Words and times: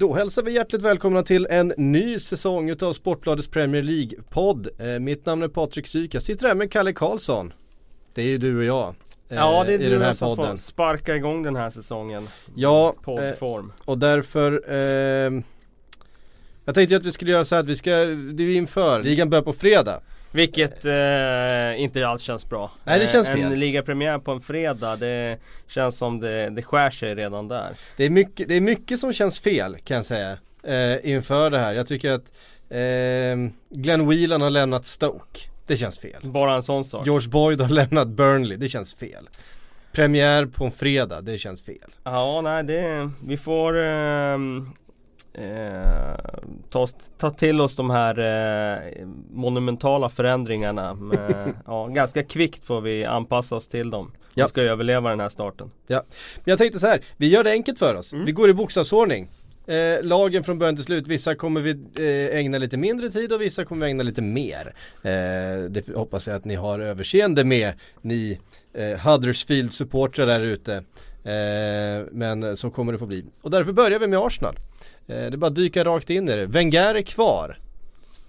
Då 0.00 0.14
hälsar 0.14 0.42
vi 0.42 0.52
hjärtligt 0.52 0.82
välkomna 0.82 1.22
till 1.22 1.46
en 1.50 1.72
ny 1.76 2.18
säsong 2.18 2.70
utav 2.70 2.92
Sportbladets 2.92 3.48
Premier 3.48 3.82
League-podd. 3.82 4.68
Eh, 4.78 5.00
mitt 5.00 5.26
namn 5.26 5.42
är 5.42 5.48
Patrik 5.48 5.86
Syk, 5.86 6.14
jag 6.14 6.22
sitter 6.22 6.48
här 6.48 6.54
med 6.54 6.72
Kalle 6.72 6.92
Karlsson. 6.92 7.52
Det 8.14 8.22
är 8.22 8.26
ju 8.26 8.38
du 8.38 8.58
och 8.58 8.64
jag. 8.64 8.88
eh, 9.28 9.36
Ja 9.36 9.64
det 9.66 9.72
är 9.74 9.78
i 9.80 9.88
den 9.88 9.98
du 9.98 10.04
här 10.04 10.12
som 10.12 10.36
får 10.36 10.42
podden. 10.42 10.58
sparka 10.58 11.16
igång 11.16 11.42
den 11.42 11.56
här 11.56 11.70
säsongen 11.70 12.28
Ja, 12.54 12.88
eh, 12.88 13.02
Poddform 13.02 13.72
och 13.84 13.98
därför 13.98 14.62
eh, 14.68 15.42
Jag 16.64 16.74
tänkte 16.74 16.96
att 16.96 17.06
vi 17.06 17.12
skulle 17.12 17.30
göra 17.30 17.44
så 17.44 17.54
här 17.54 17.62
att 17.62 17.68
vi 17.68 17.76
ska, 17.76 17.90
det 17.90 18.44
är 18.44 18.56
inför, 18.56 19.02
ligan 19.02 19.30
börjar 19.30 19.42
på 19.42 19.52
fredag. 19.52 20.00
Vilket 20.32 20.84
eh, 20.84 21.80
inte 21.82 22.08
alls 22.08 22.22
känns 22.22 22.48
bra 22.48 22.70
Nej, 22.84 22.98
det 22.98 23.06
känns 23.06 23.28
eh, 23.28 23.34
fel. 23.34 23.52
En 23.52 23.60
ligapremiär 23.60 24.18
på 24.18 24.32
en 24.32 24.40
fredag 24.40 24.96
det 24.96 25.38
känns 25.66 25.98
som 25.98 26.20
det, 26.20 26.50
det 26.50 26.62
skär 26.62 26.90
sig 26.90 27.14
redan 27.14 27.48
där 27.48 27.76
Det 27.96 28.04
är 28.04 28.10
mycket, 28.10 28.48
det 28.48 28.54
är 28.54 28.60
mycket 28.60 29.00
som 29.00 29.12
känns 29.12 29.40
fel 29.40 29.76
kan 29.84 29.96
jag 29.96 30.04
säga. 30.04 30.38
Eh, 30.62 31.10
inför 31.10 31.50
det 31.50 31.58
här. 31.58 31.72
Jag 31.72 31.86
tycker 31.86 32.10
att 32.12 32.32
eh, 32.68 33.50
Glenn 33.70 34.08
Whelan 34.08 34.40
har 34.40 34.50
lämnat 34.50 34.86
Stoke. 34.86 35.40
Det 35.66 35.76
känns 35.76 35.98
fel. 35.98 36.20
Bara 36.22 36.54
en 36.54 36.62
sån 36.62 36.84
sak 36.84 37.06
George 37.06 37.28
Boyd 37.28 37.60
har 37.60 37.68
lämnat 37.68 38.08
Burnley. 38.08 38.56
Det 38.56 38.68
känns 38.68 38.94
fel. 38.94 39.28
Premiär 39.92 40.46
på 40.46 40.64
en 40.64 40.72
fredag. 40.72 41.20
Det 41.20 41.38
känns 41.38 41.62
fel. 41.62 41.90
Ja 42.04 42.40
nej 42.40 42.64
det, 42.64 43.10
vi 43.24 43.36
får 43.36 43.78
ehm, 43.78 44.70
eh, 45.32 46.40
ta, 46.70 46.86
ta 47.18 47.30
till 47.30 47.60
oss 47.60 47.76
de 47.76 47.90
här 47.90 48.18
eh, 48.18 49.06
monumentala 49.30 50.08
förändringarna 50.08 50.94
med, 50.94 51.52
ja, 51.66 51.86
Ganska 51.86 52.22
kvickt 52.22 52.64
får 52.64 52.80
vi 52.80 53.04
anpassa 53.04 53.56
oss 53.56 53.68
till 53.68 53.90
dem 53.90 54.12
Ja. 54.34 54.46
Vi 54.46 54.50
ska 54.50 54.62
överleva 54.62 55.10
den 55.10 55.20
här 55.20 55.28
starten 55.28 55.70
Ja. 55.86 56.02
Men 56.36 56.44
jag 56.44 56.58
tänkte 56.58 56.78
så 56.78 56.86
här. 56.86 57.00
Vi 57.16 57.28
gör 57.28 57.44
det 57.44 57.50
enkelt 57.50 57.78
för 57.78 57.94
oss. 57.94 58.12
Mm. 58.12 58.24
Vi 58.24 58.32
går 58.32 58.50
i 58.50 58.54
bokstavsordning. 58.54 59.30
Eh, 59.66 60.02
lagen 60.02 60.44
från 60.44 60.58
början 60.58 60.76
till 60.76 60.84
slut. 60.84 61.06
Vissa 61.06 61.34
kommer 61.34 61.60
vi 61.60 61.70
eh, 61.70 62.38
ägna 62.38 62.58
lite 62.58 62.76
mindre 62.76 63.10
tid 63.10 63.32
och 63.32 63.40
vissa 63.40 63.64
kommer 63.64 63.86
vi 63.86 63.90
ägna 63.92 64.02
lite 64.02 64.22
mer. 64.22 64.74
Eh, 65.02 65.70
det 65.70 65.88
hoppas 65.94 66.26
jag 66.26 66.36
att 66.36 66.44
ni 66.44 66.54
har 66.54 66.80
överseende 66.80 67.44
med. 67.44 67.72
Ni 68.02 68.38
eh, 68.74 68.98
Huddersfield-supportrar 68.98 70.26
där 70.26 70.40
ute. 70.40 70.74
Eh, 71.24 72.06
men 72.12 72.56
så 72.56 72.70
kommer 72.70 72.92
det 72.92 72.98
få 72.98 73.06
bli. 73.06 73.24
Och 73.42 73.50
därför 73.50 73.72
börjar 73.72 73.98
vi 73.98 74.06
med 74.06 74.18
Arsenal. 74.18 74.56
Eh, 75.10 75.16
det 75.16 75.34
är 75.34 75.36
bara 75.36 75.46
att 75.46 75.54
dyka 75.54 75.84
rakt 75.84 76.10
in 76.10 76.28
i 76.28 76.36
det. 76.36 76.46
Wenger 76.46 76.94
är 76.94 77.02
kvar. 77.02 77.58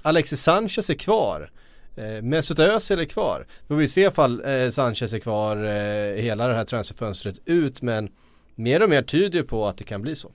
Alexis 0.01 0.41
Sanchez 0.41 0.89
är 0.89 0.93
kvar. 0.93 1.51
Eh, 1.95 2.21
Mesut 2.21 2.59
Özil 2.59 2.99
är 2.99 3.05
kvar. 3.05 3.45
Får 3.67 3.75
vi 3.75 3.87
se 3.87 4.01
ifall 4.01 4.45
eh, 4.45 4.69
Sanchez 4.69 5.13
är 5.13 5.19
kvar 5.19 5.57
eh, 5.57 6.21
hela 6.21 6.47
det 6.47 6.55
här 6.55 6.65
transferfönstret 6.65 7.39
ut 7.45 7.81
men 7.81 8.09
mer 8.55 8.83
och 8.83 8.89
mer 8.89 9.01
tyder 9.01 9.39
ju 9.39 9.45
på 9.45 9.67
att 9.67 9.77
det 9.77 9.83
kan 9.83 10.01
bli 10.01 10.15
så. 10.15 10.31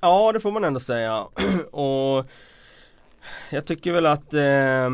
Ja 0.00 0.32
det 0.32 0.40
får 0.40 0.50
man 0.50 0.64
ändå 0.64 0.80
säga 0.80 1.20
och 1.70 2.26
jag 3.50 3.66
tycker 3.66 3.92
väl 3.92 4.06
att 4.06 4.34
eh, 4.34 4.90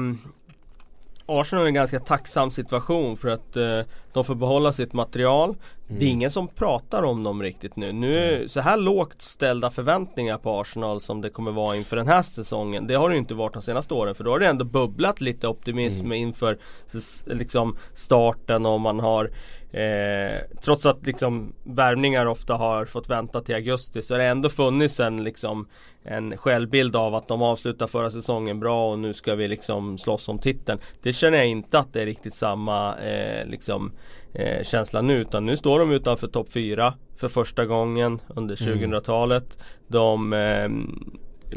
Arsenal 1.28 1.64
är 1.64 1.68
en 1.68 1.74
ganska 1.74 2.00
tacksam 2.00 2.50
situation 2.50 3.16
för 3.16 3.28
att 3.28 3.56
eh, 3.56 3.80
de 4.12 4.24
får 4.24 4.34
behålla 4.34 4.72
sitt 4.72 4.92
material. 4.92 5.54
Det 5.88 6.04
är 6.04 6.08
ingen 6.08 6.30
som 6.30 6.48
pratar 6.48 7.02
om 7.02 7.22
dem 7.22 7.42
riktigt 7.42 7.76
nu. 7.76 7.92
Nu 7.92 8.18
är 8.18 8.46
så 8.48 8.60
här 8.60 8.76
lågt 8.76 9.22
ställda 9.22 9.70
förväntningar 9.70 10.38
på 10.38 10.60
Arsenal 10.60 11.00
som 11.00 11.20
det 11.20 11.30
kommer 11.30 11.50
vara 11.52 11.76
inför 11.76 11.96
den 11.96 12.08
här 12.08 12.22
säsongen. 12.22 12.86
Det 12.86 12.94
har 12.94 13.08
det 13.08 13.14
ju 13.14 13.18
inte 13.18 13.34
varit 13.34 13.52
de 13.52 13.62
senaste 13.62 13.94
åren 13.94 14.14
för 14.14 14.24
då 14.24 14.30
har 14.30 14.38
det 14.38 14.46
ändå 14.48 14.64
bubblat 14.64 15.20
lite 15.20 15.48
optimism 15.48 16.12
inför 16.12 16.58
s- 16.94 17.24
liksom 17.26 17.76
starten 17.94 18.66
och 18.66 18.80
man 18.80 19.00
har 19.00 19.30
eh, 19.76 20.40
Trots 20.62 20.86
att 20.86 21.06
liksom 21.06 21.52
värvningar 21.64 22.26
ofta 22.26 22.54
har 22.54 22.84
fått 22.84 23.08
vänta 23.08 23.40
till 23.40 23.54
augusti 23.54 24.02
så 24.02 24.14
har 24.14 24.18
det 24.18 24.24
ändå 24.24 24.48
funnits 24.48 25.00
en 25.00 25.24
liksom 25.24 25.68
en 26.02 26.36
självbild 26.36 26.96
av 26.96 27.14
att 27.14 27.28
de 27.28 27.42
avslutar 27.42 27.86
förra 27.86 28.10
säsongen 28.10 28.60
bra 28.60 28.90
och 28.90 28.98
nu 28.98 29.14
ska 29.14 29.34
vi 29.34 29.48
liksom 29.48 29.98
slåss 29.98 30.28
om 30.28 30.38
titeln. 30.38 30.78
Det 31.02 31.12
känner 31.12 31.38
jag 31.38 31.46
inte 31.46 31.78
att 31.78 31.92
det 31.92 32.02
är 32.02 32.06
riktigt 32.06 32.34
samma 32.34 32.96
eh, 32.96 33.46
liksom 33.46 33.92
eh, 34.34 34.62
känsla 34.62 35.02
nu 35.02 35.14
utan 35.14 35.46
nu 35.46 35.56
står 35.56 35.78
de 35.78 35.92
utanför 35.92 36.28
topp 36.28 36.52
4 36.52 36.94
för 37.16 37.28
första 37.28 37.66
gången 37.66 38.20
under 38.28 38.56
2000-talet. 38.56 39.58
De 39.88 40.32
eh, 40.32 40.68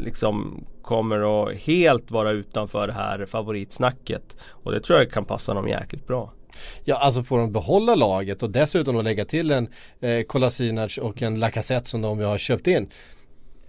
liksom 0.00 0.64
kommer 0.82 1.44
att 1.44 1.56
helt 1.56 2.10
vara 2.10 2.30
utanför 2.30 2.86
det 2.86 2.92
här 2.92 3.26
favoritsnacket 3.26 4.36
och 4.48 4.72
det 4.72 4.80
tror 4.80 4.98
jag 4.98 5.10
kan 5.10 5.24
passa 5.24 5.54
dem 5.54 5.68
jäkligt 5.68 6.06
bra. 6.06 6.32
Ja 6.84 6.96
alltså 6.96 7.22
får 7.22 7.38
de 7.38 7.52
behålla 7.52 7.94
laget 7.94 8.42
och 8.42 8.50
dessutom 8.50 8.94
då 8.94 9.02
lägga 9.02 9.24
till 9.24 9.50
en 9.50 9.68
eh, 10.00 10.22
Kolasinac 10.22 10.98
och 10.98 11.22
en 11.22 11.40
Lacazette 11.40 11.88
som 11.88 12.02
de 12.02 12.20
har 12.20 12.38
köpt 12.38 12.66
in. 12.66 12.90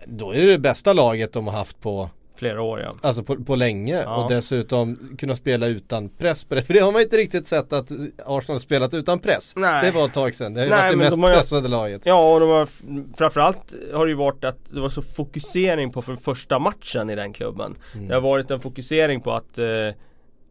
Då 0.06 0.31
är 0.31 0.42
det 0.42 0.52
det 0.52 0.59
bästa 0.59 0.94
laget 0.94 1.34
de 1.34 1.47
har 1.47 1.53
haft 1.53 1.81
på 1.81 2.09
Flera 2.36 2.62
år 2.62 2.80
ja. 2.81 2.94
Alltså 3.02 3.24
på, 3.24 3.44
på 3.44 3.56
länge 3.56 4.02
Ja. 4.02 4.24
och 4.24 4.30
dessutom 4.30 5.16
kunna 5.19 5.36
spela 5.36 5.68
utan 5.68 6.09
press 6.09 6.44
på 6.44 6.56
det. 6.56 6.62
För 6.62 6.74
det 6.74 6.80
har 6.80 6.92
man 6.92 7.02
inte 7.02 7.18
riktigt 7.18 7.47
sett 7.47 7.74
att 7.74 7.92
Arsenal 8.25 8.56
har 8.56 8.59
spelat 8.59 8.94
utan 8.94 9.19
press. 9.19 9.53
Nej. 9.56 9.86
Det 9.86 9.92
var 9.92 10.06
ett 10.06 10.13
tag 10.13 10.36
sedan. 10.36 10.53
Det 10.53 10.62
har 10.62 10.68
Nej, 10.68 10.80
varit 10.80 10.92
det 10.92 10.98
mest 10.98 11.12
de 11.12 11.24
har 11.24 11.34
pressade 11.34 11.68
laget. 11.68 12.06
Ja 12.06 12.34
och 12.34 12.40
de 12.40 12.50
har 12.50 12.68
framförallt 13.18 13.74
har 13.94 14.06
det 14.06 14.09
ju 14.09 14.16
varit 14.18 14.44
att 14.44 14.58
det 14.74 14.80
var 14.80 14.90
så 14.90 15.02
fokusering 15.02 15.92
på 15.92 16.02
för 16.02 16.16
första 16.16 16.59
matchen 16.59 17.09
i 17.09 17.16
den 17.16 17.34
klubben. 17.34 17.75
Mm. 17.96 18.08
Det 18.08 18.13
har 18.13 18.22
varit 18.22 18.52
en 18.52 18.59
fokusering 18.62 19.22
på 19.22 19.31
att 19.34 19.58
eh, 19.58 19.66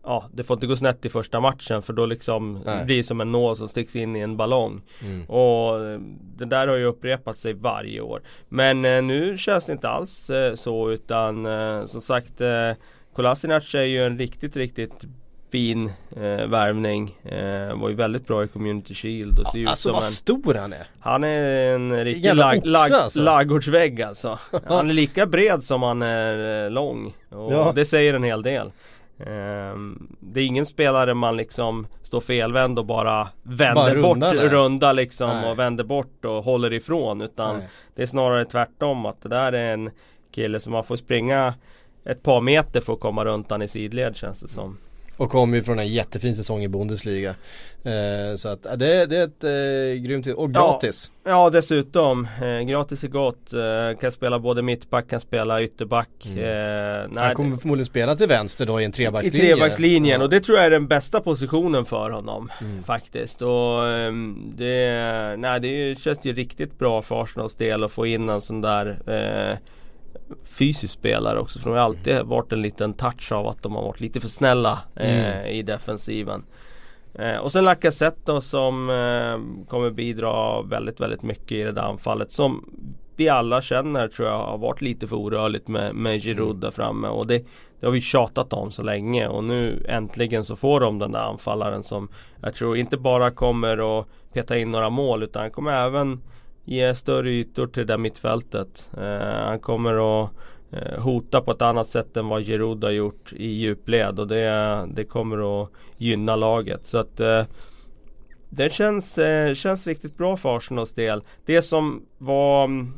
Ja, 0.04 0.28
det 0.32 0.42
får 0.44 0.54
inte 0.54 0.66
gå 0.66 0.76
snett 0.76 1.04
i 1.04 1.08
första 1.08 1.40
matchen 1.40 1.82
för 1.82 1.92
då 1.92 2.06
liksom 2.06 2.60
Nej. 2.66 2.84
blir 2.84 2.96
det 2.96 3.04
som 3.04 3.20
en 3.20 3.32
nål 3.32 3.56
som 3.56 3.68
sticks 3.68 3.96
in 3.96 4.16
i 4.16 4.20
en 4.20 4.36
ballong. 4.36 4.82
Mm. 5.02 5.24
Och 5.24 5.86
eh, 5.86 6.00
det 6.36 6.44
där 6.44 6.68
har 6.68 6.76
ju 6.76 6.84
upprepat 6.84 7.38
sig 7.38 7.52
varje 7.52 8.00
år. 8.00 8.22
Men 8.48 8.84
eh, 8.84 9.02
nu 9.02 9.38
känns 9.38 9.66
det 9.66 9.72
inte 9.72 9.88
alls 9.88 10.30
eh, 10.30 10.54
så 10.54 10.90
utan 10.90 11.46
eh, 11.46 11.86
som 11.86 12.00
sagt 12.00 12.40
eh, 12.40 12.70
Kolasinac 13.14 13.74
är 13.74 13.82
ju 13.82 14.04
en 14.06 14.18
riktigt, 14.18 14.56
riktigt 14.56 15.04
fin 15.52 15.92
eh, 16.16 16.46
värvning. 16.46 17.18
Eh, 17.24 17.80
var 17.80 17.88
ju 17.88 17.94
väldigt 17.94 18.26
bra 18.26 18.44
i 18.44 18.48
Community 18.48 18.94
Shield 18.94 19.38
och 19.38 19.46
ser 19.46 19.58
ut 19.58 19.68
Alltså 19.68 19.82
som 19.88 19.92
vad 19.92 20.02
en 20.02 20.08
stor 20.10 20.54
han 20.54 20.72
är. 20.72 20.86
han 21.00 21.24
är 21.24 21.74
en 21.74 22.04
riktig 22.04 22.34
lag, 22.34 22.66
lag, 22.66 22.92
alltså. 22.92 23.22
laggårdsvägg 23.22 24.02
alltså. 24.02 24.38
Han 24.66 24.90
är 24.90 24.94
lika 24.94 25.26
bred 25.26 25.62
som 25.64 25.82
han 25.82 26.02
är 26.02 26.64
eh, 26.64 26.70
lång. 26.70 27.14
Och 27.30 27.52
Ja. 27.52 27.72
det 27.74 27.84
säger 27.84 28.14
en 28.14 28.24
hel 28.24 28.42
del. 28.42 28.70
Ehm, 29.26 30.16
det 30.20 30.41
är 30.41 30.44
ingen 30.47 30.66
spelare 30.66 31.14
man 31.14 31.36
liksom 31.36 31.86
står 32.03 32.20
felvänd 32.20 32.78
och 32.78 32.86
bara 32.86 33.28
vänder 33.42 33.75
Bara 33.75 34.03
bort, 34.03 34.19
nej. 34.19 34.48
runda 34.48 34.92
liksom 34.92 35.28
Nej. 35.31 35.50
och 35.50 35.58
vänder 35.58 35.84
bort 35.84 36.25
och 36.25 36.44
håller 36.44 36.72
ifrån. 36.72 37.20
Utan 37.20 37.56
Nej. 37.59 37.69
det 37.94 38.03
är 38.03 38.06
snarare 38.06 38.44
tvärtom 38.44 39.06
att 39.06 39.22
det 39.22 39.28
där 39.28 39.53
är 39.53 39.72
en 39.72 39.91
kille 40.30 40.60
som 40.60 40.72
man 40.72 40.84
får 40.84 40.97
springa 40.97 41.54
ett 42.04 42.22
par 42.22 42.41
meter 42.41 42.80
för 42.80 42.92
att 42.92 43.00
komma 43.00 43.25
runt 43.25 43.50
han 43.50 43.62
i 43.62 43.69
sidled 43.69 44.16
känns 44.16 44.41
det 44.41 44.48
som. 44.48 44.76
Och 45.20 45.31
kommer 45.31 45.56
ju 45.56 45.62
från 45.62 45.78
en 45.78 45.88
jättefin 45.88 46.34
säsong 46.34 46.62
i 46.62 46.69
Bundesliga. 46.69 47.34
Eh, 47.84 48.36
så 48.36 48.48
att 48.48 48.58
ja, 48.64 48.76
det, 48.76 49.06
det 49.06 49.16
är 49.16 49.25
ett 49.25 49.44
eh, 49.44 50.03
grymt 50.03 50.26
Och 50.26 50.53
gratis. 50.53 51.10
Ja 51.25 51.50
dessutom, 51.50 52.28
eh, 52.42 52.60
gratis 52.66 53.04
är 53.04 53.08
gott. 53.08 53.53
Eh, 53.53 53.98
kan 54.00 54.12
spela 54.12 54.38
både 54.38 54.62
mittback, 54.62 55.09
kan 55.10 55.20
spela 55.20 55.62
ytterback. 55.62 56.09
Eh, 56.26 56.80
Mm. 57.00 57.16
Han 57.16 57.34
kommer 57.34 57.56
förmodligen 57.56 57.86
spela 57.86 58.16
till 58.16 58.27
vänster 58.28 58.66
då 58.66 58.80
i 58.80 58.84
en 58.84 58.91
I 58.91 58.92
trebackslinje. 58.92 59.54
trebackslinjen 59.54 60.06
Ja. 60.09 60.15
Mm. 60.15 60.24
och 60.24 60.30
det 60.30 60.41
tror 60.41 60.56
jag 60.59 60.66
är 60.66 60.71
den 60.71 60.86
bästa 60.89 61.21
positionen 61.21 61.84
för 61.84 62.10
honom 62.10 62.50
faktiskt. 62.86 63.42
Och 63.42 63.86
ehm, 63.89 64.53
det, 64.56 65.36
nej, 65.39 65.60
det 65.60 65.98
känns 66.00 66.24
ju 66.27 66.33
riktigt 66.33 66.78
bra 66.78 67.03
för 67.03 67.22
Arsenals 67.22 67.54
del 67.54 67.84
att 67.84 67.92
få 67.92 68.06
in 68.06 68.28
en 68.28 68.41
sån 68.41 68.60
där 68.60 68.86
eh, 69.06 69.59
fysisk 70.44 70.94
spelare 70.94 71.38
också. 71.38 71.59
För 71.59 71.71
de 71.71 71.77
har 71.77 71.84
alltid 71.84 72.22
varit 72.22 72.53
en 72.53 72.62
liten 72.62 72.94
touch 72.94 73.32
av 73.32 73.47
att 73.47 73.62
de 73.62 73.74
har 73.74 73.82
varit 73.82 74.00
lite 74.00 74.21
för 74.21 74.28
snälla 74.28 74.78
eh, 74.97 75.30
Mm. 75.30 75.47
i 75.47 75.62
defensiven. 75.62 76.44
Eh, 77.15 77.36
och 77.36 77.53
sen 77.53 77.65
Lacazette 77.65 78.21
då 78.24 78.41
som 78.41 78.91
eh, 78.91 79.66
kommer 79.68 79.91
bidra 79.91 80.62
väldigt, 80.62 81.00
väldigt 81.00 81.22
mycket 81.22 81.53
i 81.53 81.62
det 81.62 81.72
där 81.72 81.82
anfallet. 81.82 82.32
Som 82.32 82.65
vi 83.16 83.28
alla 83.28 83.62
känner 83.62 84.09
tror 84.09 84.28
jag 84.28 84.38
har 84.38 84.59
varit 84.59 84.80
lite 84.80 85.06
för 85.06 85.16
orörligt 85.16 85.68
med, 85.68 85.94
med 85.94 86.22
Giroud 86.22 86.56
där 86.56 86.71
framme. 86.71 87.09
Och 87.09 87.27
det, 87.27 87.44
det 87.80 87.86
har 87.86 87.92
vi 87.92 88.00
tjatat 88.00 88.53
om 88.53 88.71
så 88.71 88.82
länge 88.82 89.28
och 89.28 89.44
nu 89.44 89.86
äntligen 89.88 90.44
så 90.44 90.56
får 90.56 90.80
de 90.80 90.98
den 90.98 91.12
där 91.12 91.21
anfallaren 91.21 91.82
som 91.82 92.09
jag 92.42 92.54
tror 92.54 92.77
inte 92.77 92.97
bara 92.97 93.30
kommer 93.30 94.00
att 94.00 94.06
peta 94.32 94.59
in 94.59 94.71
några 94.71 94.91
mål 94.91 95.22
utan 95.22 95.50
kommer 95.50 95.86
även 95.86 96.21
ge 96.70 96.94
större 96.94 97.30
ytor 97.30 97.66
till 97.66 97.86
det 97.86 97.92
där 97.92 97.98
mittfältet. 97.98 98.90
Eh, 98.98 99.44
han 99.44 99.58
kommer 99.58 100.24
att 100.24 100.30
eh, 100.72 101.00
hota 101.02 101.40
på 101.40 101.50
ett 101.50 101.62
annat 101.62 101.90
sätt 101.90 102.16
än 102.16 102.28
vad 102.28 102.46
Giroud 102.46 102.84
har 102.84 102.90
gjort 102.90 103.32
i 103.32 103.46
djupled 103.46 104.18
och 104.18 104.28
det, 104.28 104.86
det 104.94 105.04
kommer 105.04 105.62
att 105.62 105.70
gynna 105.96 106.36
laget. 106.36 106.86
Så 106.86 106.98
att 106.98 107.20
eh, 107.20 107.44
det 108.48 108.72
känns, 108.72 109.18
eh, 109.18 109.54
känns 109.54 109.86
riktigt 109.86 110.16
bra 110.16 110.36
för 110.36 110.56
Arsenals 110.56 110.92
del. 110.92 111.22
Det 111.44 111.62
som 111.62 112.02
var 112.18 112.64
mm, 112.64 112.94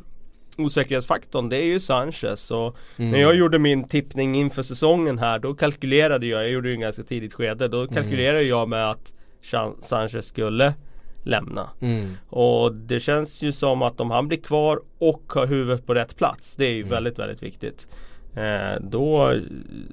osäkerhetsfaktorn 0.57 1.49
det 1.49 1.57
är 1.57 1.65
ju 1.65 1.79
Sanchez 1.79 2.51
och 2.51 2.77
mm. 2.97 3.11
när 3.11 3.19
jag 3.19 3.35
gjorde 3.35 3.59
min 3.59 3.87
tippning 3.87 4.35
inför 4.35 4.63
säsongen 4.63 5.19
här 5.19 5.39
då 5.39 5.53
kalkylerade 5.53 6.25
jag, 6.25 6.43
jag 6.43 6.51
gjorde 6.51 6.69
ju 6.69 6.73
en 6.73 6.81
ganska 6.81 7.03
tidigt 7.03 7.33
skede, 7.33 7.67
då 7.67 7.81
mm. 7.81 7.93
kalkylerade 7.93 8.39
mm. 8.39 8.49
jag 8.49 8.69
med 8.69 8.91
att 8.91 9.13
Sanchez 9.79 10.25
skulle 10.25 10.73
lämna. 11.23 11.69
Mm. 11.79 12.17
Och 12.29 12.75
det 12.75 12.99
känns 12.99 13.41
ju 13.41 13.51
som 13.51 13.81
att 13.81 13.99
om 13.99 14.11
han 14.11 14.27
blir 14.27 14.37
kvar 14.37 14.79
och 14.97 15.23
har 15.27 15.47
huvudet 15.47 15.85
på 15.85 15.93
rätt 15.93 16.15
plats, 16.15 16.55
det 16.55 16.65
är 16.65 16.71
ju 16.73 16.81
mm. 16.81 16.89
väldigt, 16.89 17.19
väldigt 17.19 17.43
viktigt. 17.43 17.87
Eh, 18.35 18.81
då 18.81 19.39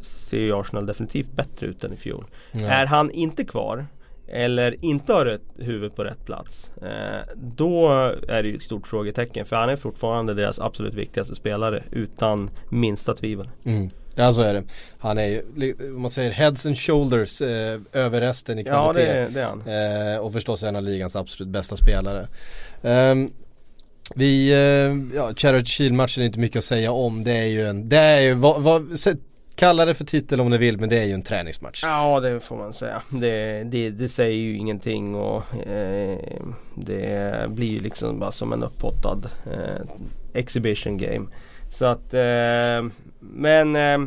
ser 0.01 0.39
ju 0.39 0.53
Arsenal 0.53 0.87
definitivt 0.87 1.33
bättre 1.33 1.67
ut 1.67 1.85
än 1.85 1.93
i 1.93 1.97
fjol. 1.97 2.25
Är 2.53 2.87
han 2.87 3.11
inte 3.11 3.45
kvar 3.45 3.87
eller 4.33 4.85
inte 4.85 5.13
har 5.13 5.25
rätt 5.25 5.43
huvud 5.57 5.97
på 5.97 6.05
rätt 6.05 6.27
plats. 6.27 6.71
Eh, 6.83 7.35
då 7.37 7.89
är 8.29 8.43
det 8.43 8.49
ju 8.49 8.57
ett 8.57 8.63
stort 8.63 8.87
frågetecken 8.87 9.47
för 9.47 9.57
han 9.57 9.69
är 9.69 9.77
fortfarande 9.77 10.35
deras 10.35 10.61
absolut 10.61 10.95
viktigaste 10.95 11.35
spelare 11.35 11.83
utan 11.91 12.51
minsta 12.71 13.15
tvivel. 13.15 13.49
Mm. 13.65 13.91
Ja 14.21 14.33
så 14.33 14.43
är 14.43 14.55
det. 14.55 14.63
Han 14.99 15.19
är 15.19 15.27
ju, 15.27 15.43
om 15.95 16.03
man 16.03 16.11
säger 16.11 16.31
heads 16.31 16.67
and 16.67 16.79
shoulders 16.79 17.43
eh, 17.43 17.81
över 17.93 18.21
resten 18.21 18.59
i 18.59 18.65
kvalitet. 18.65 19.01
Ja 19.01 19.15
det, 19.15 19.29
det 19.35 19.41
är 19.41 19.47
han. 19.47 20.15
Eh, 20.15 20.21
och 20.21 20.33
förstås 20.33 20.63
en 20.63 20.77
av 20.77 20.83
ligans 20.83 21.17
absolut 21.17 21.49
bästa 21.49 21.77
spelare. 21.77 22.27
Um, 22.83 23.33
vi, 24.15 24.51
eh, 24.51 25.17
ja 25.17 25.33
Charity 25.37 25.71
Shield-matchen 25.71 26.23
är 26.23 26.27
inte 26.27 26.39
mycket 26.39 26.59
att 26.59 26.65
säga 26.65 26.93
om. 26.93 27.25
Det 27.25 27.33
är 27.33 27.47
ju 27.47 27.67
en, 27.67 27.89
det 27.89 27.99
är 27.99 28.21
ju, 28.21 28.35
vad, 28.35 28.63
vad, 28.63 28.99
Kalla 29.61 29.85
det 29.85 29.95
för 29.95 30.05
titel 30.05 30.41
om 30.41 30.51
ni 30.51 30.59
vill 30.59 30.79
men 30.79 30.89
det 30.89 30.99
är 30.99 31.05
ju 31.05 31.13
en 31.13 31.23
träningsmatch. 31.23 31.81
Ja 31.83 32.21
det 32.21 32.41
får 32.41 32.57
man 32.57 32.75
säga. 32.75 33.03
Det, 33.09 33.63
det, 33.65 33.91
det 33.91 34.09
säger 34.09 34.37
ju 34.37 34.57
ingenting 34.57 35.15
och 35.15 35.67
eh, 35.67 36.19
det 36.75 37.45
blir 37.49 37.69
ju 37.69 37.81
liksom 37.81 38.19
bara 38.19 38.33
som 38.33 38.53
en 38.53 38.63
upphottad 38.63 39.21
eh, 39.53 39.87
exhibition 40.35 40.99
game. 40.99 41.27
Så 41.71 41.85
att 41.85 42.15
eh, 42.15 42.91
men 43.21 43.77
eh, 43.77 43.99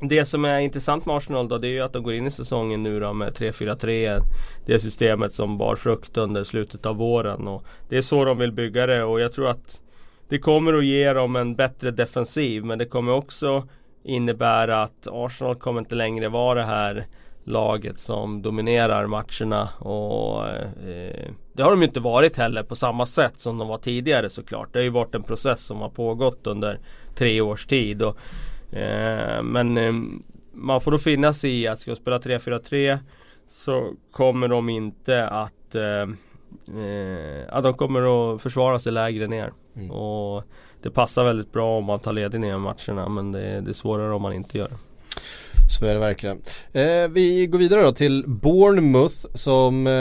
det 0.00 0.24
som 0.24 0.44
är 0.44 0.58
intressant 0.58 1.06
med 1.06 1.16
Arsenal 1.16 1.48
då 1.48 1.58
det 1.58 1.68
är 1.68 1.72
ju 1.72 1.80
att 1.80 1.92
de 1.92 2.02
går 2.02 2.14
in 2.14 2.26
i 2.26 2.30
säsongen 2.30 2.82
nu 2.82 3.00
då 3.00 3.12
med 3.12 3.32
3-4-3 3.32 4.20
Det 4.66 4.80
systemet 4.80 5.34
som 5.34 5.58
bar 5.58 5.76
frukt 5.76 6.16
under 6.16 6.44
slutet 6.44 6.86
av 6.86 6.96
våren 6.96 7.48
och 7.48 7.64
Det 7.88 7.96
är 7.98 8.02
så 8.02 8.24
de 8.24 8.38
vill 8.38 8.52
bygga 8.52 8.86
det 8.86 9.04
och 9.04 9.20
jag 9.20 9.32
tror 9.32 9.48
att 9.48 9.80
Det 10.28 10.38
kommer 10.38 10.72
att 10.72 10.84
ge 10.84 11.12
dem 11.12 11.36
en 11.36 11.54
bättre 11.54 11.90
defensiv 11.90 12.64
men 12.64 12.78
det 12.78 12.86
kommer 12.86 13.12
också 13.12 13.68
innebära 14.04 14.82
att 14.82 15.06
Arsenal 15.10 15.54
kommer 15.54 15.80
inte 15.80 15.94
längre 15.94 16.28
vara 16.28 16.58
det 16.58 16.66
här 16.66 17.06
laget 17.44 17.98
som 17.98 18.42
dominerar 18.42 19.06
matcherna 19.06 19.68
och 19.78 20.48
eh, 20.48 21.30
Det 21.52 21.62
har 21.62 21.70
de 21.70 21.80
ju 21.80 21.86
inte 21.86 22.00
varit 22.00 22.36
heller 22.36 22.62
på 22.62 22.76
samma 22.76 23.06
sätt 23.06 23.38
som 23.38 23.58
de 23.58 23.68
var 23.68 23.78
tidigare 23.78 24.30
såklart. 24.30 24.72
Det 24.72 24.78
har 24.78 24.84
ju 24.84 24.90
varit 24.90 25.14
en 25.14 25.22
process 25.22 25.64
som 25.64 25.80
har 25.80 25.88
pågått 25.88 26.46
under 26.46 26.78
tre 27.14 27.40
års 27.40 27.66
tid. 27.66 28.02
Och, 28.02 28.16
eh, 28.76 29.42
men 29.42 29.76
eh, 29.76 29.92
man 30.52 30.80
får 30.80 30.90
då 30.90 30.98
finna 30.98 31.34
sig 31.34 31.60
i 31.60 31.66
att 31.66 31.80
ska 31.80 31.90
de 31.90 31.96
spela 31.96 32.18
3-4-3 32.18 32.98
så 33.46 33.92
kommer 34.10 34.48
de 34.48 34.68
inte 34.68 35.28
att 35.28 35.74
eh, 35.74 36.08
eh, 36.82 37.44
ja, 37.48 37.60
de 37.60 37.74
kommer 37.74 38.34
att 38.34 38.42
försvara 38.42 38.78
sig 38.78 38.92
lägre 38.92 39.26
ner. 39.26 39.52
Mm. 39.76 39.90
Och 39.90 40.44
det 40.82 40.90
passar 40.90 41.24
väldigt 41.24 41.52
bra 41.52 41.78
om 41.78 41.84
man 41.84 42.00
tar 42.00 42.12
ledningen 42.12 42.56
i 42.56 42.58
matcherna 42.58 43.08
men 43.08 43.32
det, 43.32 43.60
det 43.60 43.70
är 43.70 43.74
svårare 43.74 44.14
om 44.14 44.22
man 44.22 44.32
inte 44.32 44.58
gör 44.58 44.68
det. 44.68 44.76
Så 45.78 45.86
är 45.86 45.94
det 45.94 46.00
verkligen. 46.00 46.42
Eh, 46.72 47.08
vi 47.08 47.46
går 47.46 47.58
vidare 47.58 47.82
då 47.82 47.92
till 47.92 48.24
Bournemouth 48.26 49.16
som 49.34 49.86
eh, 49.86 49.92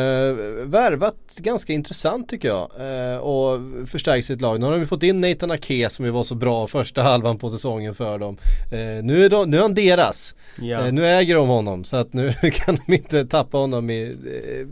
värvat 0.65 1.15
ganska 1.37 1.73
intressant 1.73 2.29
tycker 2.29 2.47
jag. 2.47 2.71
Eh, 2.79 3.17
och 3.17 3.59
förstärkt 3.89 4.27
sitt 4.27 4.41
lag. 4.41 4.59
Nu 4.59 4.65
har 4.65 4.77
de 4.77 4.85
fått 4.85 5.03
in 5.03 5.21
Nathan 5.21 5.51
Ake 5.51 5.89
som 5.89 6.05
ju 6.05 6.11
var 6.11 6.23
så 6.23 6.35
bra 6.35 6.67
första 6.67 7.01
halvan 7.01 7.37
på 7.37 7.49
säsongen 7.49 7.95
för 7.95 8.17
dem. 8.17 8.37
Eh, 8.71 9.03
nu, 9.03 9.25
är 9.25 9.29
de, 9.29 9.51
nu 9.51 9.57
är 9.57 9.61
han 9.61 9.73
deras. 9.73 10.35
Ja. 10.61 10.87
Eh, 10.87 10.93
nu 10.93 11.07
äger 11.07 11.35
de 11.35 11.47
honom 11.47 11.83
så 11.83 11.97
att 11.97 12.13
nu 12.13 12.33
kan 12.53 12.79
de 12.85 12.93
inte 12.93 13.25
tappa 13.25 13.57
honom 13.57 13.89
i 13.89 14.03
eh, 14.03 14.67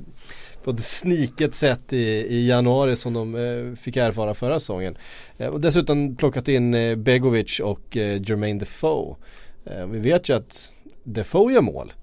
på 0.67 0.71
ett 0.71 0.83
sniket 0.83 1.55
sätt 1.55 1.93
i, 1.93 2.03
i 2.29 2.47
januari 2.47 2.95
som 2.95 3.13
de 3.13 3.35
eh, 3.35 3.75
fick 3.75 3.97
erfara 3.97 4.33
förra 4.33 4.59
säsongen. 4.59 4.97
Eh, 5.37 5.47
och 5.47 5.61
dessutom 5.61 6.15
plockat 6.15 6.47
in 6.47 6.73
eh, 6.73 6.95
Begovic 6.95 7.59
och 7.59 7.97
eh, 7.97 8.21
Jermaine 8.21 8.59
Defoe. 8.59 9.15
Vi 9.87 9.99
vet 9.99 10.29
ju 10.29 10.35
att 10.35 10.73
Defoe 11.07 11.53
gör 11.53 11.61
mål. 11.61 11.93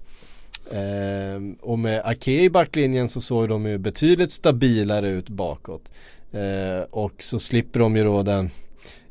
Eh, 0.71 1.61
och 1.61 1.79
med 1.79 2.01
Ake 2.05 2.31
i 2.31 2.49
backlinjen 2.49 3.09
så 3.09 3.21
såg 3.21 3.49
de 3.49 3.65
ju 3.65 3.77
betydligt 3.77 4.31
stabilare 4.31 5.09
ut 5.09 5.29
bakåt. 5.29 5.91
och 6.89 7.13
så 7.19 7.39
slipper 7.39 7.79
de 7.79 7.95
ju 7.95 8.03
då 8.03 8.23
den 8.23 8.49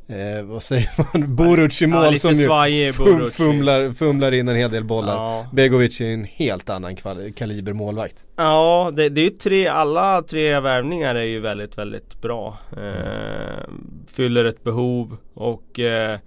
Eh, 0.07 0.43
vad 0.43 0.63
säger 0.63 0.89
man? 1.13 1.35
Boruc 1.35 1.81
i 1.81 1.87
mål 1.87 2.05
ja, 2.11 2.17
som 2.17 2.35
ju 2.69 2.93
fum, 2.93 3.31
fumlar, 3.31 3.93
fumlar 3.93 4.31
in 4.31 4.47
en 4.47 4.55
hel 4.55 4.71
del 4.71 4.83
bollar. 4.83 5.15
Ja. 5.15 5.47
Begovic 5.53 6.01
är 6.01 6.13
en 6.13 6.23
helt 6.23 6.69
annan 6.69 6.95
kaliber 7.35 7.73
målvakt. 7.73 8.25
Ja, 8.35 8.91
det, 8.93 9.09
det 9.09 9.21
är 9.21 9.23
ju 9.23 9.29
tre, 9.29 9.67
alla 9.67 10.21
tre 10.21 10.59
värvningar 10.59 11.15
är 11.15 11.23
ju 11.23 11.39
väldigt, 11.39 11.77
väldigt 11.77 12.21
bra. 12.21 12.57
Eh, 12.77 13.63
fyller 14.07 14.45
ett 14.45 14.63
behov 14.63 15.17
och 15.33 15.79
eh, 15.79 16.19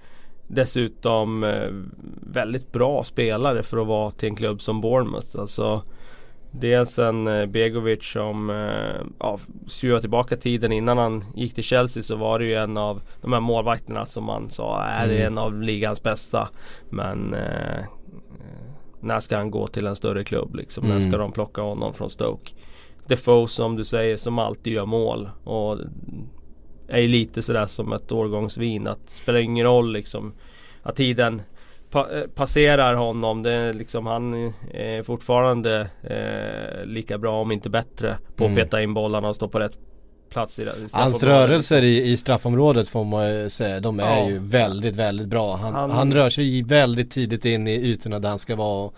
dessutom 0.48 1.44
eh, 1.44 1.68
väldigt 2.32 2.72
bra 2.72 3.04
spelare 3.04 3.62
för 3.62 3.80
att 3.80 3.86
vara 3.86 4.10
till 4.10 4.28
en 4.28 4.36
klubb 4.36 4.62
som 4.62 4.80
Bournemouth. 4.80 5.40
Alltså, 5.40 5.82
Dels 6.50 6.98
en 6.98 7.28
eh, 7.28 7.46
Begovic 7.46 8.12
som, 8.12 8.50
eh, 8.50 9.06
ja, 9.18 9.38
skruvar 9.66 10.00
tillbaka 10.00 10.36
tiden 10.36 10.72
innan 10.72 10.98
han 10.98 11.24
gick 11.34 11.54
till 11.54 11.64
Chelsea 11.64 12.02
så 12.02 12.16
var 12.16 12.38
det 12.38 12.44
ju 12.44 12.54
en 12.54 12.76
av 12.76 13.02
de 13.20 13.32
här 13.32 13.40
målvakterna 13.40 14.06
som 14.06 14.24
man 14.24 14.50
sa 14.50 14.82
är 14.82 15.04
mm. 15.04 15.26
en 15.26 15.38
av 15.38 15.62
ligans 15.62 16.02
bästa. 16.02 16.48
Men 16.90 17.34
eh, 17.34 17.84
när 19.00 19.20
ska 19.20 19.36
han 19.36 19.50
gå 19.50 19.66
till 19.66 19.86
en 19.86 19.96
större 19.96 20.24
klubb 20.24 20.54
liksom? 20.54 20.84
Mm. 20.84 20.96
När 20.96 21.08
ska 21.08 21.18
de 21.18 21.32
plocka 21.32 21.62
honom 21.62 21.94
från 21.94 22.10
Stoke? 22.10 22.54
Defoe 23.06 23.48
som 23.48 23.76
du 23.76 23.84
säger 23.84 24.16
som 24.16 24.38
alltid 24.38 24.72
gör 24.72 24.86
mål 24.86 25.30
och 25.44 25.78
är 26.88 27.08
lite 27.08 27.42
sådär 27.42 27.66
som 27.66 27.92
ett 27.92 28.12
årgångsvin 28.12 28.86
att 28.86 29.10
spelar 29.10 29.38
ingen 29.38 29.66
roll 29.66 29.92
liksom 29.92 30.32
att 30.82 30.96
tiden 30.96 31.42
pa 31.90 32.06
eh, 32.12 32.22
passerar 32.34 32.94
honom. 32.94 33.42
Det 33.42 33.52
är 33.52 33.72
liksom, 33.72 34.06
han 34.06 34.52
är 34.70 35.02
fortfarande 35.02 35.90
eh, 36.02 36.86
lika 36.86 37.18
bra 37.18 37.40
om 37.40 37.52
inte 37.52 37.70
bättre 37.70 38.16
på 38.36 38.44
att 38.44 38.50
mm. 38.50 38.64
peta 38.64 38.82
in 38.82 38.94
bollarna 38.94 39.28
och 39.28 39.36
stå 39.36 39.48
på 39.48 39.60
rätt 39.60 39.78
plats 40.30 40.58
i, 40.58 40.62
i 40.62 40.68
Hans 40.92 41.22
rörelser 41.22 41.84
i, 41.84 42.10
i 42.10 42.16
straffområdet 42.16 42.88
får 42.88 43.04
man 43.04 43.30
ju 43.30 43.48
säga, 43.48 43.80
de 43.80 44.00
är 44.00 44.18
ja. 44.18 44.28
ju 44.28 44.38
väldigt, 44.38 44.96
väldigt 44.96 45.28
bra. 45.28 45.56
Han, 45.56 45.74
han, 45.74 45.90
han, 45.90 46.14
rör 46.14 46.30
sig 46.30 46.62
väldigt 46.62 47.10
tidigt 47.10 47.44
in 47.44 47.68
i 47.68 47.74
ytorna 47.74 48.18
där 48.18 48.28
han 48.28 48.38
ska 48.38 48.56
vara. 48.56 48.90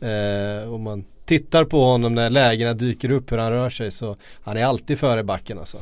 Eh, 0.00 0.72
om 0.72 0.82
man 0.82 1.04
tittar 1.24 1.64
på 1.64 1.84
honom 1.84 2.14
när 2.14 2.30
lägena 2.30 2.74
dyker 2.74 3.10
upp 3.10 3.32
hur 3.32 3.38
han 3.38 3.52
rör 3.52 3.70
sig 3.70 3.90
så 3.90 4.16
han 4.42 4.56
är 4.56 4.64
alltid 4.64 4.98
före 4.98 5.24
backen 5.24 5.58
alltså. 5.58 5.78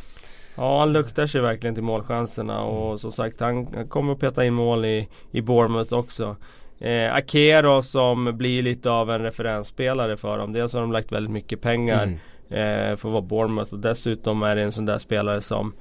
Ja 0.57 0.79
han 0.79 0.93
luktar 0.93 1.27
sig 1.27 1.41
verkligen 1.41 1.75
till 1.75 1.85
målchanserna 1.85 2.63
och 2.63 2.87
mm. 2.87 2.99
som 2.99 3.13
sagt 3.13 3.41
han 3.41 3.89
kommer 3.89 4.13
att 4.13 4.21
peta 4.21 4.45
in 4.45 4.55
mål 4.55 4.85
i, 4.85 5.09
i 5.31 5.41
Bournemouth 5.41 5.95
också. 5.95 6.37
Eh, 6.79 7.15
Akero 7.15 7.83
som 7.83 8.37
blir 8.37 8.63
lite 8.63 8.91
av 8.91 9.11
en 9.11 9.23
referensspelare 9.23 10.17
för 10.17 10.39
dem. 10.39 10.53
Dels 10.53 10.73
har 10.73 10.81
de 10.81 10.93
lagt 10.93 11.13
väldigt 11.13 11.33
mycket 11.33 11.61
pengar 11.61 12.03
mm. 12.03 12.91
eh, 12.91 12.97
för 12.97 13.09
att 13.09 13.13
vara 13.13 13.23
Bournemouth 13.23 13.73
och 13.73 13.79
dessutom 13.79 14.43
är 14.43 14.57
det 14.57 14.63
en 14.63 14.73
sån 14.73 14.87
där 14.87 14.99
spelare 14.99 15.41
som 15.41 15.75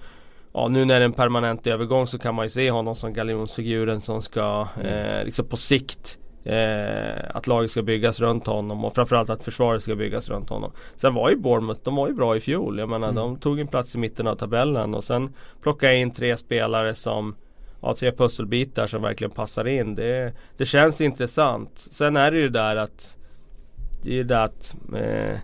Ja 0.53 0.67
nu 0.67 0.85
när 0.85 0.99
det 0.99 1.03
är 1.03 1.05
en 1.05 1.13
permanent 1.13 1.67
övergång 1.67 2.07
så 2.07 2.19
kan 2.19 2.35
man 2.35 2.45
ju 2.45 2.49
se 2.49 2.71
honom 2.71 2.95
som 2.95 3.13
galjonsfiguren 3.13 4.01
som 4.01 4.21
ska 4.21 4.67
mm. 4.75 4.87
eh, 4.87 5.25
liksom 5.25 5.45
på 5.45 5.57
sikt 5.57 6.19
Eh, 6.43 7.35
att 7.35 7.47
laget 7.47 7.71
ska 7.71 7.81
byggas 7.81 8.19
runt 8.19 8.47
honom 8.47 8.85
och 8.85 8.95
framförallt 8.95 9.29
att 9.29 9.43
försvaret 9.43 9.83
ska 9.83 9.95
byggas 9.95 10.29
runt 10.29 10.49
honom. 10.49 10.71
Sen 10.95 11.13
var 11.13 11.29
ju 11.29 11.35
Bournemouth, 11.35 11.79
de 11.83 11.95
var 11.95 12.07
ju 12.07 12.13
bra 12.13 12.35
i 12.35 12.39
fjol. 12.39 12.79
Jag 12.79 12.89
menar 12.89 13.09
mm. 13.09 13.15
de 13.15 13.37
tog 13.37 13.59
en 13.59 13.67
plats 13.67 13.95
i 13.95 13.97
mitten 13.97 14.27
av 14.27 14.35
tabellen 14.35 14.95
och 14.95 15.03
sen 15.03 15.33
plockade 15.61 15.95
in 15.95 16.11
tre 16.11 16.37
spelare 16.37 16.95
som 16.95 17.35
Ja, 17.85 17.95
tre 17.95 18.11
pusselbitar 18.11 18.87
som 18.87 19.01
verkligen 19.01 19.31
passar 19.31 19.67
in. 19.67 19.95
Det, 19.95 20.33
det 20.57 20.65
känns 20.65 21.01
intressant. 21.01 21.69
Sen 21.91 22.17
är 22.17 22.31
det 22.31 22.37
ju 22.37 22.49
där 22.49 22.75
att 22.75 23.17
Det 24.03 24.09
är 24.09 24.13
ju 24.13 24.23
det 24.23 24.43
att 24.43 24.75
eh, 24.95 25.37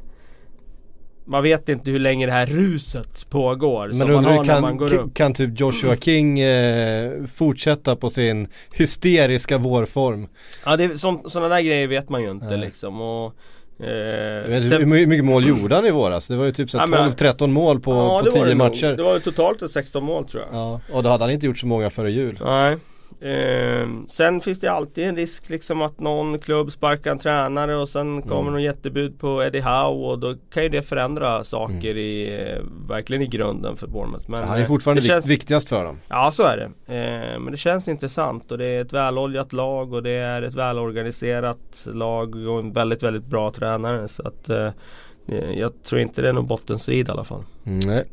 man 1.29 1.43
vet 1.43 1.69
inte 1.69 1.91
hur 1.91 1.99
länge 1.99 2.25
det 2.25 2.31
här 2.31 2.45
ruset 2.45 3.25
pågår 3.29 3.87
Men 3.87 3.95
som 3.95 4.11
man 4.11 4.25
har 4.25 4.45
kan, 4.45 4.61
man 4.61 4.77
går 4.77 4.93
upp. 4.93 5.13
kan 5.13 5.33
typ 5.33 5.59
Joshua 5.59 5.95
King 5.95 6.39
eh, 6.39 7.11
fortsätta 7.35 7.95
på 7.95 8.09
sin 8.09 8.47
hysteriska 8.73 9.57
vårform? 9.57 10.27
Ja, 10.65 10.77
det 10.77 10.97
som, 10.97 11.29
sådana 11.29 11.55
där 11.55 11.61
grejer 11.61 11.87
vet 11.87 12.09
man 12.09 12.21
ju 12.21 12.31
inte 12.31 12.45
Nej. 12.45 12.57
liksom. 12.57 13.01
Och, 13.01 13.35
Eh, 13.81 14.61
sen, 14.61 14.91
hur 14.91 15.07
mycket 15.07 15.25
mål 15.25 15.47
gjorde 15.47 15.75
han 15.75 15.85
i 15.85 15.91
våras? 15.91 16.27
Det 16.27 16.35
var 16.35 16.45
ju 16.45 16.51
typ 16.51 16.69
12-13 16.69 17.47
mål 17.47 17.79
på, 17.79 17.91
ja, 17.91 18.21
på 18.25 18.31
10 18.31 18.55
matcher. 18.55 18.95
Det 18.97 19.03
var 19.03 19.13
ju 19.13 19.19
totalt 19.19 19.61
ett 19.61 19.71
16 19.71 20.03
mål 20.03 20.27
tror 20.27 20.43
jag. 20.43 20.59
Ja, 20.59 20.81
och 20.91 21.03
då 21.03 21.09
hade 21.09 21.23
han 21.23 21.31
inte 21.31 21.45
gjort 21.45 21.57
så 21.57 21.67
många 21.67 21.89
före 21.89 22.11
jul. 22.11 22.39
Nej. 22.45 22.77
Eh, 23.21 23.87
sen 24.07 24.41
finns 24.41 24.59
det 24.59 24.67
alltid 24.67 25.03
en 25.07 25.15
risk 25.15 25.49
liksom 25.49 25.81
att 25.81 25.99
någon 25.99 26.39
klubb 26.39 26.71
sparkar 26.71 27.11
en 27.11 27.19
tränare 27.19 27.75
och 27.77 27.89
sen 27.89 28.21
kommer 28.21 28.41
Mm. 28.41 28.53
någon 28.53 28.63
jättebud 28.63 29.19
på 29.19 29.43
Eddie 29.43 29.59
Howe 29.61 30.07
och 30.11 30.19
då 30.19 30.35
kan 30.53 30.63
ju 30.63 30.69
det 30.69 30.81
förändra 30.81 31.43
saker 31.43 31.73
Mm. 31.91 31.97
i, 31.97 32.39
eh, 32.51 32.63
verkligen 32.89 33.21
i 33.23 33.27
grunden 33.27 33.77
för 33.77 33.87
Bournemouth. 33.87 34.29
Men, 34.31 34.43
Han 34.43 34.57
är 34.57 34.61
eh, 34.61 34.67
fortfarande 34.67 35.01
det 35.01 35.03
vik- 35.03 35.11
känns, 35.11 35.25
viktigast 35.27 35.69
för 35.69 35.83
dem. 35.85 35.97
Ja 36.07 36.29
så 36.31 36.43
är 36.43 36.57
det. 36.57 36.93
Eh, 36.95 37.39
men 37.39 37.51
det 37.51 37.57
känns 37.57 37.87
intressant 37.87 38.51
och 38.51 38.57
det 38.57 38.65
är 38.65 38.81
ett 38.81 38.93
väloljat 38.93 39.53
lag 39.53 39.93
och 39.93 40.03
det 40.03 40.11
är 40.11 40.41
ett 40.41 40.55
välorganiserat 40.55 41.85
lag 41.85 42.35
och 42.35 42.59
en 42.59 42.73
väldigt 42.73 43.03
väldigt 43.03 43.25
bra 43.25 43.51
tränare. 43.51 44.07
Så 44.07 44.27
att 44.27 44.49
eh, 44.49 44.57
eh, 44.65 44.71
jag 45.55 45.83
tror 45.83 46.01
inte 46.01 46.21
det 46.21 46.29
är 46.29 46.33
någon 46.33 46.47
bottenstrid 46.47 47.07
i 47.07 47.11
alla 47.11 47.23
fall. 47.23 47.43
Mm, 47.65 47.79
nej. 47.79 48.05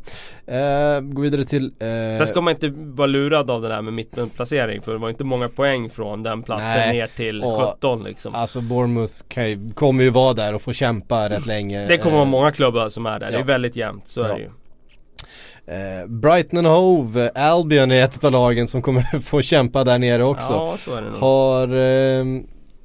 Eh, 0.61 1.01
gå 1.01 1.23
vidare 1.23 1.45
till... 1.45 1.65
Eh, 1.65 2.19
Sen 2.19 2.27
ska 2.27 2.41
man 2.41 2.55
inte 2.55 2.69
vara 2.77 3.07
lurad 3.07 3.51
av 3.51 3.63
det 3.63 3.69
där 3.69 3.83
med 3.83 3.93
mittenplacering 3.93 4.83
för 4.83 4.93
det 4.93 4.99
var 4.99 5.09
inte 5.11 5.25
många 5.25 5.49
poäng 5.49 5.91
från 5.91 6.23
den 6.23 6.43
platsen 6.43 6.67
Nej. 6.69 6.93
ner 6.97 7.07
till 7.07 7.43
Och- 7.43 7.63
17 7.75 8.05
liksom. 8.05 8.35
Alltså 8.35 8.61
Bournemouth 8.61 9.13
ju, 9.39 9.69
kommer 9.75 10.05
ju 10.05 10.11
vara 10.11 10.33
där 10.35 10.55
och 10.55 10.63
få 10.63 10.73
kämpa 10.73 11.29
rätt 11.29 11.47
länge. 11.47 11.87
Det 11.87 11.97
kommer 11.99 12.17
vara 12.17 12.25
Eh, 12.27 12.31
många 12.31 12.53
klubbar 12.53 12.89
som 12.89 13.07
är 13.07 13.19
där. 13.21 13.27
Det 13.27 13.33
ja. 13.33 13.41
är 13.41 13.45
väldigt 13.45 13.77
jämnt, 13.77 14.09
så 14.09 14.21
Ja. 14.21 14.27
är 14.27 14.35
det 14.35 14.41
ju. 14.41 14.51
Eh, 15.69 16.07
Brighton 16.07 16.65
Hove, 16.65 17.31
Albion 17.35 17.91
är 17.93 18.05
ett 18.05 18.25
av 18.25 18.33
lagen 18.33 18.69
som 18.69 18.83
kommer 18.83 19.03
få 19.21 19.43
kämpa 19.43 19.85
där 19.85 19.99
nere 19.99 20.23
också. 20.25 20.53
Ja, 20.53 20.75
så 20.79 20.95
är 20.95 21.03
det 21.03 21.11
nog. 21.11 21.19
Har 21.21 21.69
eh, 21.77 22.25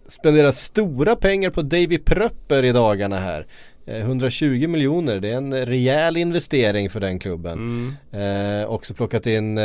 spenderat 0.07 0.55
stora 0.55 1.15
pengar 1.15 1.49
på 1.49 1.61
Davy 1.61 1.97
Pröpper 1.97 2.63
i 2.65 2.71
dagarna 2.71 3.17
här. 3.19 3.45
Eh, 3.85 3.97
120 4.01 4.67
miljoner, 4.67 5.19
det 5.19 5.29
är 5.29 5.37
en 5.37 5.65
rejäl 5.65 6.17
investering 6.17 6.89
för 6.89 6.99
den 6.99 7.19
klubben. 7.19 7.53
Mm. 8.11 8.61
Eh, 8.61 8.65
också 8.69 8.93
plockat 8.93 9.27
in 9.27 9.57
eh, 9.57 9.63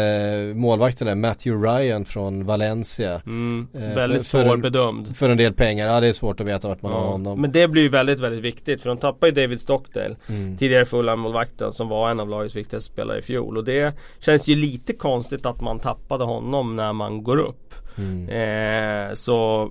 målvakten 0.54 1.06
där, 1.06 1.14
Matthew 1.14 1.68
Ryan 1.68 2.04
från 2.04 2.44
Valencia. 2.44 3.20
Mm. 3.26 3.66
Eh, 3.74 3.80
väldigt 3.80 4.28
för- 4.28 4.38
för 4.42 4.48
svårbedömd. 4.48 5.16
För 5.16 5.28
en 5.28 5.36
del 5.36 5.52
pengar, 5.52 5.88
ja 5.88 6.00
det 6.00 6.06
är 6.06 6.12
svårt 6.12 6.40
att 6.40 6.46
veta 6.46 6.68
vart 6.68 6.82
man 6.82 6.92
har 6.92 7.00
Ja. 7.00 7.06
honom. 7.06 7.40
Men 7.40 7.52
det 7.52 7.68
blir 7.68 7.82
ju 7.82 7.88
väldigt, 7.88 8.20
väldigt 8.20 8.44
viktigt 8.44 8.82
för 8.82 8.88
de 8.88 8.98
tappar 8.98 9.26
ju 9.26 9.32
David 9.32 9.60
Stockdale 9.60 10.16
Mm. 10.28 10.56
Tidigare 10.56 10.84
Fulham-målvakten 10.84 11.72
som 11.72 11.88
var 11.88 12.10
en 12.10 12.20
av 12.20 12.28
lagets 12.28 12.56
viktigaste 12.56 12.92
spelare 12.92 13.18
i 13.18 13.22
fjol 13.22 13.56
och 13.56 13.64
det 13.64 13.94
känns 14.20 14.48
ju 14.48 14.54
lite 14.56 14.92
konstigt 14.92 15.46
att 15.46 15.60
man 15.60 15.78
tappade 15.78 16.24
honom 16.24 16.76
när 16.76 16.92
man 16.92 17.22
går 17.22 17.36
upp. 17.38 17.74
Mm. 17.98 18.28
Eh, 18.28 19.14
så 19.14 19.70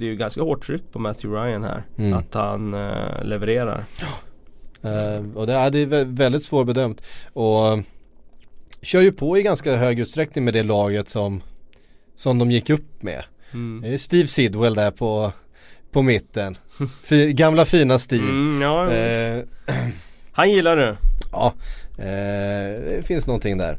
det 0.00 0.06
är 0.06 0.10
ju 0.10 0.16
ganska 0.16 0.42
hårt 0.42 0.66
tryck 0.66 0.82
på 0.92 0.98
Matthew 0.98 1.42
Ryan 1.48 1.64
här. 1.64 1.82
Mm. 1.98 2.12
Att 2.14 2.34
han 2.34 2.74
eh, 2.74 3.24
levererar. 3.24 3.84
Eh, 4.82 5.24
och 5.34 5.46
det 5.46 5.52
är, 5.52 5.70
det 5.70 5.78
är 5.78 5.86
vä- 5.86 6.16
väldigt 6.16 6.44
svårbedömt. 6.44 7.02
Och 7.32 7.78
kör 8.82 9.00
ju 9.00 9.12
på 9.12 9.38
i 9.38 9.42
ganska 9.42 9.76
hög 9.76 9.98
utsträckning 10.00 10.44
med 10.44 10.54
det 10.54 10.62
laget 10.62 11.08
som, 11.08 11.42
som 12.16 12.38
de 12.38 12.50
gick 12.50 12.70
upp 12.70 13.02
med. 13.02 13.24
Mm. 13.52 13.80
Det 13.82 13.94
är 13.94 13.98
Steve 13.98 14.26
Sidwell 14.26 14.74
där 14.74 14.90
på, 14.90 15.32
på 15.92 16.02
mitten. 16.02 16.56
Fi, 17.04 17.32
gamla 17.32 17.64
fina 17.64 17.98
Steve. 17.98 18.28
Mm, 18.28 18.62
ja. 18.62 18.90
Eh, 18.92 19.44
Han 20.32 20.50
gillar 20.50 20.76
det. 20.76 20.96
ja, 21.32 21.52
eh, 21.98 22.80
det 22.90 23.06
finns 23.06 23.26
någonting 23.26 23.58
där. 23.58 23.78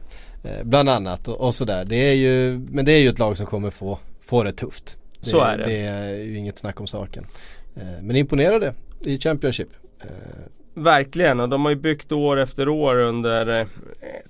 Bland 0.63 0.89
annat 0.89 1.27
och, 1.27 1.41
och 1.41 1.55
sådär. 1.55 1.85
Det 1.85 1.95
är 1.95 2.13
ju, 2.13 2.59
men 2.69 2.85
det 2.85 2.91
är 2.91 2.99
ju 2.99 3.09
ett 3.09 3.19
lag 3.19 3.37
som 3.37 3.45
kommer 3.45 3.69
få, 3.69 3.99
få 4.21 4.43
det 4.43 4.51
tufft. 4.51 4.97
Det, 5.21 5.29
Så 5.29 5.41
är 5.41 5.57
det. 5.57 5.63
Det 5.63 5.77
är 5.77 6.09
ju 6.09 6.37
inget 6.37 6.57
snack 6.57 6.79
om 6.79 6.87
saken. 6.87 7.25
Eh, 7.75 8.01
men 8.01 8.15
imponerade 8.15 8.73
i 8.99 9.19
Championship. 9.19 9.69
Eh, 10.01 10.07
Verkligen 10.73 11.39
och 11.39 11.49
de 11.49 11.63
har 11.65 11.69
ju 11.69 11.75
byggt 11.75 12.11
år 12.11 12.37
efter 12.37 12.69
år 12.69 12.95
under 12.95 13.59
eh, 13.59 13.67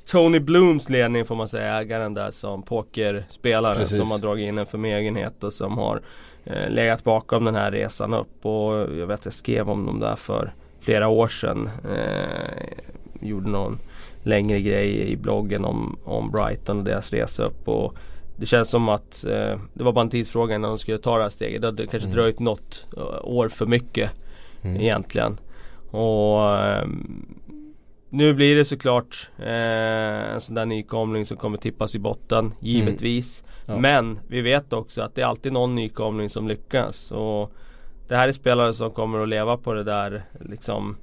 Tony 0.05 0.39
Blooms 0.39 0.89
ledning 0.89 1.25
får 1.25 1.35
man 1.35 1.47
säga, 1.47 1.79
ägaren 1.81 2.13
där 2.13 2.31
som 2.31 2.63
pokerspelare 2.63 3.75
Precis. 3.75 3.97
som 3.97 4.11
har 4.11 4.17
dragit 4.17 4.47
in 4.47 4.57
en 4.57 4.65
förmögenhet 4.65 5.43
och 5.43 5.53
som 5.53 5.77
har 5.77 6.01
eh, 6.45 6.69
legat 6.69 7.03
bakom 7.03 7.45
den 7.45 7.55
här 7.55 7.71
resan 7.71 8.13
upp 8.13 8.45
och 8.45 8.73
jag 8.73 9.07
vet 9.07 9.25
jag 9.25 9.33
skrev 9.33 9.69
om 9.69 9.85
dem 9.85 9.99
där 9.99 10.15
för 10.15 10.53
flera 10.79 11.07
år 11.07 11.27
sedan. 11.27 11.69
Eh, 11.95 13.27
gjorde 13.27 13.49
någon 13.49 13.79
längre 14.23 14.61
grej 14.61 15.11
i 15.11 15.17
bloggen 15.17 15.65
om, 15.65 15.97
om 16.03 16.31
Brighton 16.31 16.77
och 16.77 16.83
deras 16.83 17.11
resa 17.11 17.43
upp 17.43 17.67
och 17.67 17.95
det 18.41 18.47
känns 18.47 18.69
som 18.69 18.89
att 18.89 19.25
eh, 19.25 19.59
det 19.73 19.83
var 19.83 19.91
bara 19.91 20.01
en 20.01 20.09
tidsfråga 20.09 20.55
innan 20.55 20.69
de 20.69 20.77
skulle 20.77 20.97
ta 20.97 21.17
det 21.17 21.23
här 21.23 21.29
steget. 21.29 21.61
Det 21.61 21.67
hade 21.67 21.87
kanske 21.87 22.07
Mm. 22.07 22.15
dröjt 22.15 22.39
något 22.39 22.85
eh, 22.97 23.19
år 23.23 23.49
för 23.49 23.65
mycket 23.65 24.11
mm. 24.61 24.81
egentligen. 24.81 25.37
Och 25.91 26.57
ehm, 26.57 27.25
nu 28.09 28.33
blir 28.33 28.55
det 28.55 28.65
såklart 28.65 29.29
eh, 29.39 30.33
en 30.33 30.41
sån 30.41 30.55
där 30.55 30.65
nykomling 30.65 31.25
som 31.25 31.37
kommer 31.37 31.57
tippas 31.57 31.95
i 31.95 31.99
botten, 31.99 32.53
givetvis. 32.59 33.43
Ja. 33.65 33.77
Men 33.77 34.19
vi 34.27 34.41
vet 34.41 34.73
också 34.73 35.01
att 35.01 35.15
det 35.15 35.21
är 35.21 35.25
alltid 35.25 35.53
någon 35.53 35.75
nykomling 35.75 36.29
som 36.29 36.47
lyckas. 36.47 37.11
Och 37.11 37.51
det 38.07 38.15
här 38.15 38.27
är 38.27 38.33
spelare 38.33 38.73
som 38.73 38.91
kommer 38.91 39.19
att 39.19 39.29
leva 39.29 39.57
på 39.57 39.73
det 39.73 39.83
där 39.83 40.23
liksom 40.39 40.97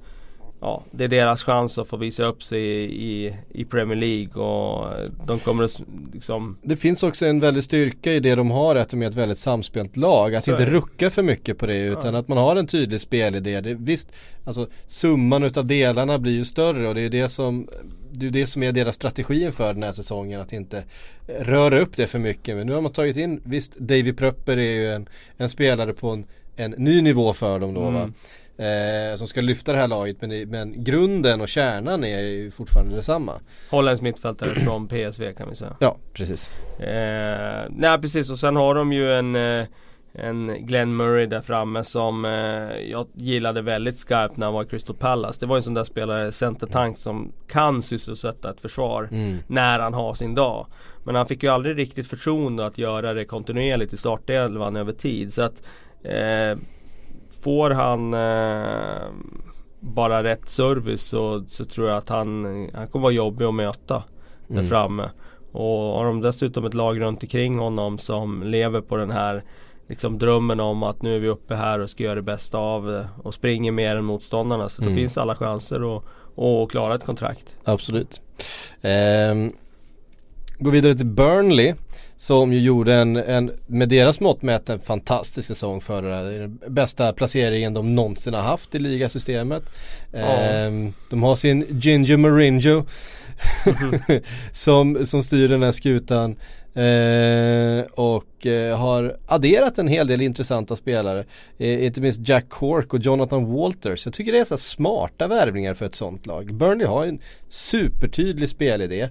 Ja, 0.61 0.83
det 0.91 1.03
är 1.03 1.07
deras 1.07 1.43
chans 1.43 1.77
att 1.77 1.87
få 1.87 1.97
visa 1.97 2.23
upp 2.23 2.43
sig 2.43 2.61
i, 2.61 3.25
i, 3.25 3.35
i 3.49 3.65
Premier 3.65 3.95
League 3.95 4.43
och 4.43 4.93
de 5.27 5.39
kommer 5.39 5.63
att 5.63 5.81
liksom 6.13 6.57
Det 6.61 6.75
finns 6.75 7.03
också 7.03 7.25
en 7.25 7.39
väldig 7.39 7.63
styrka 7.63 8.13
i 8.13 8.19
det 8.19 8.35
de 8.35 8.51
har, 8.51 8.75
att 8.75 8.89
de 8.89 9.01
är 9.01 9.07
ett 9.07 9.15
väldigt 9.15 9.37
samspelt 9.37 9.97
lag. 9.97 10.35
Att 10.35 10.47
inte 10.47 10.65
rucka 10.65 11.09
för 11.09 11.23
mycket 11.23 11.57
på 11.57 11.65
det 11.65 11.81
utan 11.81 12.15
att 12.15 12.27
man 12.27 12.37
har 12.37 12.55
en 12.55 12.67
tydlig 12.67 13.01
spelidé. 13.01 13.61
Det, 13.61 13.73
visst, 13.73 14.11
alltså 14.45 14.67
summan 14.85 15.43
utav 15.43 15.65
delarna 15.65 16.19
blir 16.19 16.33
ju 16.33 16.45
större 16.45 16.87
och 16.87 16.95
det 16.95 17.01
är 17.01 17.09
det 17.09 17.29
som 17.29 17.67
det 18.11 18.25
är 18.25 18.29
det 18.29 18.47
som 18.47 18.63
är 18.63 18.71
deras 18.71 18.95
strategi 18.95 19.43
inför 19.43 19.73
den 19.73 19.83
här 19.83 19.91
säsongen. 19.91 20.41
Att 20.41 20.53
inte 20.53 20.83
röra 21.27 21.79
upp 21.79 21.95
det 21.95 22.07
för 22.07 22.19
mycket. 22.19 22.57
Men 22.57 22.67
nu 22.67 22.73
har 22.73 22.81
man 22.81 22.91
tagit 22.91 23.17
in, 23.17 23.41
visst 23.43 23.75
Davy 23.75 24.13
Pröpper 24.13 24.57
är 24.57 24.71
ju 24.71 24.93
en, 24.93 25.09
en 25.37 25.49
spelare 25.49 25.93
på 25.93 26.09
en, 26.09 26.25
en 26.55 26.71
ny 26.71 27.01
nivå 27.01 27.33
för 27.33 27.59
dem 27.59 27.73
då 27.73 27.89
va. 27.89 28.11
Eh, 28.59 29.15
som 29.15 29.27
ska 29.27 29.41
lyfta 29.41 29.71
det 29.73 29.77
här 29.79 29.87
laget 29.87 30.17
men, 30.21 30.29
det- 30.29 30.45
men 30.45 30.83
grunden 30.83 31.41
och 31.41 31.47
kärnan 31.49 32.03
är 32.03 32.19
ju 32.19 32.51
fortfarande 32.51 32.95
detsamma. 32.95 33.33
Holländsk 33.69 34.03
mittfältare 34.03 34.59
från 34.59 34.87
PSV 34.87 35.33
kan 35.33 35.49
vi 35.49 35.55
säga. 35.55 35.75
Ja, 35.79 35.97
precis. 36.13 36.49
Eh, 36.79 37.63
nej 37.69 38.01
precis 38.01 38.29
och 38.29 38.39
sen 38.39 38.55
har 38.55 38.75
de 38.75 38.93
ju 38.93 39.13
en 39.13 39.35
eh, 39.35 39.65
en 40.13 40.55
Glenn 40.65 40.95
Murray 40.95 41.25
där 41.25 41.41
framme 41.41 41.83
som 41.83 42.25
eh, 42.25 42.79
jag 42.91 43.07
gillade 43.13 43.61
väldigt 43.61 43.97
skarpt 43.99 44.37
när 44.37 44.45
han 44.45 44.53
var 44.53 44.63
i 44.63 44.67
Crystal 44.67 44.95
Palace. 44.95 45.39
Det 45.39 45.45
var 45.45 45.57
en 45.57 45.63
sån 45.63 45.73
där 45.73 45.83
spelare, 45.83 46.31
centertank 46.31 46.97
som 46.97 47.31
kan 47.47 47.81
sysselsätta 47.81 48.49
ett 48.49 48.61
försvar 48.61 49.09
Mm. 49.11 49.37
när 49.47 49.79
han 49.79 49.93
har 49.93 50.13
sin 50.13 50.35
dag. 50.35 50.67
Men 51.03 51.15
han 51.15 51.27
fick 51.27 51.43
ju 51.43 51.49
aldrig 51.49 51.77
riktigt 51.77 52.07
förtroende 52.07 52.65
att 52.65 52.77
göra 52.77 53.13
det 53.13 53.25
kontinuerligt 53.25 53.93
i 53.93 53.97
startelvan 53.97 54.75
över 54.75 54.91
tid. 54.93 55.33
Så 55.33 55.41
att 55.41 55.63
eh, 56.03 56.57
Får 57.41 57.69
han 57.71 58.13
eh, 58.13 59.07
bara 59.79 60.23
rätt 60.23 60.49
service 60.49 61.01
så, 61.01 61.43
så 61.47 61.65
tror 61.65 61.87
jag 61.89 61.97
att 61.97 62.09
han, 62.09 62.45
han 62.73 62.87
kommer 62.87 63.03
vara 63.03 63.13
jobbig 63.13 63.45
att 63.45 63.53
möta 63.53 64.03
där 64.47 64.55
Mm. 64.55 64.65
framme. 64.69 65.09
Och 65.51 65.69
har 65.69 66.05
de 66.05 66.21
dessutom 66.21 66.65
ett 66.65 66.73
lag 66.73 67.01
runt 67.01 67.23
omkring 67.23 67.59
honom 67.59 67.97
som 67.97 68.43
lever 68.43 68.81
på 68.81 68.95
den 68.97 69.11
här 69.11 69.43
liksom 69.87 70.17
drömmen 70.17 70.59
om 70.59 70.83
att 70.83 71.01
nu 71.01 71.15
är 71.15 71.19
vi 71.19 71.27
uppe 71.27 71.55
här 71.55 71.79
och 71.79 71.89
ska 71.89 72.03
göra 72.03 72.15
det 72.15 72.21
bästa 72.21 72.57
av 72.57 72.85
det 72.85 73.07
och 73.23 73.33
springer 73.33 73.71
mer 73.71 73.95
än 73.95 74.05
motståndarna. 74.05 74.69
Så 74.69 74.81
Mm. 74.81 74.93
det 74.93 75.01
finns 75.01 75.17
alla 75.17 75.35
chanser 75.35 75.97
att, 75.97 76.03
att 76.43 76.71
klara 76.71 76.95
ett 76.95 77.05
kontrakt. 77.05 77.55
Absolut. 77.63 78.21
Ehm, 78.81 79.53
gå 80.59 80.69
vidare 80.69 80.95
till 80.95 81.05
Burnley 81.05 81.73
som 82.19 82.53
ju 82.53 82.59
gjorde 82.59 82.93
en, 82.93 83.15
en 83.15 83.51
med 83.67 83.89
deras 83.89 84.19
mått 84.19 84.41
mätt 84.41 84.69
en 84.69 84.79
fantastisk 84.79 85.47
säsong 85.47 85.81
förra. 85.81 86.23
Den 86.23 86.59
bästa 86.67 87.13
placeringen 87.13 87.73
de 87.73 87.95
någonsin 87.95 88.33
har 88.33 88.41
haft 88.41 88.75
i 88.75 88.79
ligasystemet. 88.79 89.63
Ehm, 90.13 90.93
de 91.09 91.23
har 91.23 91.35
sin 91.35 91.65
Ginger 91.69 92.17
Mourinho 92.17 92.85
som, 94.51 95.05
som 95.05 95.23
styr 95.23 95.47
den 95.47 95.63
här 95.63 95.71
skutan. 95.71 96.35
Eh, 96.73 97.85
och 97.91 98.45
eh, 98.45 98.77
har 98.77 99.17
adderat 99.25 99.77
en 99.77 99.87
hel 99.87 100.07
del 100.07 100.21
intressanta 100.21 100.75
spelare. 100.75 101.25
Eh, 101.57 101.85
inte 101.85 102.01
minst 102.01 102.27
Jack 102.27 102.49
Cork 102.49 102.93
och 102.93 102.99
Jonathan 102.99 103.53
Walters. 103.53 104.05
Jag 104.05 104.13
tycker 104.13 104.31
det 104.31 104.39
är 104.39 104.43
så 104.43 104.57
smarta 104.57 105.27
värvningar 105.27 105.73
för 105.73 105.85
ett 105.85 105.95
sånt 105.95 106.25
lag. 106.25 106.53
Burnley 106.53 106.87
har 106.87 107.05
en 107.05 107.19
supertydlig 107.49 108.49
spelidé. 108.49 109.09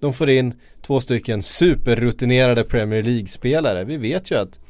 De 0.00 0.12
får 0.12 0.30
in 0.30 0.54
två 0.88 1.00
stycken 1.00 1.42
superrutinerade 1.42 2.64
Premier 2.64 3.02
League-spelare. 3.02 3.84
Vi 3.84 3.96
vet 3.96 4.30
ju 4.30 4.38
att 4.38 4.60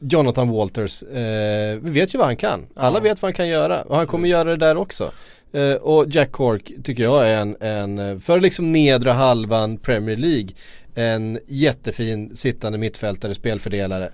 Jonathan 0.00 0.48
Walters, 0.48 1.02
eh, 1.02 1.78
vi 1.80 1.90
vet 1.90 2.14
ju 2.14 2.18
vad 2.18 2.26
han 2.26 2.36
kan. 2.36 2.66
Alla 2.74 3.00
vet 3.00 3.22
vad 3.22 3.28
han 3.28 3.34
kan 3.34 3.48
göra 3.48 3.82
och 3.82 3.96
han 3.96 4.06
kommer 4.06 4.28
göra 4.28 4.50
det 4.50 4.56
där 4.56 4.76
också. 4.76 5.12
Eh, 5.52 5.74
och 5.74 6.06
Jack 6.08 6.32
Cork 6.32 6.72
tycker 6.84 7.02
jag 7.02 7.28
är 7.28 7.36
en, 7.36 7.56
en, 7.60 8.20
för 8.20 8.40
liksom 8.40 8.72
nedre 8.72 9.10
halvan 9.10 9.78
Premier 9.78 10.16
League, 10.16 10.48
en 10.94 11.38
jättefin 11.46 12.36
sittande 12.36 12.78
mittfältare, 12.78 13.34
spelfördelare. 13.34 14.12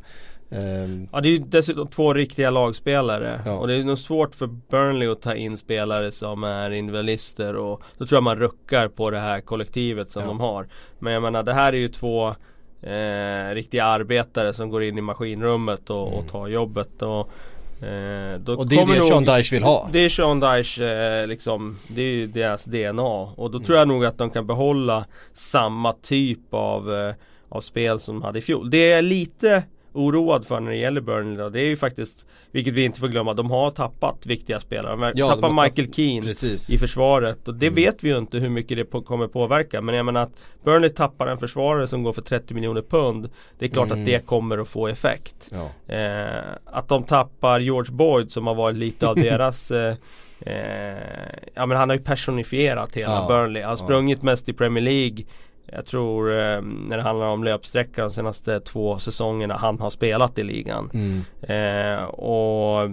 Ehm, 0.51 1.09
Ja 1.13 1.21
det 1.21 1.29
är 1.29 1.31
ju 1.31 1.39
dessutom 1.39 1.87
två 1.89 2.15
riktiga 2.15 2.51
lagspelare 2.51 3.41
Ja. 3.47 3.53
och 3.53 3.67
det 3.69 3.75
är 3.75 3.85
nog 3.85 3.99
svårt 3.99 4.35
för 4.35 4.47
Burnley 4.47 5.09
att 5.09 5.23
ta 5.23 5.35
in 5.35 5.57
spelare 5.57 6.13
som 6.13 6.45
är 6.45 6.71
individualister 6.71 7.57
och 7.57 7.83
då 7.99 8.07
tror 8.07 8.17
jag 8.17 8.23
man 8.23 8.39
ruckar 8.39 8.89
på 8.89 9.11
det 9.11 9.19
här 9.19 9.41
kollektivet 9.41 10.11
som 10.11 10.23
Ja. 10.23 10.29
de 10.29 10.41
har. 10.41 10.67
Men 10.99 11.13
jag 11.13 11.23
menar 11.23 11.43
det 11.43 11.53
här 11.55 11.73
är 11.73 11.77
ju 11.77 11.89
två 11.89 12.35
eh, 12.83 13.55
riktiga 13.55 13.85
arbetare 13.85 14.55
som 14.55 14.71
går 14.71 14.83
in 14.83 14.99
i 14.99 15.01
maskinrummet 15.01 15.91
och, 15.91 16.09
Mm. 16.09 16.19
och 16.19 16.29
tar 16.33 16.49
jobbet. 16.49 17.03
Och, 17.03 17.19
eh, 17.87 18.35
Och 18.57 18.67
det 18.69 18.77
är 18.77 18.87
det 18.87 18.99
nog- 18.99 19.09
Sean 19.09 19.25
Dyche 19.25 19.57
vill 19.57 19.63
ha. 19.63 19.89
Det 19.93 19.99
är 19.99 20.09
Sean 20.09 20.41
Dyche, 20.41 21.21
eh, 21.23 21.27
liksom, 21.27 21.79
det 21.89 22.03
är 22.03 22.13
ju 22.15 22.27
deras 22.27 22.65
DNA. 22.65 23.03
Och 23.37 23.51
då 23.51 23.61
tror 23.61 23.79
jag 23.79 23.89
nog 23.89 24.05
att 24.05 24.19
de 24.19 24.31
kan 24.31 24.47
behålla 24.47 25.05
samma 25.33 25.93
typ 25.93 26.55
av, 26.55 26.95
eh, 26.95 27.15
av 27.49 27.61
spel 27.61 28.01
som 28.01 28.15
de 28.21 28.23
hade 28.27 28.39
i 28.39 28.43
fjol. 28.43 28.71
Det 28.71 28.93
är 28.93 29.03
lite 29.03 29.63
oroad 29.95 30.47
för 30.47 30.61
när 30.61 30.71
det 30.71 30.77
gäller 30.77 31.01
Burnley 31.01 31.37
då, 31.37 31.49
det 31.49 31.61
är 31.61 31.67
ju 31.67 31.77
faktiskt, 31.77 32.27
vilket 32.51 32.75
vi 32.75 32.85
inte 32.85 33.01
får 33.01 33.09
glömma, 33.09 33.35
de 33.35 33.51
har 33.51 33.71
tappat 33.71 34.27
viktiga 34.27 34.61
spelare. 34.61 34.97
De 34.97 35.13
Ja, 35.15 35.27
har 35.43 35.63
Michael 35.65 35.87
tapp- 35.87 35.95
Keane 35.97 36.27
Precis. 36.27 36.71
i 36.71 36.79
försvaret 36.79 37.49
och 37.49 37.55
det 37.55 37.67
Mm. 37.67 37.75
vet 37.75 38.05
vi 38.05 38.09
ju 38.09 38.19
inte 38.19 38.39
hur 38.39 38.49
mycket 38.49 38.77
det 38.77 38.85
på, 38.85 39.03
kommer 39.03 39.27
påverka. 39.27 39.81
Men 39.81 39.95
jag 39.95 40.07
menar 40.07 40.23
att 40.23 40.33
Burnley 40.65 40.91
tappar 40.91 41.27
en 41.27 41.39
försvarare 41.39 41.87
som 41.87 42.03
går 42.03 42.13
för 42.13 42.23
30 42.23 42.55
miljoner 42.55 42.83
pund. 42.83 43.31
Det 43.59 43.65
är 43.65 43.69
klart 43.71 43.87
Mm. 43.91 44.01
att 44.01 44.07
det 44.07 44.27
kommer 44.27 44.59
att 44.59 44.69
få 44.69 44.89
effekt. 44.89 45.51
Ja. 45.53 45.95
Eh, 45.95 46.45
att 46.65 46.89
de 46.89 47.03
tappar 47.05 47.61
George 47.61 47.93
Boyd 47.93 48.31
som 48.33 48.47
har 48.47 48.55
varit 48.55 48.77
lite 48.77 49.09
av 49.09 49.15
deras 49.31 49.71
eh, 49.71 49.95
eh, 50.41 50.99
Ja 51.55 51.67
men 51.67 51.77
han 51.79 51.89
har 51.89 51.97
ju 51.97 52.03
personifierat 52.03 52.97
hela 52.97 53.13
Ja, 53.13 53.27
Burnley. 53.29 53.63
Han 53.63 53.71
har 53.71 53.77
ja. 53.79 53.85
sprungit 53.85 54.23
mest 54.23 54.49
i 54.49 54.53
Premier 54.53 54.85
League. 54.85 55.25
Jag 55.67 55.87
tror 55.87 56.31
eh, 56.31 56.61
när 56.63 56.97
det 56.97 57.03
handlar 57.03 57.27
om 57.27 57.45
löpsträcka 57.45 58.03
de 58.03 58.11
senaste 58.11 58.61
två 58.61 58.99
säsongerna 58.99 59.57
han 59.57 59.81
har 59.81 59.91
spelat 59.91 60.39
i 60.39 60.43
ligan. 60.43 60.91
Mm. 60.95 61.25
Eh, 61.99 62.05
och 62.05 62.91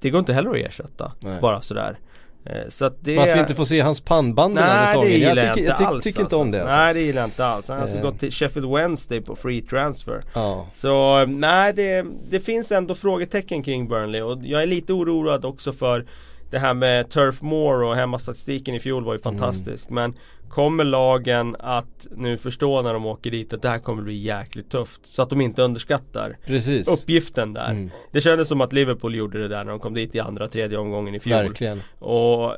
det 0.00 0.10
går 0.10 0.18
inte 0.18 0.32
heller 0.32 0.50
att 0.50 0.56
ersätta 0.56 1.12
Nej. 1.20 1.40
bara 1.40 1.60
sådär. 1.60 1.98
Eh, 2.44 2.68
så 2.68 2.84
att 2.84 2.96
det 3.00 3.16
Varför 3.16 3.38
inte 3.38 3.54
får 3.54 3.64
se 3.64 3.80
hans 3.80 4.00
pannband 4.00 4.54
den 4.54 4.64
här 4.64 4.86
säsongen? 4.86 5.10
det 5.10 5.16
jag 5.18 5.36
jag, 5.36 5.36
tycker, 5.38 5.48
inte 5.50 5.62
jag 5.62 5.76
tycker, 5.76 5.88
alls 5.90 6.04
tycker 6.04 6.20
inte 6.20 6.36
om 6.36 6.50
det 6.50 6.60
alltså. 6.62 6.76
Nej 6.76 6.94
det 6.94 7.00
gillar 7.00 7.20
jag 7.22 7.26
inte 7.26 7.46
alls. 7.46 7.68
Han 7.68 7.76
har 7.76 7.82
alltså 7.82 7.96
Eh. 7.98 8.02
gått 8.02 8.18
till 8.20 8.32
Sheffield 8.32 8.70
Wednesday 8.74 9.20
på 9.20 9.36
free 9.36 9.62
transfer. 9.62 10.20
Ja. 10.34 10.66
Så 10.72 11.26
nej 11.26 11.72
det, 11.72 12.06
det 12.30 12.40
finns 12.40 12.72
ändå 12.72 12.94
frågetecken 12.94 13.62
kring 13.62 13.88
Burnley 13.88 14.20
och 14.22 14.38
jag 14.42 14.62
är 14.62 14.66
lite 14.66 14.92
oroad 14.92 15.44
också 15.44 15.72
för 15.72 16.06
det 16.50 16.58
här 16.58 16.74
med 16.74 17.10
Turf 17.10 17.42
Moor 17.42 17.82
och 17.84 17.94
hemmastatistiken 17.96 18.74
i 18.74 18.80
fjol 18.80 19.04
var 19.04 19.14
ju 19.14 19.20
Mm. 19.24 19.38
fantastisk 19.38 19.90
men 19.90 20.14
Kommer 20.52 20.84
lagen 20.84 21.56
att 21.58 22.06
nu 22.16 22.38
förstå 22.38 22.82
när 22.82 22.92
de 22.92 23.06
åker 23.06 23.30
dit 23.30 23.52
att 23.52 23.62
det 23.62 23.68
här 23.68 23.78
kommer 23.78 24.02
bli 24.02 24.14
jäkligt 24.16 24.70
tufft 24.70 25.06
så 25.06 25.22
att 25.22 25.30
de 25.30 25.40
inte 25.40 25.62
underskattar 25.62 26.36
Precis. 26.46 26.88
uppgiften 27.02 27.52
där. 27.52 27.70
Mm. 27.70 27.90
Det 28.12 28.20
kändes 28.20 28.48
som 28.48 28.60
att 28.60 28.72
Liverpool 28.72 29.14
gjorde 29.14 29.38
det 29.42 29.48
där 29.48 29.64
när 29.64 29.70
de 29.70 29.80
kom 29.80 29.94
dit 29.94 30.14
i 30.14 30.20
andra, 30.20 30.48
tredje 30.48 30.78
omgången 30.78 31.14
i 31.14 31.20
fjol. 31.20 31.32
Verkligen. 31.42 31.82
Och 31.98 32.56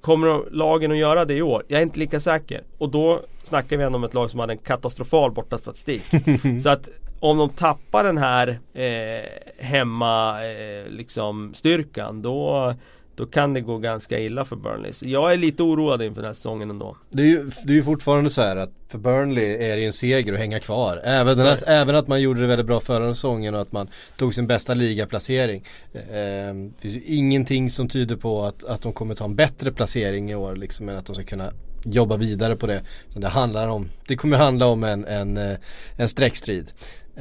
Kommer 0.00 0.26
de- 0.26 0.44
lagen 0.50 0.92
att 0.92 0.98
göra 0.98 1.24
det 1.24 1.34
i 1.34 1.42
år? 1.42 1.64
Jag 1.68 1.78
är 1.78 1.82
inte 1.82 1.98
lika 1.98 2.20
säker. 2.20 2.62
Och 2.78 2.88
då 2.90 3.20
snackar 3.44 3.76
vi 3.76 3.84
ändå 3.84 3.96
om 3.96 4.04
ett 4.04 4.14
lag 4.14 4.30
som 4.30 4.40
hade 4.40 4.52
en 4.52 4.58
katastrofal 4.58 5.30
bortastatistik. 5.32 6.02
Så 6.62 6.68
att 6.68 6.88
om 7.20 7.38
de 7.38 7.48
tappar 7.48 8.04
den 8.04 8.18
här 8.18 8.48
eh, 8.74 9.64
hemma 9.64 10.44
eh, 10.46 10.86
liksom 10.90 11.54
styrkan 11.54 12.22
då 12.22 12.74
då 13.22 13.26
kan 13.26 13.54
det 13.54 13.60
gå 13.60 13.78
ganska 13.78 14.18
illa 14.18 14.44
för 14.44 14.56
Burnley. 14.56 14.92
Så 14.92 15.08
jag 15.08 15.32
är 15.32 15.36
lite 15.36 15.62
oroad 15.62 16.02
inför 16.02 16.20
den 16.20 16.28
här 16.28 16.34
säsongen 16.34 16.70
ändå. 16.70 16.96
Det 17.10 17.22
är, 17.22 17.26
ju, 17.26 17.50
det 17.64 17.72
är 17.72 17.76
ju 17.76 17.82
fortfarande 17.82 18.30
så 18.30 18.42
här 18.42 18.56
att 18.56 18.70
för 18.88 18.98
Burnley 18.98 19.44
är 19.44 19.76
det 19.76 19.80
ju 19.80 19.86
en 19.86 19.92
seger 19.92 20.32
att 20.32 20.38
hänga 20.38 20.60
kvar. 20.60 21.00
Även, 21.04 21.38
här, 21.38 21.58
även 21.66 21.96
att 21.96 22.08
man 22.08 22.20
gjorde 22.20 22.40
det 22.40 22.46
väldigt 22.46 22.66
bra 22.66 22.80
förra 22.80 23.14
säsongen 23.14 23.54
och 23.54 23.60
att 23.60 23.72
man 23.72 23.88
tog 24.16 24.34
sin 24.34 24.46
bästa 24.46 24.74
ligaplacering. 24.74 25.64
Eh, 25.92 26.00
Det 26.10 26.80
finns 26.80 26.94
ju 26.94 27.02
ingenting 27.04 27.70
som 27.70 27.88
tyder 27.88 28.16
på 28.16 28.42
att, 28.42 28.64
att 28.64 28.82
de 28.82 28.92
kommer 28.92 29.14
ta 29.14 29.24
en 29.24 29.36
bättre 29.36 29.72
placering 29.72 30.30
i 30.30 30.34
år 30.34 30.56
liksom 30.56 30.88
än 30.88 30.96
att 30.96 31.06
de 31.06 31.14
ska 31.14 31.24
kunna 31.24 31.52
jobba 31.84 32.16
vidare 32.16 32.56
på 32.56 32.66
det. 32.66 32.82
Så 33.08 33.18
det 33.18 33.28
handlar 33.28 33.68
om, 33.68 33.88
det 34.06 34.16
kommer 34.16 34.36
handla 34.36 34.66
om 34.66 34.84
en, 34.84 35.04
en, 35.04 35.36
eh, 35.36 35.56
en 35.96 36.08
streckstrid. 36.08 36.72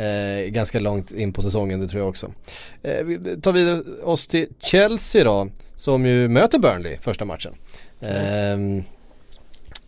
Eh, 0.01 0.49
ganska 0.49 0.79
långt 0.79 1.11
in 1.11 1.33
på 1.33 1.41
säsongen, 1.41 1.79
det 1.79 1.87
tror 1.87 2.01
jag 2.01 2.09
också. 2.09 2.31
Eh, 2.83 3.03
vi 3.03 3.41
tar 3.41 3.51
vidare 3.51 3.81
oss 4.03 4.27
till 4.27 4.47
Chelsea 4.59 5.23
då, 5.23 5.47
som 5.75 6.05
ju 6.05 6.27
möter 6.27 6.59
Burnley 6.59 6.97
första 7.01 7.25
matchen. 7.25 7.53
Ehm, 8.01 8.83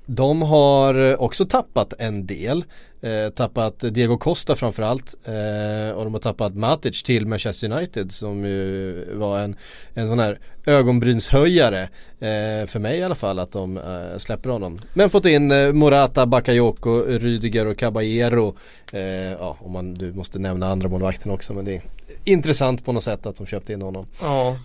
de 0.06 0.42
har 0.42 1.22
också 1.22 1.46
tappat 1.46 1.94
en 1.98 2.26
del. 2.26 2.66
Eh, 3.04 3.30
tappat 3.30 3.80
Diego 3.80 4.18
Costa 4.18 4.56
framförallt. 4.56 5.16
Eh, 5.26 5.96
och 5.96 6.04
de 6.04 6.14
har 6.14 6.20
tappat 6.20 6.56
Matic 6.56 7.04
till 7.04 7.28
Manchester 7.28 7.72
United 7.72 8.12
som 8.12 8.46
ju 8.46 9.06
var 9.14 9.40
en, 9.40 9.56
en 9.94 10.08
sån 10.08 10.20
här 10.20 10.40
ögonbrynshöjare. 10.66 11.82
Eh, 12.20 12.68
för 12.68 12.80
mig 12.80 12.98
i 12.98 13.04
alla 13.04 13.16
fall 13.16 13.40
att 13.40 13.52
de 13.52 13.78
eh, 13.78 14.18
släpper 14.18 14.50
honom. 14.50 14.80
Men 14.94 15.10
fått 15.10 15.26
in 15.26 15.52
eh, 15.52 15.74
Morata, 15.74 16.26
Bakayoko, 16.26 17.04
Rydiger 17.08 17.68
och 17.68 17.78
Caballero. 17.78 18.56
Eh, 18.94 19.02
ja, 19.32 19.58
om 19.60 19.72
man, 19.72 19.94
du 19.94 20.14
måste 20.14 20.40
nämna 20.40 20.68
andra 20.68 20.90
målvakten 20.90 21.32
också 21.32 21.54
men 21.54 21.66
det 21.66 21.76
är 21.76 21.82
intressant 22.24 22.86
på 22.86 22.92
något 22.92 23.04
sätt 23.04 23.26
att 23.26 23.36
de 23.36 23.46
köpte 23.48 23.74
in 23.74 23.82
honom. 23.82 24.08
Ja. 24.22 24.58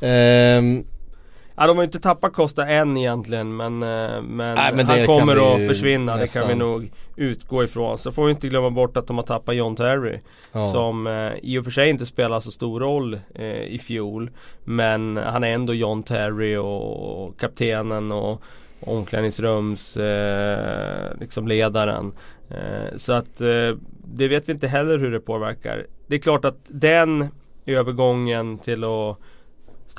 Ja, 1.59 1.66
de 1.66 1.77
har 1.77 1.85
ju 1.85 1.87
inte 1.87 2.01
tappat 2.01 2.33
Costa 2.33 2.66
än 2.66 2.97
egentligen 2.97 3.57
men, 3.57 3.83
eh, 3.83 4.23
men, 4.23 4.55
Nej, 4.55 4.73
men 4.75 4.87
det 4.87 4.92
han 4.92 5.07
kommer 5.07 5.55
att 5.55 5.68
försvinna. 5.68 6.14
Det 6.14 6.21
nästan- 6.21 6.42
kan 6.42 6.49
vi 6.49 6.55
nog 6.55 6.90
utgå 7.16 7.64
ifrån. 7.64 7.99
Så 7.99 8.12
får 8.12 8.25
vi 8.25 8.31
inte 8.31 8.49
glömma 8.49 8.71
bort 8.71 8.97
att 8.97 9.07
de 9.07 9.16
har 9.16 9.25
tappat 9.25 9.57
John 9.57 9.77
Terry. 9.77 10.18
ja. 10.53 10.62
Som 10.62 11.07
eh, 11.07 11.33
i 11.42 11.59
och 11.59 11.64
för 11.64 11.71
sig 11.71 11.90
inte 11.90 12.07
spelar 12.07 12.40
så 12.40 12.51
stor 12.51 12.81
roll 12.81 13.21
eh, 13.35 13.62
i 13.62 13.79
fjol. 13.79 14.31
Men 14.64 15.16
han 15.16 15.44
är 15.44 15.51
ändå 15.51 15.75
John 15.75 16.03
Terry 16.03 16.57
och, 16.57 17.25
och 17.27 17.40
kaptenen 17.40 18.12
och 18.12 18.42
omklädningsrums 18.81 19.97
eh, 19.97 21.18
liksom 21.21 21.49
ledaren. 21.49 22.12
Eh, 22.51 22.97
så 22.97 23.12
att 23.12 23.40
eh, 23.40 23.77
det 24.05 24.29
vet 24.29 24.49
vi 24.49 24.53
inte 24.53 24.68
heller 24.68 24.99
hur 24.99 25.11
det 25.11 25.21
påverkar. 25.21 25.87
Det 26.07 26.14
är 26.14 26.18
klart 26.18 26.44
att 26.44 26.59
den 26.68 27.29
övergången 27.66 28.59
till 28.59 28.85
att 28.85 29.18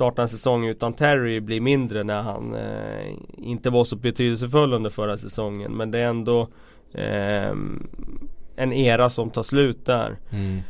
starta 0.00 0.22
en 0.22 0.28
säsong 0.28 0.66
utan 0.66 0.92
Terry 0.92 1.40
blir 1.40 1.60
mindre 1.60 2.04
när 2.04 2.22
han 2.22 2.54
eh, 2.54 3.12
inte 3.38 3.70
var 3.70 3.84
så 3.84 3.96
betydelsefull 3.96 4.72
under 4.72 4.90
förra 4.90 5.18
säsongen. 5.18 5.72
Men 5.72 5.90
det 5.90 5.98
är 5.98 6.06
ändå 6.08 6.48
eh, 6.94 7.50
en 8.56 8.72
era 8.72 9.10
som 9.10 9.30
tar 9.30 9.42
slut 9.42 9.86
där. 9.86 10.16
Mm. 10.30 10.60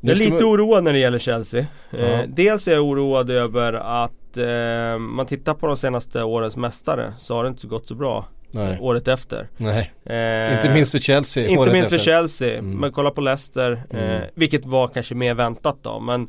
Jag 0.00 0.10
är 0.12 0.16
lite 0.18 0.32
man- 0.32 0.42
oroad 0.44 0.84
när 0.84 0.92
det 0.92 0.98
gäller 0.98 1.18
Chelsea. 1.18 1.66
Eh, 1.90 2.20
dels 2.28 2.68
är 2.68 2.72
jag 2.72 2.84
oroad 2.84 3.30
över 3.30 3.72
att 3.72 4.36
eh, 4.36 4.98
man 4.98 5.26
tittar 5.26 5.54
på 5.54 5.66
de 5.66 5.76
senaste 5.76 6.22
årens 6.22 6.56
mästare 6.56 7.12
så 7.18 7.34
har 7.34 7.42
det 7.42 7.48
inte 7.48 7.60
så 7.60 7.68
gått 7.68 7.86
så 7.86 7.94
bra 7.94 8.24
Nej. 8.50 8.78
året 8.80 9.08
efter. 9.08 9.48
Nej. 9.56 9.92
Eh, 10.04 10.56
Inte 10.56 10.70
minst 10.74 10.92
för 10.92 10.98
Chelsea. 10.98 11.48
inte 11.48 11.72
minst 11.72 11.88
för 11.88 11.96
efter. 11.96 12.10
Chelsea, 12.12 12.58
Mm. 12.58 12.76
men 12.80 12.92
kolla 12.92 13.10
på 13.10 13.20
Leicester. 13.20 13.82
Eh, 13.90 14.00
Mm. 14.16 14.22
vilket 14.34 14.66
var 14.66 14.88
kanske 14.88 15.14
mer 15.14 15.34
väntat 15.34 15.76
då 15.82 16.00
men 16.00 16.28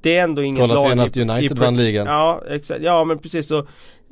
Det 0.00 0.16
är 0.16 0.24
ändå 0.24 0.42
inget 0.42 0.60
Kolla 0.60 0.74
lag 0.74 0.88
senast 0.90 1.16
i, 1.16 1.22
United 1.22 1.56
i, 1.56 1.60
vann 1.60 1.76
ligan. 1.76 2.06
Ja 2.06 2.42
exakt, 2.48 2.82
ja 2.82 3.04
men 3.04 3.18
precis 3.18 3.46
så 3.46 3.58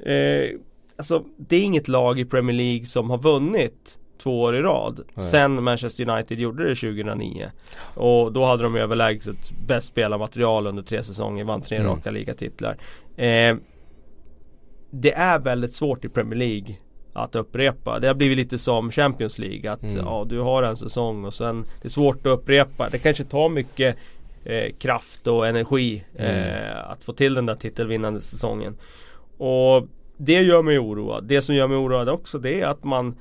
eh, 0.03 0.51
Alltså 0.97 1.25
det 1.37 1.57
är 1.57 1.61
inget 1.63 1.89
lag 1.89 2.21
i 2.21 2.25
Premier 2.25 2.57
League 2.57 2.85
som 2.85 3.11
har 3.11 3.19
vunnit 3.19 3.99
två 4.23 4.41
år 4.43 4.57
i 4.57 4.63
rad 4.63 5.01
Nej. 5.15 5.27
Sen 5.27 5.63
Manchester 5.63 6.09
United 6.11 6.39
gjorde 6.39 6.69
det 6.69 6.75
2009 6.75 7.51
Och 7.95 8.33
då 8.33 8.45
hade 8.45 8.63
de 8.63 8.77
överlägset 8.77 9.53
bäst 9.67 9.87
spelarmaterial 9.87 10.67
under 10.67 10.83
tre 10.83 11.03
säsonger, 11.03 11.45
vann 11.45 11.61
tre 11.63 11.77
Mm. 11.79 11.91
raka 11.91 12.11
ligatitlar 12.11 12.77
eh, 13.17 13.57
Det 14.91 15.13
är 15.13 15.39
väldigt 15.39 15.75
svårt 15.75 16.05
i 16.05 16.09
Premier 16.09 16.39
League 16.39 16.77
att 17.13 17.35
upprepa. 17.37 17.99
Det 18.01 18.07
har 18.07 18.15
blivit 18.15 18.37
lite 18.39 18.59
som 18.59 18.91
Champions 18.91 19.39
League 19.39 19.73
att 19.73 19.83
Mm. 19.83 19.97
ja, 19.97 20.27
du 20.29 20.39
har 20.41 20.63
en 20.63 20.77
säsong 20.77 21.25
och 21.25 21.35
sen 21.35 21.65
Det 21.83 21.89
är 21.89 21.91
svårt 21.91 22.27
att 22.27 22.33
upprepa. 22.39 22.89
Det 22.89 22.99
kanske 22.99 23.25
tar 23.25 23.49
mycket 23.49 23.97
eh, 24.49 24.73
kraft 24.79 25.27
och 25.27 25.47
energi 25.47 26.05
eh, 26.15 26.91
att 26.91 27.05
få 27.05 27.13
till 27.13 27.35
den 27.35 27.47
där 27.47 27.55
titelvinnande 27.55 28.21
säsongen. 28.21 28.77
Och 29.39 29.87
det 30.17 30.33
gör 30.43 30.63
mig 30.63 30.79
oroad. 30.79 31.25
Det 31.25 31.43
som 31.43 31.55
gör 31.55 31.69
mig 31.69 31.77
oroad 31.77 32.09
också 32.09 32.39
det 32.39 32.61
är 32.61 32.67
att 32.67 32.85
man 32.85 33.17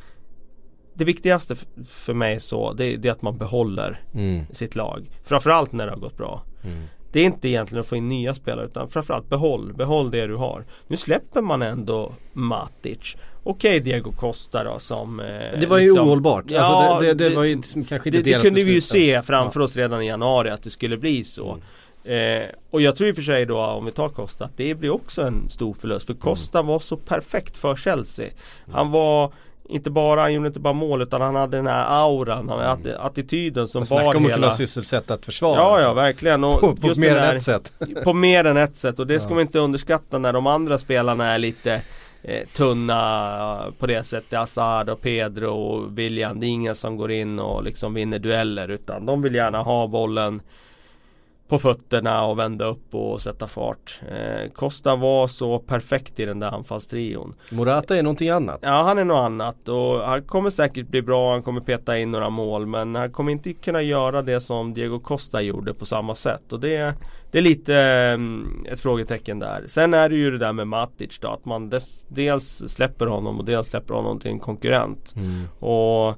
Det 0.94 1.06
viktigaste 1.06 1.56
för 1.88 2.14
mig 2.14 2.40
så 2.40 2.74
det, 2.74 2.98
det 2.98 3.08
är 3.08 3.12
att 3.12 3.22
man 3.22 3.38
behåller 3.38 4.02
Mm. 4.14 4.46
sitt 4.52 4.76
lag. 4.76 5.10
Framförallt 5.24 5.72
när 5.72 5.86
det 5.86 5.92
har 5.92 6.00
gått 6.00 6.18
bra. 6.18 6.44
Mm. 6.64 6.84
Det 7.12 7.20
är 7.20 7.26
inte 7.26 7.50
egentligen 7.50 7.80
att 7.82 7.88
få 7.88 7.96
in 7.96 8.08
nya 8.08 8.34
spelare 8.36 8.66
utan 8.66 8.90
framförallt 8.90 9.30
behåll, 9.30 9.74
behåll 9.74 10.12
det 10.12 10.28
du 10.28 10.36
har. 10.36 10.66
Nu 10.88 10.98
släpper 10.98 11.42
man 11.42 11.62
ändå 11.62 12.12
Matic. 12.34 13.18
Okej 13.50 13.80
Diego 13.80 14.12
Costa 14.12 14.64
då 14.64 14.80
som 14.80 15.20
eh, 15.20 15.26
Det 15.60 15.68
var 15.68 15.78
ju 15.78 15.84
liksom- 15.88 16.08
ohållbart. 16.08 16.44
Ja, 16.48 16.60
alltså 16.62 17.00
det, 17.06 17.14
det, 17.14 17.30
det 17.30 17.36
var 17.36 17.44
ju 17.44 17.62
kanske 17.90 18.10
inte 18.10 18.10
det, 18.22 18.22
det 18.38 18.42
kunde 18.42 18.64
vi 18.64 18.72
ju 18.74 18.82
se 18.82 19.22
framför 19.22 19.60
oss 19.60 19.76
redan 19.76 20.02
i 20.02 20.08
januari 20.08 20.50
att 20.50 20.64
det 20.64 20.70
skulle 20.70 20.98
bli 20.98 21.24
så. 21.24 21.58
Mm. 22.06 22.42
Eh, 22.44 22.50
och 22.72 22.82
jag 22.82 22.96
tror 22.96 23.10
i 23.10 23.12
och 23.12 23.16
för 23.16 23.22
sig 23.24 23.46
då 23.46 23.60
om 23.60 23.86
vi 23.86 23.92
tar 23.92 24.10
Costa 24.10 24.46
att 24.46 24.58
det 24.58 24.76
blir 24.76 24.90
också 24.90 25.22
en 25.22 25.50
stor 25.50 25.74
förlust. 25.74 26.08
För 26.08 26.14
Costa 26.14 26.60
Mm. 26.60 26.68
var 26.68 26.80
så 26.80 26.98
perfekt 26.98 27.58
för 27.58 27.76
Chelsea. 27.76 28.30
Han 28.72 28.92
var 28.92 29.32
inte 29.70 29.90
bara, 29.90 30.22
han 30.22 30.34
gjorde 30.34 30.48
inte 30.48 30.60
bara 30.60 30.74
mål 30.74 31.02
utan 31.02 31.22
han 31.22 31.36
hade 31.36 31.58
den 31.58 31.68
här 31.68 31.86
auran, 32.04 32.50
han 32.50 32.60
hade 32.60 33.00
attityden 33.00 33.68
som 33.68 33.80
Mm. 33.80 33.86
Snacka 33.86 34.04
var 34.06 34.16
om 34.16 34.26
att 34.26 34.32
hela 34.32 34.36
kunna 34.36 34.52
sysselsätta 34.52 35.14
ett 35.14 35.26
försvar. 35.26 35.56
Ja 35.58 35.62
alltså. 35.74 35.88
ja 35.90 35.94
verkligen. 35.94 36.44
Och 36.44 36.60
På, 36.60 36.76
på 36.76 36.88
mer 37.00 37.16
den 37.16 37.24
än 37.30 37.36
ett 37.36 37.44
sätt. 37.44 37.72
på 38.04 38.14
mer 38.14 38.44
än 38.46 38.58
ett 38.58 38.76
sätt 38.76 39.00
och 39.00 39.08
det 39.08 39.20
ska 39.20 39.30
Ja. 39.30 39.34
man 39.36 39.42
inte 39.42 39.60
underskatta 39.60 40.20
när 40.20 40.34
de 40.34 40.48
andra 40.48 40.78
spelarna 40.78 41.34
är 41.34 41.38
lite 41.38 41.82
eh, 42.24 42.48
tunna 42.48 43.64
eh, 43.66 43.72
på 43.80 43.88
det 43.88 44.04
sättet. 44.04 44.40
Assad 44.40 44.90
och 44.90 45.02
Pedro 45.02 45.50
och 45.50 45.98
William. 45.98 46.40
Det 46.40 46.46
är 46.46 46.50
ingen 46.50 46.76
som 46.76 46.98
går 46.98 47.12
in 47.12 47.40
och 47.40 47.64
liksom 47.64 47.94
vinner 47.94 48.20
dueller 48.20 48.68
utan 48.68 49.06
de 49.06 49.22
vill 49.22 49.36
gärna 49.36 49.62
ha 49.62 49.88
bollen 49.88 50.42
på 51.48 51.60
fötterna 51.60 52.26
och 52.26 52.40
vända 52.40 52.66
upp 52.66 52.96
och 52.96 53.22
sätta 53.22 53.48
fart. 53.48 54.02
Eh, 54.10 54.52
Costa 54.52 54.96
var 54.96 55.28
så 55.28 55.60
perfekt 55.60 56.20
i 56.20 56.26
den 56.26 56.40
där 56.40 56.52
anfallstrion. 56.52 57.34
Morata 57.50 57.98
är 57.98 58.04
någonting 58.04 58.30
annat. 58.30 58.60
Ja 58.62 58.84
han 58.84 58.98
är 58.98 59.06
något 59.06 59.26
annat 59.26 59.70
och 59.70 60.00
han 60.00 60.22
kommer 60.22 60.50
säkert 60.50 60.88
bli 60.88 61.02
bra, 61.02 61.32
han 61.32 61.44
kommer 61.44 61.62
peta 61.62 61.98
in 61.98 62.12
några 62.12 62.30
mål 62.30 62.66
men 62.66 62.96
han 62.96 63.12
kommer 63.12 63.32
inte 63.32 63.54
kunna 63.54 63.82
göra 63.82 64.22
det 64.22 64.42
som 64.42 64.74
Diego 64.74 65.00
Costa 65.00 65.42
gjorde 65.42 65.74
på 65.74 65.86
samma 65.86 66.16
sätt 66.16 66.54
och 66.54 66.60
det, 66.60 66.94
det 67.32 67.38
är 67.38 67.42
lite 67.42 67.74
um, 68.14 68.66
ett 68.70 68.80
frågetecken 68.80 69.40
där. 69.40 69.64
Sen 69.68 69.94
är 69.94 70.10
det 70.10 70.16
ju 70.16 70.32
det 70.32 70.38
där 70.38 70.54
med 70.54 70.68
Matic 70.68 71.20
då 71.20 71.28
att 71.28 71.46
man 71.46 71.70
des, 71.70 72.06
dels 72.08 72.64
släpper 72.68 73.06
honom 73.06 73.40
och 73.40 73.46
dels 73.46 73.68
släpper 73.68 73.94
honom 73.94 74.20
till 74.20 74.32
en 74.32 74.40
konkurrent. 74.40 75.14
Mm. 75.16 75.48
Och 75.60 76.16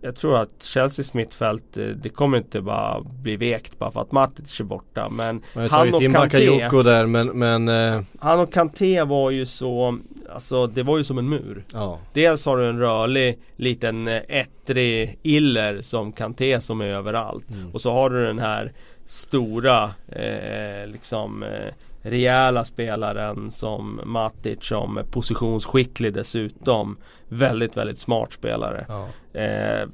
jag 0.00 0.16
tror 0.16 0.38
att 0.38 0.62
Chelseas 0.62 1.14
mittfält, 1.14 1.76
eh, 1.76 1.86
det 1.86 2.08
kommer 2.08 2.38
inte 2.38 2.60
bara 2.60 3.00
bli 3.00 3.36
vekt 3.36 3.78
bara 3.78 3.90
för 3.90 4.00
att 4.00 4.12
Matic 4.12 4.60
är 4.60 4.64
borta. 4.64 5.08
Men 5.10 5.42
han 5.70 5.94
och 5.94 6.02
Kanté 6.02 6.68
där 6.82 7.06
men, 7.06 7.26
men 7.26 7.68
eh... 7.68 8.02
Han 8.18 8.40
och 8.40 8.52
Kanté 8.52 9.02
var 9.02 9.30
ju 9.30 9.46
så, 9.46 9.98
alltså 10.34 10.66
det 10.66 10.82
var 10.82 10.98
ju 10.98 11.04
som 11.04 11.18
en 11.18 11.28
mur. 11.28 11.64
Ja. 11.72 11.98
Dels 12.12 12.46
har 12.46 12.56
du 12.56 12.68
en 12.68 12.78
rörlig 12.78 13.38
liten 13.56 14.08
eh, 14.08 14.22
ettrig 14.28 15.18
iller 15.22 15.82
som 15.82 16.12
Kanté 16.12 16.60
som 16.60 16.80
är 16.80 16.86
överallt. 16.86 17.50
Mm. 17.50 17.70
Och 17.74 17.80
så 17.80 17.92
har 17.92 18.10
du 18.10 18.26
den 18.26 18.38
här 18.38 18.72
stora 19.06 19.84
eh, 20.08 20.86
liksom 20.92 21.42
eh, 21.42 21.74
rejäla 22.02 22.64
spelaren 22.64 23.50
som 23.50 24.00
Matic 24.04 24.58
som 24.60 25.00
positionsskicklig 25.10 26.14
dessutom. 26.14 26.96
Väldigt, 27.28 27.76
väldigt 27.76 27.98
smart 27.98 28.32
spelare. 28.32 28.86
Ja. 28.88 29.08
Eh, 29.40 29.88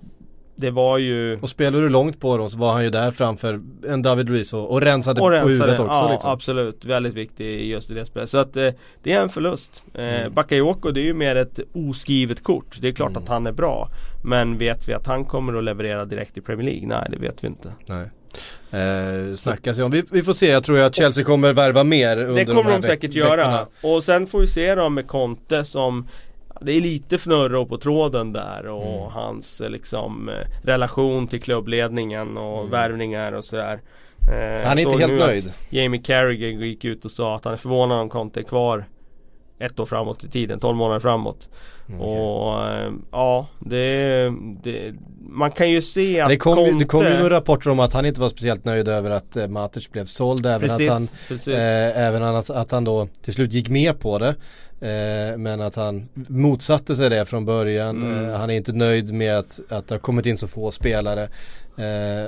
det 0.59 0.71
var 0.71 0.99
ju 0.99 1.37
Och 1.37 1.51
spelar 1.51 1.81
du 1.81 1.89
långt 1.89 2.21
på 2.21 2.37
dem 2.37 2.51
så 2.51 2.59
var 2.59 2.73
han 2.73 2.85
ju 2.85 2.91
där 2.91 3.11
framför 3.11 3.61
en 3.89 4.03
David 4.03 4.29
Luiz 4.29 4.55
och, 4.55 4.71
och 4.71 4.81
rensade, 4.81 5.21
och 5.21 5.31
rensade 5.31 5.47
på 5.47 5.53
huvudet 5.53 5.81
också 5.81 6.05
ja, 6.05 6.11
liksom. 6.11 6.31
absolut, 6.31 6.85
väldigt 6.85 7.15
viktig 7.15 7.67
just 7.71 7.91
i 7.91 7.95
det 7.95 8.07
spelet. 8.07 8.31
Så 8.31 8.39
att 8.39 8.57
eh, 8.57 8.71
det 9.03 9.13
är 9.13 9.23
en 9.23 9.29
förlust. 9.29 9.85
Eh, 9.95 10.21
mm. 10.21 10.33
Bakayoko 10.33 10.91
det 10.91 11.01
är 11.01 11.05
ju 11.05 11.15
mer 11.15 11.37
ett 11.37 11.61
oskrivet 11.73 12.43
kort. 12.43 12.79
Det 12.81 12.89
är 12.89 12.93
klart 12.93 13.11
mm. 13.11 13.23
att 13.23 13.29
han 13.29 13.47
är 13.47 13.53
bra. 13.53 13.89
Men 14.25 14.59
vet 14.59 14.89
vi 14.89 14.93
att 14.93 15.07
han 15.07 15.25
kommer 15.25 15.59
att 15.59 15.65
leverera 15.65 16.05
direkt 16.05 16.39
i 16.39 16.41
Premier 16.41 16.67
League? 16.67 16.89
Nej 16.89 17.09
det 17.11 17.17
vet 17.17 17.45
vi 17.45 17.49
inte. 17.49 17.73
Nej. 17.87 18.11
Eh, 18.71 19.33
snackas 19.35 19.79
ju 19.79 19.83
om. 19.83 19.91
Vi, 19.91 20.03
vi, 20.11 20.23
får 20.23 20.33
se, 20.33 20.47
jag 20.47 20.65
tror 20.65 20.81
att 20.81 20.95
Chelsea 20.95 21.25
kommer 21.25 21.53
värva 21.53 21.85
mer 21.85 22.17
under 22.17 22.35
Det 22.35 22.45
kommer 22.45 22.71
de, 22.71 22.81
de 22.81 22.87
säkert 22.87 23.13
göra. 23.13 23.67
Och 23.83 24.05
sen 24.05 24.27
får 24.27 24.41
vi 24.41 24.47
se 24.47 24.75
då 24.75 24.89
med 24.89 25.07
Conte 25.07 25.65
som 25.65 26.09
det 26.61 26.73
är 26.73 26.81
lite 26.81 27.15
fnurro 27.15 27.67
på 27.67 27.79
tråden 27.79 28.33
där 28.33 28.67
och 28.67 28.99
mm. 28.99 29.11
hans 29.11 29.61
eh, 29.61 29.71
liksom 29.71 30.29
eh, 30.29 30.35
relation 30.65 31.27
till 31.27 31.41
klubbledningen 31.41 32.37
och 32.37 32.59
mm. 32.59 32.71
värvningar 32.71 33.33
och 33.33 33.45
sådär. 33.45 33.81
Eh, 34.33 34.67
han 34.67 34.79
är 34.79 34.83
inte 34.83 34.99
helt 34.99 35.21
nöjd. 35.21 35.53
Jamie 35.71 36.03
Carragher 36.03 36.49
gick 36.49 36.85
ut 36.85 37.05
och 37.05 37.11
sa 37.11 37.37
att 37.37 37.45
han 37.45 37.53
är 37.53 37.59
förvånad 37.59 38.01
om 38.01 38.09
Conte 38.09 38.41
är 38.41 38.45
kvar 38.45 38.85
ett 39.59 39.81
år 39.81 39.87
framåt 39.87 40.25
i 40.25 40.29
tiden, 40.29 40.61
12 40.61 40.77
månader 40.77 41.01
framåt. 41.01 41.49
Mm, 41.89 42.01
och 42.01 42.69
äh, 42.69 42.93
ja, 43.13 43.47
det, 43.59 44.33
det, 44.63 44.95
Man 45.21 45.51
kan 45.51 45.71
ju 45.71 45.83
se 45.83 46.21
att 46.21 46.29
det 46.29 46.37
kom, 46.37 46.57
Conte... 46.57 46.79
Det 46.79 46.85
kom 46.85 47.05
ju 47.05 47.19
några 47.19 47.37
rapporter 47.37 47.71
om 47.71 47.81
att 47.81 47.93
han 47.93 48.07
inte 48.07 48.21
var 48.21 48.29
speciellt 48.29 48.65
nöjd 48.65 48.89
över 48.89 49.11
att 49.11 49.37
äh, 49.37 49.49
Matic 49.49 49.91
blev 49.91 50.05
såld. 50.05 50.47
Även 50.47 50.69
precis, 50.69 50.89
att 50.89 50.93
han, 50.93 51.55
äh, 51.55 52.07
även 52.07 52.23
att, 52.23 52.51
att 52.51 52.71
han 52.71 52.85
då 52.85 53.09
till 53.23 53.33
slut 53.33 53.53
gick 53.53 53.69
med 53.69 54.01
på 54.01 54.19
det. 54.19 54.35
Eh, 54.81 55.39
men 55.39 55.61
att 55.61 55.75
han 55.75 56.09
motsatte 56.15 56.97
sig 56.97 57.11
det 57.11 57.27
från 57.27 57.45
början. 57.45 58.03
Mm. 58.03 58.35
han 58.35 58.51
är 58.51 58.55
inte 58.55 58.73
nöjd 58.73 59.15
med 59.15 59.39
att, 59.39 59.61
att 59.69 59.89
det 59.89 59.95
har 59.95 60.01
kommit 60.01 60.27
in 60.27 60.37
så 60.37 60.49
få 60.49 60.71
spelare. 60.71 61.29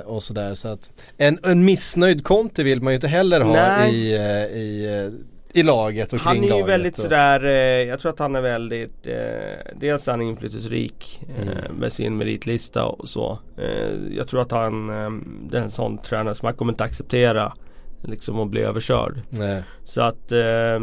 och 0.05 0.23
sådär. 0.23 0.55
Så 0.55 0.67
att 0.67 0.91
en, 1.17 1.39
en 1.43 1.65
missnöjd 1.65 2.23
Conte 2.23 2.63
vill 2.63 2.81
man 2.81 2.93
ju 2.93 2.95
inte 2.95 3.07
heller 3.07 3.41
ha 3.41 3.53
Nej. 3.53 3.95
i, 3.95 4.13
i 4.59 5.11
i 5.59 5.63
laget 5.63 6.13
och 6.13 6.19
kring 6.19 6.41
laget. 6.41 6.51
Han 6.51 6.59
är 6.59 6.61
ju 6.61 6.67
väldigt 6.67 6.97
och... 6.97 7.03
sådär, 7.03 7.45
eh, 7.45 7.51
jag 7.89 7.99
tror 7.99 8.11
att 8.11 8.19
han 8.19 8.35
är 8.35 8.41
väldigt, 8.41 9.07
eh, 9.07 9.73
dels 9.75 10.07
är 10.07 10.11
han 10.11 10.21
inflytelserik 10.21 11.21
eh, 11.37 11.41
mm. 11.41 11.75
med 11.75 11.93
sin 11.93 12.17
meritlista 12.17 12.85
och 12.85 13.09
så. 13.09 13.39
Eh, 13.57 14.15
jag 14.17 14.27
tror 14.27 14.41
att 14.41 14.51
han, 14.51 14.89
eh, 14.89 15.09
det 15.49 15.57
är 15.57 15.61
en 15.61 15.71
sån 15.71 15.97
tränare 15.97 16.35
som 16.35 16.45
man 16.45 16.53
kommer 16.53 16.73
inte 16.73 16.83
acceptera 16.83 17.53
liksom 18.01 18.39
att 18.39 18.49
bli 18.49 18.61
överkörd. 18.61 19.21
Nej. 19.29 19.63
Så 19.83 20.01
att 20.01 20.31
eh, 20.31 20.79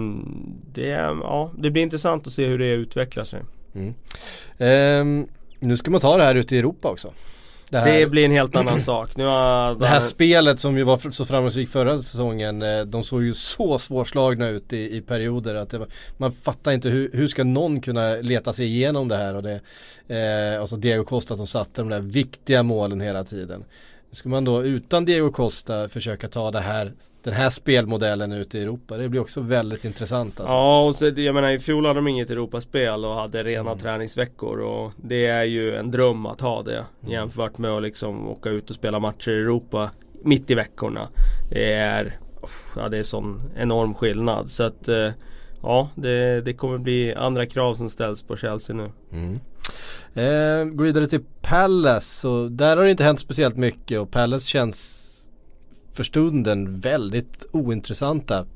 det, 0.72 0.88
ja, 1.22 1.50
det 1.58 1.70
blir 1.70 1.82
intressant 1.82 2.26
att 2.26 2.32
se 2.32 2.46
hur 2.46 2.58
det 2.58 2.66
utvecklar 2.66 3.24
sig. 3.24 3.40
Mm. 3.74 3.94
Ehm, 4.58 5.26
nu 5.58 5.76
ska 5.76 5.90
man 5.90 6.00
ta 6.00 6.16
det 6.16 6.24
här 6.24 6.34
ute 6.34 6.56
i 6.56 6.58
Europa 6.58 6.88
också. 6.88 7.12
Det, 7.70 7.78
här, 7.78 8.00
det, 8.00 8.06
blir 8.06 8.24
en 8.24 8.30
helt 8.30 8.56
annan 8.56 8.80
sak. 8.80 9.16
Nu 9.16 9.24
har, 9.24 9.74
det 9.74 9.86
här 9.86 10.00
spelet 10.00 10.60
som 10.60 10.78
ju 10.78 10.82
var 10.82 11.10
så 11.10 11.24
framgångsrikt 11.24 11.72
förra 11.72 11.98
säsongen, 11.98 12.62
eh, 12.62 12.80
de 12.80 13.02
såg 13.02 13.22
ju 13.22 13.34
så 13.34 13.78
svårslagna 13.78 14.48
ut 14.48 14.72
i, 14.72 14.96
i 14.96 15.00
perioder 15.00 15.54
att 15.54 15.74
var, 15.74 15.88
man 16.16 16.32
fattar 16.32 16.72
inte 16.72 16.88
hur, 16.88 17.10
hur 17.12 17.28
ska 17.28 17.44
någon 17.44 17.80
kunna 17.80 18.16
leta 18.16 18.52
sig 18.52 18.66
igenom 18.66 19.08
det 19.08 19.16
här 19.16 19.34
och 19.34 19.42
det, 19.42 19.60
eh, 20.54 20.62
och 20.62 20.68
så 20.68 20.76
Diego 20.76 21.04
Costa 21.04 21.36
som 21.36 21.46
satte 21.46 21.80
de 21.80 21.88
där 21.88 22.00
viktiga 22.00 22.62
målen 22.62 23.00
hela 23.00 23.24
tiden. 23.24 23.64
Nu 24.10 24.16
ska 24.16 24.28
man 24.28 24.44
då 24.44 24.64
utan 24.64 25.04
Diego 25.04 25.32
Costa 25.32 25.88
försöka 25.88 26.28
ta 26.28 26.50
det 26.50 26.60
här 26.60 26.92
den 27.26 27.34
här 27.34 27.50
spelmodellen 27.50 28.32
ute 28.32 28.58
i 28.58 28.62
Europa. 28.62 28.96
Det 28.96 29.08
blir 29.08 29.20
också 29.20 29.40
väldigt 29.40 29.84
intressant 29.84 30.40
alltså. 30.40 30.54
Ja, 30.54 30.84
och 30.84 30.96
så, 30.96 31.06
jag 31.06 31.34
menar 31.34 31.50
i 31.50 31.58
fjol 31.58 31.86
hade 31.86 31.98
de 31.98 32.08
inget 32.08 32.30
Europaspel 32.30 33.04
och 33.04 33.14
hade 33.14 33.44
rena 33.44 33.70
mm. 33.70 33.78
träningsveckor 33.78 34.60
och 34.60 34.92
det 34.96 35.26
är 35.26 35.44
ju 35.44 35.76
en 35.76 35.90
dröm 35.90 36.26
att 36.26 36.40
ha 36.40 36.62
det 36.62 36.76
mm. 36.76 37.12
jämfört 37.12 37.58
med 37.58 37.70
att 37.70 37.82
liksom 37.82 38.28
åka 38.28 38.50
ut 38.50 38.70
och 38.70 38.76
spela 38.76 38.98
matcher 38.98 39.30
i 39.30 39.34
Europa 39.34 39.90
mitt 40.24 40.50
i 40.50 40.54
veckorna. 40.54 41.08
Det 41.50 41.72
är, 41.72 42.18
ja, 42.76 42.88
det 42.88 42.98
är 42.98 43.02
sån 43.02 43.42
enorm 43.56 43.94
skillnad 43.94 44.50
så 44.50 44.62
att 44.62 44.88
eh, 44.88 45.10
ja, 45.62 45.90
det, 45.94 46.40
det 46.40 46.52
kommer 46.52 46.78
bli 46.78 47.14
andra 47.14 47.46
krav 47.46 47.74
som 47.74 47.90
ställs 47.90 48.22
på 48.22 48.36
Chelsea 48.36 48.76
nu. 48.76 48.90
Mm. 49.12 49.40
Eh, 50.14 50.64
gå 50.74 50.84
vidare 50.84 51.06
till 51.06 51.24
Palace 51.40 52.28
och 52.28 52.52
där 52.52 52.76
har 52.76 52.84
det 52.84 52.90
inte 52.90 53.04
hänt 53.04 53.20
speciellt 53.20 53.56
mycket 53.56 54.00
och 54.00 54.10
Palace 54.10 54.48
känns 54.48 55.05
för 55.96 56.04
stunden 56.04 56.80
väldigt 56.80 57.46
ointressanta. 57.52 58.46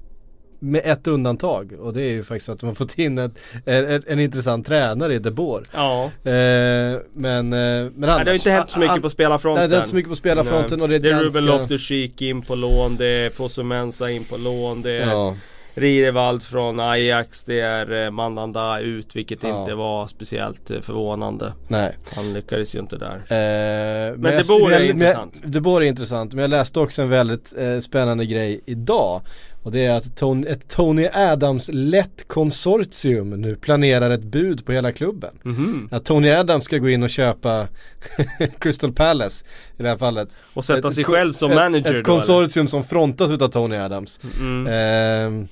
Med 0.63 0.83
ett 0.85 1.07
undantag 1.07 1.73
och 1.73 1.93
det 1.93 2.03
är 2.03 2.11
ju 2.11 2.25
faktiskt 2.25 2.49
att 2.49 2.61
de 2.61 2.67
har 2.67 2.75
fått 2.75 2.99
in 2.99 3.19
en, 3.19 3.33
en, 3.65 4.03
en 4.07 4.21
intressant 4.21 4.67
tränare 4.67 5.15
i 5.15 5.19
De 5.19 5.31
Boer. 5.31 5.63
Ja. 5.73 6.05
Eh, 6.05 6.99
men, 7.15 7.53
eh, 7.53 7.91
men 7.95 8.05
annars, 8.05 8.25
det 8.25 8.31
har 8.31 8.35
inte 8.35 8.51
hänt 8.51 8.71
så 8.71 8.79
mycket 8.79 9.03
på 9.03 9.11
spelarfronten. 9.11 9.61
Nej, 9.61 9.69
det 9.69 9.75
har 9.75 9.81
inte 9.81 9.91
så 9.91 9.97
mycket 9.97 10.11
på 10.11 10.17
spelarfronten. 10.17 10.83
Och 10.83 10.89
det 10.89 10.95
är, 10.95 10.99
det 10.99 11.09
är 11.09 11.13
ganska... 11.13 11.41
Ruben 11.41 11.55
Loftus-Cheek 11.55 12.23
in 12.23 12.43
på 12.43 12.55
lån, 12.55 12.97
det 12.97 13.07
är 13.07 13.31
Fosu 13.31 13.63
Mensa 13.63 14.11
in 14.11 14.25
på 14.25 14.37
lån, 14.37 14.83
det 14.83 14.93
är 14.93 15.11
ja. 15.11 15.37
Rirevald 15.75 16.43
från 16.43 16.81
Ajax, 16.81 17.45
det 17.45 17.61
är 17.61 18.05
eh, 18.05 18.11
Mandanda 18.11 18.81
ut 18.81 19.17
vilket 19.17 19.43
ja. 19.43 19.61
inte 19.61 19.75
var 19.75 20.07
speciellt 20.07 20.71
eh, 20.71 20.81
förvånande. 20.81 21.53
Nej. 21.69 21.97
Han 22.15 22.33
lyckades 22.33 22.75
ju 22.75 22.79
inte 22.79 22.97
där. 22.97 23.15
Eh, 23.15 24.17
men, 24.17 24.21
men 24.21 24.43
De 24.43 24.49
Boer 24.49 24.73
är 24.73 24.91
intressant. 24.91 25.35
De 25.45 25.61
Boer 25.61 25.81
är 25.81 25.87
intressant, 25.87 26.33
men 26.33 26.43
jag 26.43 26.51
läste 26.51 26.81
också 26.81 27.03
en 27.03 27.09
väldigt 27.09 27.55
eh, 27.59 27.79
spännande 27.79 28.27
grej 28.27 28.61
idag. 28.67 29.21
Och 29.63 29.73
det 29.73 29.87
är 29.87 29.97
att 29.97 30.17
Tony, 30.17 30.47
ett 30.47 30.69
Tony 30.69 31.09
Adams-lett 31.13 32.29
konsortium 32.29 33.31
nu 33.31 33.57
planerar 33.57 34.11
ett 34.11 34.23
bud 34.23 34.67
på 34.67 34.73
hela 34.73 34.93
klubben. 34.93 35.31
Mm 35.45 35.57
-hmm. 35.57 35.97
Att 35.97 36.05
Tony 36.05 36.31
Adams 36.31 36.65
ska 36.65 36.79
gå 36.79 36.89
in 36.89 37.03
och 37.03 37.11
köpa 37.11 37.69
Crystal 38.59 38.93
Palace 38.93 39.45
i 39.79 39.83
det 39.83 39.89
här 39.89 39.97
fallet. 39.97 40.37
Och 40.55 40.65
sätta 40.65 40.89
ett, 40.89 40.95
sig 40.95 41.05
själv 41.05 41.33
som 41.33 41.51
manager 41.51 41.81
ett, 41.81 41.87
ett 41.87 42.05
då, 42.05 42.13
konsortium 42.13 42.61
eller? 42.61 42.71
som 42.71 42.85
frontas 42.85 43.31
utav 43.31 43.49
Tony 43.49 43.77
Adams. 43.77 44.21
Mm. 44.41 44.67
Eh, 44.67 45.47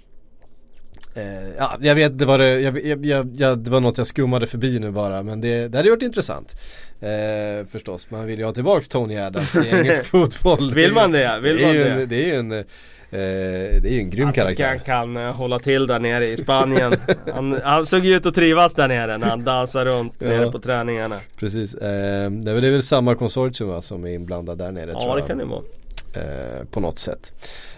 Eh, 1.18 1.48
ja, 1.58 1.78
jag 1.80 1.94
vet, 1.94 2.18
det 2.18 2.24
var, 2.24 2.38
det, 2.38 2.60
jag, 2.60 3.04
jag, 3.04 3.30
jag, 3.36 3.58
det 3.58 3.70
var 3.70 3.80
något 3.80 3.98
jag 3.98 4.06
skummade 4.06 4.46
förbi 4.46 4.78
nu 4.78 4.90
bara 4.90 5.22
men 5.22 5.40
det, 5.40 5.68
det 5.68 5.78
hade 5.78 5.90
varit 5.90 6.02
intressant. 6.02 6.56
Eh, 7.00 7.66
förstås, 7.70 8.10
man 8.10 8.26
vill 8.26 8.38
ju 8.38 8.44
ha 8.44 8.52
tillbaks 8.52 8.88
Tony 8.88 9.16
Adams 9.16 9.56
i 9.56 9.68
engelsk 9.72 10.04
fotboll. 10.04 10.74
Vill 10.74 10.92
man 10.92 11.12
det? 11.12 11.40
Vill 11.42 11.56
det 11.56 11.66
man 11.66 11.74
det? 11.74 11.88
En, 11.88 12.08
det 12.08 12.24
är 12.24 12.26
ju 12.26 12.34
en 12.34 12.64
Eh, 13.10 13.18
det 13.82 13.88
är 13.88 13.92
ju 13.92 13.98
en 13.98 14.10
grym 14.10 14.26
jag 14.26 14.34
karaktär. 14.34 14.68
Han 14.68 14.78
kan 14.78 15.16
uh, 15.16 15.32
hålla 15.32 15.58
till 15.58 15.86
där 15.86 15.98
nere 15.98 16.26
i 16.26 16.36
Spanien. 16.36 16.96
han, 17.34 17.60
han 17.64 17.86
såg 17.86 18.04
ju 18.04 18.16
ut 18.16 18.26
att 18.26 18.34
trivas 18.34 18.74
där 18.74 18.88
nere 18.88 19.18
när 19.18 19.26
han 19.26 19.44
dansar 19.44 19.84
runt 19.84 20.14
ja. 20.18 20.28
nere 20.28 20.52
på 20.52 20.58
träningarna. 20.58 21.20
Precis, 21.36 21.74
eh, 21.74 22.30
det, 22.30 22.50
är 22.50 22.70
väl, 22.70 22.82
samma 22.82 23.14
konsortium 23.14 23.68
va, 23.68 23.80
som 23.80 24.04
är 24.04 24.10
inblandad 24.10 24.58
där 24.58 24.72
nere 24.72 24.90
Ja 24.90 24.98
tror 24.98 25.16
det 25.16 25.22
kan 25.22 25.38
det 25.38 25.44
vara. 25.44 25.62
Eh, 26.18 26.64
på 26.64 26.80
något 26.80 26.98
sätt. 26.98 27.32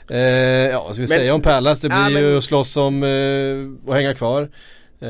Eh, 0.09 0.19
ja, 0.19 0.85
vad 0.85 0.95
ska 0.95 1.03
vi 1.03 1.09
men, 1.09 1.19
säga 1.19 1.35
om 1.35 1.43
Pallas? 1.43 1.81
Det 1.81 1.89
blir 1.89 2.11
ja, 2.11 2.21
ju 2.21 2.37
att 2.37 2.45
slåss 2.45 2.77
om 2.77 3.03
eh, 3.03 3.91
att 3.91 3.97
hänga 3.97 4.15
kvar. 4.15 4.43
Eh, 5.01 5.09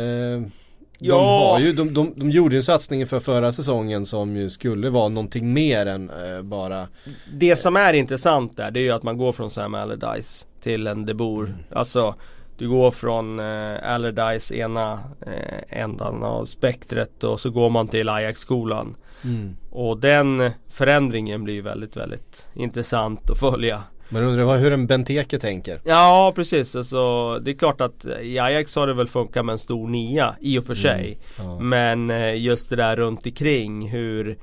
de, 1.00 1.06
ja. 1.06 1.50
har 1.52 1.60
ju, 1.60 1.72
de, 1.72 1.94
de, 1.94 2.12
de 2.16 2.30
gjorde 2.30 2.56
en 2.56 2.62
satsning 2.62 3.06
för 3.06 3.20
förra 3.20 3.52
säsongen 3.52 4.06
som 4.06 4.36
ju 4.36 4.50
skulle 4.50 4.90
vara 4.90 5.08
någonting 5.08 5.52
mer 5.52 5.86
än 5.86 6.10
eh, 6.10 6.42
bara 6.42 6.88
Det 7.32 7.56
som 7.56 7.76
är 7.76 7.92
intressant 7.92 8.56
där 8.56 8.70
det 8.70 8.80
är 8.80 8.82
ju 8.82 8.90
att 8.90 9.02
man 9.02 9.16
går 9.16 9.32
från 9.32 9.50
Sam 9.50 9.74
Allardyce 9.74 10.46
till 10.62 10.86
en 10.86 11.06
De 11.06 11.14
Boer. 11.14 11.46
Mm. 11.46 11.58
Alltså 11.72 12.14
du 12.58 12.68
går 12.68 12.90
från 12.90 13.38
eh, 13.38 13.92
Allardyce 13.94 14.54
ena 14.54 14.98
eh, 15.26 15.80
ändan 15.80 16.22
av 16.22 16.46
spektret 16.46 17.24
och 17.24 17.40
så 17.40 17.50
går 17.50 17.70
man 17.70 17.88
till 17.88 18.08
Ajax-skolan. 18.08 18.96
Mm. 19.24 19.56
Och 19.70 20.00
den 20.00 20.50
förändringen 20.68 21.44
blir 21.44 21.62
väldigt, 21.62 21.96
väldigt 21.96 22.48
intressant 22.54 23.30
att 23.30 23.38
följa. 23.38 23.82
Man 24.12 24.22
undrar 24.22 24.58
hur 24.58 24.72
en 24.72 24.86
Benteke 24.86 25.38
tänker. 25.38 25.80
Ja 25.84 26.32
precis, 26.36 26.76
alltså 26.76 27.38
det 27.38 27.50
är 27.50 27.54
klart 27.54 27.80
att 27.80 28.06
i 28.22 28.38
Ajax 28.38 28.76
har 28.76 28.86
det 28.86 28.94
väl 28.94 29.08
funkat 29.08 29.44
med 29.44 29.52
en 29.52 29.58
stor 29.58 29.88
nia 29.88 30.34
i 30.40 30.58
och 30.58 30.64
för 30.64 30.74
sig. 30.74 31.18
Ja. 31.38 31.60
Men 31.60 32.10
eh, 32.10 32.42
just 32.42 32.70
det 32.70 32.76
där 32.76 32.96
runt 32.96 33.26
omkring 33.26 33.88
hur 33.88 34.38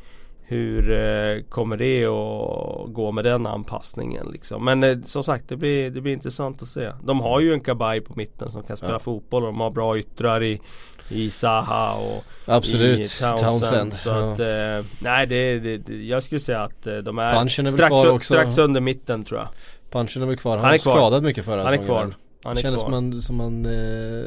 hur 0.49 0.91
eh, 0.91 1.41
kommer 1.49 1.77
det 1.77 2.05
att 2.05 2.93
gå 2.93 3.11
med 3.11 3.23
den 3.25 3.45
anpassningen 3.47 4.27
liksom? 4.33 4.65
Men 4.65 4.83
eh, 4.83 4.97
som 5.05 5.23
sagt 5.23 5.49
det 5.49 5.57
blir, 5.57 5.89
det 5.89 6.01
blir 6.01 6.13
intressant 6.13 6.61
att 6.61 6.67
se. 6.67 6.91
De 7.03 7.19
har 7.19 7.39
ju 7.39 7.53
en 7.53 7.59
kabaj 7.61 8.01
på 8.01 8.13
mitten 8.15 8.49
som 8.51 8.63
kan 8.63 8.77
spela 8.77 8.93
Ja. 8.93 8.99
fotboll 8.99 9.43
och 9.43 9.47
de 9.53 9.59
har 9.59 9.71
bra 9.71 9.97
yttrar 9.97 10.43
i, 10.43 10.61
i 11.09 11.29
Zaha 11.31 11.93
och 11.93 12.23
Absolut, 12.45 12.99
i 12.99 13.03
Townsend. 13.19 13.39
Townsend. 13.39 13.93
Så 13.93 14.09
ja. 14.09 14.33
att, 14.33 14.39
eh, 14.39 14.85
nej 14.99 15.27
det, 15.27 15.59
det, 15.59 15.93
jag 15.93 16.23
skulle 16.23 16.41
säga 16.41 16.61
att 16.63 16.83
de 17.03 17.19
är 17.19 17.33
Punchen 17.39 17.65
är 17.65 17.71
strax, 17.71 18.25
strax 18.25 18.57
under 18.57 18.81
mitten 18.81 19.23
tror 19.23 19.39
jag. 19.39 19.47
Punchen 19.91 20.21
är 20.21 20.25
väl 20.25 20.37
kvar, 20.37 20.51
han, 20.51 20.59
Han 20.65 20.73
är 20.73 20.77
var 20.77 20.77
kvar. 20.83 20.95
skadad 20.95 21.23
mycket 21.23 21.45
förra 21.45 21.63
Han 21.63 21.73
är 21.73 21.77
säsongen. 21.77 21.85
kvar. 21.87 22.15
Han 22.43 22.57
är 22.57 22.61
Kändes 22.61 22.81
som 22.81 22.91
man, 22.91 23.21
som 23.21 23.35
man 23.35 23.65
eh, 23.65 24.25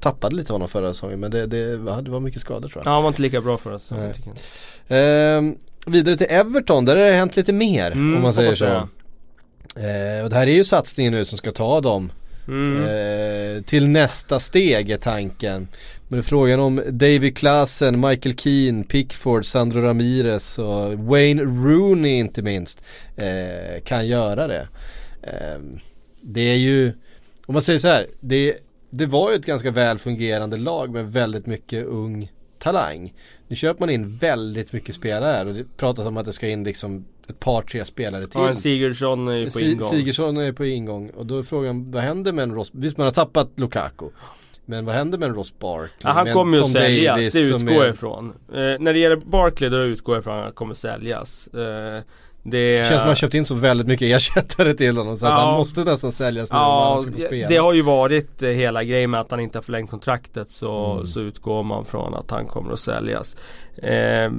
tappade 0.00 0.36
lite 0.36 0.52
honom 0.52 0.68
förra 0.68 0.92
säsongen 0.94 1.20
men 1.20 1.30
det, 1.30 1.46
det, 1.46 1.70
det 2.02 2.10
var 2.10 2.20
mycket 2.20 2.40
skador 2.40 2.68
tror 2.68 2.82
jag. 2.84 2.90
Ja 2.90 2.94
han 2.94 3.02
var 3.02 3.08
inte 3.10 3.22
lika 3.22 3.40
bra 3.40 3.58
för 3.58 3.72
oss. 3.72 3.82
så 3.84 3.94
Nej. 3.94 4.04
jag 4.06 4.14
tycker 4.14 4.28
inte. 4.28 4.42
Ehm, 4.88 5.56
vidare 5.86 6.16
till 6.16 6.26
Everton, 6.30 6.84
där 6.84 6.96
har 6.96 7.04
det 7.04 7.12
hänt 7.12 7.36
lite 7.36 7.52
mer 7.52 7.90
Mm, 7.90 8.16
om 8.16 8.22
man 8.22 8.32
säger 8.32 8.54
så. 8.54 8.64
Eh, 8.64 10.24
och 10.24 10.30
det 10.30 10.34
här 10.36 10.46
är 10.46 10.54
ju 10.54 10.64
satsningen 10.64 11.12
nu 11.12 11.24
som 11.24 11.38
ska 11.38 11.52
ta 11.52 11.80
dem 11.80 12.12
Mm. 12.48 12.82
eh, 13.56 13.62
till 13.62 13.88
nästa 13.88 14.40
steg 14.40 14.90
är 14.90 14.96
tanken. 14.96 15.68
Men 16.08 16.16
det 16.18 16.18
är 16.18 16.22
frågan 16.22 16.60
om 16.60 16.82
David 16.90 17.36
Klassen, 17.36 18.00
Michael 18.00 18.38
Keane, 18.38 18.84
Pickford, 18.84 19.44
Sandro 19.46 19.80
Ramirez 19.80 20.58
och 20.58 20.92
Wayne 20.98 21.42
Rooney 21.42 22.12
inte 22.18 22.42
minst 22.42 22.84
eh, 23.16 23.82
kan 23.84 24.06
göra 24.06 24.46
det. 24.46 24.68
Eh, 25.22 25.60
det 26.20 26.40
är 26.40 26.56
ju, 26.56 26.92
om 27.52 27.54
man 27.54 27.62
säger 27.62 27.78
så 27.78 27.88
här, 27.88 28.06
det, 28.20 28.56
det 28.90 29.06
var 29.06 29.30
ju 29.30 29.36
ett 29.36 29.46
ganska 29.46 29.70
väl 29.70 29.98
fungerande 29.98 30.56
lag 30.56 30.90
med 30.90 31.12
väldigt 31.12 31.46
mycket 31.46 31.86
ung 31.86 32.32
talang. 32.58 33.14
Nu 33.48 33.56
köper 33.56 33.80
man 33.80 33.90
in 33.90 34.16
väldigt 34.16 34.72
mycket 34.72 34.94
spelare 34.94 35.32
här 35.32 35.46
och 35.46 35.54
det 35.54 35.64
pratas 35.76 36.06
om 36.06 36.16
att 36.16 36.26
det 36.26 36.32
ska 36.32 36.48
in 36.48 36.64
liksom 36.64 37.04
ett 37.28 37.40
par 37.40 37.62
tre 37.62 37.84
spelare 37.84 38.26
till. 38.26 38.40
Ja, 38.40 38.54
Sigurdsson 38.54 39.28
är 39.28 39.36
ju 39.36 39.50
på 39.50 39.60
ingång. 39.60 39.88
Sigurdsson 39.88 40.36
är 40.36 40.52
på 40.52 40.64
ingång 40.64 41.10
och 41.10 41.26
då 41.26 41.38
är 41.38 41.42
frågan 41.42 41.90
vad 41.90 42.02
händer 42.02 42.32
med 42.32 42.42
en 42.42 42.54
Ross, 42.54 42.70
visst 42.74 42.96
man 42.96 43.04
har 43.04 43.12
tappat 43.12 43.50
Lukaku 43.56 44.06
Men 44.64 44.84
vad 44.84 44.94
händer 44.94 45.18
med 45.18 45.28
en 45.28 45.34
Ross 45.34 45.58
Barkley? 45.58 45.88
Ja, 46.02 46.10
han 46.10 46.24
med 46.24 46.34
kommer 46.34 46.56
ju 46.56 46.62
att 46.62 46.70
säljas, 46.70 47.16
Davis 47.16 47.32
det 47.32 47.40
utgår 47.40 47.72
jag 47.72 47.86
är- 47.86 47.92
ifrån. 47.92 48.32
Eh, 48.48 48.54
när 48.56 48.92
det 48.92 48.98
gäller 48.98 49.16
Barkley 49.16 49.70
då 49.70 49.82
utgår 49.82 50.14
jag 50.14 50.20
ifrån 50.22 50.38
att 50.38 50.44
han 50.44 50.52
kommer 50.52 50.74
säljas. 50.74 51.48
Eh, 51.48 52.02
det, 52.42 52.78
Det 52.78 52.84
känns 52.84 52.88
som 52.88 52.96
att 52.98 53.06
man 53.06 53.16
köpt 53.16 53.34
in 53.34 53.44
så 53.46 53.54
väldigt 53.54 53.86
mycket 53.86 54.16
ersättare 54.16 54.74
till 54.74 54.96
honom 54.96 55.16
så 55.16 55.26
att 55.26 55.32
Ja. 55.32 55.38
han 55.38 55.54
måste 55.58 55.84
nästan 55.84 56.12
säljas 56.12 56.52
nu 56.52 56.58
om 56.58 56.62
Ja, 56.64 56.90
han 56.92 57.00
ska 57.02 57.12
få 57.12 57.18
spela. 57.18 57.48
det 57.48 57.56
har 57.56 57.72
ju 57.72 57.82
varit 57.82 58.42
eh, 58.42 58.48
hela 58.48 58.84
grejen 58.84 59.10
med 59.10 59.20
att 59.20 59.30
han 59.30 59.40
inte 59.40 59.58
har 59.58 59.62
förlängt 59.62 59.90
kontraktet 59.90 60.50
så, 60.50 60.92
Mm. 60.92 61.06
så 61.06 61.20
utgår 61.20 61.62
man 61.62 61.84
från 61.84 62.14
att 62.14 62.30
han 62.30 62.46
kommer 62.46 62.72
att 62.72 62.80
säljas. 62.80 63.36
Eh, 63.76 64.30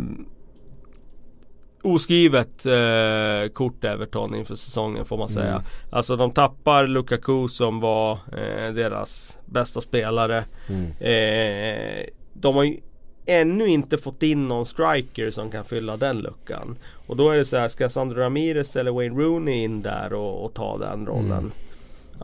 oskrivet 1.83 2.65
eh, 2.65 3.49
kort 3.53 3.83
Everton 3.83 4.35
inför 4.35 4.55
säsongen 4.55 5.05
får 5.05 5.17
man 5.17 5.29
säga. 5.29 5.51
Mm. 5.51 5.63
Alltså 5.91 6.15
de 6.15 6.31
tappar 6.31 6.87
Lukaku 6.87 7.47
som 7.47 7.79
var 7.79 8.11
eh, 8.13 8.73
deras 8.73 9.37
bästa 9.45 9.81
spelare. 9.81 10.43
Mm. 10.69 10.85
Eh, 10.99 12.05
de 12.33 12.55
har 12.55 12.63
ju 12.63 12.77
ännu 13.25 13.67
inte 13.67 13.97
fått 13.97 14.23
in 14.23 14.47
någon 14.47 14.65
striker 14.65 15.31
som 15.31 15.51
kan 15.51 15.65
fylla 15.65 15.97
den 15.97 16.19
luckan. 16.19 16.77
Och 17.07 17.15
då 17.15 17.29
är 17.29 17.37
det 17.37 17.45
så 17.45 17.57
här, 17.57 17.67
ska 17.67 17.89
Sandro 17.89 18.19
Ramirez 18.19 18.75
eller 18.75 18.91
Wayne 18.91 19.15
Rooney 19.15 19.63
in 19.63 19.81
där 19.81 20.13
och, 20.13 20.45
och 20.45 20.53
ta 20.53 20.77
den 20.77 21.05
rollen? 21.05 21.31
Mm. 21.31 21.51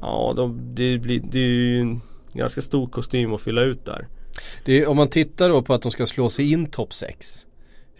Ja, 0.01 0.33
de, 0.35 0.75
det, 0.75 0.97
blir, 0.97 1.21
det 1.31 1.39
är 1.39 1.43
ju 1.43 1.81
en 1.81 2.01
ganska 2.33 2.61
stor 2.61 2.87
kostym 2.87 3.33
att 3.33 3.41
fylla 3.41 3.61
ut 3.61 3.85
där. 3.85 4.07
Är, 4.65 4.87
om 4.87 4.97
man 4.97 5.09
tittar 5.09 5.49
då 5.49 5.61
på 5.61 5.73
att 5.73 5.81
de 5.81 5.91
ska 5.91 6.05
slå 6.05 6.29
sig 6.29 6.51
in 6.51 6.65
topp 6.65 6.93
6 6.93 7.45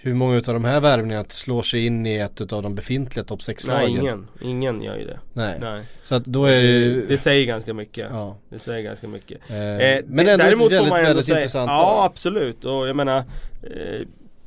Hur 0.01 0.13
många 0.13 0.35
utav 0.37 0.53
de 0.53 0.65
här 0.65 0.79
värvningarna 0.79 1.25
slår 1.29 1.61
sig 1.61 1.85
in 1.85 2.05
i 2.05 2.15
ett 2.17 2.41
utav 2.41 2.63
de 2.63 2.75
befintliga 2.75 3.23
topp 3.25 3.39
6-lagen? 3.39 3.91
Nej, 3.91 3.99
ingen. 3.99 4.27
Ingen 4.41 4.81
gör 4.81 4.97
ju 4.97 5.05
det. 5.05 5.19
Nej. 5.33 5.57
Nej. 5.61 5.83
Så 6.03 6.15
att 6.15 6.25
då 6.25 6.45
är 6.45 6.61
det 6.61 6.67
ju 6.67 7.05
det 7.07 7.17
säger 7.17 7.45
ganska 7.45 7.73
mycket. 7.73 8.07
ja. 8.11 8.37
Det 8.49 8.59
säger 8.59 8.81
ganska 8.83 9.07
mycket. 9.07 9.37
eh, 9.49 9.57
Eh, 9.57 10.03
Men 10.07 10.25
det- 10.25 10.31
ändå 10.31 10.43
däremot 10.45 10.71
ett 10.71 10.77
får 10.77 10.85
väldigt, 10.85 10.89
man 10.89 10.99
ändå 10.99 11.07
väldigt 11.09 11.25
säga, 11.25 11.37
intressant 11.37 11.69
Ja 11.69 12.05
absolut 12.05 12.65
och 12.65 12.87
jag 12.87 12.95
menar 12.95 13.17
eh, 13.17 14.01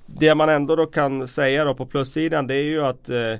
Det 0.06 0.34
man 0.34 0.48
ändå 0.48 0.76
då 0.76 0.86
kan 0.86 1.28
säga 1.28 1.64
då 1.64 1.74
på 1.74 1.86
plussidan 1.86 2.46
det 2.46 2.54
är 2.54 2.62
ju 2.64 2.84
att 2.84 3.08
eh, 3.08 3.34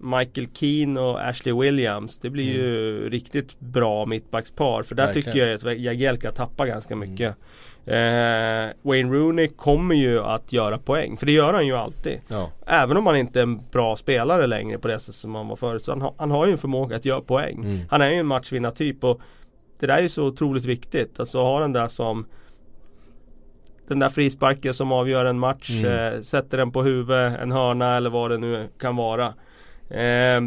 Michael 0.00 0.46
Keane 0.54 1.00
och 1.00 1.28
Ashley 1.28 1.54
Williams 1.54 2.18
Det 2.18 2.30
blir 2.30 2.44
ju 2.44 3.10
riktigt 3.10 3.60
bra 3.60 4.06
mittbackspar 4.06 4.82
för 4.82 4.94
där 4.94 5.02
Mm. 5.04 5.14
Verkligen. 5.14 5.38
Mm. 5.48 5.58
tycker 5.58 5.68
jag 5.70 5.76
att 5.76 5.80
Jagielka 5.84 6.30
tappar 6.32 6.66
ganska 6.66 6.96
mycket 6.96 7.34
eh, 7.88 8.70
Wayne 8.82 9.12
Rooney 9.12 9.48
kommer 9.48 9.94
ju 9.94 10.20
att 10.20 10.52
göra 10.52 10.78
poäng 10.78 11.16
för 11.16 11.26
det 11.26 11.32
gör 11.32 11.52
han 11.52 11.66
ju 11.66 11.76
alltid 11.76 12.20
Ja. 12.28 12.50
Även 12.66 12.96
om 12.96 13.06
han 13.06 13.16
inte 13.16 13.38
är 13.38 13.42
en 13.42 13.60
bra 13.72 13.96
spelare 13.96 14.46
längre 14.46 14.78
på 14.78 14.88
det 14.88 14.98
sätt 14.98 15.14
som 15.14 15.34
han 15.34 15.48
var 15.48 15.56
förut 15.56 15.84
så 15.84 15.92
han, 15.92 16.00
har- 16.02 16.14
han 16.18 16.30
har 16.30 16.46
ju 16.46 16.52
en 16.52 16.58
förmåga 16.58 16.96
att 16.96 17.04
göra 17.04 17.20
poäng 17.20 17.54
Mm. 17.64 17.78
Han 17.90 18.00
är 18.02 18.10
ju 18.10 18.16
en 18.18 18.26
matchvinnartyp 18.26 19.04
och 19.04 19.20
Det 19.80 19.86
där 19.86 19.96
är 19.98 20.02
ju 20.02 20.08
så 20.08 20.24
otroligt 20.26 20.64
viktigt. 20.64 21.20
Alltså 21.20 21.38
ha 21.42 21.60
den 21.60 21.72
där 21.72 21.88
som 21.88 22.26
Den 23.88 23.98
där 23.98 24.08
frisparken 24.08 24.74
som 24.74 24.92
avgör 24.92 25.24
en 25.24 25.38
match. 25.38 25.70
Mm. 25.84 26.14
Eh, 26.14 26.20
sätter 26.20 26.58
den 26.58 26.70
på 26.72 26.82
huvudet, 26.82 27.40
en 27.40 27.52
hörna 27.52 27.96
eller 27.96 28.10
vad 28.10 28.30
det 28.30 28.38
nu 28.38 28.68
kan 28.80 28.96
vara. 28.96 29.26
Eh, 29.90 30.40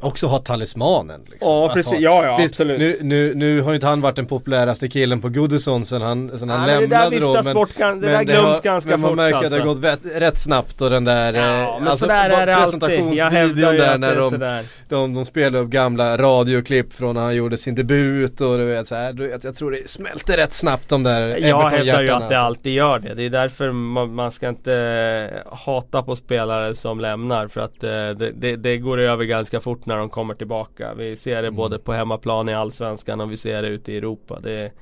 Också 0.00 0.26
ha 0.26 0.38
talismanen 0.38 1.20
liksom. 1.30 1.48
ja 1.52 1.70
precis, 1.74 1.92
ha- 1.92 1.98
ja 1.98 2.24
ja 2.24 2.44
absolut. 2.44 2.78
Nu, 2.78 2.98
nu, 3.02 3.34
nu 3.34 3.60
har 3.60 3.70
ju 3.70 3.74
inte 3.74 3.86
han 3.86 4.00
varit 4.00 4.16
den 4.16 4.26
populäraste 4.26 4.88
killen 4.88 5.20
på 5.20 5.28
Goodison 5.28 5.84
sen 5.84 6.02
han, 6.02 6.38
sen 6.38 6.50
han 6.50 6.60
Ja, 6.60 6.66
men 6.80 6.80
det 6.80 6.96
där 6.96 7.10
lämnade 7.10 7.18
då 7.20 7.32
viftas 7.36 7.54
bort, 7.54 7.70
gan- 7.78 8.00
det 8.00 8.06
där 8.06 8.16
har- 8.16 8.24
glöms 8.24 8.60
ganska 8.60 8.90
Men 8.90 9.00
man 9.00 9.10
fort, 9.10 9.16
märker 9.16 9.36
att 9.36 9.42
det 9.42 9.48
har 9.60 9.66
alltså. 9.68 9.74
gått 9.74 9.84
rätt, 9.84 10.22
rätt 10.22 10.38
snabbt 10.38 10.80
och 10.80 10.90
den 10.90 11.04
där 11.04 11.34
Ja, 11.34 11.40
eh, 11.42 11.78
men 11.78 11.88
alltså, 11.88 12.04
sådär 12.04 12.30
är 12.30 12.46
det 12.46 12.54
presentationsvideon 12.56 13.76
där 13.76 13.92
det 13.92 13.98
när 13.98 14.12
är 14.12 14.16
de, 14.16 14.30
sådär. 14.30 14.64
de, 14.88 15.14
de 15.14 15.24
spelar 15.24 15.58
upp 15.58 15.68
gamla 15.68 16.16
radioklipp 16.16 16.92
från 16.92 17.14
när 17.14 17.22
han 17.22 17.36
gjorde 17.36 17.56
sin 17.56 17.74
debut 17.74 18.40
och 18.40 18.58
du 18.58 18.64
vet 18.64 18.88
så 18.88 18.94
här, 18.94 19.12
du 19.12 19.28
vet, 19.28 19.44
jag 19.44 19.54
tror 19.56 19.70
det 19.70 19.88
smälter 19.88 20.36
rätt 20.36 20.54
snabbt 20.54 20.88
de 20.88 21.02
där 21.02 21.36
Jag 21.36 21.70
hävdar 21.70 21.84
ju 21.84 21.90
att 21.90 22.06
det 22.06 22.14
alltså. 22.14 22.34
alltid 22.38 22.72
gör 22.72 22.98
det. 22.98 23.14
Det 23.14 23.22
är 23.22 23.30
därför 23.30 23.72
man, 23.72 24.14
man 24.14 24.32
ska 24.32 24.48
inte 24.48 25.42
hata 25.52 26.02
på 26.02 26.16
spelare 26.16 26.74
som 26.74 27.00
lämnar. 27.00 27.48
För 27.48 27.60
att 27.60 27.84
eh, 27.84 27.90
det, 27.90 28.30
det, 28.34 28.56
det 28.56 28.76
går 28.78 28.98
över 29.00 29.24
ganska 29.24 29.60
fort 29.60 29.85
när 29.86 29.96
de 29.96 30.10
kommer 30.10 30.34
tillbaka. 30.34 30.94
Vi 30.94 31.16
ser 31.16 31.34
det 31.42 31.48
Mm. 31.48 31.54
både 31.56 31.78
på 31.78 31.92
hemmaplan 31.92 32.48
i 32.48 32.54
Allsvenskan 32.54 33.20
och 33.20 33.32
vi 33.32 33.36
ser 33.36 33.62
det 33.62 33.68
ute 33.68 33.92
i 33.92 33.96
Europa. 33.96 34.40
Det 34.42 34.52
är 34.52 34.72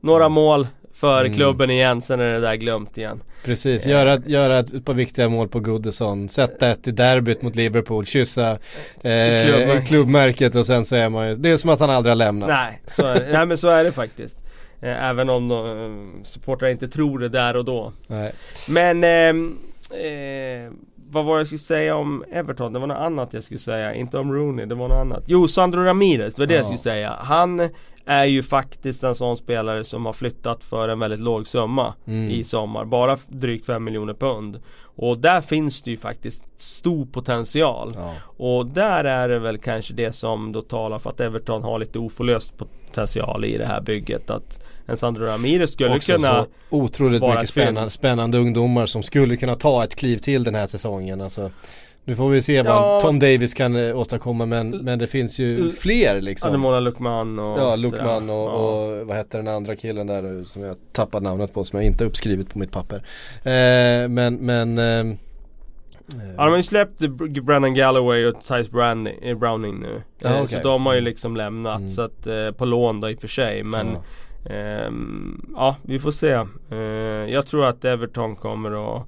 några 0.00 0.28
mål 0.28 0.66
för 0.94 1.20
Mm. 1.24 1.32
klubben 1.34 1.70
igen, 1.70 2.02
sen 2.02 2.20
är 2.20 2.32
det 2.32 2.40
där 2.40 2.54
glömt 2.54 2.98
igen. 2.98 3.20
Precis, 3.44 3.86
göra, 3.86 4.16
göra 4.26 4.58
ett 4.58 4.84
par 4.84 4.94
viktiga 4.94 5.28
mål 5.28 5.48
på 5.48 5.60
Goodison, 5.60 6.28
sätta 6.28 6.68
ett 6.70 6.88
i 6.88 6.90
derbyt 6.90 7.42
mot 7.42 7.56
Liverpool, 7.56 8.06
kyssa 8.06 8.50
eh, 8.50 8.58
Klubbmärket. 9.44 9.88
klubbmärket 9.88 10.54
och 10.54 10.66
sen 10.66 10.84
så 10.84 10.96
är 10.96 11.08
man 11.08 11.28
ju, 11.28 11.34
det 11.34 11.50
är 11.50 11.56
som 11.56 11.70
att 11.70 11.80
han 11.80 11.90
aldrig 11.90 12.10
har 12.10 12.16
lämnat. 12.16 12.48
Nej, 12.48 12.80
så 12.86 13.06
är, 13.06 13.32
nej 13.32 13.46
men 13.46 13.58
så 13.58 13.68
är 13.68 13.84
det 13.84 13.92
faktiskt. 13.92 14.36
Eh, 14.80 15.04
Även 15.08 15.30
om 15.30 15.48
de, 15.48 16.20
supportrar 16.24 16.68
inte 16.68 16.88
tror 16.88 17.18
det 17.18 17.28
där 17.28 17.56
och 17.56 17.64
då. 17.64 17.92
Nej. 18.06 18.32
Men 18.68 19.04
ehm, 19.04 19.58
eh, 19.90 20.72
vad 21.12 21.24
var 21.24 21.34
det 21.34 21.40
jag 21.40 21.46
skulle 21.46 21.58
säga 21.58 21.96
om 21.96 22.24
Everton? 22.32 22.72
Det 22.72 22.78
var 22.78 22.86
något 22.86 22.96
annat 22.96 23.32
jag 23.32 23.44
skulle 23.44 23.60
säga, 23.60 23.94
inte 23.94 24.18
om 24.18 24.32
Rooney, 24.32 24.66
det 24.66 24.74
var 24.74 24.88
något 24.88 24.98
annat. 25.00 25.22
Jo, 25.26 25.48
Sandro 25.48 25.80
Ramirez, 25.82 26.34
det 26.34 26.42
var 26.42 26.46
det 26.46 26.54
jag 26.54 26.60
Ja. 26.60 26.64
skulle 26.64 26.78
säga. 26.78 27.16
Han 27.20 27.68
är 28.04 28.24
ju 28.24 28.42
faktiskt 28.42 29.02
en 29.04 29.14
sån 29.14 29.36
spelare 29.36 29.84
som 29.84 30.06
har 30.06 30.12
flyttat 30.12 30.64
för 30.64 30.88
en 30.88 30.98
väldigt 30.98 31.20
låg 31.20 31.46
summa 31.46 31.94
Mm. 32.06 32.30
i 32.30 32.44
sommar. 32.44 32.84
Bara 32.84 33.16
drygt 33.28 33.66
5 33.66 33.84
miljoner 33.84 34.14
pund. 34.14 34.60
Och 34.96 35.18
där 35.18 35.40
finns 35.40 35.82
det 35.82 35.90
ju 35.90 35.96
faktiskt 35.96 36.42
stor 36.56 37.06
potential. 37.06 37.92
Ja. 37.96 38.14
Och 38.36 38.66
där 38.66 39.04
är 39.04 39.28
det 39.28 39.38
väl 39.38 39.58
kanske 39.58 39.94
det 39.94 40.12
som 40.12 40.52
då 40.52 40.62
talar 40.62 40.98
för 40.98 41.10
att 41.10 41.20
Everton 41.20 41.62
har 41.62 41.78
lite 41.78 41.98
oförlöst 41.98 42.52
potential 42.56 43.44
i 43.44 43.58
det 43.58 43.66
här 43.66 43.80
bygget. 43.80 44.30
Att 44.30 44.64
en 44.86 44.96
Sandro 44.96 45.24
Ramirez 45.24 45.72
skulle 45.72 45.96
Också 45.96 46.12
kunna 46.12 46.28
så 46.28 46.46
otroligt 46.70 47.22
mycket 47.22 47.48
spännande, 47.48 47.90
spännande 47.90 48.38
ungdomar 48.38 48.86
som 48.86 49.02
skulle 49.02 49.36
kunna 49.36 49.54
ta 49.54 49.84
ett 49.84 49.94
kliv 49.94 50.18
till 50.18 50.44
den 50.44 50.54
här 50.54 50.66
säsongen. 50.66 51.20
Alltså, 51.20 51.50
nu 52.04 52.14
får 52.14 52.28
vi 52.28 52.42
se 52.42 52.62
vad 52.62 52.72
Ja. 52.76 52.98
Tom 53.02 53.18
Davis 53.18 53.54
kan 53.54 53.76
eh, 53.76 53.98
åstadkomma 53.98 54.46
men, 54.46 54.70
men 54.70 54.98
det 54.98 55.06
finns 55.06 55.38
ju 55.38 55.70
fler 55.70 56.20
liksom. 56.20 56.48
Ademola 56.50 56.80
Lukman 56.80 57.38
och 57.38 57.58
Ja, 57.58 57.76
Lukman 57.76 58.30
och, 58.30 58.36
Ja. 58.36 58.50
och 58.52 59.06
vad 59.06 59.16
heter 59.16 59.38
den 59.38 59.48
andra 59.48 59.76
killen 59.76 60.06
där 60.06 60.22
nu 60.22 60.44
som 60.44 60.62
jag 60.62 60.76
tappat 60.92 61.22
namnet 61.22 61.54
på 61.54 61.64
som 61.64 61.76
jag 61.78 61.86
inte 61.86 62.04
uppskrivit 62.04 62.52
på 62.52 62.58
mitt 62.58 62.70
papper. 62.72 62.96
Eh, 63.42 64.08
men 64.08 64.34
men 64.34 64.78
eh, 64.78 65.16
Ja 66.36 66.44
de 66.44 66.50
har 66.50 66.56
ju 66.56 66.62
släppt 66.62 67.00
Brennan 67.42 67.74
Galloway 67.74 68.26
och 68.26 68.36
Browning, 68.70 69.14
eh, 69.22 69.38
Browning 69.38 69.80
nu. 69.80 70.02
Ja, 70.22 70.28
Eh, 70.28 70.42
okej. 70.42 70.48
Så 70.48 70.68
de 70.68 70.86
har 70.86 70.94
ju 70.94 71.00
liksom 71.00 71.36
lämnat 71.36 71.78
Mm. 71.78 71.90
så 71.90 72.02
att, 72.02 72.26
eh, 72.26 72.50
på 72.50 72.64
lån 72.64 73.00
då 73.00 73.10
i 73.10 73.14
och 73.14 73.20
för 73.20 73.28
sig 73.28 73.62
men 73.62 73.86
Ja. 73.86 74.02
Ehm, 74.54 75.52
ja, 75.56 75.76
vi 75.82 75.98
får 75.98 76.10
se. 76.12 76.32
Eh, 76.70 76.78
jag 77.32 77.46
tror 77.46 77.64
att 77.66 77.84
Everton 77.84 78.36
kommer 78.36 78.70
att, 78.96 79.02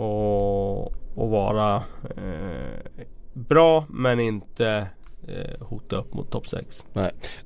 att, 0.00 0.92
att 1.16 1.30
vara 1.30 1.82
eh, 2.16 3.02
bra 3.32 3.86
men 3.88 4.20
inte 4.20 4.86
eh, 5.28 5.66
hota 5.66 5.96
upp 5.96 6.14
mot 6.14 6.30
topp 6.30 6.46
6. 6.46 6.84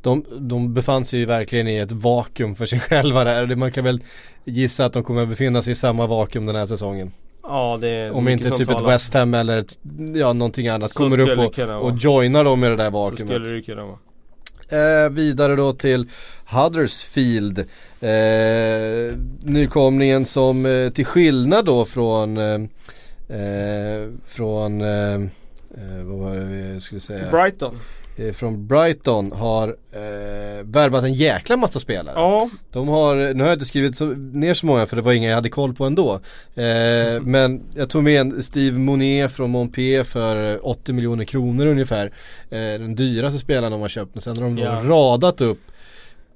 De, 0.03 0.25
de 0.39 0.75
befann 0.75 1.05
sig 1.05 1.21
ju 1.21 1.27
verkligen 1.27 1.69
i 1.69 1.77
ett 1.77 1.93
vakuum 1.93 2.55
för 2.55 2.67
sig 2.67 2.81
själva 2.89 3.25
där. 3.25 3.57
Man 3.57 3.73
kan 3.73 3.85
väl 3.85 4.03
gissa 4.45 4.85
att 4.85 4.93
de 4.93 5.05
kommer 5.05 5.23
att 5.23 5.29
befinna 5.29 5.63
sig 5.63 5.73
i 5.73 5.77
samma 5.77 6.07
vakuum 6.07 6.47
den 6.47 6.57
här 6.57 6.67
säsongen. 6.67 7.13
Ja, 7.43 7.79
det 7.81 7.89
är 7.89 8.13
Om 8.13 8.29
inte 8.29 8.51
typ 8.51 8.71
ett. 8.71 8.81
West 8.81 9.15
Ham 9.15 9.35
eller 9.35 9.59
ett, 9.59 9.79
ja, 10.15 10.33
någonting 10.33 10.69
annat 10.69 10.91
Så 10.91 10.99
kommer 10.99 11.19
upp 11.19 11.39
och, 11.39 11.83
och 11.83 11.97
joinar 11.99 12.45
dem 12.45 12.65
i 12.65 12.69
det 12.69 12.77
där 12.77 12.91
Så 12.91 12.91
vakuumet. 12.91 13.35
skulle 13.35 13.57
det 13.57 13.63
kunna 13.63 13.85
vara. 13.85 13.99
Eh, 14.71 15.09
vidare 15.11 15.57
då 15.57 15.73
till 15.73 16.09
Huddersfield. 16.47 17.59
Eh, 18.01 19.19
nykomlingen 19.43 20.27
som 20.27 20.67
eh, 20.67 20.91
till 20.91 21.07
skillnad 21.07 21.65
då 21.65 21.85
från 21.85 22.39
eh, 23.29 24.11
från 24.27 24.81
eh, 24.81 25.14
eh, 25.14 26.03
vad 26.05 26.19
var 26.19 26.35
det 26.35 26.45
vi 26.45 26.81
skulle 26.81 27.01
säga? 27.01 27.31
Brighton. 27.31 27.79
Eh, 28.17 28.33
från 28.33 28.67
Brighton 28.67 29.33
har 29.33 29.69
eh, 29.93 30.62
värvat 30.64 31.05
en 31.05 31.14
jäkla 31.14 31.57
massa 31.57 31.81
spelare. 31.81 32.14
Ja, 32.17 32.51
De 32.73 32.88
har, 32.88 33.17
nu 33.35 33.43
har 33.43 33.49
jag 33.51 33.57
inte 33.57 33.64
skrivit 33.64 33.97
så, 33.97 34.05
ner 34.33 34.55
så 34.55 34.67
många 34.67 34.87
för 34.87 34.97
det 34.97 35.03
var 35.03 35.12
inga 35.12 35.29
jag 35.29 35.35
hade 35.35 35.49
koll 35.51 35.75
på 35.75 35.85
ändå. 35.85 36.21
Eh, 36.55 37.21
men 37.23 37.62
jag 37.75 37.91
tog 37.91 38.05
med 38.05 38.21
en 38.21 38.43
Steve 38.43 38.79
Monet 38.79 39.33
från 39.33 39.51
Montpellier 39.51 40.05
för 40.05 40.53
eh, 40.53 40.59
80 40.62 40.93
miljoner 40.93 41.25
kronor 41.25 41.67
ungefär. 41.67 42.07
Eh, 42.51 42.59
den 42.59 42.95
dyraste 42.95 43.38
spelaren 43.41 43.73
de 43.73 43.81
har 43.81 43.88
köpt. 43.88 44.14
Men 44.14 44.21
sen 44.23 44.37
har 44.37 44.45
de 44.45 44.57
då 44.57 44.62
Ja. 44.62 44.83
radat 44.85 45.41
upp 45.41 45.61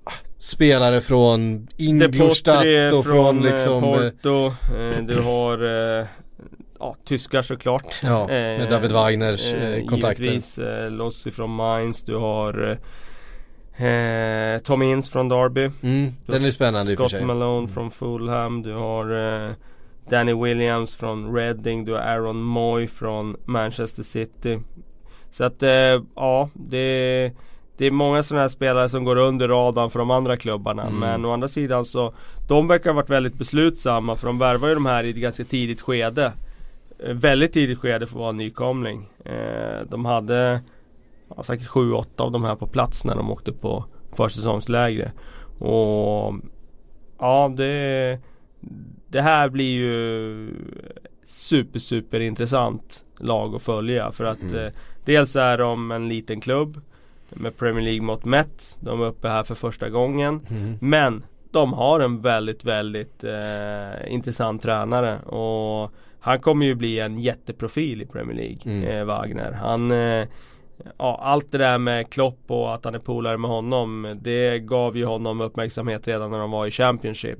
ah, 0.05 0.11
spelare 0.38 1.00
från 1.00 1.68
Ingolstadt 1.76 2.64
och 2.92 3.05
från 3.05 3.05
från 3.05 3.42
liksom 3.42 3.83
Porto. 3.83 4.46
Eh, 4.46 5.02
du 5.02 5.20
har 5.22 5.98
eh, 6.00 6.07
ja, 6.83 6.97
tyskar 7.05 7.42
såklart. 7.42 8.01
Ja, 8.03 8.27
med 8.27 8.71
David 8.71 8.92
Wagners, 8.92 9.53
eh, 9.53 9.87
kontakter. 9.87 10.25
Givetvis 10.25 10.59
eh, 10.59 10.90
Lossi 10.90 11.31
från 11.31 11.51
Mainz. 11.51 12.03
Du 12.03 12.16
har 12.16 12.79
eh, 13.79 13.87
eh, 13.87 14.59
Tom 14.59 14.83
Ince 14.83 15.11
från 15.11 15.29
Derby. 15.29 15.71
mm, 15.83 16.12
den 16.27 16.45
är 16.45 16.51
spännande 16.51 16.92
i 16.92 16.95
och 16.95 16.99
för 16.99 17.05
Scott 17.05 17.18
sig. 17.18 17.25
Malone 17.25 17.68
från 17.68 17.90
Fulham. 17.90 18.62
Du 18.62 18.73
har 18.73 19.35
eh, 19.47 19.53
Danny 20.11 20.35
Williams 20.35 20.95
från 20.97 21.35
Reading. 21.35 21.85
Du 21.85 21.92
har 21.92 22.01
Aaron 22.01 22.42
Moy 22.42 22.87
från 22.87 23.37
Manchester 23.45 24.03
City. 24.03 24.61
Så 25.31 25.45
att 25.45 25.62
eh, 25.62 26.03
ja, 26.16 26.49
det, 26.55 27.33
det 27.77 27.87
är 27.87 27.90
många 27.90 28.23
sådana 28.23 28.42
här 28.42 28.49
spelare 28.49 28.88
som 28.88 29.05
går 29.05 29.16
under 29.16 29.49
radarn 29.49 29.90
för 29.90 29.99
de 29.99 30.11
andra 30.11 30.37
klubbarna. 30.37 30.83
Mm. 30.83 30.99
Men 30.99 31.25
å 31.25 31.33
andra 31.33 31.49
sidan 31.49 31.85
så 31.85 32.14
de 32.49 32.68
verkar 32.68 32.90
ha 32.90 32.97
varit 32.97 33.11
väldigt 33.11 33.35
beslutsamma 33.35 34.16
för 34.16 34.27
de 34.27 34.38
värvar 34.38 34.68
ju 34.68 34.75
de 34.75 34.87
här 34.87 35.05
i 35.05 35.11
ett 35.11 35.16
ganska 35.16 35.45
tidigt 35.45 35.81
skede. 35.81 36.33
Eh, 37.04 37.12
Väldigt 37.14 37.52
tidigt 37.52 37.78
skede 37.78 38.06
för 38.06 38.16
att 38.16 38.20
vara 38.20 38.32
nykomling. 38.32 39.08
Eh, 39.24 39.80
de 39.90 40.04
hade 40.04 40.60
ja, 41.36 41.42
säkert 41.42 41.68
7-8 41.68 42.04
av 42.16 42.32
de 42.32 42.44
här 42.44 42.56
på 42.56 42.66
plats 42.66 43.04
när 43.04 43.14
de 43.16 43.30
åkte 43.30 43.52
på 43.52 43.84
försäsongslägre. 44.16 45.12
Och 45.58 46.34
ja, 47.18 47.52
det, 47.56 48.18
det 49.08 49.20
här 49.20 49.48
blir 49.48 49.72
ju 49.74 50.48
super 51.26 51.78
super 51.78 52.20
intressant 52.20 53.04
lag 53.18 53.54
att 53.54 53.62
följa 53.62 54.12
för 54.12 54.24
att 54.24 54.40
Mm. 54.42 54.66
eh, 54.66 54.72
dels 55.04 55.36
är 55.36 55.58
de 55.58 55.90
en 55.90 56.08
liten 56.08 56.40
klubb 56.40 56.80
med 57.30 57.56
Premier 57.58 57.84
League 57.84 58.02
mot 58.02 58.24
mätt. 58.24 58.78
De 58.80 59.00
är 59.02 59.06
uppe 59.06 59.28
här 59.28 59.44
för 59.44 59.54
första 59.54 59.88
gången. 59.90 60.40
Mm. 60.50 60.74
Men 60.80 61.24
de 61.50 61.72
har 61.72 62.00
en 62.00 62.20
väldigt, 62.20 62.64
väldigt 62.64 63.24
eh, 63.24 64.12
intressant 64.12 64.62
tränare 64.62 65.18
och 65.20 65.92
han 66.22 66.40
kommer 66.40 66.66
ju 66.66 66.74
bli 66.74 66.98
en 67.00 67.18
jätteprofil 67.18 68.02
i 68.02 68.06
Premier 68.06 68.37
League, 68.37 68.58
Mm. 68.64 68.85
eh, 68.98 69.04
Wagner. 69.04 69.52
Han, 69.52 69.90
eh, 69.90 70.26
ja, 70.98 71.20
allt 71.22 71.52
det 71.52 71.58
där 71.58 71.78
med 71.78 72.11
Klopp 72.11 72.38
och 72.46 72.74
att 72.74 72.85
han 72.85 72.94
är 72.94 72.98
polare 72.98 73.38
med 73.38 73.50
honom, 73.50 74.18
det 74.22 74.58
gav 74.58 74.96
ju 74.96 75.04
honom 75.04 75.40
uppmärksamhet 75.40 76.08
redan 76.08 76.30
när 76.30 76.38
de 76.38 76.50
var 76.50 76.66
i 76.66 76.70
Championship. 76.70 77.38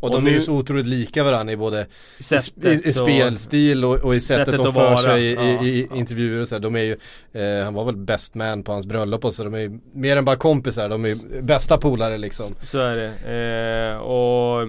Och 0.00 0.10
de 0.10 0.16
Och 0.16 0.22
är 0.22 0.26
ju 0.26 0.32
nu- 0.34 0.40
så 0.40 0.52
otroligt 0.56 0.86
lika 0.86 1.24
varandra 1.24 1.52
i 1.52 1.56
både 1.56 1.80
i, 1.80 2.68
i, 2.68 2.70
i 2.84 2.90
och- 2.90 2.94
spelstil 2.94 3.84
och, 3.84 3.94
och 4.04 4.14
i 4.14 4.20
sättet, 4.20 4.46
Sättet 4.46 4.60
de 4.60 4.68
att 4.68 4.74
för 4.74 4.80
vara, 4.90 4.96
sig 4.96 5.22
i, 5.24 5.34
ja, 5.34 5.62
i, 5.64 5.88
intervjuer 5.94 6.40
och 6.40 6.48
så 6.48 6.54
här. 6.54 6.60
De 6.60 6.76
är 6.76 6.80
ju, 6.80 6.96
eh, 7.32 7.64
han 7.64 7.74
var 7.74 7.84
väl 7.84 7.96
best 7.96 8.34
man 8.34 8.62
på 8.62 8.72
hans 8.72 8.86
bröllop 8.86 9.24
och 9.24 9.34
så 9.34 9.44
de 9.44 9.54
är 9.54 9.58
ju 9.58 9.80
mer 9.92 10.16
än 10.16 10.24
bara 10.24 10.36
kompisar, 10.36 10.88
de 10.88 11.04
är 11.04 11.08
ju 11.08 11.42
bästa 11.42 11.78
polare 11.78 12.18
liksom. 12.18 12.54
Så 12.62 12.78
är 12.78 12.96
det. 12.96 13.90
Eh, 13.94 13.98
och 13.98 14.68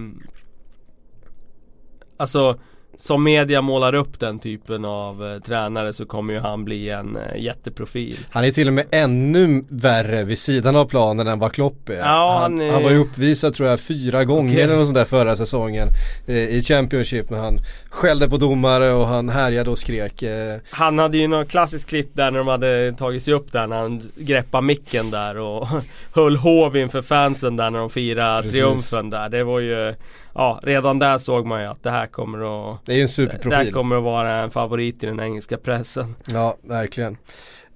Alltså 2.18 2.60
som 3.02 3.24
media 3.24 3.62
målar 3.62 3.96
upp 3.96 4.20
den 4.20 4.40
typen 4.40 4.86
av 4.86 5.26
eh, 5.34 5.40
tränare 5.40 5.94
så 5.94 6.06
kommer 6.06 6.34
ju 6.34 6.40
han 6.40 6.66
bli 6.66 6.90
en 6.90 7.16
eh, 7.18 7.42
jätteprofil. 7.44 8.18
Han 8.30 8.44
är 8.46 8.52
till 8.52 8.68
och 8.68 8.74
med 8.74 8.86
ännu 8.92 9.64
värre 9.70 10.24
vid 10.24 10.40
sidan 10.40 10.76
av 10.76 10.86
planen 10.86 11.28
än 11.28 11.40
vad 11.40 11.52
Klopp 11.54 11.90
är. 11.90 11.94
Ja, 11.94 12.40
han, 12.42 12.60
han 12.60 12.62
är- 12.62 12.72
han 12.74 12.84
var 12.84 12.92
ju 12.92 12.98
uppvisad 12.98 13.54
tror 13.54 13.70
jag 13.70 13.80
fyra 13.80 14.24
gånger 14.26 14.52
Okej. 14.52 14.62
eller 14.64 14.76
något 14.76 14.86
sånt 14.86 14.96
där 14.98 15.06
förra 15.06 15.36
säsongen 15.36 15.88
eh, 16.28 16.36
i 16.38 16.64
Championship 16.64 17.30
när 17.30 17.38
han 17.38 17.60
skällde 17.90 18.30
på 18.30 18.38
domare 18.38 18.94
och 18.94 19.08
han 19.08 19.30
härjade 19.30 19.70
och 19.70 19.78
skrek. 19.78 20.24
Eh, 20.24 20.58
Han 20.70 21.00
hade 21.00 21.18
ju 21.18 21.28
något 21.28 21.50
klassiskt 21.50 21.90
klipp 21.90 22.10
där 22.14 22.32
när 22.32 22.38
de 22.40 22.48
hade 22.48 22.92
tagit 22.98 23.24
sig 23.24 23.34
upp 23.34 23.52
där 23.52 23.68
när 23.68 23.78
han 23.80 24.02
greppade 24.16 24.64
micken 24.68 25.12
där 25.12 25.38
och 25.38 25.68
höll 26.14 26.36
hov 26.36 26.78
inför 26.78 27.02
fansen 27.02 27.56
där 27.56 27.70
när 27.70 27.80
de 27.80 27.90
firade 27.90 28.42
Precis. 28.42 28.58
triumfen 28.58 29.10
där. 29.10 29.30
Det 29.30 29.44
var 29.44 29.60
ju 29.60 29.94
Ja, 30.36 30.60
redan 30.64 31.00
där 31.00 31.18
såg 31.18 31.46
man 31.46 31.62
ju 31.62 31.68
att 31.68 31.84
det 31.84 31.90
här 31.92 32.08
kommer 32.08 32.72
att 32.74 32.86
det 32.86 32.92
är 32.92 32.96
ju 32.96 33.02
en 33.02 33.08
Det 33.08 33.14
superprofil. 33.14 33.52
här 33.66 33.72
kommer 33.72 33.96
att 33.98 34.04
vara 34.04 34.32
en 34.34 34.52
favorit 34.52 35.04
i 35.04 35.06
den 35.06 35.20
engelska 35.20 35.58
pressen. 35.58 36.16
Ja, 36.34 36.58
verkligen. 36.64 37.18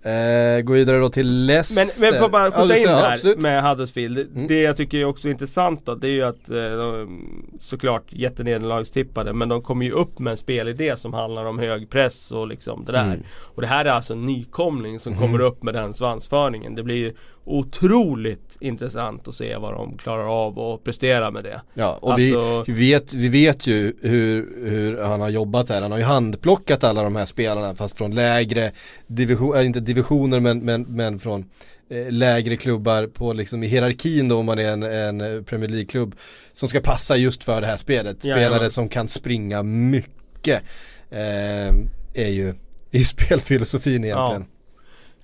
Eh, 0.04 0.62
gå 0.62 0.74
vidare 0.74 1.00
då 1.00 1.10
till 1.10 1.46
Leicester. 1.46 2.02
Men, 2.02 2.12
men 2.12 2.22
får 2.22 2.30
bara 2.30 2.52
skjuta 2.52 2.78
in 2.78 2.84
ja, 2.84 2.90
där 2.96 3.14
absolut. 3.14 3.42
med 3.42 3.64
Huddersfield. 3.70 4.16
Det- 4.18 4.22
Mm. 4.36 4.48
Det 4.48 4.62
jag 4.62 4.78
tycker 4.78 4.98
är 4.98 5.06
också 5.06 5.30
intressant 5.30 5.86
då, 5.86 5.96
det 5.96 6.08
är 6.08 6.12
ju 6.12 6.24
att 6.24 6.50
eh, 6.50 6.56
de, 6.56 7.22
såklart 7.62 8.04
jättenederlagstippade 8.10 9.34
men 9.34 9.50
de 9.50 9.62
kommer 9.62 9.86
ju 9.86 9.92
upp 9.92 10.20
med 10.20 10.32
en 10.32 10.38
spelidé 10.38 10.98
som 10.98 11.14
handlar 11.14 11.46
om 11.46 11.60
hög 11.60 11.90
press 11.90 12.32
och 12.32 12.48
liksom 12.48 12.86
det 12.86 12.92
där. 12.92 13.06
Mm. 13.06 13.24
Och 13.56 13.62
det 13.62 13.68
här 13.68 13.86
är 13.86 13.90
alltså 13.90 14.14
en 14.14 14.26
nykomling 14.26 15.00
som 15.00 15.14
Mhm. 15.14 15.22
kommer 15.22 15.40
upp 15.40 15.64
med 15.64 15.74
den 15.74 15.94
svansföringen. 15.94 16.76
Det 16.76 16.84
blir 16.84 17.14
otroligt 17.46 18.58
intressant 18.60 19.28
att 19.28 19.36
se 19.36 19.58
vad 19.58 19.74
de 19.74 19.98
klarar 19.98 20.46
av 20.46 20.60
och 20.60 20.84
prestera 20.84 21.32
med 21.32 21.44
det. 21.44 21.62
Ja, 21.74 21.98
och 22.02 22.14
Alltså- 22.14 22.64
vi, 22.68 22.74
vet, 22.74 23.14
vi 23.14 23.28
vet 23.28 23.68
ju 23.68 23.94
hur, 24.02 24.70
hur 24.70 25.02
han 25.02 25.22
har 25.22 25.30
jobbat 25.30 25.70
här. 25.70 25.82
Han 25.82 25.92
har 25.92 25.98
ju 25.98 26.04
handplockat 26.04 26.84
alla 26.84 27.04
de 27.04 27.16
här 27.16 27.26
spelarna 27.26 27.76
fast 27.76 27.98
från 27.98 28.16
lägre 28.16 28.72
division, 29.08 29.56
äh, 29.56 29.66
inte 29.66 29.80
divisioner 29.80 30.40
men, 30.40 30.60
men, 30.60 30.82
men 30.82 31.20
från 31.20 31.46
eh, 31.90 32.12
lägre 32.12 32.58
klubbar 32.58 33.08
på 33.08 33.34
liksom 33.34 33.64
i 33.64 33.68
hierarkin 33.68 34.28
då 34.28 34.38
om 34.38 34.46
man 34.46 34.60
är 34.60 34.70
en, 34.70 34.84
en 34.84 35.44
Premier 35.44 35.70
League-klubb 35.70 36.16
som 36.54 36.70
ska 36.70 36.80
passa 36.80 37.18
just 37.18 37.44
för 37.44 37.62
det 37.62 37.68
här 37.68 37.78
spelet. 37.78 38.20
Spelare 38.20 38.42
Jajamän. 38.42 38.72
som 38.72 38.90
kan 38.90 39.08
springa 39.08 39.64
mycket 39.64 40.64
eh, 41.10 41.68
är 42.14 42.30
ju 42.30 42.54
ju 42.92 43.06
spelfilosofin 43.06 44.04
egentligen. 44.04 44.42
Eh, 44.42 44.48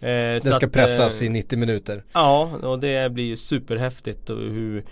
Den 0.07 0.41
så 0.41 0.51
ska 0.53 0.65
att, 0.65 0.71
pressas 0.71 1.21
eh, 1.21 1.27
i 1.27 1.29
90 1.29 1.59
minuter. 1.59 2.03
Ja, 2.13 2.51
och 2.63 2.79
det 2.79 3.11
blir 3.11 3.23
ju 3.25 3.37
superhäftigt 3.37 4.29
och 4.29 4.37
hur 4.37 4.83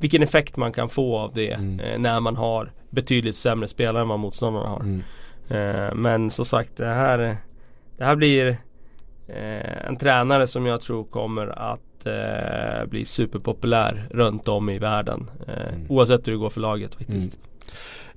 Vilken 0.00 0.22
effekt 0.22 0.56
man 0.56 0.72
kan 0.72 0.88
få 0.88 1.18
av 1.18 1.32
det 1.34 1.50
Mm. 1.52 1.80
eh, 1.80 1.98
när 1.98 2.20
man 2.20 2.36
har 2.36 2.72
betydligt 2.90 3.36
sämre 3.36 3.68
spelare 3.68 4.02
än 4.02 4.08
vad 4.08 4.18
motståndarna 4.18 4.68
har. 4.68 4.80
Mm. 4.80 5.02
Eh, 5.48 5.94
men 5.94 6.30
som 6.30 6.44
sagt 6.44 6.76
det 6.76 6.86
här 6.86 7.18
Det 7.98 8.04
här 8.04 8.16
blir 8.16 8.48
eh, 9.28 9.86
en 9.88 9.96
tränare 9.96 10.46
som 10.46 10.66
jag 10.66 10.80
tror 10.80 11.04
kommer 11.04 11.46
att 11.46 12.06
eh, 12.06 12.86
bli 12.88 13.04
superpopulär 13.04 14.08
runt 14.10 14.48
om 14.48 14.70
i 14.70 14.78
världen. 14.78 15.30
Eh, 15.48 15.74
Mm. 15.74 15.86
Oavsett 15.88 16.26
hur 16.28 16.32
det 16.32 16.38
går 16.38 16.50
för 16.50 16.60
laget 16.60 16.94
faktiskt. 16.94 17.38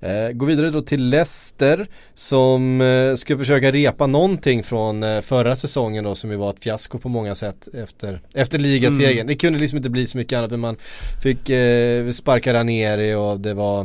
Eh, 0.01 0.31
gå 0.31 0.45
vidare 0.45 0.69
då 0.69 0.81
till 0.81 1.09
Leicester 1.09 1.87
som 2.13 2.81
eh, 2.81 3.15
ska 3.15 3.37
försöka 3.37 3.71
repa 3.71 4.07
någonting 4.07 4.63
från 4.63 5.03
eh, 5.03 5.21
förra 5.21 5.55
säsongen 5.55 6.03
då 6.03 6.15
som 6.15 6.31
ju 6.31 6.37
var 6.37 6.49
ett 6.49 6.63
fiasko 6.63 6.99
på 6.99 7.09
många 7.09 7.35
sätt 7.35 7.67
efter, 7.73 8.21
efter 8.33 8.59
ligasegern. 8.59 9.11
Mm. 9.11 9.27
Det 9.27 9.35
kunde 9.35 9.59
liksom 9.59 9.77
inte 9.77 9.89
bli 9.89 10.07
så 10.07 10.17
mycket 10.17 10.37
annat 10.37 10.51
men 10.51 10.59
man 10.59 10.75
fick 11.23 11.49
eh, 11.49 12.11
sparka 12.11 12.53
Ranieri 12.53 13.13
och 13.13 13.39
det 13.39 13.53
var, 13.53 13.81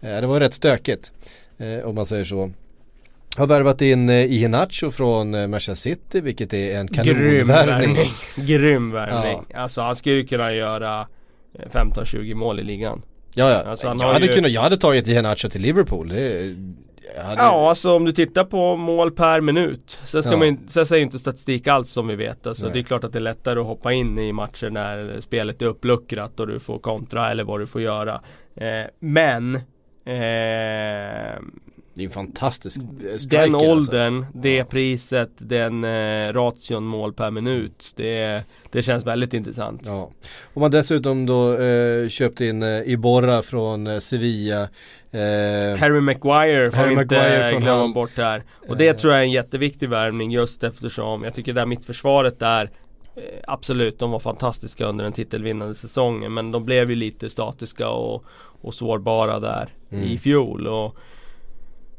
eh, 0.00 0.20
det 0.20 0.26
var 0.26 0.40
rätt 0.40 0.54
stökigt 0.54 1.12
eh, 1.58 1.88
om 1.88 1.94
man 1.94 2.06
säger 2.06 2.24
så. 2.24 2.50
Har 3.36 3.46
värvat 3.46 3.82
in 3.82 4.08
eh, 4.08 4.16
Iheanacho 4.16 4.90
från 4.90 5.30
Manchester 5.50 5.74
City 5.74 6.20
vilket 6.20 6.52
är 6.52 6.78
en 6.78 6.86
Grym 6.86 7.04
kanonvärvning. 7.04 7.94
värvning. 7.94 8.10
Grym 8.36 8.90
värvning. 8.90 9.44
Alltså 9.54 9.80
han 9.80 9.96
skulle 9.96 10.24
kunna 10.24 10.52
göra 10.54 11.06
eh, 11.58 11.70
15-20 11.70 12.34
mål 12.34 12.60
i 12.60 12.62
ligan. 12.62 13.02
Ja, 13.38 13.50
ja. 13.50 13.70
Alltså, 13.70 13.88
han 13.88 13.98
jag, 14.00 14.12
hade 14.12 14.26
ju- 14.26 14.32
kunnat, 14.32 14.50
jag 14.50 14.60
hade 14.60 14.76
tagit 14.76 15.08
Iheanacho 15.08 15.48
till 15.48 15.60
Liverpool. 15.62 16.08
Det 16.08 16.56
hade... 17.22 17.36
Ja, 17.42 17.68
alltså 17.68 17.96
om 17.96 18.04
du 18.04 18.12
tittar 18.12 18.44
på 18.44 18.76
mål 18.76 19.10
per 19.10 19.40
minut. 19.40 20.00
Sen, 20.06 20.22
ska 20.22 20.32
Ja. 20.32 20.36
man, 20.36 20.58
sen 20.68 20.86
säger 20.86 21.02
inte 21.02 21.18
statistik 21.18 21.66
alls 21.66 21.90
som 21.90 22.08
vi 22.08 22.16
vet. 22.16 22.46
Alltså, 22.46 22.64
Nej. 22.66 22.72
det 22.72 22.78
är 22.80 22.82
klart 22.82 23.04
att 23.04 23.12
det 23.12 23.18
är 23.18 23.20
lättare 23.20 23.60
att 23.60 23.66
hoppa 23.66 23.92
in 23.92 24.18
i 24.18 24.32
matcher 24.32 24.70
när 24.70 25.20
spelet 25.20 25.62
är 25.62 25.66
uppluckrat 25.66 26.40
och 26.40 26.46
du 26.46 26.60
får 26.60 26.78
kontra 26.78 27.30
eller 27.30 27.44
vad 27.44 27.60
du 27.60 27.66
får 27.66 27.80
göra. 27.80 28.20
Eh, 28.56 28.84
men 29.00 29.54
eh, 30.04 31.38
Det 31.98 32.02
är 32.04 32.06
en 32.06 32.10
fantastisk 32.10 32.80
eh, 32.80 33.16
striker, 33.18 33.38
den 33.46 33.54
alltså. 33.54 33.70
åldern, 33.70 34.26
det 34.34 34.64
priset, 34.64 35.30
den 35.38 35.84
eh, 35.84 36.32
ration 36.32 36.84
mål 36.84 37.12
per 37.12 37.30
minut. 37.30 37.92
Det, 37.96 38.42
det 38.70 38.82
känns 38.82 39.06
väldigt 39.06 39.34
intressant. 39.34 39.82
Ja. 39.86 40.10
Om 40.54 40.60
man 40.60 40.70
dessutom 40.70 41.26
då 41.26 41.58
eh, 41.58 42.08
köpt 42.08 42.40
in 42.40 42.62
eh, 42.62 42.82
Iborra 42.86 43.42
från 43.42 43.86
eh, 43.86 43.98
Sevilla 43.98 44.62
eh, 45.10 45.78
Harry 45.78 46.00
Maguire 46.00 46.70
får 46.72 46.90
inte 46.90 46.94
Maguire 46.94 47.50
från 47.50 47.60
glömma 47.62 47.82
Hull. 47.82 47.94
bort 47.94 48.16
här. 48.16 48.42
Och 48.68 48.76
det 48.76 48.88
Eh. 48.88 48.96
tror 48.96 49.12
jag 49.12 49.20
är 49.20 49.24
en 49.24 49.30
jätteviktig 49.32 49.88
värvning 49.88 50.30
just 50.30 50.62
eftersom 50.64 51.24
jag 51.24 51.34
tycker 51.34 51.52
det 51.52 51.60
där 51.60 51.66
mittförsvaret 51.66 52.38
där 52.38 52.70
Absolut, 53.46 53.98
de 53.98 54.10
var 54.10 54.18
fantastiska 54.18 54.86
under 54.86 55.04
den 55.04 55.12
titelvinnande 55.12 55.74
säsongen 55.74 56.34
men 56.34 56.50
de 56.52 56.64
blev 56.64 56.90
ju 56.90 56.96
lite 56.96 57.30
statiska 57.30 57.88
och, 57.88 58.24
och 58.60 58.74
sårbara 58.74 59.40
där 59.40 59.68
Mm. 59.90 60.04
i 60.04 60.18
fjol. 60.18 60.66
Och 60.66 60.96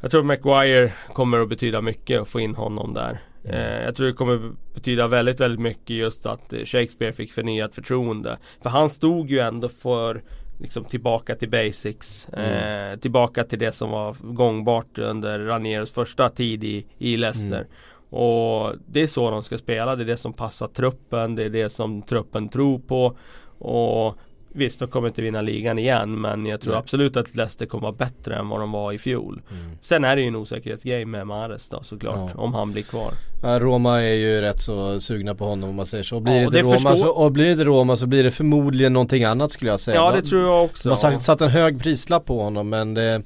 jag 0.01 0.11
tror 0.11 0.23
Maguire 0.23 0.93
kommer 1.13 1.39
att 1.39 1.49
betyda 1.49 1.81
mycket 1.81 2.21
att 2.21 2.27
få 2.27 2.39
in 2.39 2.55
honom 2.55 2.93
där. 2.93 3.21
Mm. 3.43 3.55
Eh, 3.55 3.83
jag 3.83 3.95
tror 3.95 4.07
det 4.07 4.13
kommer 4.13 4.51
betyda 4.73 5.07
väldigt, 5.07 5.39
väldigt 5.39 5.59
mycket 5.59 5.89
just 5.95 6.25
att 6.25 6.53
eh, 6.53 6.59
Shakespeare 6.65 7.13
fick 7.13 7.31
förnyat 7.31 7.75
förtroende. 7.75 8.37
För 8.63 8.69
han 8.69 8.89
stod 8.89 9.29
ju 9.29 9.39
ändå 9.39 9.69
för 9.69 10.23
liksom 10.59 10.83
tillbaka 10.83 11.35
till 11.35 11.49
basics. 11.49 12.29
Mm. 12.33 12.91
Eh, 12.93 12.99
tillbaka 12.99 13.43
till 13.43 13.59
det 13.59 13.71
som 13.71 13.89
var 13.89 14.15
gångbart 14.21 14.99
under 14.99 15.39
Ranieros 15.39 15.91
första 15.91 16.29
tid 16.29 16.63
i, 16.63 16.85
i 16.97 17.17
Leicester. 17.17 17.47
Mm. 17.47 17.67
Och 18.09 18.73
det 18.87 19.01
är 19.01 19.07
så 19.07 19.31
de 19.31 19.43
ska 19.43 19.57
spela, 19.57 19.95
det 19.95 20.03
är 20.03 20.07
det 20.07 20.17
som 20.17 20.33
passar 20.33 20.67
truppen, 20.67 21.35
det 21.35 21.43
är 21.43 21.49
det 21.49 21.69
som 21.69 22.01
truppen 22.01 22.49
tror 22.49 22.79
på. 22.79 23.17
Och 23.59 24.15
Visst, 24.53 24.79
de 24.79 24.87
kommer 24.87 25.07
inte 25.07 25.21
vinna 25.21 25.41
ligan 25.41 25.79
igen 25.79 26.21
men 26.21 26.45
jag 26.45 26.61
tror 26.61 26.71
Nej. 26.73 26.79
absolut 26.79 27.17
att 27.17 27.35
Leicester 27.35 27.65
kommer 27.65 27.81
vara 27.81 27.91
bättre 27.91 28.35
än 28.35 28.49
vad 28.49 28.59
de 28.59 28.71
var 28.71 28.91
i 28.93 28.99
fjol. 28.99 29.41
Mm. 29.51 29.71
Sen 29.81 30.03
är 30.03 30.15
det 30.15 30.21
ju 30.21 30.27
en 30.27 30.35
osäkerhetsgrej 30.35 31.05
med 31.05 31.27
Mahrez 31.27 31.67
då 31.69 31.83
såklart, 31.83 32.31
Ja. 32.35 32.41
om 32.41 32.53
han 32.53 32.71
blir 32.71 32.83
kvar. 32.83 33.11
Ja, 33.43 33.59
Roma 33.59 34.01
är 34.01 34.13
ju 34.13 34.41
rätt 34.41 34.61
så 34.61 34.99
sugna 34.99 35.35
på 35.35 35.45
honom 35.45 35.69
om 35.69 35.75
man 35.75 35.85
säger 35.85 36.03
så. 36.03 36.15
Och 36.15 36.21
Blir, 36.21 36.41
Ja, 36.41 36.49
det, 36.49 36.57
det 36.57 36.61
Roma, 36.63 36.71
förstår- 36.73 36.95
så, 36.95 37.09
och 37.09 37.31
blir 37.31 37.45
det 37.45 37.51
inte 37.51 37.63
Roma 37.63 37.95
så 37.95 38.07
blir 38.07 38.23
det 38.23 38.31
förmodligen 38.31 38.93
någonting 38.93 39.23
annat 39.23 39.51
skulle 39.51 39.71
jag 39.71 39.79
säga. 39.79 39.95
Ja 39.95 40.11
De- 40.11 40.17
det 40.21 40.27
tror 40.27 40.41
jag 40.41 40.65
också. 40.65 40.83
De 40.83 40.89
har 40.89 40.97
sagt, 40.97 41.23
satt 41.23 41.41
en 41.41 41.49
hög 41.49 41.79
prislapp 41.79 42.25
på 42.25 42.41
honom 42.43 42.69
men 42.69 42.93
det, 42.93 43.21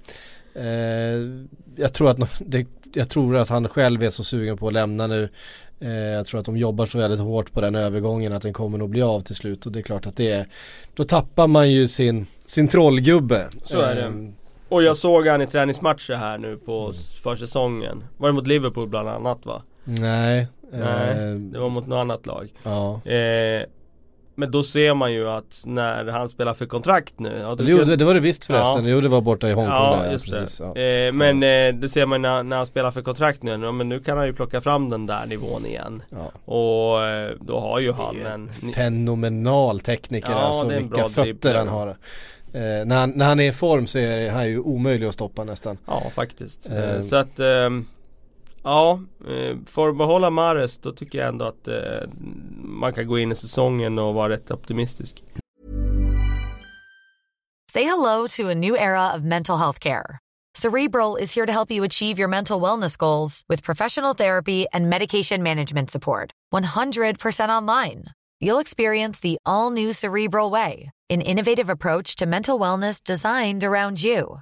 eh, 0.55 0.65
jag, 1.75 1.93
tror 1.93 2.09
att, 2.09 2.17
det, 2.39 2.65
jag 2.93 3.09
tror 3.09 3.35
att 3.37 3.49
han 3.49 3.69
själv 3.69 4.03
är 4.03 4.09
så 4.09 4.23
sugen 4.23 4.57
på 4.57 4.67
att 4.67 4.73
lämna 4.73 5.07
nu. 5.07 5.29
Eh, 5.79 5.91
jag 5.93 6.25
tror 6.25 6.39
att 6.39 6.45
de 6.45 6.57
jobbar 6.57 6.85
så 6.85 6.97
väldigt 6.97 7.19
hårt 7.19 7.51
på 7.53 7.61
den 7.61 7.75
övergången 7.75 8.33
att 8.33 8.41
den 8.41 8.53
kommer 8.53 8.77
nog 8.77 8.89
bli 8.89 9.01
av 9.01 9.21
till 9.21 9.35
slut 9.35 9.65
och 9.65 9.71
det 9.71 9.79
är 9.79 9.83
klart 9.83 10.05
att 10.05 10.15
det 10.17 10.31
är 10.31 10.47
Då 10.95 11.03
tappar 11.03 11.47
man 11.47 11.71
ju 11.71 11.87
sin, 11.87 12.25
sin 12.45 12.67
trollgubbe. 12.67 13.47
Så 13.63 13.79
är 13.81 13.95
det. 13.95 14.01
Eh, 14.01 14.11
Och 14.69 14.83
jag 14.83 14.97
såg 14.97 15.27
han 15.27 15.41
i 15.41 15.47
träningsmatcher 15.47 16.13
här 16.13 16.37
nu 16.37 16.57
på 16.57 16.89
s- 16.89 17.13
försäsongen. 17.23 18.03
Var 18.17 18.29
det 18.29 18.33
mot 18.33 18.47
Liverpool 18.47 18.87
bland 18.87 19.09
annat 19.09 19.45
va? 19.45 19.61
nej. 19.83 20.47
Nej, 20.71 21.09
eh, 21.09 21.35
det 21.35 21.59
var 21.59 21.69
mot 21.69 21.87
något 21.87 21.97
annat 21.97 22.25
lag. 22.25 22.53
Ja. 22.63 23.01
Eh, 23.11 23.63
men 24.35 24.51
då 24.51 24.63
ser 24.63 24.93
man 24.93 25.13
ju 25.13 25.29
att 25.29 25.63
när 25.65 26.05
han 26.05 26.29
spelar 26.29 26.53
för 26.53 26.65
kontrakt 26.65 27.19
nu. 27.19 27.37
Ja, 27.41 27.55
då 27.55 27.63
Jo 27.63 27.77
kan- 27.77 27.87
det, 27.87 27.95
det 27.95 28.05
var 28.05 28.13
det 28.13 28.19
visst 28.19 28.45
förresten, 28.45 28.85
Ja. 28.85 28.91
jo 28.91 29.01
det 29.01 29.07
var 29.07 29.21
borta 29.21 29.49
i 29.49 29.53
Hongkong 29.53 29.75
Ja, 29.75 29.99
där, 30.03 30.11
just 30.11 30.25
precis. 30.31 30.57
det. 30.57 30.63
Ja. 30.81 31.05
Eh, 31.05 31.11
Så- 31.11 31.17
men 31.17 31.43
eh, 31.43 31.79
det 31.81 31.89
ser 31.89 32.05
man 32.05 32.21
när, 32.21 32.43
när 32.43 32.57
han 32.57 32.65
spelar 32.65 32.91
för 32.91 33.01
kontrakt 33.01 33.43
nu. 33.43 33.51
Ja, 33.63 33.71
men 33.71 33.89
nu 33.89 33.99
kan 33.99 34.17
han 34.17 34.25
ju 34.27 34.33
plocka 34.33 34.61
fram 34.61 34.89
den 34.89 35.05
där 35.05 35.25
nivån 35.25 35.65
igen. 35.65 36.03
ja. 36.09 36.31
Och 36.53 37.03
eh, 37.05 37.31
då 37.41 37.59
har 37.59 37.79
ju 37.79 37.91
han 37.91 38.15
en... 38.25 38.49
Fenomenal 38.73 39.79
tekniker 39.79 40.31
Ja, 40.31 40.37
alltså, 40.37 40.67
det 40.67 40.73
är 40.73 40.77
en 40.77 40.83
vilka 40.83 40.95
bra 40.97 41.09
fötter 41.09 41.23
dribbler. 41.23 41.55
han 41.55 41.67
har. 41.67 41.87
Eh, 41.87 42.85
när, 42.85 42.95
han, 42.95 43.09
när 43.09 43.25
han 43.25 43.39
är 43.39 43.49
i 43.49 43.51
form 43.53 43.87
så 43.87 43.97
är 43.99 44.17
det, 44.17 44.29
han 44.29 44.41
är 44.41 44.45
ju 44.45 44.59
omöjlig 44.59 45.07
att 45.07 45.13
stoppa 45.13 45.43
nästan. 45.43 45.77
Ja 45.87 46.01
faktiskt. 46.15 46.69
Eh. 46.69 46.91
Eh, 46.95 47.01
så 47.01 47.15
att 47.15 47.39
ehm, 47.39 47.85
Ja, 48.63 48.99
eh, 49.27 49.57
för 49.65 49.89
att 49.89 49.97
behålla 49.97 50.29
Mares 50.29 50.77
då 50.77 50.91
tycker 50.91 51.19
jag 51.19 51.27
ändå 51.27 51.45
att 51.45 51.67
eh, 51.67 52.09
man 52.55 52.93
kan 52.93 53.07
gå 53.07 53.19
in 53.19 53.31
i 53.31 53.35
säsongen 53.35 53.99
och 53.99 54.13
vara 54.13 54.29
rätt 54.29 54.51
optimistisk. 54.51 55.23
Say 57.71 57.83
hello 57.83 58.27
to 58.27 58.49
a 58.49 58.53
new 58.53 58.75
era 58.75 59.15
of 59.15 59.23
mental 59.23 59.57
health 59.57 59.79
care. 59.79 60.19
Cerebral 60.55 61.15
is 61.15 61.33
here 61.33 61.47
to 61.47 61.51
help 61.51 61.71
you 61.71 61.83
achieve 61.83 62.19
your 62.19 62.29
mental 62.29 62.61
wellness 62.61 62.95
goals 62.95 63.43
with 63.49 63.63
professional 63.63 64.13
therapy 64.13 64.67
and 64.71 64.87
medication 64.89 65.41
management 65.41 65.89
support. 65.89 66.31
100% 66.53 67.49
online. 67.49 68.03
You'll 68.39 68.59
experience 68.61 69.19
the 69.19 69.37
all 69.45 69.71
new 69.71 69.93
Cerebral 69.93 70.51
Way, 70.51 70.91
an 71.09 71.21
innovative 71.21 71.69
approach 71.69 72.15
to 72.17 72.27
mental 72.27 72.59
wellness 72.59 73.03
designed 73.03 73.63
around 73.63 74.03
you. 74.03 74.41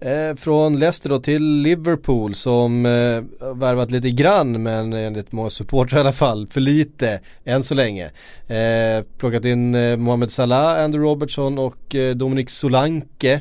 Eh, 0.00 0.34
från 0.34 0.78
Leicester 0.78 1.10
då 1.10 1.18
till 1.18 1.42
Liverpool 1.42 2.34
som 2.34 2.86
eh, 2.86 3.52
värvat 3.54 3.90
lite 3.90 4.10
grann 4.10 4.62
men 4.62 4.92
enligt 4.92 5.32
många 5.32 5.50
supportrar 5.50 5.98
i 5.98 6.00
alla 6.00 6.12
fall 6.12 6.46
för 6.50 6.60
lite 6.60 7.20
än 7.44 7.62
så 7.62 7.74
länge. 7.74 8.10
Eh, 8.46 9.04
plockat 9.18 9.44
in 9.44 9.74
eh, 9.74 9.96
Mohamed 9.96 10.30
Salah, 10.30 10.84
Andrew 10.84 11.10
Robertson 11.10 11.58
och 11.58 11.94
eh, 11.94 12.14
Dominic 12.14 12.50
Solanke 12.50 13.32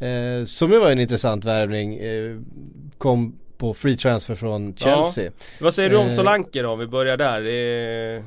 eh, 0.00 0.44
som 0.44 0.72
ju 0.72 0.78
var 0.78 0.90
en 0.90 1.00
intressant 1.00 1.44
värvning. 1.44 1.96
Eh, 1.96 2.36
kom 2.98 3.34
på 3.62 3.74
free 3.74 3.96
transfer 3.96 4.34
från 4.34 4.74
Chelsea. 4.76 5.30
Vad 5.60 5.74
säger 5.74 5.90
du 5.90 5.96
om 5.96 6.06
Eh. 6.06 6.12
Solanke 6.12 6.62
då 6.62 6.68
om 6.70 6.78
vi 6.78 6.86
börjar 6.86 7.16
där? 7.16 7.40
Eh, 8.16 8.22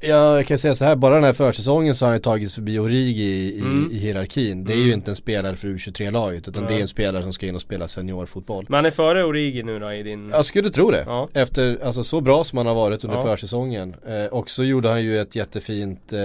Ja, 0.00 0.36
jag 0.36 0.46
kan 0.46 0.58
säga 0.58 0.74
så 0.74 0.84
här, 0.84 0.96
bara 0.96 1.14
den 1.14 1.24
här 1.24 1.32
försäsongen 1.32 1.94
så 1.94 2.04
har 2.04 2.08
han 2.10 2.16
ju 2.16 2.22
tagits 2.22 2.54
förbi 2.54 2.78
Origi 2.78 3.22
i, 3.54 3.60
Mm. 3.60 3.88
i 3.92 3.96
hierarkin. 3.98 4.64
Det 4.64 4.72
är 4.72 4.76
ju 4.76 4.92
inte 4.92 5.10
en 5.10 5.16
spelare 5.16 5.56
för 5.56 5.68
U23-laget 5.68 6.48
utan 6.48 6.64
det 6.66 6.74
är 6.74 6.80
en 6.80 6.88
spelare 6.88 7.22
som 7.22 7.32
ska 7.32 7.46
in 7.46 7.54
och 7.54 7.60
spela 7.60 7.88
seniorfotboll. 7.88 8.64
men 8.68 8.74
han 8.76 8.86
är 8.86 8.90
före 8.90 9.24
Origi 9.24 9.62
nu 9.62 9.78
då 9.78 9.92
i 9.92 10.02
din... 10.02 10.30
Jag 10.32 10.44
skulle 10.44 10.70
tro 10.70 10.90
det. 10.90 11.02
Ja. 11.06 11.28
Efter, 11.34 11.78
alltså 11.84 12.02
så 12.04 12.20
bra 12.20 12.44
som 12.44 12.56
han 12.58 12.66
har 12.66 12.74
varit 12.74 13.04
under 13.04 13.16
Ja. 13.16 13.22
försäsongen. 13.22 13.96
Eh, 14.08 14.24
och 14.26 14.50
så 14.50 14.64
gjorde 14.64 14.88
han 14.88 15.02
ju 15.02 15.20
ett 15.20 15.36
jättefint 15.36 16.12
eh, 16.12 16.20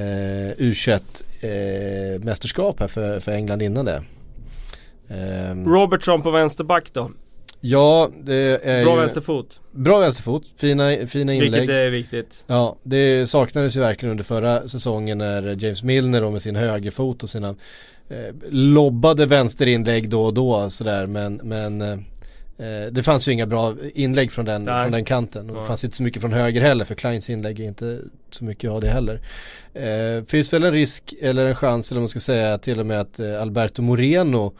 eh, 0.00 0.54
U21 0.58 1.00
eh, 1.40 2.20
mästerskap 2.24 2.80
här 2.80 2.88
för, 2.88 3.20
för 3.20 3.32
England 3.32 3.62
innan 3.62 3.84
det. 3.84 4.02
Ehm, 5.08 5.64
Robertson 5.68 6.22
på 6.22 6.30
vänsterback 6.30 6.92
då? 6.92 7.10
Ja, 7.64 8.10
det 8.22 8.34
är 8.64 8.84
Bra 8.84 8.94
ju 8.94 9.00
vänsterfot. 9.00 9.60
bra 9.72 9.98
vänsterfot, 9.98 10.42
fina, 10.56 11.06
fina 11.06 11.34
inlägg. 11.34 11.52
Vilket 11.52 11.70
är 11.70 11.90
viktigt. 11.90 12.44
Ja, 12.46 12.76
det 12.82 13.26
saknades 13.30 13.76
ju 13.76 13.80
verkligen 13.80 14.10
under 14.10 14.24
förra 14.24 14.68
säsongen 14.68 15.18
när 15.18 15.64
James 15.64 15.82
Milner 15.82 16.20
då 16.20 16.30
med 16.30 16.42
sin 16.42 16.56
högerfot 16.56 17.22
och 17.22 17.30
sina 17.30 17.48
eh, 18.08 18.34
lobbade 18.50 19.26
vänsterinlägg 19.26 20.08
då 20.08 20.24
och 20.24 20.34
då 20.34 20.70
sådär 20.70 21.06
men, 21.06 21.34
men 21.34 21.82
eh, 21.82 21.98
det 22.90 23.02
fanns 23.02 23.28
ju 23.28 23.32
inga 23.32 23.46
bra 23.46 23.74
inlägg 23.94 24.32
från 24.32 24.44
den, 24.44 24.64
Nej. 24.64 24.82
från 24.82 24.92
den 24.92 25.04
kanten 25.04 25.50
och 25.50 25.56
det 25.56 25.66
fanns 25.66 25.84
inte 25.84 25.96
så 25.96 26.02
mycket 26.02 26.22
från 26.22 26.32
höger 26.32 26.60
heller 26.60 26.84
för 26.84 26.94
Kleins 26.94 27.30
inlägg 27.30 27.60
är 27.60 27.64
inte 27.64 28.00
så 28.30 28.44
mycket 28.44 28.70
av 28.70 28.80
det 28.80 28.88
heller. 28.88 29.20
Eh, 29.74 30.24
finns 30.24 30.52
väl 30.52 30.64
en 30.64 30.72
risk 30.72 31.14
eller 31.20 31.46
en 31.46 31.54
chans 31.54 31.90
eller 31.90 32.00
man 32.00 32.08
ska 32.08 32.20
säga 32.20 32.58
till 32.58 32.80
och 32.80 32.86
med 32.86 33.00
att 33.00 33.20
eh, 33.20 33.42
Alberto 33.42 33.82
Moreno 33.82 34.52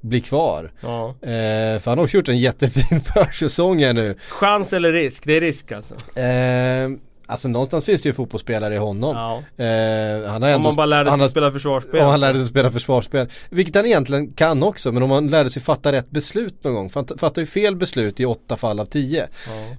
blir 0.00 0.20
kvar. 0.20 0.72
Ja. 0.80 1.08
Eh, 1.08 1.78
för 1.78 1.84
han 1.84 1.98
har 1.98 2.04
också 2.04 2.16
gjort 2.16 2.28
en 2.28 2.38
jättefin 2.38 3.00
försäsong 3.14 3.82
här 3.82 3.92
nu. 3.92 4.14
Chans 4.28 4.72
eller 4.72 4.92
risk? 4.92 5.22
Det 5.26 5.36
är 5.36 5.40
risk 5.40 5.72
alltså. 5.72 5.94
Eh, 6.20 6.88
Alltså 7.28 7.48
någonstans 7.48 7.84
finns 7.84 8.02
det 8.02 8.08
ju 8.08 8.12
fotbollsspelare 8.12 8.74
i 8.74 8.78
honom. 8.78 9.16
Ja. 9.16 9.64
Eh, 9.64 10.30
han 10.30 10.42
har 10.42 10.48
ändå, 10.48 10.56
Om 10.56 10.62
man 10.62 10.76
bara 10.76 10.86
lärde 10.86 11.04
sig 11.04 11.10
han 11.10 11.20
har, 11.20 11.28
spela 11.28 11.52
försvarsspel. 11.52 12.00
Om 12.00 12.06
han 12.06 12.20
lärde 12.20 12.38
sig 12.38 12.48
spela 12.48 12.70
försvarsspel. 12.70 13.28
Vilket 13.50 13.74
han 13.74 13.86
egentligen 13.86 14.32
kan 14.32 14.62
också, 14.62 14.92
men 14.92 15.02
om 15.02 15.10
han 15.10 15.28
lärde 15.28 15.50
sig 15.50 15.62
fatta 15.62 15.92
rätt 15.92 16.10
beslut 16.10 16.64
någon 16.64 16.74
gång. 16.74 16.90
Han 16.94 17.06
fattar 17.18 17.42
ju 17.42 17.46
fel 17.46 17.76
beslut 17.76 18.20
i 18.20 18.24
åtta 18.24 18.56
fall 18.56 18.80
av 18.80 18.84
tio. 18.84 19.26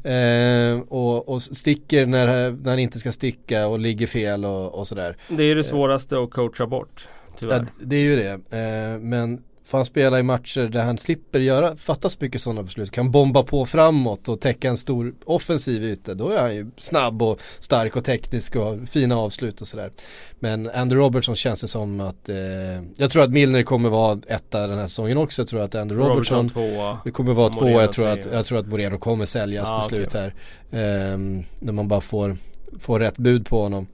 Ja. 0.04 0.10
Eh, 0.12 0.80
och, 0.80 1.30
och 1.30 1.42
sticker 1.44 2.06
när, 2.06 2.52
när 2.52 2.70
han 2.70 2.80
inte 2.80 3.00
ska 3.00 3.12
sticka 3.12 3.68
och 3.68 3.80
ligger 3.80 4.08
fel 4.08 4.46
och, 4.46 4.76
och 4.76 4.88
sådär. 4.88 5.18
Det 5.30 5.44
är 5.44 5.56
det 5.56 5.64
svåraste 5.64 6.20
att 6.20 6.32
coacha 6.32 6.68
bort. 6.68 7.08
Ja, 7.28 7.34
Tyvärr. 7.40 7.66
det 7.82 7.96
är 7.96 8.00
ju 8.00 8.16
det. 8.16 8.32
Eh, 8.58 9.00
men 9.00 9.42
får 9.68 9.78
han 9.78 9.86
spela 9.86 10.20
i 10.20 10.24
matcher 10.24 10.62
där 10.62 10.84
han 10.84 10.98
slipper 10.98 11.40
göra, 11.40 11.76
fatta 11.76 12.10
så 12.10 12.18
mycket 12.20 12.42
sådana 12.42 12.64
beslut, 12.64 12.92
kan 12.92 13.12
bomba 13.12 13.44
på 13.44 13.66
framåt 13.66 14.28
och 14.28 14.42
täcka 14.42 14.70
en 14.70 14.78
stor 14.78 15.14
offensiv 15.26 15.84
yta, 15.84 16.14
då 16.14 16.30
är 16.30 16.42
han 16.42 16.56
ju 16.56 16.72
snabb 16.78 17.22
och 17.22 17.40
stark 17.60 17.96
och 17.96 18.06
teknisk 18.06 18.56
och 18.56 18.90
fina 18.90 19.18
avslut 19.18 19.62
och 19.62 19.68
sådär. 19.68 19.92
Men 20.40 20.70
Andy 20.70 20.96
Robertson 20.96 21.36
känns 21.36 21.62
det 21.62 21.68
som 21.68 22.00
att, 22.00 22.30
eh, 22.30 22.38
jag 22.98 23.12
tror 23.12 23.24
att 23.24 23.32
Milner 23.32 23.64
kommer 23.64 23.90
vara 23.90 24.20
etta 24.28 24.68
den 24.68 24.80
här 24.80 24.88
säsongen 24.88 25.18
också, 25.18 25.42
jag 25.42 25.50
tror 25.50 25.62
att 25.62 25.76
Andy 25.76 25.96
Robertson, 25.96 26.16
Robertson 26.16 26.50
tvåa. 26.50 26.98
det 27.04 27.12
kommer 27.12 27.34
vara 27.34 27.50
två, 27.50 27.70
jag 27.70 27.92
tror, 27.92 28.08
att, 28.08 28.26
jag 28.34 28.46
tror 28.46 28.60
att 28.60 28.68
Moreno 28.68 28.98
kommer 28.98 29.26
säljas 29.26 29.72
Ah, 29.72 29.82
till 29.82 29.98
slut 29.98 30.14
här. 30.14 30.34
Ehm, 30.72 31.44
när 31.60 31.74
man 31.74 31.88
bara 31.88 32.02
får, 32.02 32.38
får 32.80 33.00
rätt 33.00 33.18
bud 33.18 33.48
på 33.48 33.62
honom. 33.62 33.88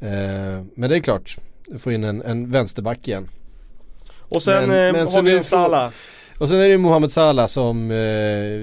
Ehm, 0.00 0.70
men 0.74 0.90
det 0.90 0.96
är 0.96 1.00
klart, 1.00 1.36
får 1.78 1.92
in 1.92 2.04
en, 2.04 2.22
en 2.22 2.50
vänsterback 2.50 3.08
igen. 3.08 3.28
Och 4.30 4.42
sen 4.42 4.68
Men- 4.68 4.86
eh, 4.86 4.92
men 4.92 5.08
har 5.08 5.22
vi 5.22 5.36
en 5.36 5.44
Salah. 5.44 5.90
Och 6.38 6.48
sen 6.48 6.60
är 6.60 6.68
det 6.68 6.78
Mohamed 6.78 7.12
Salah 7.12 7.46
som 7.46 7.90
eh, 7.90 7.96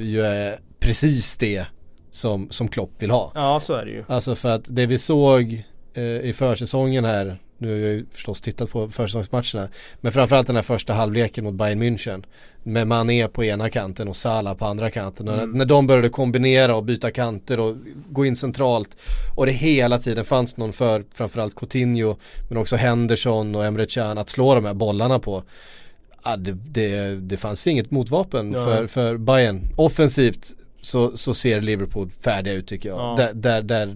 ju 0.02 0.22
är 0.26 0.60
precis 0.80 1.38
det 1.38 1.66
som, 2.12 2.50
som 2.50 2.68
Klopp 2.68 2.92
vill 3.00 3.12
ha. 3.12 3.32
Ja 3.36 3.60
så 3.60 3.74
är 3.74 3.86
det 3.86 3.92
ju. 3.92 4.04
Alltså 4.08 4.36
för 4.36 4.50
att 4.50 4.62
det 4.68 4.86
vi 4.86 4.98
såg 4.98 5.64
eh, 5.94 6.04
i 6.04 6.34
försäsongen 6.38 7.06
här, 7.06 7.38
nu 7.58 7.70
har 7.70 7.78
jag 7.78 7.94
ju 7.94 8.06
förstås 8.12 8.42
tittat 8.42 8.70
på 8.72 8.90
försäsongsmatcherna, 8.90 9.70
men 10.02 10.12
framförallt 10.12 10.48
den 10.48 10.56
här 10.56 10.64
första 10.64 10.94
halvleken 10.94 11.44
mot 11.44 11.54
Bayern 11.54 11.84
München 11.84 12.24
med 12.64 12.88
Mané 12.88 13.28
på 13.28 13.44
ena 13.44 13.70
kanten 13.70 14.08
och 14.08 14.16
Salah 14.16 14.54
på 14.54 14.66
andra 14.66 14.92
kanten. 14.92 15.28
Mm. 15.28 15.40
när, 15.40 15.58
när 15.58 15.66
de 15.66 15.88
började 15.88 16.10
kombinera 16.10 16.76
och 16.76 16.84
byta 16.84 17.12
kanter 17.12 17.60
och 17.60 17.76
gå 18.10 18.26
in 18.26 18.36
centralt 18.36 18.98
och 19.36 19.46
det 19.46 19.52
hela 19.52 20.00
tiden 20.00 20.26
fanns 20.26 20.58
någon 20.58 20.74
för 20.74 21.04
framförallt 21.14 21.56
Coutinho 21.56 22.16
men 22.50 22.58
också 22.58 22.76
Henderson 22.76 23.56
och 23.56 23.66
Emre 23.66 23.86
Can 23.86 24.18
att 24.18 24.30
slå 24.30 24.56
de 24.56 24.66
här 24.66 24.74
bollarna 24.74 25.20
på. 25.20 25.44
Ja, 26.24 26.38
det, 26.38 26.52
det, 26.52 27.16
det 27.16 27.38
fanns 27.38 27.68
inget 27.68 27.92
motvapen 27.92 28.52
Ja. 28.52 28.66
för, 28.66 28.88
för 28.88 29.18
Bayern. 29.18 29.62
Offensivt 29.76 30.56
så, 30.82 31.18
så 31.18 31.34
ser 31.34 31.62
Liverpool 31.62 32.10
färdiga 32.22 32.54
ut 32.54 32.68
tycker 32.68 32.90
jag. 32.90 32.98
Ja. 33.00 33.16
Där, 33.18 33.34
där, 33.34 33.62
där, 33.62 33.96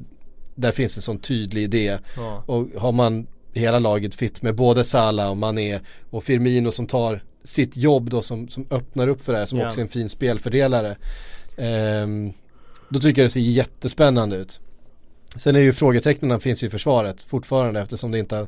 där 0.56 0.72
finns 0.72 0.98
en 0.98 1.02
sån 1.02 1.20
tydlig 1.20 1.64
idé. 1.64 1.98
Och 2.46 2.68
har 2.78 2.92
man 2.92 3.28
hela 3.54 3.80
laget 3.80 4.16
fitt 4.16 4.42
med 4.42 4.56
både 4.56 4.84
Salah 4.84 5.30
och 5.30 5.38
Mané 5.38 5.80
och 6.10 6.24
Firmino 6.24 6.72
som 6.72 6.88
tar 6.88 7.24
sitt 7.44 7.78
jobb 7.78 8.10
då 8.10 8.22
som, 8.22 8.48
som 8.48 8.68
öppnar 8.70 9.08
upp 9.08 9.24
för 9.26 9.34
det 9.34 9.40
här 9.40 9.46
som 9.46 9.60
Ja. 9.60 9.68
också 9.68 9.80
är 9.80 9.82
en 9.84 9.88
fin 9.90 10.10
spelfördelare. 10.10 10.98
Ehm, 11.58 12.34
då 12.90 13.00
tycker 13.00 13.22
jag 13.22 13.26
det 13.26 13.34
ser 13.34 13.40
jättespännande 13.40 14.36
ut. 14.36 14.60
Sen 15.36 15.56
är 15.56 15.60
ju 15.60 15.74
frågetecknen 15.74 16.40
finns 16.40 16.64
ju 16.64 16.68
i 16.68 16.70
försvaret 16.70 17.24
fortfarande 17.24 17.82
eftersom 17.82 18.12
det 18.12 18.20
inte 18.20 18.36
har 18.36 18.48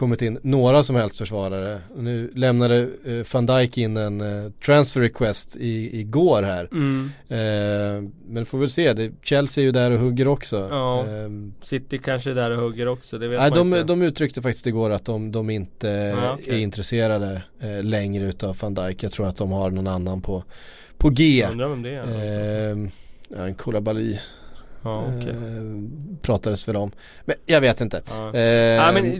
kommit 0.00 0.22
in 0.22 0.38
några 0.42 0.82
som 0.82 0.96
helst 0.96 1.18
försvarare. 1.18 1.80
Nu 1.96 2.30
lämnade 2.34 2.88
eh, 3.04 3.26
van 3.32 3.46
Dijk 3.46 3.78
in 3.78 3.96
en 3.96 4.20
eh, 4.20 4.50
transfer 4.64 5.00
request 5.00 5.56
i, 5.56 6.00
igår 6.00 6.42
här. 6.42 6.68
Mm. 6.72 7.10
Eh, 7.28 8.10
men 8.26 8.46
får 8.46 8.58
väl 8.58 8.70
se, 8.70 8.92
det, 8.92 9.12
Chelsea 9.22 9.62
är 9.62 9.66
ju 9.66 9.72
där 9.72 9.90
och 9.90 9.98
hugger 9.98 10.28
också. 10.28 10.68
Ja. 10.70 11.06
Ehm, 11.06 11.54
City 11.62 11.98
kanske 11.98 12.30
är 12.30 12.34
där 12.34 12.50
och 12.50 12.62
hugger 12.62 12.88
också, 12.88 13.18
det 13.18 13.28
vet 13.28 13.40
Nej, 13.40 13.50
man 13.50 13.58
de, 13.58 13.76
inte. 13.78 13.86
de 13.86 14.02
uttryckte 14.02 14.42
faktiskt 14.42 14.66
igår 14.66 14.90
att 14.90 15.04
de, 15.04 15.32
de 15.32 15.50
inte 15.50 15.88
Ja, 15.88 16.32
okej. 16.34 16.54
är 16.54 16.58
intresserade 16.58 17.42
eh, 17.60 17.82
längre 17.82 18.24
utav 18.24 18.56
van 18.60 18.74
Dijk. 18.74 19.02
Jag 19.02 19.12
tror 19.12 19.26
att 19.26 19.36
de 19.36 19.52
har 19.52 19.70
någon 19.70 19.86
annan 19.86 20.20
på, 20.20 20.44
på 20.96 21.10
G. 21.10 21.38
Jag 21.40 21.50
undrar 21.50 21.68
vem 21.68 21.82
det 21.82 21.90
är. 21.90 22.70
Ehm, 22.70 22.90
ja, 23.28 23.46
en 23.46 23.54
Koulibaly 23.54 24.18
Ja 24.82 25.04
okej. 25.18 25.30
eh, 25.30 26.16
pratades 26.22 26.68
väl 26.68 26.76
om. 26.76 26.90
Men 27.24 27.36
jag 27.46 27.60
vet 27.60 27.80
inte. 27.80 28.02
Ja. 28.10 28.34
Ehm, 28.34 28.74
Ja 28.76 28.92
men 28.92 29.12
eh, 29.12 29.18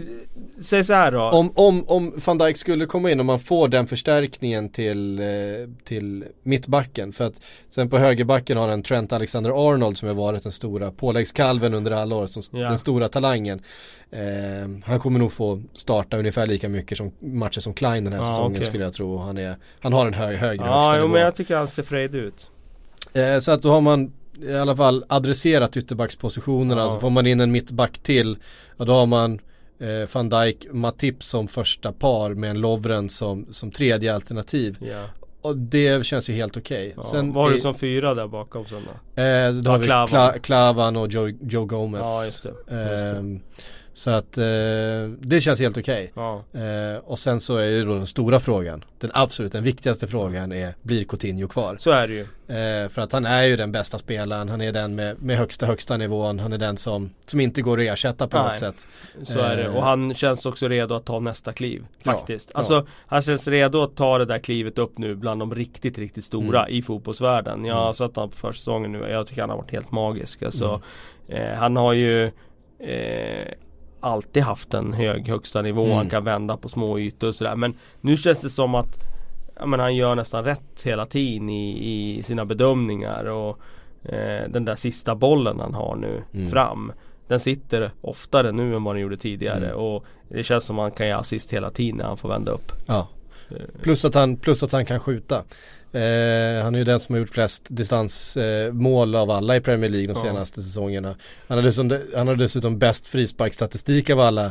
säg 0.63 0.83
så 0.83 0.93
här 0.93 1.11
då. 1.11 1.21
om, 1.21 1.51
om, 1.55 1.83
om 1.87 2.13
van 2.25 2.37
Dijk 2.37 2.57
skulle 2.57 2.85
komma 2.85 3.11
in 3.11 3.19
och 3.19 3.25
man 3.25 3.39
får 3.39 3.67
den 3.67 3.87
förstärkningen 3.87 4.69
till, 4.69 5.19
eh, 5.19 5.25
till 5.83 6.25
mittbacken. 6.43 7.11
För 7.11 7.23
att 7.27 7.33
sen 7.69 7.89
på 7.89 7.97
högerbacken 7.97 8.57
har 8.57 8.67
en 8.69 8.83
Trent 8.83 9.13
Alexander-Arnold 9.13 9.97
som 9.97 10.07
har 10.07 10.15
varit 10.15 10.43
den 10.43 10.51
stora 10.51 10.91
påläggskalven 10.91 11.73
under 11.73 11.91
alla 11.91 12.15
år, 12.15 12.27
som 12.27 12.59
Ja. 12.59 12.69
den 12.69 12.77
stora 12.77 13.07
talangen. 13.07 13.61
Eh, 14.11 14.19
han 14.85 14.99
kommer 14.99 15.19
nog 15.19 15.31
få 15.31 15.61
starta 15.73 16.17
ungefär 16.17 16.47
lika 16.47 16.69
mycket 16.69 16.97
som 16.97 17.11
matcher 17.19 17.59
som 17.59 17.73
Klein 17.73 18.03
den 18.03 18.13
här 18.13 18.19
Ja, 18.19 18.25
säsongen 18.25 18.51
okej. 18.51 18.65
skulle 18.65 18.83
jag 18.83 18.93
tro. 18.93 19.17
Han, 19.17 19.37
är, 19.37 19.55
han 19.79 19.93
har 19.93 20.07
en 20.07 20.13
hög, 20.13 20.37
högre 20.37 20.65
Ja 20.65 20.73
högsta 20.75 20.95
jo, 20.95 21.01
nivå. 21.01 21.13
men 21.13 21.21
jag 21.21 21.35
tycker 21.35 21.57
han 21.57 21.67
ser 21.67 21.83
frejdig 21.83 22.19
ut. 22.19 22.49
Eh, 23.13 23.39
så 23.39 23.51
att 23.51 23.61
då 23.61 23.69
har 23.71 23.81
man 23.81 24.11
i 24.43 24.55
alla 24.55 24.75
fall 24.75 25.05
adresserat 25.07 25.77
ytterbackspositionerna. 25.77 26.81
Ja. 26.81 26.89
Så 26.89 26.99
får 26.99 27.09
man 27.09 27.27
in 27.27 27.39
en 27.39 27.51
mittback 27.51 27.99
till. 27.99 28.37
Och 28.77 28.85
då 28.85 28.93
har 28.93 29.05
man 29.05 29.39
eh, 29.79 30.09
van 30.13 30.29
Dijk, 30.29 30.67
Matip 30.71 31.23
som 31.23 31.47
första 31.47 31.91
par 31.91 32.33
med 32.33 32.49
en 32.49 32.59
Lovren 32.61 33.09
som, 33.09 33.45
som 33.51 33.71
tredje 33.71 34.15
alternativ. 34.15 34.77
Ja. 34.79 35.03
Och 35.41 35.57
det 35.57 36.05
känns 36.05 36.29
ju 36.29 36.33
helt 36.33 36.57
okej. 36.57 36.93
Ja. 36.95 37.03
Sen 37.03 37.33
Vad 37.33 37.43
har 37.43 37.51
du 37.51 37.59
som 37.59 37.73
fyra 37.75 38.13
där 38.13 38.27
bakom 38.27 38.65
sen 38.65 38.81
då? 38.85 39.21
Eh, 39.21 39.51
då 39.51 39.61
Ja, 39.69 39.71
har 39.71 39.77
vi 39.77 39.85
Klavan. 39.85 40.07
Klavan, 40.07 40.39
Klavan 40.39 40.97
och 40.97 41.07
Joe, 41.07 41.29
Joe 41.41 41.65
Gomez. 41.65 42.01
Ja 42.03 42.25
just 42.25 42.43
det. 42.43 42.49
Just 42.49 42.67
det. 42.69 43.09
Ehm, 43.09 43.39
så 43.93 44.09
att 44.11 44.37
eh, 44.37 44.43
det 45.19 45.41
känns 45.41 45.59
helt 45.59 45.77
okej. 45.77 46.11
Ja. 46.15 46.43
Eh, 46.53 46.97
och 47.03 47.19
sen 47.19 47.39
så 47.39 47.55
är 47.57 47.65
ju 47.65 47.85
då 47.85 47.93
den 47.95 48.07
stora 48.07 48.39
frågan, 48.39 48.83
den 48.99 49.11
absolut 49.13 49.51
den 49.51 49.63
viktigaste 49.63 50.07
frågan 50.07 50.51
är, 50.51 50.73
blir 50.81 51.03
Coutinho 51.05 51.47
kvar? 51.47 51.75
Så 51.79 51.91
är 51.91 52.07
det 52.07 52.13
ju. 52.13 52.21
Eh, 52.57 52.89
för 52.89 53.01
att 53.01 53.11
han 53.11 53.25
är 53.25 53.43
ju 53.43 53.55
den 53.55 53.71
bästa 53.71 53.99
spelaren, 53.99 54.49
han 54.49 54.61
är 54.61 54.71
den 54.71 54.95
med, 54.95 55.21
med 55.21 55.37
högsta 55.37 55.65
högsta 55.65 55.97
nivån, 55.97 56.39
han 56.39 56.53
är 56.53 56.57
den 56.57 56.77
som, 56.77 57.09
som 57.25 57.39
inte 57.39 57.61
går 57.61 57.79
att 57.79 57.85
ersätta 57.85 58.27
på 58.27 58.37
Nej. 58.37 58.47
något 58.47 58.57
sätt. 58.57 58.87
Så 59.23 59.39
är 59.39 59.57
det. 59.57 59.63
Eh. 59.63 59.75
Och 59.75 59.83
han 59.83 60.13
känns 60.15 60.45
också 60.45 60.67
redo 60.67 60.95
att 60.95 61.05
ta 61.05 61.19
nästa 61.19 61.53
kliv. 61.53 61.85
Ja, 62.03 62.11
Faktiskt. 62.13 62.51
ja. 62.53 62.59
Alltså 62.59 62.87
han 63.07 63.21
känns 63.21 63.47
redo 63.47 63.81
att 63.81 63.95
ta 63.95 64.17
det 64.17 64.25
där 64.25 64.39
klivet 64.39 64.77
upp 64.77 64.97
nu 64.97 65.15
bland 65.15 65.41
de 65.41 65.55
riktigt, 65.55 65.97
riktigt 65.97 66.23
stora 66.25 66.59
Mm. 66.59 66.71
i 66.77 66.81
fotbollsvärlden. 66.81 67.65
Jag 67.65 67.75
har 67.75 67.81
Mm. 67.83 67.93
sett 67.93 68.15
honom 68.15 68.29
på 68.29 68.37
försäsongen 68.37 68.91
nu 68.91 69.07
jag 69.09 69.27
tycker 69.27 69.41
han 69.41 69.49
har 69.49 69.57
varit 69.57 69.71
helt 69.71 69.91
magisk. 69.91 70.43
Alltså, 70.43 70.81
Mm. 71.29 71.41
eh, 71.51 71.57
han 71.57 71.75
har 71.77 71.93
ju 71.93 72.31
eh, 72.79 73.47
alltid 74.01 74.43
haft 74.43 74.73
en 74.73 74.93
hög 74.93 75.27
högsta 75.27 75.61
nivå. 75.61 75.83
Mm. 75.85 75.97
Han 75.97 76.09
kan 76.09 76.23
vända 76.23 76.57
på 76.57 76.69
små 76.69 76.99
ytor 76.99 77.27
och 77.27 77.35
sådär. 77.35 77.55
Men 77.55 77.73
nu 78.01 78.17
känns 78.17 78.39
det 78.39 78.49
som 78.49 78.75
att 78.75 78.97
men 79.65 79.79
han 79.79 79.95
gör 79.95 80.15
nästan 80.15 80.43
rätt 80.43 80.81
hela 80.83 81.05
tiden 81.05 81.49
i, 81.49 82.17
i 82.17 82.23
sina 82.23 82.45
bedömningar. 82.45 83.25
Och 83.25 83.59
eh, 84.13 84.49
den 84.49 84.65
där 84.65 84.75
sista 84.75 85.15
bollen 85.15 85.59
han 85.59 85.73
har 85.73 85.95
nu 85.95 86.23
Mm. 86.33 86.49
fram. 86.49 86.91
Den 87.27 87.39
sitter 87.39 87.91
oftare 88.01 88.51
nu 88.51 88.75
än 88.75 88.83
vad 88.83 88.95
den 88.95 89.01
gjorde 89.01 89.17
tidigare. 89.17 89.65
Mm. 89.65 89.77
Och 89.79 90.05
det 90.29 90.43
känns 90.43 90.63
som 90.63 90.79
att 90.79 90.83
han 90.83 90.91
kan 90.91 91.07
ge 91.07 91.13
assist 91.13 91.53
hela 91.53 91.69
tiden 91.69 91.97
när 91.97 92.05
han 92.05 92.17
får 92.17 92.29
vända 92.29 92.51
upp. 92.51 92.71
Ja. 92.85 93.07
Eh, 93.49 93.57
Plus 93.81 94.05
att 94.05 94.15
han, 94.15 94.35
plus 94.37 94.63
att 94.63 94.71
han 94.71 94.85
kan 94.85 94.99
skjuta. 94.99 95.43
Eh, 95.93 96.63
han 96.63 96.75
är 96.75 96.77
ju 96.77 96.83
den 96.83 96.99
som 96.99 97.15
har 97.15 97.19
gjort 97.19 97.29
flest 97.29 97.67
distansmål 97.69 99.15
eh, 99.15 99.21
av 99.21 99.31
alla 99.31 99.55
i 99.55 99.61
Premier 99.61 99.89
League 99.89 100.07
de 100.07 100.13
Ja. 100.15 100.21
senaste 100.25 100.61
säsongerna. 100.61 101.15
Han 101.47 101.57
har 101.57 101.63
dessutom, 101.65 101.97
han 102.15 102.27
har 102.27 102.35
dessutom 102.35 102.79
bäst 102.79 103.07
frisparksstatistik 103.07 104.09
av 104.09 104.19
alla 104.19 104.45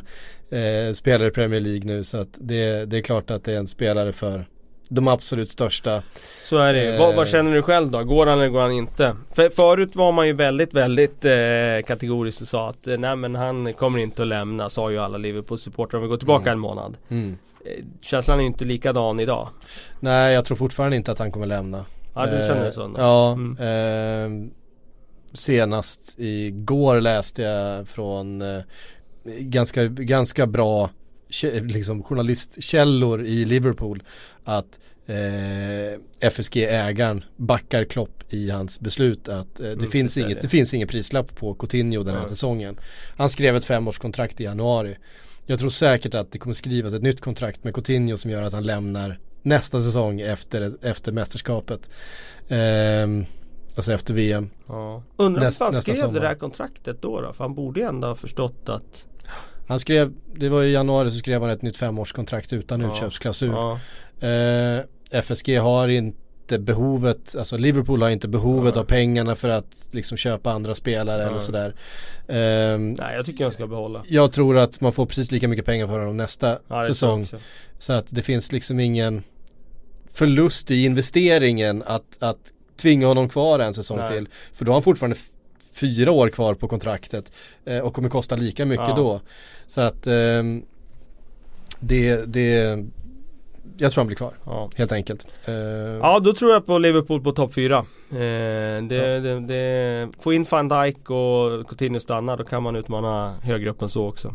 eh, 0.51 0.93
spelare 0.95 1.29
i 1.29 1.31
Premier 1.31 1.61
League 1.61 1.83
nu. 1.85 2.05
Så 2.05 2.17
att 2.19 2.29
det, 2.41 2.85
det 2.85 2.97
är 2.99 3.03
klart 3.03 3.31
att 3.31 3.45
det 3.45 3.53
är 3.53 3.59
en 3.59 3.67
spelare 3.67 4.13
för 4.13 4.47
de 4.89 5.09
absolut 5.09 5.51
största. 5.51 6.03
Så 6.45 6.59
är 6.59 6.73
det. 6.75 6.95
Eh. 6.95 6.99
Vad, 6.99 7.15
vad 7.15 7.29
känner 7.29 7.55
du 7.55 7.63
själv 7.63 7.91
då? 7.91 8.05
Går 8.05 8.27
han 8.27 8.39
eller 8.39 8.49
går 8.49 8.61
han 8.61 8.73
inte? 8.73 9.17
För, 9.33 9.49
förut 9.49 9.97
var 9.97 10.13
man 10.13 10.27
ju 10.27 10.33
väldigt, 10.33 10.75
väldigt 10.75 11.25
eh, 11.25 11.31
kategorisk 11.87 12.41
och 12.41 12.49
sa 12.49 12.69
att 12.69 12.87
eh, 12.87 12.99
nej 12.99 13.17
men 13.17 13.35
han 13.35 13.73
kommer 13.73 13.99
inte 13.99 14.23
att 14.23 14.29
lämna, 14.29 14.71
sa 14.71 14.91
ju 14.91 14.99
alla 14.99 15.19
Liverpool-supportrar 15.19 15.97
om 15.99 16.03
vi 16.03 16.09
går 16.09 16.17
tillbaka 16.17 16.43
Mm. 16.43 16.53
en 16.53 16.59
månad. 16.59 16.97
Mm. 17.09 17.39
Eh, 17.65 17.85
känslan 18.01 18.41
är 18.41 18.45
inte 18.45 18.65
likadan 18.65 19.21
idag. 19.21 19.49
Nej, 20.01 20.35
jag 20.35 20.45
tror 20.45 20.57
fortfarande 20.57 20.97
inte 20.97 21.13
att 21.13 21.19
han 21.19 21.33
kommer 21.33 21.47
lämna. 21.47 21.85
Ja 22.15 22.27
du 22.27 22.31
känner 22.47 22.61
det 22.61 22.67
Eh, 22.67 22.73
så? 22.73 22.83
ändå? 22.85 23.01
Ja, 23.01 23.33
Mm. 23.33 24.47
eh, 24.47 24.53
senast 25.33 26.15
igår 26.19 27.01
läste 27.01 27.43
jag 27.43 27.89
från 27.89 28.43
eh, 28.43 28.61
ganska, 29.25 29.85
ganska 29.87 30.47
bra 30.47 30.91
liksom, 31.63 32.03
journalistkällor 32.03 33.25
i 33.25 33.45
Liverpool 33.45 34.03
att 34.45 34.79
eh, 35.07 36.01
FSG-ägaren 36.21 37.25
backar 37.37 37.85
Klopp 37.85 38.23
i 38.35 38.51
hans 38.51 38.81
beslut 38.81 39.29
att 39.29 39.61
eh, 39.61 39.65
det, 39.67 39.73
Mm, 39.73 39.91
finns 39.91 40.17
inget, 40.19 40.37
det. 40.37 40.43
det 40.43 40.49
finns 40.49 40.75
ingen 40.75 40.89
prislapp 40.89 41.37
på 41.37 41.55
Coutinho 41.55 42.03
den 42.03 42.15
här 42.15 42.21
Nej. 42.21 42.29
säsongen. 42.29 42.79
Han 43.17 43.29
skrev 43.29 43.57
ett 43.57 43.65
femårskontrakt 43.65 44.41
i 44.41 44.45
januari. 44.45 44.97
Jag 45.51 45.59
tror 45.59 45.71
säkert 45.71 46.15
att 46.15 46.33
det 46.33 46.39
kommer 46.39 46.55
skrivas 46.55 46.95
ett 46.95 47.03
nytt 47.03 47.21
kontrakt 47.21 47.65
med 47.65 47.75
Coutinho 47.75 48.17
som 48.17 48.31
gör 48.31 48.43
att 48.43 48.53
han 48.53 48.63
lämnar 48.65 49.19
nästa 49.43 49.81
säsong 49.81 50.21
efter, 50.21 50.73
efter 50.83 51.13
mästerskapet. 51.13 51.91
Ehm, 52.49 53.25
Alltså 53.77 53.93
efter 53.93 54.15
VM. 54.15 54.51
Ja. 54.69 55.03
Undrar 55.17 55.43
Näst- 55.43 55.61
varför 55.61 55.73
han 55.75 55.83
skrev 55.83 55.95
sommar. 55.95 56.15
det 56.15 56.21
där 56.21 56.35
kontraktet 56.35 57.03
då, 57.03 57.21
då? 57.21 57.33
För 57.33 57.45
han 57.45 57.55
borde 57.55 57.81
ju 57.81 57.87
ändå 57.87 58.09
ha 58.09 58.15
förstått 58.15 58.69
att 58.69 59.05
Han 59.69 59.79
skrev, 59.79 60.13
det 60.37 60.49
var 60.49 60.63
i 60.63 60.73
januari 60.73 61.11
så 61.11 61.17
skrev 61.19 61.41
han 61.41 61.51
ett 61.51 61.63
nytt 61.63 61.77
femårskontrakt 61.77 62.53
utan 62.53 62.81
Ja. 62.81 62.93
utköpsklausul. 62.93 63.49
ja, 63.51 63.79
Eh, 64.29 64.81
FSG 65.11 65.57
har 65.59 65.89
inte 65.89 66.19
behovet, 66.59 67.35
alltså 67.39 67.57
Liverpool 67.57 68.03
har 68.03 68.11
inte 68.11 68.29
behovet 68.29 68.75
Ja. 68.75 68.81
av 68.81 68.85
pengarna 68.85 69.35
för 69.35 69.49
att 69.49 69.89
liksom 69.91 70.17
köpa 70.19 70.53
andra 70.53 70.75
spelare 70.75 71.23
eller 71.23 71.33
Ja. 71.33 71.39
sådär. 71.39 71.75
Ehm, 72.29 72.93
Nej 72.93 73.17
jag 73.17 73.27
tycker 73.27 73.45
han 73.45 73.53
ska 73.53 73.67
behålla 73.67 74.03
jag 74.09 74.33
tror 74.33 74.59
att 74.59 74.81
man 74.81 74.93
får 74.93 75.07
precis 75.07 75.31
lika 75.31 75.49
mycket 75.49 75.65
pengar 75.65 75.87
för 75.87 75.99
honom 75.99 76.17
nästa 76.17 76.49
ja, 76.51 76.59
jag 76.77 76.87
säsong. 76.87 77.27
Så 77.79 77.93
att 77.93 78.07
det 78.09 78.23
finns 78.23 78.53
liksom 78.53 78.81
ingen 78.81 79.23
förlust 80.13 80.71
i 80.71 80.85
investeringen 80.85 81.83
att, 81.87 82.17
att 82.23 82.53
tvinga 82.77 83.07
honom 83.07 83.29
kvar 83.29 83.59
en 83.59 83.75
säsong 83.75 83.99
Nej. 83.99 84.09
till. 84.09 84.29
För 84.53 84.65
då 84.65 84.71
har 84.71 84.75
han 84.75 84.83
fortfarande 84.83 85.17
fyra 85.73 86.13
år 86.13 86.29
kvar 86.29 86.55
på 86.55 86.69
kontraktet 86.69 87.33
eh, 87.65 87.79
och 87.79 87.95
kommer 87.95 88.09
kosta 88.09 88.37
lika 88.37 88.67
mycket 88.67 88.89
Ja. 88.89 88.95
då. 88.97 89.21
Så 89.67 89.81
att 89.81 90.07
ehm, 90.07 90.63
det, 91.81 92.17
det, 92.27 92.79
jag 93.81 93.93
tror 93.93 94.03
han 94.03 94.07
blir 94.07 94.17
kvar 94.17 94.33
Ja. 94.45 94.71
helt 94.77 94.93
enkelt. 94.93 95.27
Eh, 95.45 95.55
ja 95.55 96.19
då 96.21 96.33
tror 96.33 96.53
jag 96.53 96.67
på 96.67 96.79
Liverpool 96.79 97.21
på 97.21 97.33
topp 97.33 97.55
4 97.55 97.77
eh, 97.77 97.85
det, 98.11 99.21
det, 99.21 99.41
det, 99.41 100.09
Få 100.21 100.33
in 100.33 100.47
van 100.51 100.69
Dijk 100.69 101.11
och 101.11 101.69
Coutinho 101.69 102.01
stanna 102.01 102.37
då 102.37 102.45
kan 102.45 102.63
man 102.63 102.77
utmana 102.77 103.35
högre 103.43 103.71
upp 103.71 103.83
än 103.83 103.89
så 103.89 104.09
också 104.09 104.35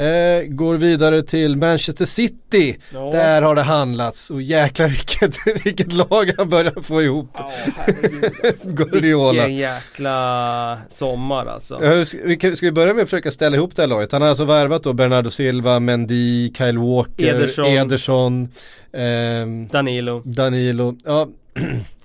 Eh, 0.00 0.42
går 0.48 0.74
vidare 0.74 1.22
till 1.22 1.56
Manchester 1.56 2.04
City. 2.04 2.78
Ja. 2.92 3.10
Där 3.12 3.42
har 3.42 3.54
det 3.54 3.62
handlats 3.62 4.30
och 4.30 4.42
jäklar 4.42 4.88
vilket, 4.88 5.36
vilket 5.66 5.92
lag 5.92 6.32
han 6.38 6.48
börjar 6.48 6.82
få 6.82 7.02
ihop. 7.02 7.30
Ja 7.34 7.50
alltså. 8.44 8.68
Guardiola. 8.70 9.32
Vilken 9.32 9.56
jäkla 9.56 10.78
sommar 10.90 11.46
alltså 11.46 11.84
Ja, 11.84 12.04
ska, 12.04 12.18
vi 12.24 12.56
ska 12.56 12.66
vi 12.66 12.72
börja 12.72 12.94
med 12.94 13.02
att 13.02 13.10
försöka 13.10 13.30
ställa 13.30 13.56
ihop 13.56 13.76
det 13.76 13.82
här 13.82 13.86
laget? 13.86 14.12
Han 14.12 14.22
har 14.22 14.28
alltså 14.28 14.44
värvat 14.44 14.82
då 14.82 14.92
Bernardo 14.92 15.30
Silva, 15.30 15.80
Mendy, 15.80 16.52
Kyle 16.52 16.78
Walker, 16.78 17.34
Ederson. 17.34 17.66
Ederson 17.66 18.48
ehm, 18.92 19.68
Danilo 19.68 20.22
Danilo. 20.24 20.96
Ja, 21.04 21.28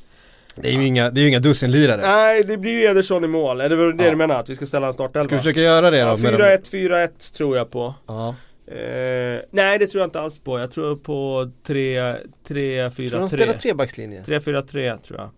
det 0.56 0.68
är 0.70 0.74
ju 0.74 0.86
inga, 0.86 1.10
det 1.10 1.20
är 1.20 1.24
ju 1.24 1.30
inga 1.30 1.40
dussinlirare. 1.40 2.02
Nej 2.02 2.44
det 2.44 2.58
blir 2.58 2.72
ju 2.72 2.86
Ederson 2.86 3.24
i 3.24 3.28
mål, 3.28 3.62
är 3.62 3.70
det 3.70 3.76
väl 3.76 3.98
det 3.98 4.04
Ja. 4.04 4.10
du 4.10 4.16
menar? 4.16 4.40
Att 4.40 4.50
vi 4.50 4.56
ska 4.56 4.66
ställa 4.66 4.88
en 4.88 4.94
startelva? 4.94 5.24
Ska 5.24 5.36
vi 5.36 5.40
försöka 5.42 5.60
göra 5.62 5.92
det 5.92 6.02
då? 6.02 6.08
Ja, 6.08 6.18
med 6.18 6.34
dem? 6.34 6.42
4-1, 6.42 6.72
4-1 6.72 7.34
tror 7.38 7.58
jag 7.58 7.72
på 7.72 7.94
Ja. 8.08 8.36
Eh, 8.68 9.40
nej 9.52 9.80
det 9.80 9.88
tror 9.88 10.02
jag 10.02 10.08
inte 10.08 10.20
alls 10.20 10.40
på. 10.40 10.60
Jag 10.60 10.72
tror 10.72 10.96
på 10.96 11.52
3, 11.68 12.16
3, 12.48 12.92
4, 12.92 13.10
Tror 13.10 13.20
de 13.20 13.30
spelar 13.30 13.46
3. 13.54 13.60
trebackslinje? 13.60 14.24
3, 14.24 14.40
4, 14.42 14.62
3 14.62 14.98
tror 14.98 15.20
jag. 15.20 15.30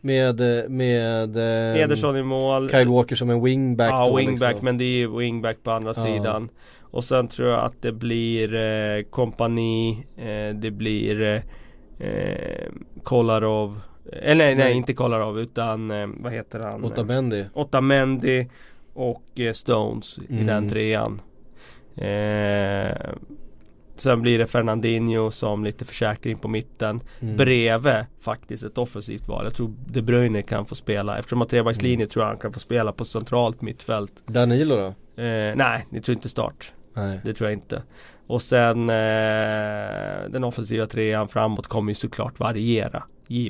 Med, 0.00 0.40
eh, 0.40 0.68
med 0.68 1.36
ehm, 1.36 1.76
Ederson 1.76 2.16
i 2.16 2.22
mål. 2.22 2.70
Kyle 2.70 2.88
Walker 2.88 3.16
som 3.16 3.30
en 3.30 3.42
wingback 3.44 3.90
Ja, 3.92 4.06
då 4.06 4.16
wingback 4.16 4.48
liksom. 4.48 4.64
men 4.64 4.78
det 4.78 4.84
är 5.02 5.18
wingback 5.18 5.56
på 5.62 5.70
andra 5.70 5.92
Ja. 5.96 6.04
sidan. 6.04 6.48
Och 6.80 7.04
sen 7.04 7.28
tror 7.28 7.48
jag 7.50 7.60
att 7.60 7.82
det 7.82 7.92
blir 7.92 8.54
eh, 8.54 9.02
kompani, 9.10 10.06
eh, 10.18 10.54
det 10.56 10.70
blir 10.70 11.22
eh, 11.22 12.08
eh, 12.08 12.68
Kolarov. 13.02 13.80
Eh, 14.12 14.36
nej, 14.36 14.54
nej, 14.54 14.72
inte 14.72 14.94
Kolarov 14.94 15.38
utan 15.40 15.90
eh, 15.90 16.06
vad 16.16 16.32
heter 16.32 16.60
han? 16.60 16.84
Otamendi. 16.84 17.44
Otamendi 17.54 18.48
och 18.94 19.40
eh, 19.40 19.52
Stones 19.52 20.18
i 20.18 20.32
Mm. 20.32 20.46
den 20.46 20.68
trean. 20.68 21.20
Eh, 21.96 22.96
sen 23.96 24.22
blir 24.22 24.38
det 24.38 24.46
Fernandinho 24.46 25.30
som 25.30 25.64
lite 25.64 25.84
försäkring 25.84 26.38
på 26.38 26.48
mitten. 26.48 27.00
Mm. 27.20 27.36
Bredvid 27.36 28.04
faktiskt 28.20 28.64
ett 28.64 28.78
offensivt 28.78 29.28
val. 29.28 29.44
Jag 29.44 29.54
tror 29.54 29.74
De 29.86 30.02
Bruyne 30.02 30.42
kan 30.42 30.66
få 30.66 30.74
spela. 30.74 31.18
Eftersom 31.18 31.38
han 31.38 31.44
har 31.46 31.48
trebackslinje 31.50 31.94
Mm. 31.96 32.08
tror 32.08 32.22
jag 32.22 32.28
han 32.28 32.38
kan 32.38 32.52
få 32.52 32.60
spela 32.60 32.92
på 32.92 33.04
centralt 33.04 33.62
mittfält. 33.62 34.22
Danilo 34.26 34.76
då? 34.76 35.22
Eh, 35.22 35.56
nej, 35.56 35.86
det 35.90 36.00
tror 36.00 36.14
inte 36.16 36.28
start. 36.28 36.72
Nej. 36.94 37.20
Det 37.24 37.34
tror 37.34 37.50
jag 37.50 37.58
inte. 37.58 37.82
Och 38.26 38.42
sen 38.42 38.90
eh, 38.90 40.30
den 40.30 40.44
offensiva 40.44 40.86
trean 40.86 41.28
framåt 41.28 41.66
kommer 41.66 41.90
ju 41.90 41.94
såklart 41.94 42.38
variera. 42.40 43.02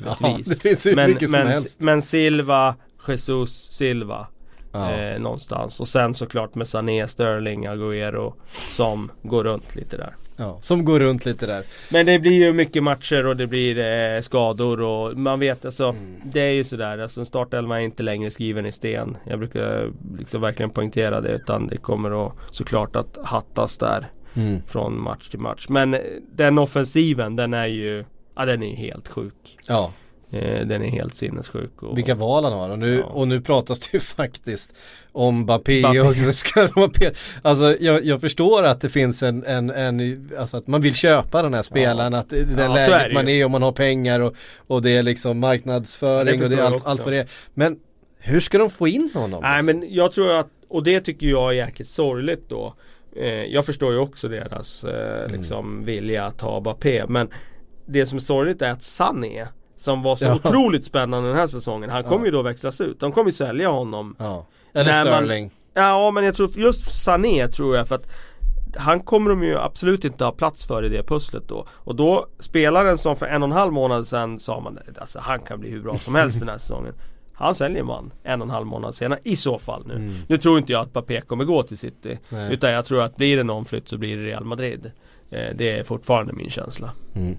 Ja, 0.05 0.17
Givetvis. 0.27 0.47
det 0.47 0.61
finns 0.69 0.85
hur 0.85 0.95
men, 0.95 1.17
men, 1.29 1.63
men 1.79 2.01
Silva, 2.01 2.75
Jesus, 3.07 3.51
Silva 3.71 4.27
Ja. 4.75 4.91
eh, 4.91 5.19
någonstans. 5.19 5.79
Och 5.79 5.87
sen 5.87 6.13
såklart 6.13 6.55
med 6.55 6.67
Sané, 6.67 7.07
Sterling, 7.07 7.67
Agüero 7.67 8.33
som 8.71 9.11
går 9.21 9.43
runt 9.43 9.75
lite 9.75 9.97
där. 9.97 10.15
Ja, 10.37 10.57
som 10.61 10.85
går 10.85 10.99
runt 10.99 11.25
lite 11.25 11.45
där. 11.45 11.63
Men 11.91 12.05
det 12.05 12.19
blir 12.19 12.31
ju 12.45 12.53
mycket 12.53 12.83
matcher 12.83 13.25
och 13.25 13.37
det 13.37 13.47
blir 13.47 13.77
eh, 13.79 14.21
skador 14.21 14.81
och 14.81 15.17
man 15.17 15.39
vet 15.39 15.65
alltså 15.65 15.89
Mm. 15.89 16.15
Det 16.23 16.39
är 16.41 16.51
ju 16.51 16.63
sådär, 16.63 16.97
alltså 16.97 17.19
en 17.19 17.25
startelva 17.25 17.77
är 17.79 17.83
inte 17.83 18.03
längre 18.03 18.31
skriven 18.31 18.65
i 18.65 18.71
sten. 18.71 19.17
Jag 19.27 19.39
brukar 19.39 19.91
liksom 20.17 20.41
verkligen 20.41 20.69
poängtera 20.69 21.21
det 21.21 21.29
utan 21.29 21.67
det 21.67 21.77
kommer 21.77 22.27
att 22.27 22.33
såklart 22.51 22.95
att 22.95 23.17
hattas 23.23 23.77
där 23.77 24.07
Mm. 24.35 24.61
från 24.67 25.01
match 25.01 25.27
till 25.29 25.39
match. 25.39 25.65
Men 25.69 25.93
eh, 25.93 25.99
den 26.35 26.57
offensiven 26.57 27.35
den 27.35 27.53
är 27.53 27.67
ju, 27.67 28.05
ja 28.35 28.45
den 28.45 28.63
är 28.63 28.67
ju 28.69 28.75
helt 28.75 29.07
sjuk. 29.07 29.57
Ja, 29.67 29.93
Eh, 30.33 30.65
den 30.67 30.81
är 30.83 30.87
helt 30.87 31.15
sinnessjuk. 31.15 31.83
Och, 31.83 31.97
vilka 31.97 32.15
val 32.15 32.43
han 32.43 32.53
har 32.53 32.69
och 32.69 32.79
nu, 32.79 32.95
Ja. 32.97 33.03
och 33.05 33.27
nu 33.27 33.41
pratas 33.41 33.79
det 33.79 33.93
ju 33.93 33.99
faktiskt 33.99 34.73
om 35.11 35.35
Mbappé 35.39 35.79
Mbappé. 35.79 35.99
och 35.99 36.77
Mbappé. 36.77 37.11
Alltså 37.41 37.75
jag, 37.79 38.05
jag 38.05 38.21
förstår 38.21 38.63
att 38.63 38.81
det 38.81 38.89
finns 38.89 39.23
en, 39.23 39.43
en, 39.43 39.69
en, 39.69 40.29
alltså 40.37 40.57
att 40.57 40.67
man 40.67 40.81
vill 40.81 40.95
köpa 40.95 41.41
den 41.41 41.53
här 41.53 41.61
spelaren, 41.61 42.13
att 42.13 42.29
det 42.29 42.37
är 42.39 42.45
Ja, 42.57 42.63
är 42.79 42.89
läget 42.89 43.09
ju. 43.09 43.13
man 43.13 43.27
är 43.27 43.45
och 43.45 43.51
man 43.51 43.61
har 43.61 43.71
pengar 43.71 44.19
och, 44.19 44.35
och 44.67 44.81
det 44.81 44.89
är 44.97 45.03
liksom 45.03 45.39
marknadsföring 45.39 46.39
Det 46.39 46.45
och 46.45 46.51
det 46.51 46.57
är 46.57 46.65
allt, 46.65 46.85
allt 46.85 47.03
vad 47.03 47.13
det 47.13 47.19
är. 47.19 47.27
Men 47.53 47.77
hur 48.19 48.39
ska 48.39 48.57
de 48.57 48.69
få 48.69 48.87
in 48.87 49.09
honom? 49.13 49.41
Nej 49.43 49.57
alltså? 49.57 49.75
men 49.75 49.93
jag 49.93 50.11
tror 50.11 50.31
att, 50.39 50.47
och 50.67 50.83
det 50.83 50.99
tycker 50.99 51.27
jag 51.27 51.49
är 51.49 51.53
jäkligt 51.53 51.89
sorgligt 51.89 52.49
då. 52.49 52.73
Eh, 53.15 53.27
jag 53.27 53.65
förstår 53.65 53.91
ju 53.93 53.99
också 53.99 54.27
deras 54.27 54.83
eh, 54.83 55.31
liksom 55.31 55.85
vilja 55.85 56.25
att 56.25 56.41
ha 56.41 56.59
Mbappé. 56.59 57.03
Men 57.07 57.29
det 57.85 58.05
som 58.05 58.15
är 58.15 58.19
sorgligt 58.21 58.61
är 58.61 58.71
att 58.71 58.83
Sané 58.83 59.47
som 59.75 60.03
var 60.03 60.15
så 60.15 60.25
Ja. 60.25 60.35
otroligt 60.35 60.85
spännande 60.85 61.29
den 61.29 61.37
här 61.37 61.47
säsongen. 61.47 61.89
Han 61.89 62.03
kommer 62.03 62.19
Ja. 62.19 62.25
ju 62.25 62.31
då 62.31 62.41
växlas 62.41 62.81
ut. 62.81 62.99
De 62.99 63.11
kommer 63.11 63.25
ju 63.25 63.31
sälja 63.33 63.69
honom. 63.69 64.15
Ja. 64.19 64.45
Eller 64.73 64.91
När 64.91 65.05
man- 65.05 65.13
Sterling. 65.23 65.51
Ja 65.73 66.11
men 66.11 66.23
jag 66.25 66.35
tror 66.35 66.49
just 66.59 67.03
Sané 67.03 67.47
tror 67.47 67.75
jag 67.75 67.87
för 67.87 67.95
att 67.95 68.07
han 68.77 68.99
kommer 68.99 69.29
de 69.29 69.43
ju 69.43 69.57
absolut 69.57 70.05
inte 70.05 70.23
ha 70.25 70.31
plats 70.31 70.65
för 70.65 70.85
i 70.85 70.89
det 70.89 71.03
pusslet 71.03 71.43
då. 71.47 71.65
Och 71.69 71.95
då 71.95 72.27
spelaren 72.39 72.97
som 72.97 73.15
för 73.15 73.25
en 73.25 73.43
och 73.43 73.49
en 73.49 73.55
halv 73.55 73.73
månad 73.73 74.07
sedan 74.07 74.39
sa 74.39 74.59
man 74.59 74.79
alltså 74.99 75.19
han 75.19 75.39
kan 75.39 75.59
bli 75.59 75.69
hur 75.69 75.81
bra 75.81 75.97
som 75.97 76.15
helst 76.15 76.39
den 76.39 76.49
här 76.49 76.57
säsongen. 76.57 76.93
Han 77.33 77.55
säljer 77.55 77.83
man 77.83 78.13
en 78.23 78.41
och 78.41 78.47
en 78.47 78.51
halv 78.51 78.65
månad 78.65 78.95
senare 78.95 79.19
i 79.23 79.35
så 79.35 79.59
fall 79.59 79.83
nu. 79.87 79.93
Mm. 79.95 80.13
Nu 80.27 80.37
tror 80.37 80.57
inte 80.57 80.71
jag 80.71 80.81
att 80.81 80.89
Mbappé 80.89 81.21
kommer 81.21 81.43
gå 81.45 81.63
till 81.63 81.77
City. 81.77 82.19
Nej. 82.29 82.53
Utan 82.53 82.71
jag 82.71 82.85
tror 82.85 83.01
att 83.01 83.15
blir 83.15 83.37
det 83.37 83.43
någon 83.43 83.65
flytt 83.65 83.87
så 83.87 83.97
blir 83.97 84.17
det 84.17 84.23
Real 84.23 84.43
Madrid. 84.45 84.91
Eh, 85.31 85.55
det 85.55 85.79
är 85.79 85.83
fortfarande 85.83 86.33
min 86.33 86.49
känsla. 86.49 86.91
Mm. 87.15 87.37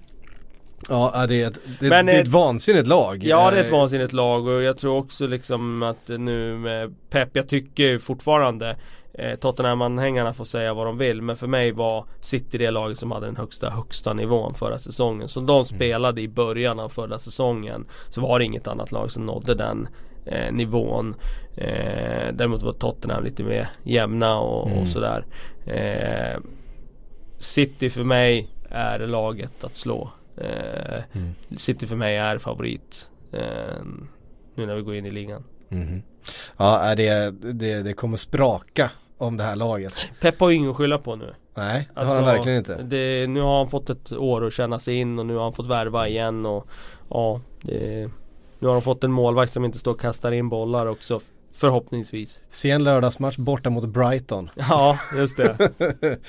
Ja, 0.89 1.25
det 1.27 1.41
är 1.41 1.47
ett, 1.47 1.59
det, 1.79 1.89
Men, 1.89 2.05
det 2.05 2.11
är 2.11 2.15
eh, 2.15 2.21
ett 2.21 2.27
vansinnigt 2.27 2.87
lag. 2.87 3.23
Ja 3.23 3.51
det 3.51 3.57
är 3.57 3.61
ett 3.63 3.71
Eh, 3.71 3.77
vansinnigt 3.77 4.13
lag 4.13 4.47
och 4.47 4.61
jag 4.61 4.77
tror 4.77 4.97
också 4.97 5.27
liksom 5.27 5.83
att 5.83 6.07
nu 6.07 6.57
med 6.57 6.95
Pep, 7.09 7.29
jag 7.33 7.47
tycker 7.49 7.99
fortfarande 7.99 8.75
eh, 9.13 9.35
Tottenham-anhängarna 9.35 10.33
får 10.33 10.45
säga 10.45 10.73
vad 10.73 10.85
de 10.85 10.97
vill 10.97 11.21
men 11.21 11.35
för 11.35 11.47
mig 11.47 11.71
var 11.71 12.05
City 12.21 12.57
det 12.57 12.71
laget 12.71 12.99
som 12.99 13.11
hade 13.11 13.25
den 13.25 13.35
högsta, 13.37 13.69
högsta 13.69 14.13
nivån 14.13 14.53
förra 14.53 14.79
säsongen. 14.79 15.27
Så 15.29 15.39
de 15.39 15.65
spelade 15.65 16.21
i 16.21 16.27
början 16.27 16.79
av 16.79 16.89
förra 16.89 17.19
säsongen 17.19 17.85
så 18.09 18.21
var 18.21 18.39
det 18.39 18.45
inget 18.45 18.67
annat 18.67 18.91
lag 18.91 19.11
som 19.11 19.25
nådde 19.25 19.55
den 19.55 19.87
eh, 20.25 20.51
nivån. 20.53 21.15
Eh, 21.57 22.33
däremot 22.33 22.63
var 22.63 22.73
Tottenham 22.73 23.23
lite 23.23 23.43
mer 23.43 23.67
jämna 23.83 24.39
och, 24.39 24.67
Mm. 24.67 24.79
och 24.81 24.87
sådär. 24.87 25.25
Eh, 25.65 26.39
City 27.37 27.89
för 27.89 28.03
mig 28.03 28.49
är 28.69 28.99
laget 28.99 29.63
att 29.63 29.75
slå. 29.75 30.09
Eh, 30.37 31.03
Mm. 31.13 31.33
City 31.57 31.87
för 31.87 31.95
mig 31.95 32.17
är 32.17 32.37
favorit 32.37 33.09
eh, 33.31 33.39
Nu 34.55 34.65
när 34.65 34.75
vi 34.75 34.81
går 34.81 34.95
in 34.95 35.05
i 35.05 35.11
ligan 35.11 35.43
Mhm. 35.69 36.01
Ja, 36.57 36.95
det, 36.95 37.31
det, 37.53 37.81
det 37.81 37.93
kommer 37.93 38.17
spraka 38.17 38.91
om 39.17 39.37
det 39.37 39.43
här 39.43 39.55
laget. 39.55 39.93
Pep 40.21 40.39
har 40.39 40.49
ju 40.49 40.55
ingen 40.55 40.69
att 40.71 40.75
skylla 40.77 40.97
på 40.97 41.15
nu 41.15 41.33
Nej, 41.55 41.89
det 41.93 41.99
Alltså, 41.99 42.15
har 42.15 42.21
han 42.23 42.33
verkligen 42.35 42.57
inte. 42.57 42.81
det, 42.83 43.27
Nu 43.27 43.41
har 43.41 43.57
han 43.57 43.69
fått 43.69 43.89
ett 43.89 44.11
år 44.11 44.45
att 44.47 44.53
känna 44.53 44.79
sig 44.79 44.95
in 44.95 45.19
och 45.19 45.25
nu 45.25 45.35
har 45.35 45.43
han 45.43 45.53
fått 45.53 45.67
värva 45.67 46.07
igen 46.07 46.45
och 46.45 46.67
Ja 47.09 47.41
det, 47.61 48.09
Nu 48.59 48.67
har 48.67 48.73
de 48.73 48.81
fått 48.81 49.03
en 49.03 49.11
målvakt 49.11 49.51
som 49.51 49.65
inte 49.65 49.79
står 49.79 49.91
och 49.91 49.99
kastar 50.01 50.31
in 50.31 50.49
bollar 50.49 50.85
också 50.85 51.21
Förhoppningsvis 51.53 52.41
Sen 52.49 52.83
lördagsmatch 52.83 53.37
borta 53.37 53.69
mot 53.69 53.85
Brighton. 53.85 54.49
Ja 54.55 54.99
just 55.17 55.37
det 55.37 55.57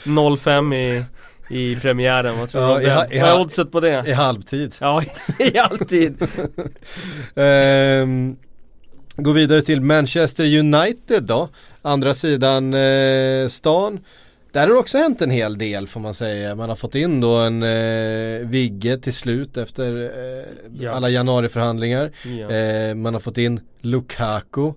0-5 0.04 0.74
i, 0.74 1.04
i 1.48 1.76
premiären, 1.76 2.38
vad 2.38 2.48
tror 2.50 2.60
du 2.78 2.84
Ja, 2.84 3.02
om 3.02 3.06
det? 3.10 3.16
i 3.16 3.20
Vad 3.20 3.30
är 3.30 3.40
oddset 3.40 3.72
på 3.72 3.80
det? 3.80 4.04
I 4.06 4.12
halvtid. 4.12 4.74
Ja, 4.80 5.02
i 5.38 5.58
alltid 5.58 6.16
Ehm, 7.34 8.36
gå 9.16 9.32
vidare 9.32 9.62
till 9.62 9.80
Manchester 9.80 10.44
United 10.58 11.22
då. 11.22 11.48
Andra 11.82 12.14
sidan 12.14 12.74
eh, 12.74 13.48
stan. 13.48 14.00
där 14.52 14.60
har 14.60 14.68
det 14.68 14.74
också 14.78 14.98
hänt 14.98 15.22
en 15.22 15.30
hel 15.30 15.58
del 15.58 15.86
får 15.86 16.00
man 16.00 16.14
säga. 16.14 16.54
Man 16.54 16.68
har 16.68 16.76
fått 16.76 16.94
in 16.94 17.20
då 17.20 17.34
en 17.36 17.62
eh, 17.62 18.46
Vigge 18.48 18.98
till 18.98 19.14
slut 19.14 19.56
efter 19.56 20.04
eh, 20.04 20.44
Ja. 20.78 20.90
alla 20.92 21.08
januariförhandlingar. 21.08 22.10
Ja. 22.24 22.50
Eh, 22.50 22.94
man 22.94 23.14
har 23.14 23.20
fått 23.20 23.38
in 23.38 23.60
Lukaku. 23.80 24.72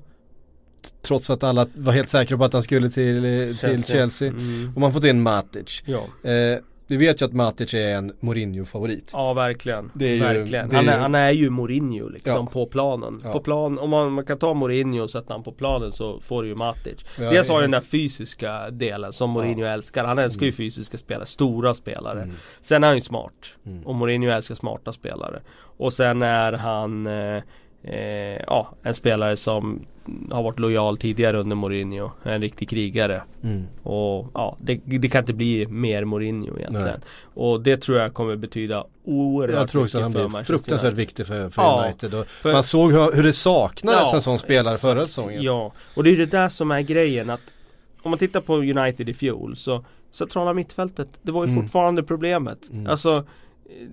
Trots 1.01 1.29
att 1.29 1.43
alla 1.43 1.67
var 1.75 1.93
helt 1.93 2.09
säkra 2.09 2.37
på 2.37 2.43
att 2.43 2.53
han 2.53 2.61
skulle 2.61 2.89
till, 2.89 3.25
eh, 3.25 3.55
till 3.55 3.83
Chelsea. 3.83 4.27
Mm. 4.27 4.71
Och 4.75 4.81
man 4.81 4.93
fått 4.93 5.03
in 5.03 5.21
Matic. 5.21 5.83
Ja. 5.85 6.29
Eh, 6.29 6.59
vi 6.87 6.97
vet 6.97 7.21
ju 7.21 7.25
att 7.25 7.33
Matic 7.33 7.73
är 7.73 7.95
en 7.95 8.13
Mourinho-favorit. 8.19 9.09
Ja 9.13 9.33
verkligen, 9.33 9.91
ju- 9.99 10.19
verkligen. 10.19 10.71
är 10.71 10.75
han, 10.75 10.87
är, 10.87 10.93
ju- 10.95 10.99
han 11.01 11.15
är 11.15 11.31
ju 11.31 11.49
Mourinho 11.49 12.09
liksom 12.09 12.33
Ja. 12.33 12.45
på 12.53 12.65
planen. 12.65 13.21
Ja. 13.23 13.31
På 13.31 13.39
plan, 13.39 13.79
om 13.79 13.89
man, 13.89 14.11
man 14.11 14.25
kan 14.25 14.37
ta 14.37 14.53
Mourinho 14.53 15.03
och 15.03 15.09
sätta 15.09 15.33
han 15.33 15.43
på 15.43 15.51
planen 15.51 15.91
så 15.91 16.19
får 16.21 16.43
du 16.43 16.49
ju 16.49 16.55
Matic. 16.55 17.05
Ja, 17.19 17.29
Dels 17.29 17.49
har 17.49 17.55
du 17.55 17.61
den 17.61 17.71
där 17.71 17.81
fysiska 17.81 18.69
delen 18.69 19.13
som 19.13 19.29
Mourinho 19.29 19.65
älskar. 19.65 20.05
Han 20.05 20.17
älskar 20.19 20.45
ju 20.45 20.51
fysiska 20.51 20.97
spelare, 20.97 21.25
stora 21.25 21.73
spelare. 21.73 22.21
Mm. 22.21 22.35
Sen 22.61 22.83
är 22.83 22.87
han 22.87 22.95
ju 22.97 23.01
smart. 23.01 23.55
Mm. 23.65 23.83
Och 23.87 23.95
Mourinho 23.95 24.29
älskar 24.29 24.55
smarta 24.55 24.93
spelare. 24.93 25.41
Och 25.77 25.93
sen 25.93 26.21
är 26.21 26.51
han 26.53 27.07
eh, 27.07 27.41
eh, 27.83 28.41
ja, 28.47 28.67
en 28.83 28.93
spelare 28.93 29.37
som 29.37 29.85
har 30.31 30.43
varit 30.43 30.59
lojal 30.59 30.97
tidigare 30.97 31.37
under 31.39 31.55
Mourinho. 31.55 32.11
En 32.23 32.41
riktig 32.41 32.69
krigare. 32.69 33.23
Mm. 33.43 33.63
Och 33.83 34.27
ja, 34.33 34.57
det, 34.59 34.75
det 34.85 35.09
kan 35.09 35.19
inte 35.19 35.33
bli 35.33 35.67
mer 35.67 36.05
Mourinho 36.05 36.57
egentligen. 36.57 36.85
Nej. 36.85 36.99
Och 37.33 37.61
det 37.61 37.77
tror 37.81 37.97
jag 37.97 38.13
kommer 38.13 38.35
betyda 38.35 38.85
oerhört 39.05 39.55
Jag 39.59 39.69
tror 39.69 39.83
också 39.83 39.97
att 39.97 40.03
han 40.03 40.11
mycket 40.11 40.29
blir 40.29 40.43
fruktansvärt 40.43 40.93
viktig 40.93 41.27
för, 41.27 41.49
för 41.49 41.61
Ja, 41.61 41.83
United. 41.85 42.13
Och 42.13 42.27
för- 42.27 42.53
man 42.53 42.63
såg 42.63 42.91
hur, 42.91 43.11
hur 43.11 43.23
det 43.23 43.33
saknades 43.33 43.99
Ja, 44.11 44.15
en 44.15 44.21
sån 44.21 44.39
spelare 44.39 44.73
exakt. 44.73 44.93
förra 44.93 45.05
säsongen. 45.07 45.41
Ja, 45.43 45.71
och 45.95 46.03
det 46.03 46.09
är 46.09 46.11
ju 46.11 46.17
det 46.25 46.31
där 46.37 46.49
som 46.49 46.71
är 46.71 46.81
grejen 46.81 47.29
att 47.29 47.53
om 48.01 48.11
man 48.11 48.17
tittar 48.19 48.41
på 48.41 48.55
United 48.55 49.09
i 49.09 49.13
fjol 49.13 49.55
så 49.55 49.85
centrala 50.11 50.53
mittfältet, 50.53 51.07
det 51.21 51.31
var 51.31 51.45
ju 51.45 51.51
Mm. 51.51 51.63
fortfarande 51.63 52.03
problemet. 52.03 52.69
Mm. 52.71 52.87
Alltså 52.87 53.25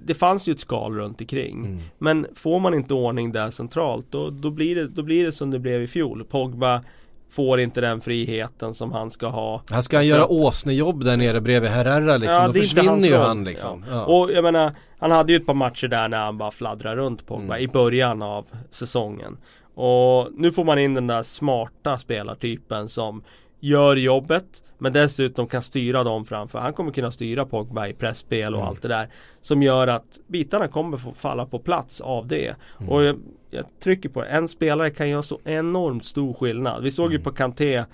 det 0.04 0.14
fanns 0.14 0.48
ju 0.48 0.52
ett 0.52 0.60
skal 0.60 0.92
runt 0.92 1.20
omkring. 1.20 1.64
Mm. 1.64 1.80
Men 1.98 2.26
får 2.34 2.60
man 2.60 2.74
inte 2.74 2.94
ordning 2.94 3.32
där 3.32 3.50
centralt 3.50 4.06
då, 4.10 4.30
då, 4.30 4.50
blir 4.50 4.74
det, 4.74 4.86
då 4.86 5.02
blir 5.02 5.24
det 5.24 5.32
som 5.32 5.50
det 5.50 5.58
blev 5.58 5.82
i 5.82 5.86
fjol. 5.86 6.24
Pogba 6.24 6.82
får 7.30 7.60
inte 7.60 7.80
den 7.80 8.00
friheten 8.00 8.74
som 8.74 8.92
han 8.92 9.10
ska 9.10 9.26
ha. 9.26 9.62
Han 9.68 9.82
ska 9.82 9.96
han 9.96 10.06
göra 10.06 10.26
åsnejobb 10.26 11.04
där 11.04 11.16
nere 11.16 11.40
bredvid 11.40 11.70
Herrera 11.70 12.16
liksom, 12.16 12.42
Ja, 12.42 12.46
då 12.46 12.52
försvinner 12.52 13.08
ju 13.08 13.16
han 13.16 13.44
liksom. 13.44 13.84
Ja. 13.90 13.96
Ja. 13.96 14.04
Och 14.04 14.32
jag 14.32 14.42
menar, 14.44 14.72
han 14.98 15.10
hade 15.10 15.32
ju 15.32 15.36
ett 15.36 15.46
par 15.46 15.54
matcher 15.54 15.88
där 15.88 16.08
när 16.08 16.18
han 16.18 16.38
bara 16.38 16.50
fladdrar 16.50 16.96
runt 16.96 17.26
Pogba 17.26 17.54
Mm. 17.54 17.64
i 17.64 17.68
början 17.68 18.22
av 18.22 18.44
säsongen. 18.70 19.36
Och 19.74 20.28
nu 20.32 20.52
får 20.52 20.64
man 20.64 20.78
in 20.78 20.94
den 20.94 21.06
där 21.06 21.22
smarta 21.22 21.98
spelartypen 21.98 22.88
som 22.88 23.22
gör 23.60 23.96
jobbet 23.96 24.62
men 24.78 24.92
dessutom 24.92 25.46
kan 25.46 25.62
styra 25.62 26.04
dem 26.04 26.24
framför. 26.24 26.58
Han 26.58 26.72
kommer 26.72 26.92
kunna 26.92 27.10
styra 27.10 27.46
Pogba 27.46 27.86
i 27.88 27.92
pressspel 27.92 28.54
och 28.54 28.60
Mm. 28.60 28.68
allt 28.68 28.82
det 28.82 28.88
där. 28.88 29.08
Som 29.40 29.62
gör 29.62 29.86
att 29.88 30.20
bitarna 30.26 30.68
kommer 30.68 30.96
få 30.96 31.12
falla 31.14 31.46
på 31.46 31.58
plats 31.58 32.00
av 32.00 32.26
det. 32.26 32.54
Mm. 32.80 32.92
Och 32.92 33.02
jag, 33.04 33.16
jag 33.50 33.64
trycker 33.82 34.08
på 34.08 34.20
det. 34.22 34.26
En 34.28 34.48
spelare 34.48 34.90
kan 34.90 35.08
göra 35.08 35.22
så 35.22 35.38
enormt 35.44 36.04
stor 36.04 36.34
skillnad. 36.34 36.82
Vi 36.82 36.90
såg 36.90 37.10
ju 37.10 37.16
Mm. 37.16 37.24
på 37.24 37.30
Kanté 37.32 37.84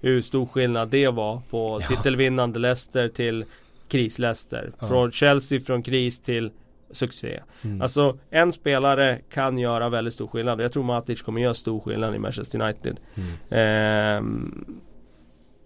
hur 0.00 0.22
stor 0.22 0.46
skillnad 0.46 0.88
det 0.88 1.08
var 1.08 1.40
på 1.50 1.78
Ja. 1.82 1.86
titelvinnande 1.88 2.58
Leicester 2.58 3.08
till 3.08 3.44
kris-Leicester. 3.88 4.72
Ja. 4.80 4.86
Från 4.86 5.12
Chelsea 5.12 5.60
från 5.60 5.82
kris 5.82 6.20
till 6.20 6.50
succé. 6.90 7.40
Mm. 7.64 7.82
Alltså 7.82 8.18
en 8.30 8.52
spelare 8.52 9.20
kan 9.30 9.58
göra 9.58 9.88
väldigt 9.88 10.14
stor 10.14 10.26
skillnad. 10.26 10.60
Jag 10.60 10.72
tror 10.72 10.82
Matic 10.84 11.22
kommer 11.22 11.40
göra 11.40 11.54
stor 11.54 11.80
skillnad 11.80 12.14
i 12.14 12.18
Manchester 12.18 12.62
United. 12.62 13.00
Mm. 13.14 13.30
Ehm, 13.50 14.64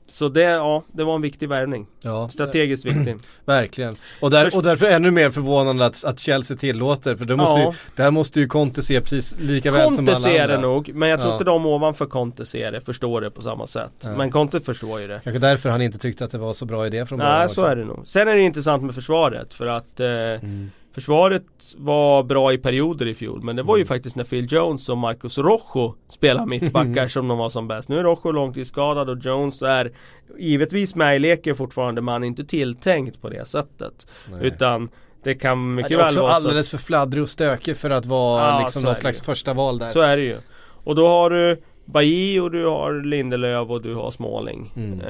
så 0.09 0.29
det, 0.29 0.41
ja, 0.43 0.83
det 0.93 1.05
var 1.05 1.15
en 1.15 1.23
viktig 1.23 1.49
värvning. 1.49 1.87
Ja, 2.03 2.29
Strategiskt 2.29 2.85
viktig. 2.85 3.17
verkligen. 3.45 3.97
Och, 4.21 4.31
där, 4.31 4.57
och 4.57 4.63
därför 4.63 4.87
ännu 4.87 5.11
mer 5.11 5.31
förvånande 5.31 5.87
att, 5.87 6.05
att 6.05 6.21
Chelsea 6.21 6.57
tillåter, 6.57 7.17
för 7.17 7.25
då 7.25 7.37
måste 7.37 7.61
Ja. 7.61 7.67
ju, 7.73 7.77
där 7.97 8.11
måste 8.11 8.41
ju 8.41 8.47
Conte 8.49 8.83
se 8.83 9.01
precis 9.01 9.37
lika 9.41 9.71
väl 9.71 9.87
som 9.89 9.97
Conte 9.97 10.13
alla 10.13 10.21
ser 10.21 10.43
andra. 10.43 10.57
det 10.57 10.63
nog, 10.63 10.91
men 10.95 11.09
jag 11.09 11.19
tror 11.19 11.31
Ja. 11.31 11.35
inte 11.35 11.45
de 11.45 11.67
ovanför 11.67 12.07
Conte 12.07 12.45
ser 12.47 12.73
det, 12.73 12.81
förstår 12.81 13.21
det 13.21 13.31
på 13.31 13.43
samma 13.43 13.67
sätt. 13.67 13.93
Ja. 14.05 14.17
Men 14.17 14.31
Conte 14.31 14.61
förstår 14.61 15.01
ju 15.01 15.07
det. 15.07 15.21
Kanske 15.25 15.39
därför 15.39 15.71
han 15.71 15.83
inte 15.83 15.99
tyckte 15.99 16.25
att 16.25 16.31
det 16.31 16.39
var 16.39 16.53
så 16.53 16.65
bra 16.65 16.87
idé 16.87 17.07
från 17.07 17.19
början 17.19 17.39
Nej, 17.39 17.49
så 17.49 17.65
är 17.65 17.77
det 17.77 17.85
nog. 17.85 18.03
Sen 18.09 18.29
är 18.29 18.35
det 18.35 18.41
intressant 18.41 18.83
med 18.83 18.95
försvaret 18.95 19.55
för 19.55 19.67
att 19.67 20.01
eh, 20.01 20.07
Mm. 20.07 20.71
Försvaret 20.97 21.43
var 21.77 22.23
bra 22.23 22.53
i 22.53 22.59
perioder 22.59 23.07
i 23.07 23.15
fjol 23.15 23.43
men 23.43 23.57
det 23.57 23.63
var 23.63 23.77
ju 23.77 23.81
Mm. 23.81 23.89
faktiskt 23.89 24.17
när 24.17 24.25
Phil 24.25 24.47
Jones 24.53 24.89
och 24.89 24.99
Marcus 24.99 25.39
Rojo 25.39 25.95
spelade 26.09 26.47
mittbackar 26.49 27.09
som 27.17 27.29
de 27.29 27.39
var 27.39 27.51
som 27.51 27.69
bäst. 27.69 27.89
Nu 27.89 27.99
är 27.99 28.03
Rojo 28.03 28.31
långtidsskadad 28.33 29.09
och 29.11 29.19
Jones 29.25 29.63
är 29.63 29.93
givetvis 30.39 30.95
med 30.95 31.17
i 31.17 31.19
leken 31.19 31.57
fortfarande 31.57 32.01
men 32.01 32.13
han 32.13 32.23
är 32.23 32.27
inte 32.27 32.45
tilltänkt 32.45 33.21
på 33.23 33.29
det 33.29 33.49
sättet. 33.49 34.07
Nej. 34.31 34.41
Utan 34.43 34.89
det 35.23 35.35
kan 35.35 35.75
mycket 35.75 35.99
väl 35.99 36.07
också 36.07 36.21
vara 36.21 36.31
så. 36.31 36.37
alldeles 36.37 36.71
för 36.71 36.79
fladdrig 36.79 37.23
och 37.23 37.31
stökig 37.31 37.77
för 37.77 37.91
att 37.91 38.07
vara 38.07 38.49
Ja, 38.49 38.61
liksom 38.61 38.83
någon 38.83 38.95
slags 38.95 39.21
ju. 39.21 39.25
första 39.25 39.55
val 39.55 39.79
där. 39.79 39.91
Så 39.93 40.01
är 40.01 40.17
det 40.17 40.23
ju. 40.23 40.37
Och 40.85 40.95
då 40.95 41.07
har 41.07 41.31
du 41.31 41.63
Bailly 41.85 42.41
och 42.41 42.51
du 42.51 42.67
har 42.67 43.05
Lindelöf 43.05 43.71
och 43.71 43.83
du 43.83 43.95
har 43.95 44.11
Småling. 44.11 44.73
Mm. 44.77 45.01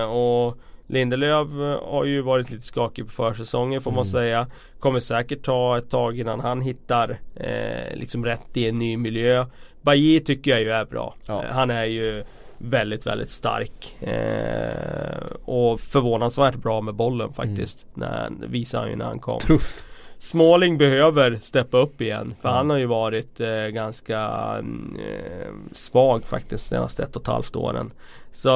Eh, 0.00 0.04
och 0.10 0.58
Lindelöf 0.86 1.48
eh, 1.48 1.88
har 1.90 2.04
ju 2.04 2.20
varit 2.20 2.50
lite 2.50 2.62
skakig 2.66 3.04
på 3.06 3.10
försäsongen 3.12 3.80
får 3.80 3.90
man 3.90 3.96
Mm. 3.98 4.04
säga. 4.04 4.46
Kommer 4.80 5.00
säkert 5.00 5.42
ta 5.44 5.78
ett 5.78 5.90
tag 5.90 6.18
innan 6.18 6.40
han 6.40 6.60
hittar 6.60 7.18
eh, 7.36 7.96
liksom 7.96 8.24
rätt 8.24 8.56
i 8.56 8.68
en 8.68 8.78
ny 8.78 8.96
miljö. 8.96 9.46
Bailly 9.82 10.20
tycker 10.20 10.50
jag 10.50 10.60
ju 10.60 10.70
är 10.70 10.84
bra. 10.84 11.14
Ja. 11.26 11.44
Eh, 11.44 11.50
han 11.54 11.70
är 11.70 11.84
ju 11.84 12.24
väldigt, 12.58 13.06
väldigt 13.06 13.30
stark. 13.30 13.96
Eh, 14.00 15.26
och 15.44 15.80
förvånansvärt 15.80 16.54
bra 16.54 16.80
med 16.80 16.94
bollen 16.94 17.32
faktiskt. 17.32 17.86
När, 17.94 18.30
visar 18.46 18.80
han 18.80 18.90
ju 18.90 18.96
när 18.96 19.04
han 19.04 19.18
kom. 19.18 19.38
Tuff. 19.40 19.84
Småling 20.18 20.78
behöver 20.78 21.38
steppa 21.42 21.78
upp 21.78 22.00
igen 22.00 22.34
för 22.40 22.48
Ja. 22.48 22.54
han 22.54 22.70
har 22.70 22.76
ju 22.78 22.86
varit 22.86 23.40
eh, 23.40 23.66
ganska 23.66 24.18
mm, 24.58 24.96
eh, 25.08 25.48
svag 25.72 26.24
faktiskt 26.24 26.66
senaste 26.66 27.02
ett 27.02 27.16
och 27.16 27.22
ett 27.22 27.28
halvt 27.28 27.56
åren. 27.56 27.90
Så 28.32 28.48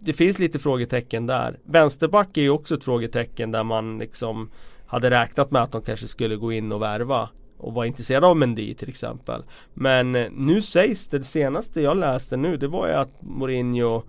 det 0.00 0.12
finns 0.12 0.38
lite 0.38 0.58
frågetecken 0.58 1.26
där. 1.26 1.58
Vänsterback 1.64 2.36
är 2.36 2.42
ju 2.42 2.50
också 2.50 2.74
ett 2.74 2.84
frågetecken 2.84 3.50
där 3.52 3.64
man 3.64 3.98
liksom 3.98 4.50
hade 4.86 5.10
räknat 5.10 5.50
med 5.50 5.62
att 5.62 5.72
de 5.72 5.82
kanske 5.82 6.06
skulle 6.06 6.36
gå 6.36 6.52
in 6.52 6.72
och 6.72 6.82
värva 6.82 7.28
och 7.58 7.74
var 7.74 7.84
intresserade 7.84 8.26
av 8.26 8.36
Mendy 8.36 8.74
till 8.74 8.88
exempel. 8.88 9.42
Men 9.74 10.14
eh, 10.16 10.26
nu 10.32 10.62
sägs 10.62 11.08
det, 11.08 11.18
det 11.18 11.24
senaste 11.24 11.80
jag 11.80 11.96
läste 11.96 12.36
nu 12.36 12.56
det 12.56 12.68
var 12.68 12.86
ju 12.86 12.92
att 12.92 13.22
Mourinho 13.22 14.02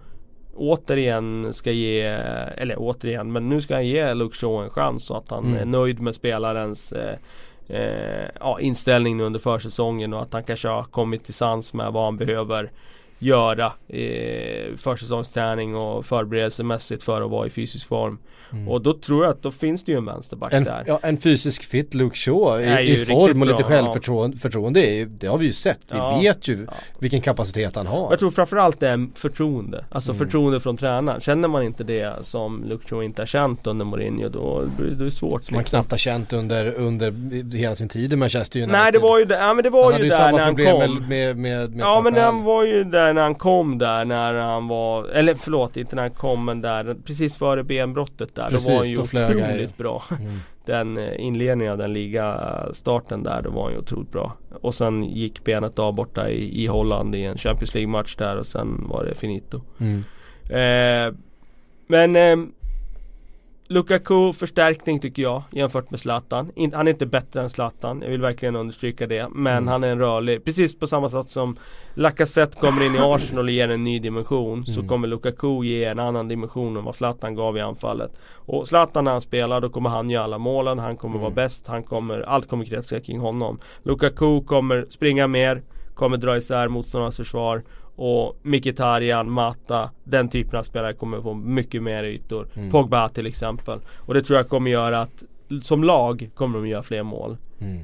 återigen 0.55 1.53
ska 1.53 1.71
ge, 1.71 2.01
eller 2.57 2.75
återigen, 2.77 3.31
men 3.31 3.49
nu 3.49 3.61
ska 3.61 3.73
han 3.73 3.87
ge 3.87 4.13
Luke 4.13 4.35
Shaw 4.35 4.63
en 4.63 4.69
chans 4.69 5.05
så 5.05 5.13
att 5.15 5.29
han 5.31 5.45
Mm. 5.45 5.57
är 5.57 5.65
nöjd 5.65 5.99
med 5.99 6.15
spelarens 6.15 6.91
eh, 6.91 7.17
eh, 7.67 8.29
ja, 8.39 8.59
inställning 8.59 9.17
nu 9.17 9.23
under 9.23 9.39
försäsongen 9.39 10.13
och 10.13 10.21
att 10.21 10.33
han 10.33 10.43
kanske 10.43 10.67
har 10.67 10.83
kommit 10.83 11.23
till 11.23 11.33
sans 11.33 11.73
med 11.73 11.93
vad 11.93 12.03
han 12.03 12.17
behöver 12.17 12.71
göra 13.21 13.73
eh, 13.87 14.75
försäsongsträning 14.75 15.75
och 15.75 16.05
förberedelsemässigt 16.05 17.03
för 17.03 17.21
att 17.21 17.31
vara 17.31 17.47
i 17.47 17.49
fysisk 17.49 17.87
form. 17.87 18.19
Mm. 18.53 18.67
Och 18.67 18.81
då 18.81 18.93
tror 18.93 19.23
jag 19.23 19.31
att 19.31 19.41
då 19.43 19.51
finns 19.51 19.83
det 19.83 19.91
ju 19.91 19.97
en 19.97 20.05
vänsterback 20.05 20.53
En, 20.53 20.63
där. 20.63 20.83
ja, 20.87 20.99
en 21.03 21.17
fysisk 21.17 21.63
fit 21.63 21.93
Luke 21.93 22.15
Shaw 22.17 22.61
i, 22.61 22.91
i 23.01 23.05
form 23.05 23.41
och 23.41 23.47
lite 23.47 23.57
bra, 23.63 23.67
självförtroende, 23.69 24.37
förtroende, 24.37 24.79
är 24.87 24.93
ju- 24.93 25.05
det 25.05 25.27
har 25.27 25.37
vi 25.37 25.45
ju 25.45 25.53
sett. 25.53 25.79
Vi 25.91 25.97
Ja. 25.97 26.19
vet 26.21 26.47
ju 26.47 26.65
Ja. 26.67 26.73
vilken 26.99 27.21
kapacitet 27.21 27.75
han 27.75 27.87
har. 27.87 28.07
Jag 28.09 28.19
tror 28.19 28.31
framförallt 28.31 28.79
det 28.79 28.87
är 28.89 29.07
förtroende. 29.15 29.85
Alltså 29.89 30.11
Mm. 30.11 30.19
förtroende 30.25 30.59
från 30.59 30.77
tränaren. 30.77 31.21
Känner 31.21 31.47
man 31.47 31.63
inte 31.63 31.83
det 31.83 32.15
som 32.21 32.63
Luke 32.63 32.87
Shaw 32.89 33.03
inte 33.05 33.21
har 33.21 33.27
känt 33.27 33.67
under 33.67 33.85
Mourinho 33.85 34.29
då 34.29 34.65
det 34.77 34.83
är 34.83 35.05
det 35.05 35.11
svårt. 35.11 35.43
Som 35.43 35.55
man 35.55 35.59
liksom. 35.61 35.77
knappt 35.77 35.91
har 35.91 35.97
känt 35.97 36.33
under, 36.33 36.73
under 36.75 37.13
hela 37.57 37.75
sin 37.75 37.89
tid 37.89 38.13
i 38.13 38.15
Manchester 38.15 38.59
United. 38.59 38.79
Nej 38.81 38.91
det 38.91 38.99
var 38.99 39.19
ju, 39.19 39.25
ja, 39.29 39.53
men 39.53 39.63
det 39.63 39.69
var 39.69 39.91
han 39.91 40.01
ju 40.03 40.09
där 40.09 40.31
när 40.31 40.39
han 40.39 40.55
kom. 40.55 40.65
med, 40.65 40.89
med, 41.09 41.37
med, 41.37 41.71
med 41.75 41.79
Ja 41.85 42.01
men 42.01 42.15
han 42.15 42.43
var 42.43 42.65
ju 42.65 42.83
där 42.83 43.13
när 43.13 43.21
han 43.21 43.35
kom 43.35 43.77
där 43.77 44.05
när 44.05 44.33
han 44.33 44.67
var, 44.67 45.05
eller 45.07 45.33
förlåt 45.35 45.77
inte 45.77 45.95
när 45.95 46.01
han 46.03 46.11
kom 46.11 46.45
men 46.45 46.61
där 46.61 46.95
precis 47.05 47.37
före 47.37 47.63
benbrottet 47.63 48.35
där. 48.43 48.49
Precis, 48.49 48.67
då 48.67 48.73
var 48.73 48.79
han 48.79 48.89
ju 48.89 48.97
otroligt 48.97 49.77
bra. 49.77 50.03
Mm. 50.19 50.39
Den 50.65 50.97
eh, 50.97 51.13
inledningen 51.17 51.71
av 51.71 51.77
den 51.77 51.93
ligastarten 51.93 53.23
där, 53.23 53.41
då 53.41 53.49
var 53.49 53.63
han 53.63 53.71
ju 53.71 53.79
otroligt 53.79 54.11
bra. 54.11 54.33
Och 54.61 54.75
sen 54.75 55.03
gick 55.03 55.43
benet 55.43 55.79
av 55.79 55.93
borta 55.93 56.29
i, 56.29 56.63
i 56.63 56.67
Holland 56.67 57.15
i 57.15 57.23
en 57.23 57.37
Champions 57.37 57.73
League-match 57.73 58.15
där 58.15 58.37
och 58.37 58.47
sen 58.47 58.87
var 58.89 59.05
det 59.05 59.15
finito. 59.15 59.61
Mm. 59.79 60.03
Eh, 60.49 61.13
men 61.87 62.15
eh, 62.15 62.47
Lukaku 63.71 64.33
förstärkning 64.33 64.99
tycker 64.99 65.21
jag 65.23 65.43
jämfört 65.51 65.91
med 65.91 65.99
Zlatan. 65.99 66.51
In, 66.55 66.73
han 66.73 66.87
är 66.87 66.91
inte 66.91 67.05
bättre 67.05 67.41
än 67.41 67.49
Zlatan, 67.49 68.01
jag 68.01 68.09
vill 68.09 68.21
verkligen 68.21 68.55
understryka 68.55 69.07
det. 69.07 69.27
Men 69.31 69.53
Mm. 69.57 69.67
han 69.67 69.83
är 69.83 69.87
en 69.87 69.99
rörlig, 69.99 70.45
precis 70.45 70.79
på 70.79 70.87
samma 70.87 71.09
sätt 71.09 71.29
som 71.29 71.55
Lacazette 71.93 72.57
kommer 72.57 72.85
in 72.85 72.95
i 72.95 72.97
Arsenal 73.01 73.45
och 73.45 73.51
ger 73.51 73.69
en 73.69 73.83
ny 73.83 73.99
dimension. 73.99 74.65
Så 74.65 74.79
Mm. 74.79 74.89
kommer 74.89 75.07
Lukaku 75.07 75.63
ge 75.63 75.85
en 75.85 75.99
annan 75.99 76.27
dimension 76.27 76.77
än 76.77 76.83
vad 76.83 76.95
Zlatan 76.95 77.35
gav 77.35 77.57
i 77.57 77.61
anfallet. 77.61 78.11
Och 78.35 78.67
Zlatan 78.67 79.03
när 79.03 79.11
han 79.11 79.21
spelar, 79.21 79.61
då 79.61 79.69
kommer 79.69 79.89
han 79.89 80.09
göra 80.09 80.23
alla 80.23 80.37
målen, 80.37 80.79
han 80.79 80.97
kommer 80.97 81.15
Mm. 81.15 81.23
vara 81.23 81.33
bäst, 81.33 81.67
han 81.67 81.83
kommer, 81.83 82.21
allt 82.21 82.49
kommer 82.49 82.65
kretsa 82.65 82.99
kring 82.99 83.19
honom. 83.19 83.59
Lukaku 83.83 84.43
kommer 84.43 84.85
springa 84.89 85.27
mer, 85.27 85.61
kommer 85.95 86.17
dra 86.17 86.37
isär 86.37 86.67
motståndarnas 86.67 87.17
försvar 87.17 87.63
Och 88.03 88.35
Mkhitaryan, 88.41 89.31
Mata, 89.31 89.89
den 90.03 90.29
typen 90.29 90.59
av 90.59 90.63
spelare 90.63 90.93
kommer 90.93 91.21
få 91.21 91.33
mycket 91.33 91.83
mer 91.83 92.03
ytor. 92.03 92.47
Mm. 92.55 92.71
Pogba 92.71 93.09
till 93.09 93.25
exempel. 93.25 93.79
Och 93.97 94.13
det 94.13 94.21
tror 94.21 94.37
jag 94.39 94.49
kommer 94.49 94.71
göra 94.71 95.01
att 95.01 95.23
som 95.63 95.83
lag 95.83 96.29
kommer 96.35 96.59
de 96.59 96.67
göra 96.67 96.83
fler 96.83 97.03
mål. 97.03 97.37
Mm. 97.59 97.83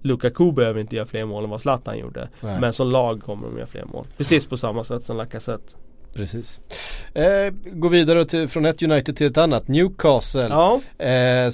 Lukaku 0.00 0.52
behöver 0.52 0.80
inte 0.80 0.96
göra 0.96 1.06
fler 1.06 1.24
mål 1.24 1.44
än 1.44 1.50
vad 1.50 1.60
Zlatan 1.60 1.98
gjorde. 1.98 2.28
Nej. 2.40 2.60
Men 2.60 2.72
som 2.72 2.90
lag 2.90 3.22
kommer 3.22 3.48
de 3.48 3.56
göra 3.56 3.66
fler 3.66 3.84
mål. 3.84 4.06
Precis 4.16 4.46
på 4.46 4.56
samma 4.56 4.84
sätt 4.84 5.04
som 5.04 5.16
Lacazette. 5.16 5.76
Precis. 6.14 6.60
Eh, 7.14 7.52
gå 7.72 7.88
vidare 7.88 8.24
till, 8.24 8.48
från 8.48 8.66
ett 8.66 8.82
United 8.82 9.16
till 9.16 9.26
ett 9.26 9.38
annat. 9.38 9.68
Newcastle. 9.68 10.46
Ja, 10.48 10.80
Eh, 10.98 11.50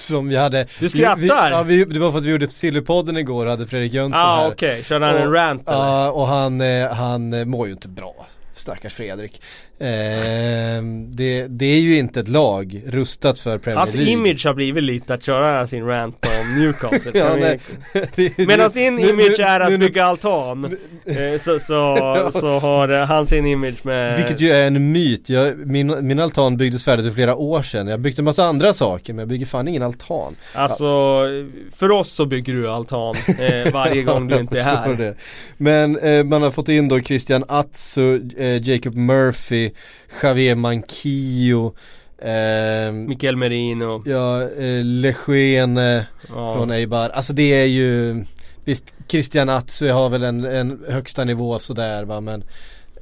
som 0.00 0.28
vi 0.28 0.36
hade 0.36 0.66
Du 0.78 0.88
skrattar? 0.88 1.16
Vi, 1.16 1.22
vi, 1.22 1.28
ja, 1.28 1.62
vi, 1.62 1.84
det 1.84 2.00
var 2.00 2.10
för 2.10 2.18
att 2.18 2.24
vi 2.24 2.30
gjorde 2.30 2.50
Sillypodden 2.50 3.16
igår 3.16 3.44
och 3.44 3.50
hade 3.50 3.66
Fredrik 3.66 3.92
Jönsson 3.92 4.22
ah, 4.22 4.36
här. 4.36 4.50
okej. 4.50 4.84
Körde 4.84 5.06
han 5.06 5.16
en 5.16 5.32
rant 5.32 5.68
eller? 5.68 5.78
Ja, 5.78 6.10
och 6.10 6.26
han, 6.26 6.60
eh, 6.60 6.92
han 6.92 7.48
mår 7.48 7.66
ju 7.66 7.72
inte 7.72 7.88
bra. 7.88 8.26
Stackars 8.54 8.94
Fredrik. 8.94 9.42
Eh, 9.80 10.82
det, 11.08 11.46
det 11.48 11.64
är 11.66 11.80
ju 11.80 11.98
inte 11.98 12.20
ett 12.20 12.28
lag 12.28 12.82
rustat 12.86 13.38
för 13.38 13.58
Premier 13.58 13.78
Hans 13.78 13.94
League. 13.94 14.12
image 14.12 14.46
har 14.46 14.54
blivit 14.54 14.84
lite 14.84 15.14
att 15.14 15.24
köra 15.24 15.66
sin 15.66 15.86
rant 15.86 16.26
om 16.26 16.58
Newcastle. 16.60 17.10
Ja, 17.20 17.36
nej. 17.36 17.60
Medan 18.46 18.70
din 18.74 18.94
nu- 18.94 19.08
image 19.10 19.34
nu- 19.38 19.44
är 19.44 19.60
att 19.60 19.70
nu- 19.70 19.78
bygga 19.78 20.04
altan 20.04 20.76
eh, 21.06 21.38
så, 21.40 21.58
så, 21.58 22.30
så 22.40 22.58
har 22.58 22.88
eh, 22.88 23.04
han 23.06 23.26
sin 23.26 23.46
image 23.46 23.78
med 23.84 24.16
Vilket 24.16 24.40
ju 24.40 24.50
är 24.50 24.66
en 24.66 24.92
myt. 24.92 25.28
Jag, 25.28 25.66
min, 25.66 26.06
min 26.06 26.18
altan 26.20 26.56
byggdes 26.56 26.84
färdigt 26.84 27.06
för 27.06 27.12
flera 27.12 27.36
år 27.36 27.62
sedan. 27.62 27.86
Jag 27.86 28.00
byggt 28.00 28.18
en 28.18 28.24
massa 28.24 28.44
andra 28.44 28.72
saker 28.72 29.12
men 29.12 29.18
jag 29.18 29.28
bygger 29.28 29.46
fan 29.46 29.68
ingen 29.68 29.82
altan. 29.82 30.36
Alltså 30.54 30.86
för 31.76 31.90
oss 31.90 32.10
så 32.12 32.26
bygger 32.26 32.52
du 32.52 32.68
altan 32.70 33.14
eh, 33.38 33.72
varje 33.72 34.02
gång 34.02 34.28
du 34.28 34.36
inte 34.38 34.60
är 34.60 34.64
här. 34.64 35.14
Men 35.56 35.98
man 36.28 36.42
har 36.42 36.50
fått 36.50 36.68
in 36.68 36.88
då 36.88 37.00
Christian 37.00 37.44
Atsu, 37.48 38.20
Jacob 38.62 38.94
Murphy, 38.94 39.69
Javier 40.22 40.54
Manquillo, 40.54 41.74
eh, 42.18 42.92
Mikael 42.92 43.36
Merino 43.36 44.02
ja, 44.06 44.42
eh, 44.42 44.84
Lejeune 44.84 46.06
ja. 46.28 46.54
från 46.54 46.70
Eibar. 46.70 47.08
Alltså 47.08 47.32
det 47.32 47.52
är 47.52 47.66
ju 47.66 48.24
Visst, 48.64 48.94
Christian 49.08 49.48
Atsu 49.48 49.90
har 49.90 50.08
väl 50.08 50.22
en, 50.22 50.44
en 50.44 50.84
högsta 50.88 51.24
nivå 51.24 51.58
sådär 51.58 52.04
va 52.04 52.20
men 52.20 52.44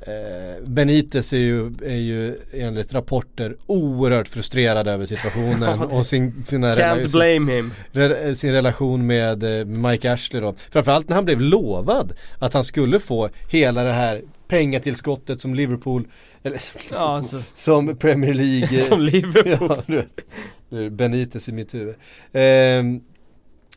eh, 0.00 0.62
Benitez 0.66 1.32
är 1.32 1.36
ju, 1.36 1.72
är 1.84 1.96
ju 1.96 2.36
enligt 2.52 2.92
rapporter 2.92 3.56
oerhört 3.66 4.28
frustrerad 4.28 4.88
över 4.88 5.06
situationen 5.06 5.80
och 5.90 6.06
sin, 6.06 6.44
sina 6.46 6.74
Can't 6.74 7.12
blame 7.12 7.52
him 7.52 7.72
re- 7.92 8.34
sin 8.34 8.52
relation 8.52 9.06
med 9.06 9.60
eh, 9.60 9.64
Mike 9.64 10.12
Ashley 10.12 10.42
då. 10.42 10.54
Framförallt 10.70 11.08
när 11.08 11.16
han 11.16 11.24
blev 11.24 11.40
lovad 11.40 12.12
att 12.38 12.54
han 12.54 12.64
skulle 12.64 13.00
få 13.00 13.28
hela 13.48 13.82
det 13.82 13.92
här 13.92 14.22
pengatillskottet 14.48 15.40
som 15.40 15.54
Liverpool, 15.54 16.08
eller 16.42 16.58
som, 16.58 16.80
Ja, 16.90 17.16
Liverpool, 17.16 17.16
alltså, 17.16 17.42
som 17.54 17.96
Premier 17.96 18.34
League. 18.34 18.78
Som 18.78 19.00
Liverpool. 19.00 20.02
Ja, 20.68 20.90
Benitez 20.90 21.48
i 21.48 21.52
mitt 21.52 21.74
huvud. 21.74 21.94
Ehm, 22.32 23.00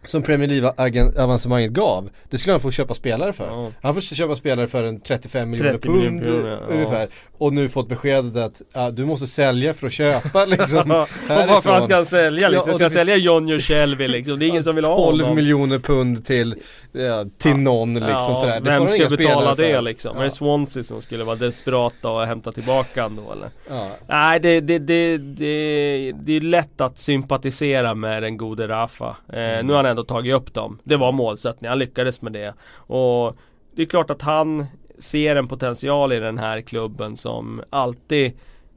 som 0.04 0.24
Premier 0.24 0.50
League-avancemanget 0.50 1.72
gav. 1.72 2.10
Det 2.30 2.38
skulle 2.38 2.54
han 2.54 2.60
få 2.60 2.72
köpa 2.72 2.94
spelare 2.94 3.34
för. 3.34 3.48
Ja. 3.48 3.72
Han 3.82 3.94
får 3.94 4.02
köpa 4.02 4.36
spelare 4.36 4.68
för 4.68 4.84
en 4.84 5.00
35 5.02 5.50
miljoner 5.50 5.72
30 5.72 5.88
pund 5.88 6.00
miljoner 6.00 6.24
pund, 6.24 6.48
ja. 6.48 6.74
ungefär. 6.74 7.08
Och 7.38 7.54
nu 7.54 7.70
fått 7.70 7.90
beskedet 7.90 8.36
att 8.38 8.62
ja, 8.74 8.92
du 8.92 9.06
måste 9.06 9.28
sälja 9.28 9.74
för 9.74 9.88
att 9.88 9.94
köpa 9.94 10.46
liksom. 10.56 10.92
och 10.92 11.08
varför 11.28 11.70
han 11.70 11.84
ska 11.84 12.06
sälja 12.06 12.50
liksom? 12.50 12.68
Ja, 12.68 12.72
och 12.72 12.76
ska 12.76 12.84
han 12.84 12.92
sälja 12.92 13.16
Jonjo 13.16 13.60
Shelby 13.60 14.08
liksom? 14.08 14.40
Det 14.40 14.46
är 14.46 14.48
ingen 14.48 14.64
som 14.64 14.76
vill 14.76 14.86
ha 14.86 14.96
12 14.96 15.22
honom 15.22 15.36
miljoner 15.36 15.80
pund 15.80 16.26
till, 16.26 16.56
till 17.38 17.56
någon 17.56 17.94
liksom 17.94 18.38
sådär. 18.38 18.60
Det 18.60 18.70
vem 18.70 18.88
ska 18.88 19.08
betala 19.10 19.56
det 19.56 19.74
för. 19.74 19.82
liksom? 19.82 20.18
Är 20.18 20.24
det 20.24 20.32
Swansea 20.32 20.84
som 20.84 21.02
skulle 21.02 21.24
vara 21.24 21.36
desperata 21.36 22.12
och 22.12 22.26
hämta 22.26 22.52
tillbaka 22.52 23.02
han 23.02 23.16
då 23.16 23.32
eller? 23.32 23.50
Nej 24.08 24.40
det, 24.40 24.60
det, 24.62 24.80
det, 24.80 25.18
det, 25.18 26.12
det 26.12 26.36
är 26.36 26.42
lätt 26.42 26.82
att 26.82 27.00
sympatisera 27.00 27.96
med 27.96 28.24
den 28.24 28.38
gode 28.38 28.68
Rafa 28.68 29.16
eh, 29.34 29.52
Mm. 29.52 29.68
Nu 29.68 29.74
har 29.74 29.84
han 29.84 29.91
ändå 29.92 30.04
tagit 30.04 30.36
upp 30.36 30.54
dem 30.54 30.80
Det 30.84 30.98
var 30.98 31.12
målsättningen, 31.12 31.70
han 31.70 31.80
lyckades 31.80 32.22
med 32.22 32.34
det 32.34 32.54
Och 32.74 33.36
det 33.76 33.82
är 33.82 33.86
klart 33.86 34.10
att 34.10 34.22
han 34.22 34.66
ser 35.00 35.36
en 35.36 35.48
potential 35.48 36.14
i 36.14 36.20
den 36.20 36.38
här 36.38 36.62
klubben 36.62 37.18
som 37.18 37.62
alltid 37.70 38.32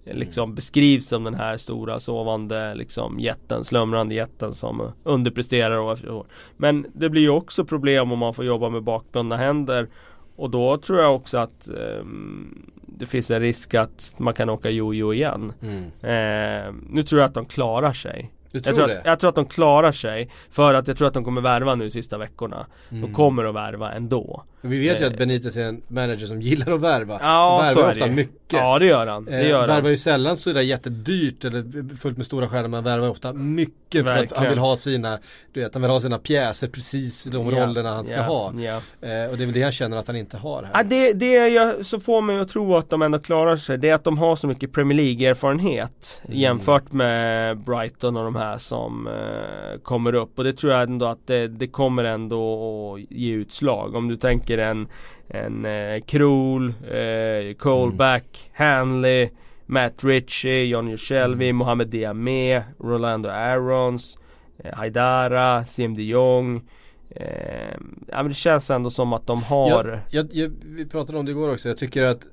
eh, 0.05 0.17
liksom 0.17 0.55
beskrivs 0.55 1.09
som 1.09 1.25
den 1.25 1.35
här 1.35 1.57
stora 1.57 2.01
sovande 2.01 2.75
liksom 2.75 3.21
jätten, 3.21 3.65
slumrande 3.65 4.15
jätten 4.15 4.55
som 4.55 4.93
underpresterar 5.05 5.79
år 5.79 5.93
efter 5.93 6.11
år. 6.11 6.27
Men 6.57 6.87
det 6.95 7.11
blir 7.11 7.23
ju 7.23 7.31
också 7.31 7.65
problem 7.65 8.13
om 8.13 8.19
man 8.19 8.35
får 8.35 8.45
jobba 8.45 8.69
med 8.69 8.83
bakbundna 8.83 9.37
händer 9.37 9.89
och 10.37 10.51
då 10.51 10.77
tror 10.77 11.01
jag 11.01 11.15
också 11.15 11.39
att 11.39 11.69
ehm, 11.69 12.73
det 12.87 13.07
finns 13.07 13.31
en 13.31 13.41
risk 13.41 13.75
att 13.75 14.15
man 14.19 14.35
kan 14.35 14.51
åka 14.51 14.71
jojo 14.71 15.13
igen. 15.13 15.53
Mm. 15.63 15.85
Eh, 15.85 16.75
nu 16.91 17.03
tror 17.03 17.21
jag 17.21 17.29
att 17.29 17.35
de 17.35 17.47
klarar 17.47 17.93
sig. 17.93 18.34
Du 18.55 18.59
Jag 18.59 18.65
tror 18.65 18.75
tror, 18.75 18.87
det? 18.87 19.01
att, 19.01 19.07
jag 19.07 19.21
tror 19.21 19.29
att 19.29 19.35
de 19.35 19.47
klarar 19.47 19.93
sig 19.93 20.31
för 20.51 20.75
att 20.75 20.89
jag 20.89 20.97
tror 20.97 21.09
att 21.09 21.15
de 21.15 21.25
kommer 21.25 21.41
värva 21.41 21.75
nu 21.75 21.91
sista 21.91 22.19
veckorna. 22.19 22.67
Mm. 22.91 23.03
De 23.03 23.15
kommer 23.15 23.45
att 23.45 23.55
värva 23.55 23.93
ändå. 23.93 24.45
Vi 24.67 24.79
vet 24.79 25.01
ju 25.01 25.05
Eh. 25.05 25.11
att 25.11 25.19
Benitez 25.19 25.57
är 25.57 25.65
en 25.65 25.83
manager 25.89 26.27
som 26.27 26.43
gillar 26.43 26.73
att 26.73 26.81
värva. 26.81 27.19
Ja, 27.23 27.61
Han 27.63 27.73
så 27.73 27.79
värvar 27.79 27.89
är 27.91 27.93
ofta 27.95 28.07
det. 28.07 28.13
mycket. 28.13 28.35
Ja 28.61 28.79
det 28.79 28.87
gör 28.87 29.07
han. 29.07 29.25
Det 29.25 29.33
Eh, 29.33 29.49
gör 29.49 29.61
värvar 29.61 29.75
han. 29.83 29.91
ju 29.91 29.97
sällan 29.97 30.37
sådär 30.37 30.61
jättedyrt 30.61 31.45
eller 31.45 31.95
fullt 31.97 32.17
med 32.17 32.27
stora 32.27 32.49
stjärnor. 32.49 32.69
Man 32.69 32.85
värvar 32.85 33.09
ofta 33.11 33.33
mycket 33.33 33.75
för 33.93 33.99
att 34.01 34.07
han 34.17 34.17
Verkligen. 34.27 34.51
vill 34.51 34.59
ha 34.59 34.77
sina, 34.77 35.19
du 35.53 35.61
vet, 35.61 35.75
han 35.75 35.83
vill 35.83 35.91
ha 35.91 36.01
sina 36.01 36.19
pjäser 36.19 36.69
precis 36.69 37.25
de 37.25 37.51
Ja, 37.51 37.67
rollerna 37.67 37.95
han 37.95 38.05
ska 38.05 38.15
ja, 38.15 38.23
ha. 38.23 38.47
Eh, 38.49 38.51
och 38.51 38.57
det 39.01 39.11
är 39.11 39.37
väl 39.37 39.53
det 39.53 39.63
han 39.63 39.73
känner 39.73 39.97
att 39.97 40.07
han 40.07 40.17
inte 40.17 40.37
har 40.37 40.63
här. 40.63 40.71
Ja, 40.75 40.83
det, 40.83 41.13
det 41.13 41.49
jag, 41.49 41.87
så 41.87 42.01
får 42.01 42.23
mig 42.23 42.39
att 42.39 42.49
tro 42.49 42.77
att 42.77 42.91
de 42.91 43.03
ändå 43.03 43.19
klarar 43.19 43.57
sig 43.57 43.79
Det 43.79 43.89
är 43.89 43.95
att 43.95 44.05
de 44.05 44.19
har 44.19 44.37
så 44.37 44.47
mycket 44.47 44.73
Premier 44.73 44.97
League-erfarenhet 44.97 46.21
Mm. 46.25 46.39
Jämfört 46.39 46.93
med 46.93 47.59
Brighton 47.59 48.17
och 48.17 48.25
de 48.25 48.37
här 48.37 48.59
som 48.59 49.07
eh, 49.07 49.81
kommer 49.83 50.15
upp 50.15 50.39
Och 50.39 50.45
det 50.45 50.53
tror 50.53 50.73
jag 50.73 50.83
ändå 50.83 51.07
att 51.07 51.27
det, 51.27 51.49
det 51.49 51.67
kommer 51.67 52.05
ändå 52.05 52.95
att 52.95 53.01
ge 53.17 53.33
utslag 53.33 53.95
Om 53.95 54.09
du 54.09 54.17
tänker 54.17 54.54
en, 54.59 54.89
en 55.29 55.65
eh, 55.65 56.01
Krul, 56.01 56.75
eh, 56.91 57.55
Colback, 57.57 58.51
Hanley 58.55 59.31
Matt 59.67 60.05
Ritchie, 60.05 60.67
Johnny 60.67 60.97
Shelby, 60.97 61.53
Mohamed 61.53 61.89
Diame, 61.89 62.65
Rolando 62.79 63.29
Arons 63.29 64.19
eh, 64.59 64.75
Haidara, 64.75 65.65
Siem 65.65 65.95
de 65.95 66.03
Jong. 66.03 66.63
Eh, 67.11 67.77
ja, 68.09 68.17
men 68.17 68.29
Det 68.29 68.35
känns 68.35 68.71
ändå 68.71 68.91
som 68.91 69.13
att 69.13 69.27
de 69.27 69.43
har 69.43 69.69
Jag, 69.71 70.01
jag, 70.11 70.29
jag, 70.33 70.53
vi 70.65 70.87
pratade 70.87 71.19
om 71.19 71.25
det 71.25 71.31
igår 71.31 71.53
också, 71.53 71.69
jag 71.69 71.79
tycker 71.79 72.03
att 72.03 72.27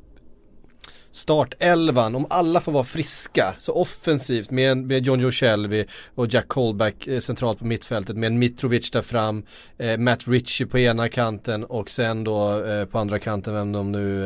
startelvan, 1.11 2.15
om 2.15 2.25
alla 2.29 2.59
får 2.61 2.71
vara 2.71 2.83
friska, 2.83 3.55
så 3.59 3.73
offensivt 3.73 4.51
med, 4.51 4.77
med 4.77 5.05
John 5.05 5.19
Joe 5.19 5.31
Shelby 5.31 5.85
och 6.15 6.33
Jack 6.33 6.47
Colback 6.47 7.07
eh, 7.07 7.19
centralt 7.19 7.59
på 7.59 7.65
mittfältet 7.65 8.17
med 8.17 8.27
en 8.27 8.39
Mitrovic 8.39 8.91
där 8.91 9.01
fram, 9.01 9.43
eh, 9.77 9.97
Matt 9.97 10.27
Ritchie 10.27 10.67
på 10.67 10.79
ena 10.79 11.09
kanten 11.09 11.63
och 11.63 11.89
sen 11.89 12.23
då 12.23 12.65
eh, 12.65 12.85
på 12.85 12.99
andra 12.99 13.19
kanten 13.19 13.53
vem 13.53 13.71
de 13.71 13.91
nu... 13.91 14.25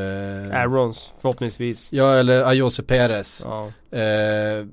Eh, 0.52 0.62
Arons 0.62 1.14
förhoppningsvis 1.22 1.92
Ja 1.92 2.14
eller 2.14 2.44
Ayose 2.44 2.84
Perez. 2.84 3.42
ja. 3.46 3.72
Eh, 3.98 4.66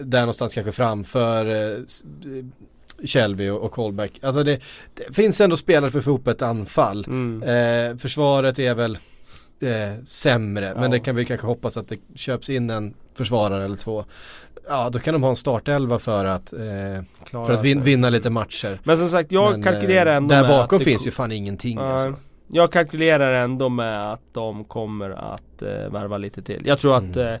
där 0.00 0.20
någonstans 0.20 0.54
kanske 0.54 0.72
framför 0.72 1.46
eh, 1.46 1.72
eh, 1.72 2.44
Shelby 3.04 3.48
och, 3.48 3.60
och 3.60 3.72
Colback. 3.72 4.12
Alltså 4.22 4.42
det, 4.42 4.60
det 4.94 5.14
finns 5.14 5.40
ändå 5.40 5.56
spelare 5.56 5.90
för 5.90 5.98
att 5.98 6.04
få 6.04 6.10
ihop 6.10 6.28
ett 6.28 6.42
anfall. 6.42 7.04
Mm. 7.04 7.42
Eh, 7.42 7.96
försvaret 7.96 8.58
är 8.58 8.74
väl 8.74 8.98
eh, 9.60 10.04
sämre 10.04 10.64
Ja. 10.74 10.80
men 10.80 10.90
det 10.90 10.98
kan 11.00 11.16
vi 11.16 11.24
kanske 11.24 11.46
hoppas 11.46 11.76
att 11.76 11.88
det 11.88 11.98
köps 12.14 12.50
in 12.50 12.70
en 12.70 12.94
försvarare 13.14 13.64
eller 13.64 13.76
två. 13.76 14.04
Ja 14.68 14.90
då 14.90 14.98
kan 14.98 15.12
de 15.14 15.22
ha 15.22 15.30
en 15.30 15.36
startelva 15.36 15.98
för 15.98 16.24
att, 16.24 16.52
eh, 16.52 17.02
för 17.46 17.52
att 17.52 17.62
vin, 17.64 17.82
vinna 17.82 18.10
lite 18.10 18.30
matcher. 18.30 18.80
Men 18.84 18.96
som 18.98 19.08
sagt 19.08 19.32
jag 19.32 19.50
Men, 19.52 19.62
kalkylerar 19.62 20.10
eh, 20.10 20.16
ändå 20.16 20.34
Där 20.34 20.42
med 20.42 20.50
bakom 20.50 20.76
att 20.78 20.84
finns 20.84 21.06
ju 21.06 21.10
fan 21.10 21.32
ingenting 21.32 21.78
Ja, 21.78 21.92
alltså. 21.92 22.14
Jag 22.48 22.72
kalkylerar 22.72 23.32
ändå 23.32 23.68
med 23.68 24.12
att 24.12 24.20
de 24.32 24.64
kommer 24.64 25.10
att 25.10 25.62
eh, 25.62 25.68
värva 25.92 26.18
lite 26.18 26.42
till 26.42 26.62
Jag 26.66 26.78
tror 26.78 26.96
att 26.96 27.16
Mm. 27.16 27.28
eh, 27.34 27.38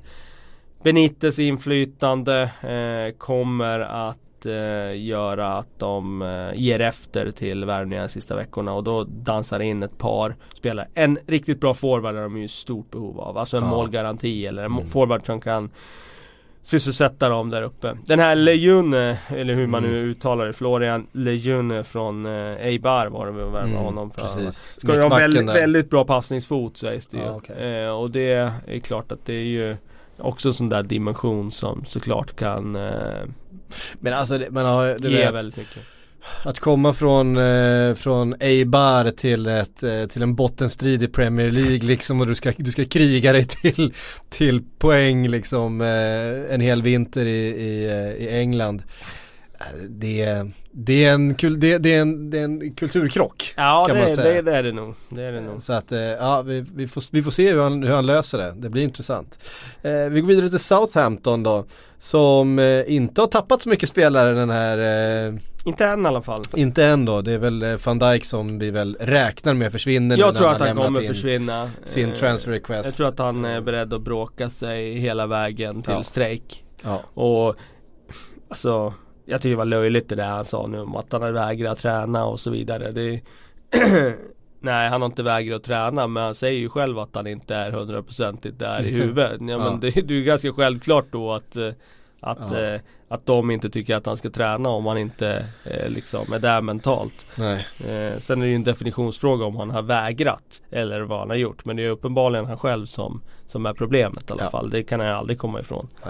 Benites 0.82 1.38
inflytande 1.38 2.42
eh, 2.62 3.16
kommer 3.18 3.80
att 3.80 4.18
göra 4.94 5.52
att 5.58 5.78
de 5.78 6.22
eh, 6.22 6.60
ger 6.60 6.80
efter 6.80 7.30
till 7.30 7.64
värvningarna 7.64 8.06
de 8.06 8.12
sista 8.12 8.36
veckorna 8.36 8.72
och 8.72 8.84
då 8.84 9.04
dansar 9.04 9.60
in 9.60 9.82
ett 9.82 9.98
par 9.98 10.34
spelare. 10.54 10.88
En 10.94 11.18
riktigt 11.26 11.60
bra 11.60 11.74
forward 11.74 12.16
är 12.16 12.22
de 12.22 12.36
ju 12.38 12.48
stort 12.48 12.90
behov 12.90 13.20
av. 13.20 13.38
Alltså 13.38 13.56
en 13.56 13.62
Ja. 13.62 13.70
målgaranti 13.70 14.46
eller 14.46 14.64
en 14.64 14.72
Mm. 14.72 14.86
forward 14.86 15.26
som 15.26 15.40
kan 15.40 15.70
sysselsätta 16.62 17.28
dem 17.28 17.50
där 17.50 17.62
uppe. 17.62 17.96
Den 18.06 18.18
här 18.18 18.34
Lejeune, 18.34 19.18
eller 19.28 19.54
hur 19.54 19.66
man 19.66 19.82
nu 19.82 19.88
Mm. 19.98 20.10
uttalar 20.10 20.46
det, 20.46 20.52
Florian 20.52 21.06
Lejeune 21.12 21.84
från 21.84 22.26
eh, 22.26 22.32
Eibar 22.66 23.06
var 23.06 23.26
det 23.26 23.32
vi 23.32 23.38
värvade 23.38 23.64
Mm, 23.66 23.76
honom 23.76 24.10
för. 24.10 24.22
precis. 24.22 24.78
Ska 24.80 25.02
ha 25.02 25.08
väldigt, 25.08 25.46
väldigt 25.48 25.90
bra 25.90 26.04
passningsfot 26.04 26.76
sägs 26.76 27.06
det 27.06 27.16
ju. 27.16 27.22
Ja, 27.22 27.30
okej. 27.36 27.82
eh, 27.84 27.90
och 27.90 28.10
det 28.10 28.32
är 28.66 28.78
klart 28.78 29.12
att 29.12 29.24
det 29.26 29.34
är 29.34 29.44
ju 29.44 29.76
också 30.18 30.48
en 30.48 30.54
sån 30.54 30.68
där 30.68 30.82
dimension 30.82 31.50
som 31.50 31.84
såklart 31.84 32.36
kan 32.36 32.76
eh, 32.76 32.92
Men 34.00 34.12
alltså 34.12 34.38
det, 34.38 34.50
man 34.50 34.66
har, 34.66 34.96
du 34.98 35.08
vet, 35.08 35.34
väldigt 35.34 35.56
mycket. 35.56 35.82
Att 36.42 36.58
komma 36.58 36.94
från, 36.94 37.36
eh, 37.36 37.94
från 37.94 38.34
Eibar 38.40 39.10
till, 39.10 39.46
ett, 39.46 39.82
eh, 39.82 40.06
till 40.06 40.22
en 40.22 40.34
bottenstrid 40.34 41.02
i 41.02 41.08
Premier 41.08 41.50
League 41.50 41.78
liksom 41.78 42.20
och 42.20 42.26
du 42.26 42.34
ska, 42.34 42.52
du 42.56 42.70
ska 42.72 42.84
kriga 42.84 43.32
dig 43.32 43.44
till, 43.44 43.94
till 44.28 44.62
poäng 44.78 45.28
liksom 45.28 45.80
eh, 45.80 46.54
en 46.54 46.60
hel 46.60 46.82
vinter 46.82 47.26
i, 47.26 47.46
i, 47.46 47.86
eh, 47.86 48.26
i 48.26 48.28
England. 48.40 48.82
Det, 49.88 50.42
det, 50.72 51.04
är 51.04 51.12
en, 51.14 51.34
kul, 51.34 51.60
det, 51.60 51.78
det, 51.78 51.94
är 51.94 52.00
en, 52.00 52.30
det 52.30 52.38
är 52.38 52.44
en 52.44 52.74
kulturkrock. 52.74 53.54
Ja 53.56 53.84
kan 53.88 53.96
det, 53.96 54.02
man 54.02 54.14
säga. 54.14 54.34
det, 54.34 54.42
det 54.50 54.56
är 54.56 54.62
det 54.62 54.72
nog. 54.72 54.94
Det 55.08 55.22
är 55.22 55.32
det 55.32 55.40
nog. 55.40 55.62
Så 55.62 55.72
att, 55.72 55.92
eh, 55.92 55.98
ja 56.00 56.42
vi, 56.42 56.64
vi, 56.74 56.88
får, 56.88 57.02
vi 57.12 57.22
får 57.22 57.30
se 57.30 57.52
hur 57.52 57.60
han, 57.62 57.82
hur 57.82 57.92
han 57.92 58.06
löser 58.06 58.38
det. 58.38 58.54
Det 58.56 58.68
blir 58.70 58.82
intressant. 58.82 59.38
Eh, 59.82 59.92
vi 60.10 60.20
går 60.20 60.28
vidare 60.28 60.50
till 60.50 60.58
Southampton 60.58 61.42
då. 61.42 61.64
Som 61.98 62.58
eh, 62.58 62.92
inte 62.94 63.20
har 63.20 63.28
tappat 63.28 63.62
så 63.62 63.68
mycket 63.68 63.88
spelare 63.88 64.32
den 64.34 64.50
här, 64.50 64.78
eh, 65.28 65.34
Inte 65.64 65.86
än 65.86 66.04
i 66.04 66.08
alla 66.08 66.22
fall. 66.22 66.42
inte 66.56 66.84
än 66.84 67.04
då. 67.04 67.20
Det 67.20 67.32
är 67.32 67.38
väl 67.38 67.62
eh, 67.62 67.76
van 67.84 67.98
Dijk 67.98 68.24
som 68.24 68.58
vi 68.58 68.70
väl 68.70 68.96
räknar 69.00 69.54
med 69.54 69.72
försvinner 69.72 70.16
Jag 70.18 70.34
tror 70.34 70.50
att 70.50 70.58
han 70.58 70.68
lämnat 70.68 70.84
kommer 70.86 71.00
in 71.02 71.08
försvinna. 71.08 71.70
Sin 71.84 72.08
Eh, 72.08 72.14
transfer 72.14 72.52
request. 72.52 72.84
Jag 72.84 72.94
tror 72.94 73.08
att 73.08 73.18
han 73.18 73.44
är 73.44 73.60
beredd 73.60 73.92
att 73.94 74.02
bråka 74.02 74.50
sig 74.50 74.92
hela 74.98 75.26
vägen 75.26 75.82
till 75.82 75.92
Ja. 75.92 76.02
strejk. 76.02 76.64
Ja. 76.82 77.02
Och 77.14 77.56
alltså 78.48 78.94
jag 79.26 79.40
tycker 79.40 79.50
det 79.50 79.56
var 79.56 79.64
löjligt 79.64 80.08
det 80.08 80.14
där 80.14 80.26
han 80.26 80.44
sa 80.44 80.66
nu 80.66 80.80
om 80.80 80.96
att 80.96 81.12
han 81.12 81.20
hade 81.22 81.32
vägrat 81.34 81.78
träna 81.78 82.24
och 82.24 82.40
så 82.40 82.50
vidare. 82.50 82.90
Det, 82.92 83.20
nej 84.60 84.88
han 84.88 85.02
har 85.02 85.06
inte 85.06 85.22
vägrat 85.22 85.62
träna 85.64 86.06
men 86.06 86.22
han 86.22 86.34
säger 86.34 86.60
ju 86.60 86.68
själv 86.68 86.98
att 86.98 87.14
han 87.14 87.26
inte 87.26 87.54
är 87.54 87.70
hundraprocentigt 87.70 88.58
där 88.58 88.82
i 88.86 88.90
huvudet. 89.00 89.32
Ja, 89.40 89.58
men 89.58 89.80
det, 89.80 89.90
det 89.90 90.14
är 90.14 90.18
ju 90.18 90.24
ganska 90.24 90.52
självklart 90.52 91.06
då 91.10 91.32
att 91.32 91.56
eh, 91.56 91.68
att, 92.20 92.38
Ja. 92.52 92.58
eh, 92.60 92.80
att 93.08 93.26
de 93.26 93.50
inte 93.50 93.70
tycker 93.70 93.96
att 93.96 94.06
han 94.06 94.16
ska 94.16 94.30
träna 94.30 94.68
om 94.68 94.86
han 94.86 94.98
inte 94.98 95.46
eh, 95.64 95.88
liksom 95.90 96.32
är 96.32 96.38
där 96.38 96.62
mentalt. 96.62 97.26
Nej. 97.36 97.66
Eh, 97.88 98.18
sen 98.18 98.40
är 98.42 98.44
det 98.46 98.50
ju 98.50 98.54
en 98.56 98.64
definitionsfråga 98.64 99.44
om 99.44 99.56
han 99.56 99.70
har 99.70 99.82
vägrat 99.82 100.62
eller 100.70 101.00
vad 101.00 101.18
han 101.18 101.28
har 101.30 101.36
gjort. 101.36 101.64
Men 101.64 101.76
det 101.76 101.84
är 101.84 101.88
uppenbarligen 101.90 102.46
han 102.46 102.58
själv 102.58 102.86
som, 102.86 103.20
som 103.46 103.66
är 103.66 103.72
problemet 103.74 104.30
i 104.30 104.32
alla 104.32 104.42
Ja. 104.44 104.50
fall. 104.50 104.70
Det 104.70 104.82
kan 104.82 105.00
jag 105.00 105.16
aldrig 105.16 105.38
komma 105.38 105.60
ifrån. 105.60 105.88
Eh, 106.02 106.08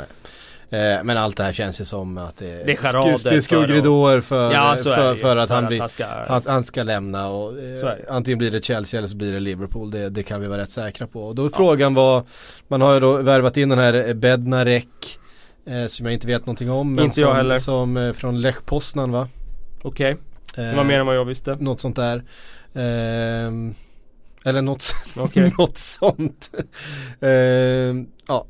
men 0.71 1.11
allt 1.11 1.37
det 1.37 1.45
här 1.45 1.53
känns 1.53 1.81
ju 1.81 1.85
som 1.85 2.19
att 2.19 2.37
det, 2.37 2.65
Det 2.65 2.73
är 2.73 2.77
för 2.77 3.41
skuggridåer 3.41 4.21
för, 4.21 4.53
Ja 4.53 4.77
för, 4.77 5.13
ju. 5.13 5.19
för 5.19 5.37
att 5.37 5.51
han 5.51 5.67
blir 5.67 5.81
han 5.81 5.89
ska, 5.89 6.07
Han, 6.29 6.43
han 6.47 6.63
ska 6.63 6.83
lämna 6.83 7.29
och 7.29 7.59
eh, 7.59 7.93
antingen 8.09 8.39
blir 8.39 8.51
det 8.51 8.65
Chelsea 8.65 8.99
eller 8.99 9.09
så 9.09 9.17
blir 9.17 9.33
det 9.33 9.41
Liverpool. 9.41 9.91
Det, 9.91 10.09
det 10.11 10.23
kan 10.23 10.41
vi 10.41 10.47
vara 10.47 10.61
rätt 10.61 10.71
säkra 10.71 11.07
på. 11.07 11.27
Och 11.27 11.35
då 11.35 11.45
är 11.45 11.49
frågan 11.49 11.95
vad, 11.95 12.27
man 12.69 12.81
har 12.81 12.95
ju 12.95 13.01
då 13.01 13.17
värvat 13.17 13.57
in 13.57 13.69
den 13.69 13.79
här 13.79 14.15
Bednarek 14.15 15.19
eh, 15.67 15.87
som 15.87 16.07
jag 16.07 16.13
inte 16.13 16.27
vet 16.27 16.47
någonting 16.47 16.71
om. 16.71 16.95
Men 16.95 17.05
Inte 17.05 17.15
som, 17.15 17.25
jag 17.25 17.35
heller. 17.35 17.59
Som 17.59 17.97
eh, 17.97 18.13
från 18.13 18.41
Lech 18.41 18.65
Poznan 18.65 19.13
va? 19.13 19.29
Okej, 19.83 20.17
Eh, 20.57 20.65
det 20.65 20.77
var 20.77 20.85
mer 20.85 21.01
än 21.01 21.07
vad 21.07 21.17
jag 21.17 21.25
visste. 21.25 21.57
Något 21.61 21.81
sånt 21.81 21.97
där. 21.97 22.23
Ehm, 22.75 23.75
eller 24.45 24.63
något, 24.63 24.95
Okej. 25.17 25.53
något 25.59 25.79
sånt. 25.79 26.51
Ehm, 27.21 28.07
ja, 28.29 28.47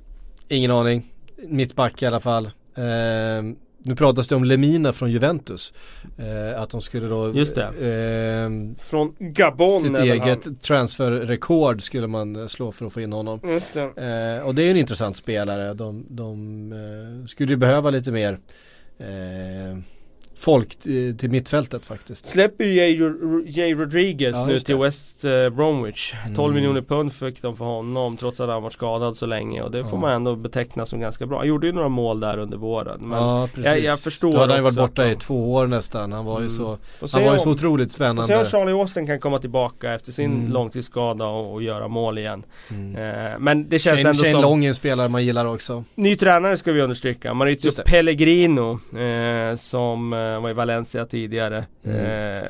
ingen 0.48 0.70
aning. 0.70 1.12
Mittback 1.36 2.02
i 2.02 2.06
alla 2.06 2.20
fall. 2.20 2.50
Ehm, 2.76 3.56
nu 3.78 3.96
pratas 3.96 4.28
det 4.28 4.34
om 4.36 4.44
Lemina 4.44 4.92
från 4.92 5.10
Juventus. 5.12 5.74
Eh, 6.18 6.62
att 6.62 6.70
de 6.70 6.80
skulle 6.82 7.06
då 7.06 7.34
Just 7.34 7.54
det. 7.54 7.72
ehm, 7.82 8.74
Från 8.78 9.14
Gabon 9.18 9.80
sitt 9.80 9.98
eget 9.98 10.62
transferrekord 10.62 11.82
skulle 11.82 12.06
man 12.06 12.36
eh, 12.36 12.46
slå 12.46 12.72
för 12.72 12.86
att 12.86 12.92
få 12.92 13.00
in 13.00 13.12
honom. 13.12 13.40
han. 13.42 13.52
Just 13.52 13.74
det. 13.74 13.82
Eh, 14.38 14.46
och 14.46 14.54
det 14.54 14.62
är 14.62 14.70
en 14.70 14.76
intressant 14.76 15.16
spelare. 15.16 15.74
De, 15.74 16.06
de 16.08 16.72
eh, 16.72 17.26
skulle 17.26 17.50
ju 17.50 17.56
behöva 17.56 17.90
lite 17.90 18.10
mer 18.12 18.38
eh, 18.98 19.78
folk 20.38 20.76
till, 20.76 21.18
till 21.18 21.30
mittfältet 21.30 21.86
faktiskt. 21.86 22.26
Släpper 22.26 22.64
ju 22.64 22.72
Jay, 23.46 23.74
Rodriguez 23.74 24.36
Ja, 24.36 24.46
nu 24.46 24.58
till. 24.60 24.76
West 24.76 25.24
eh, 25.24 25.48
Bromwich 25.48 26.12
12 26.36 26.38
Mm. 26.38 26.54
miljoner 26.54 26.82
pund 26.82 27.12
fick 27.12 27.42
de 27.42 27.56
för 27.56 27.64
honom 27.64 28.16
trots 28.16 28.40
att 28.40 28.48
han 28.48 28.62
varit 28.62 28.72
skadad 28.72 29.16
så 29.16 29.26
länge 29.26 29.62
och 29.62 29.70
det 29.70 29.84
får 29.84 29.92
Ja. 29.92 30.00
man 30.00 30.12
ändå 30.12 30.36
beteckna 30.36 30.86
som 30.86 31.00
ganska 31.00 31.26
bra. 31.26 31.38
Han 31.38 31.48
gjorde 31.48 31.66
ju 31.66 31.72
några 31.72 31.88
mål 31.88 32.20
där 32.20 32.38
under 32.38 32.56
våren 32.58 32.98
men 33.00 33.18
ja 33.18 33.48
precis. 33.54 33.64
jag- 33.66 33.80
jag 33.80 34.00
förstår 34.00 34.32
Då 34.32 34.38
hade 34.38 34.52
han 34.52 34.58
ju 34.58 34.64
varit 34.64 34.76
borta 34.76 35.06
i 35.06 35.10
de- 35.10 35.14
två 35.16 35.54
år 35.54 35.66
nästan. 35.66 36.12
Han 36.12 36.24
var 36.24 36.34
ju 36.40 36.46
Mm. 36.46 36.50
så, 36.50 36.78
han 37.00 37.08
var 37.12 37.20
ju 37.20 37.28
om- 37.28 37.38
så 37.38 37.50
otroligt 37.50 37.92
får 37.92 37.98
se 38.04 38.10
om 38.10 38.16
spännande. 38.26 38.50
Charlie 38.50 38.72
Austin 38.72 39.06
kan 39.06 39.20
komma 39.20 39.38
tillbaka 39.38 39.94
efter 39.94 40.12
sin 40.12 40.32
Mm. 40.32 40.52
långtidsskada 40.52 41.26
och, 41.26 41.52
och 41.54 41.62
göra 41.62 41.88
mål 41.88 42.18
igen. 42.18 42.42
Mm. 42.70 42.96
Eh, 42.96 43.32
men 43.38 43.68
det 43.68 43.78
känns 43.78 43.96
Shane, 43.96 44.08
ändå 44.10 44.22
Shane 44.22 44.32
som 44.32 44.42
Long 44.42 44.64
är 44.64 44.68
en 44.68 44.74
spelare 44.74 45.08
man 45.08 45.24
gillar 45.24 45.44
också. 45.46 45.84
Ny 45.94 46.16
tränare 46.16 46.56
ska 46.56 46.72
vi 46.72 46.80
understryka, 46.80 47.34
Maurizio. 47.34 47.70
Pellegrino 47.86 48.78
eh, 48.98 49.56
som 49.56 50.12
eh, 50.34 50.40
var 50.40 50.50
i 50.50 50.52
Valencia 50.52 51.06
tidigare. 51.06 51.66
Mm. 51.84 51.96
Eh, 51.96 52.48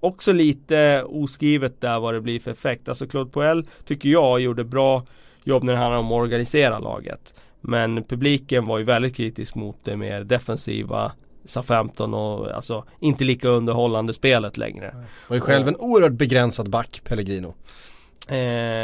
också 0.00 0.32
lite 0.32 1.02
oskrivet 1.02 1.80
där 1.80 2.00
vad 2.00 2.14
det 2.14 2.20
blir 2.20 2.40
för 2.40 2.50
effekt. 2.50 2.88
Alltså 2.88 3.06
Claude 3.06 3.30
Puel 3.30 3.66
tycker 3.84 4.08
jag 4.08 4.40
gjorde 4.40 4.64
bra 4.64 5.04
jobb 5.44 5.62
när 5.64 5.72
det 5.72 5.78
handlar 5.78 5.98
om 5.98 6.06
att 6.06 6.22
organisera 6.22 6.78
laget. 6.78 7.34
Men 7.60 8.04
publiken 8.04 8.66
var 8.66 8.78
ju 8.78 8.84
väldigt 8.84 9.16
kritisk 9.16 9.54
mot 9.54 9.76
det 9.84 9.96
mer 9.96 10.24
defensiva 10.24 11.12
SA-15 11.44 12.14
och 12.14 12.54
alltså 12.54 12.84
inte 13.00 13.24
lika 13.24 13.48
underhållande 13.48 14.12
spelet 14.12 14.56
längre. 14.56 14.94
Var 15.28 15.36
ju 15.36 15.40
själv 15.40 15.68
en 15.68 15.76
oerhört 15.76 16.12
begränsad 16.12 16.70
back, 16.70 17.00
Pellegrino. 17.04 17.54
Eh, 18.28 18.38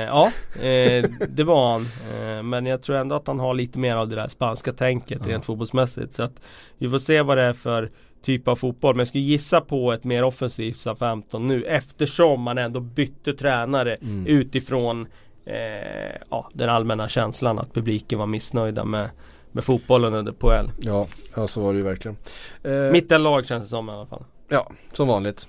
ja, 0.06 0.32
eh, 0.62 1.04
det 1.28 1.44
var 1.44 1.72
han. 1.72 1.82
Eh, 1.82 2.42
men 2.42 2.66
jag 2.66 2.82
tror 2.82 2.96
ändå 2.96 3.14
att 3.16 3.26
han 3.26 3.38
har 3.40 3.54
lite 3.54 3.78
mer 3.78 3.96
av 3.96 4.08
det 4.08 4.16
där 4.16 4.28
spanska 4.28 4.72
tänket 4.72 5.18
Ja. 5.24 5.32
rent 5.32 5.44
fotbollsmässigt. 5.44 6.14
Så 6.14 6.22
att 6.22 6.40
vi 6.78 6.90
får 6.90 6.98
se 6.98 7.22
vad 7.22 7.36
det 7.38 7.42
är 7.42 7.52
för 7.52 7.90
typ 8.22 8.48
av 8.48 8.56
fotboll. 8.56 8.94
Men 8.94 9.00
jag 9.00 9.08
skulle 9.08 9.24
gissa 9.24 9.60
på 9.60 9.92
ett 9.92 10.04
mer 10.04 10.24
offensivt 10.24 10.76
SA-15 10.76 11.38
nu 11.38 11.64
eftersom 11.64 12.40
man 12.42 12.58
ändå 12.58 12.80
bytte 12.80 13.32
tränare 13.32 13.94
Mm. 14.02 14.26
utifrån 14.26 15.06
eh, 15.46 16.16
ja, 16.30 16.48
den 16.52 16.68
allmänna 16.70 17.08
känslan 17.08 17.58
att 17.58 17.72
publiken 17.74 18.18
var 18.18 18.26
missnöjda 18.26 18.84
med, 18.84 19.10
med 19.52 19.64
fotbollen 19.64 20.14
under 20.14 20.32
Poel. 20.32 20.70
Ja, 20.80 21.06
ja 21.34 21.46
så 21.46 21.60
var 21.62 21.72
det 21.72 21.78
ju 21.78 21.84
verkligen. 21.84 22.16
Eh, 22.62 22.72
Mittenlag 22.92 23.46
känns 23.46 23.62
det 23.64 23.68
som 23.68 23.88
i 23.88 23.92
alla 23.92 24.06
fall. 24.06 24.24
Ja, 24.48 24.70
som 24.92 25.08
vanligt. 25.08 25.48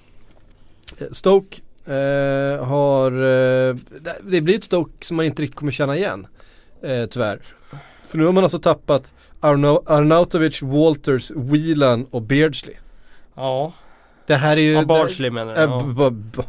Eh, 0.98 1.08
Stoke 1.12 1.62
eh, 1.88 2.66
har, 2.66 3.12
eh, 3.12 3.76
det- 4.24 4.42
blir 4.42 4.56
ett 4.56 4.64
Stoke 4.64 5.06
som 5.06 5.18
man 5.18 5.26
inte 5.26 5.42
riktigt 5.42 5.60
kommer 5.60 5.72
känna 5.72 5.98
igen. 5.98 6.28
Eh, 6.84 7.06
tyvärr. 7.06 7.40
För 8.08 8.18
nu 8.18 8.26
har 8.26 8.32
man 8.32 8.44
alltså 8.44 8.60
tappat 8.60 9.14
Arno, 9.40 9.84
Arnautovic, 9.86 10.62
Walters, 10.62 11.32
Whelan 11.32 12.06
och 12.12 12.22
Beardsley. 12.22 12.76
Ja, 13.36 13.74
Det 14.28 14.36
här 14.36 14.58
är 14.58 14.62
ju... 14.62 14.72
ja 14.72 14.84
Barsley 14.86 15.32
menar 15.32 15.54
Äh, 15.56 15.62
jag. 15.62 15.96
b- 15.96 16.34
Ja. 16.38 16.44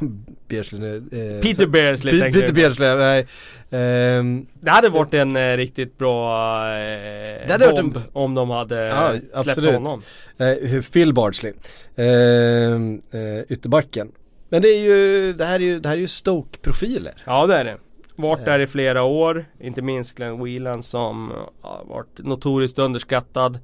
Beardsley 0.48 0.80
nu. 0.80 0.96
Eh, 0.96 1.42
Peter 1.42 1.62
så- 1.64 1.68
Beardsley 1.70 2.20
tänker 2.20 2.40
Peter. 2.40 2.52
Beardsley, 2.52 2.94
nej. 2.96 3.26
Ehm, 3.70 4.46
Det 4.60 4.70
hade 4.70 4.88
varit 4.88 5.14
en 5.14 5.36
eh, 5.36 5.56
riktigt 5.56 5.98
bra 5.98 6.32
eh, 6.68 7.46
Det 7.46 7.52
hade 7.52 7.66
varit 7.66 7.76
bomb 7.82 7.98
om 8.12 8.34
de 8.34 8.50
hade 8.50 8.86
Ja, 8.86 9.10
släppt 9.10 9.48
absolut. 9.48 9.74
honom. 9.74 10.02
eh, 10.38 10.82
Phil 10.92 11.12
Bardsley. 11.14 11.52
Ehm, 11.96 13.00
eh, 13.10 13.42
ytterbacken. 13.48 14.12
Men 14.48 14.62
det 14.62 14.68
är 14.68 14.80
ju, 14.80 15.32
det 15.32 15.44
här 15.44 15.54
är 15.54 15.64
ju, 15.64 15.80
det 15.80 15.88
här 15.88 15.96
är 15.96 16.00
ju 16.00 16.06
Stoke-profiler. 16.08 17.22
Ja 17.24 17.46
det 17.46 17.54
är 17.56 17.64
det. 17.64 17.76
Varit 18.16 18.38
Eh. 18.40 18.44
där 18.44 18.58
i 18.60 18.66
flera 18.66 19.02
år. 19.02 19.44
Inte 19.60 19.82
minst 19.82 20.16
Glenn 20.16 20.44
Whelan 20.44 20.82
som 20.82 21.32
har 21.60 21.84
varit 21.84 22.18
notoriskt 22.18 22.78
underskattad. 22.78 23.58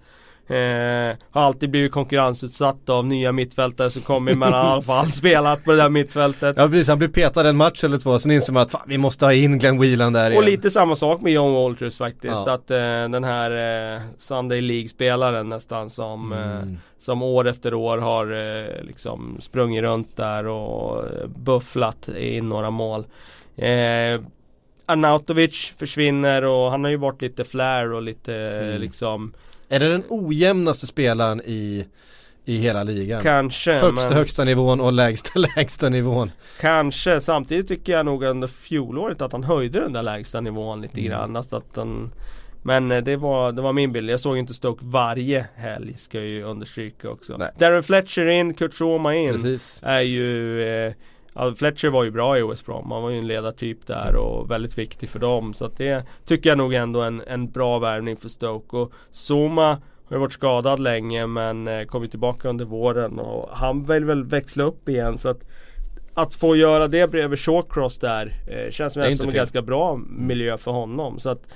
Eh, 0.53 1.17
har 1.31 1.43
alltid 1.43 1.71
blivit 1.71 1.93
konkurrensutsatt 1.93 2.89
av 2.89 3.07
nya 3.07 3.33
mittfältare 3.33 3.91
som 3.91 4.03
kommer 4.03 4.35
men 4.35 4.53
har 4.53 4.65
i 4.65 4.67
alla 4.73 4.83
fall 4.83 5.07
spelat 5.13 5.65
på 5.65 5.71
det 5.71 5.77
där 5.77 5.89
mittfältet. 5.89 6.55
Ja 6.59 6.69
precis, 6.69 6.89
han 6.89 6.99
blir 6.99 7.09
petad 7.09 7.49
en 7.49 7.57
match 7.57 7.85
eller 7.85 7.99
två, 7.99 8.19
sen 8.19 8.31
inser 8.31 8.53
man 8.53 8.63
att 8.63 8.71
fan, 8.71 8.81
vi 8.87 8.99
måste 8.99 9.25
ha 9.25 9.33
in 9.33 9.59
Glenn 9.59 9.81
Whelan 9.81 10.13
där 10.13 10.27
Och 10.27 10.33
igen. 10.33 10.45
lite 10.45 10.71
samma 10.71 10.97
sak 10.97 11.21
med 11.21 11.33
John 11.33 11.55
Walters 11.55 11.99
faktiskt. 11.99 12.43
Ja. 12.47 12.53
Att 12.55 12.71
eh, 12.71 12.77
den 13.11 13.25
här 13.25 13.95
eh, 13.95 14.01
Sunday 14.19 14.61
League-spelaren 14.61 15.49
nästan 15.49 15.91
som 15.91 16.33
eh, 16.33 16.39
Mm. 16.43 16.79
Som 16.99 17.23
år 17.23 17.49
efter 17.49 17.75
år 17.75 17.99
har 17.99 18.27
eh, 18.33 18.85
liksom 18.85 19.37
sprungit 19.41 19.83
runt 19.83 20.17
där 20.17 20.47
och 20.47 21.05
eh, 21.05 21.27
bufflat 21.27 22.09
in 22.19 22.49
några 22.49 22.71
mål. 22.71 23.05
Arnautovic 24.87 25.73
försvinner 25.79 26.45
och 26.45 26.71
han 26.71 26.85
har 26.85 26.91
ju 26.91 26.97
varit 26.97 27.23
lite 27.23 27.45
flair 27.45 27.93
och 27.93 28.03
lite 28.03 28.35
Mm. 28.35 28.81
liksom 28.81 29.33
Är 29.73 29.81
det 29.81 29.89
den 29.89 30.05
ojämnaste 30.09 30.87
spelaren 30.87 31.41
i, 31.45 31.85
i 32.45 32.57
hela 32.59 32.83
ligan? 32.83 33.23
Kanske 33.23 33.73
Högsta 33.73 34.09
men 34.09 34.16
högsta 34.18 34.45
nivån 34.45 34.81
och 34.81 34.93
lägsta 34.93 35.39
lägsta 35.57 35.89
nivån. 35.89 36.31
Kanske 36.61 37.20
Samtidigt 37.20 37.68
tycker 37.68 37.93
jag 37.93 38.07
nog 38.07 38.23
under 38.25 38.49
fjolåret 38.49 39.23
att 39.23 39.33
han 39.33 39.45
höjde 39.45 39.81
den 39.81 39.93
där 39.93 40.03
lägsta 40.03 40.41
nivån 40.41 40.81
lite 40.83 41.01
Mm. 41.01 41.11
grann 41.12 41.37
att, 41.37 41.53
att 41.53 41.77
han, 41.77 42.12
Men 42.62 42.93
eh, 42.93 43.03
det 43.03 43.16
var, 43.16 43.53
det 43.53 43.62
var 43.62 43.73
min 43.73 43.93
bild. 43.93 44.11
Jag 44.11 44.20
såg 44.20 44.39
inte 44.39 44.55
Stoke 44.55 44.85
varje 44.85 45.47
helg 45.57 45.95
ska 45.99 46.18
jag 46.18 46.27
ju 46.27 46.43
understryka 46.43 47.11
också. 47.11 47.37
Nej. 47.37 47.51
Darren 47.59 47.83
Fletcher 47.83 48.27
in, 48.29 48.55
Kurt 48.55 48.75
Schoma 48.75 49.14
in. 49.14 49.33
Precis. 49.33 49.81
är 49.85 50.01
ju 50.01 50.62
eh, 50.62 50.93
ja, 51.35 51.55
Fletcher 51.55 51.89
var 51.89 52.05
ju 52.05 52.11
bra 52.11 52.39
i 52.39 52.43
West 52.43 52.66
Brom. 52.66 52.91
Han 52.91 53.03
var 53.03 53.11
ju 53.11 53.18
en 53.18 53.26
ledartyp 53.26 53.87
där 53.87 54.16
och 54.16 54.51
väldigt 54.51 54.78
viktig 54.78 55.09
för 55.09 55.18
dem. 55.18 55.55
Så 55.55 55.64
att 55.64 55.76
det 55.76 56.05
tycker 56.24 56.51
jag 56.51 56.59
nog 56.59 56.74
ändå 56.74 57.01
är 57.01 57.07
en, 57.07 57.22
en 57.26 57.51
bra 57.51 57.78
värvning 57.78 58.16
för 58.16 58.28
Stoke. 58.28 58.76
Och 58.76 58.93
Zuma 59.11 59.80
har 60.09 60.18
varit 60.18 60.33
skadad 60.33 60.78
länge 60.78 61.26
men 61.26 61.68
eh, 61.68 61.85
kommit 61.85 62.11
tillbaka 62.11 62.49
under 62.49 62.64
våren 62.64 63.18
och 63.18 63.49
han 63.53 63.85
vill 63.85 64.05
väl 64.05 64.24
växla 64.24 64.64
upp 64.64 64.89
igen 64.89 65.18
så 65.18 65.28
att 65.28 65.45
att 66.14 66.35
få 66.35 66.57
göra 66.57 66.89
det 66.89 67.11
bredvid 67.11 67.39
Shawcross 67.39 67.99
där 67.99 68.35
eh, 68.49 68.70
känns 68.70 68.93
som, 68.93 69.14
som 69.14 69.28
en 69.28 69.35
ganska 69.35 69.62
bra 69.62 70.01
miljö 70.07 70.59
för 70.59 70.70
honom. 70.70 71.18
Så 71.18 71.28
att 71.28 71.49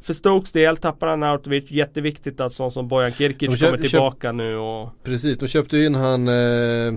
för 0.00 0.14
Stokes 0.14 0.52
del 0.52 0.76
tappar 0.76 1.06
han 1.06 1.20
Nautovic. 1.20 1.70
Jätteviktigt 1.70 2.40
att 2.40 2.52
sån 2.52 2.70
som 2.70 2.88
Bojan 2.88 3.12
Kirkic 3.12 3.60
kommer 3.60 3.78
tillbaka 3.78 4.32
nu 4.32 4.56
och 4.56 4.88
Precis, 5.02 5.38
de 5.38 5.48
köpte 5.48 5.78
in 5.78 5.94
han 5.94 6.28
eh, 6.28 6.94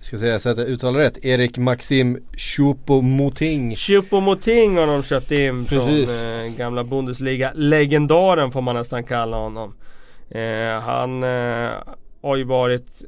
Ska 0.00 0.18
säga 0.18 0.38
så 0.38 0.48
att 0.48 0.58
jag 0.58 0.68
uttalar 0.68 1.00
rätt. 1.00 1.24
Erik 1.24 1.58
Maxim 1.58 2.18
Choupo-Moting. 2.32 3.74
Choupo-Moting 3.74 4.78
har 4.78 4.86
de 4.86 5.02
köpt 5.02 5.30
in 5.30 5.64
Precis. 5.66 6.20
från 6.20 6.30
eh, 6.30 6.46
gamla 6.46 6.84
Bundesliga-legendaren 6.84 8.52
får 8.52 8.60
man 8.60 8.74
nästan 8.74 9.04
kalla 9.04 9.36
honom. 9.36 9.74
Eh, 10.30 10.80
han 10.80 11.22
eh, 11.22 11.70
har 12.22 12.36
ju 12.36 12.44
varit 12.44 13.02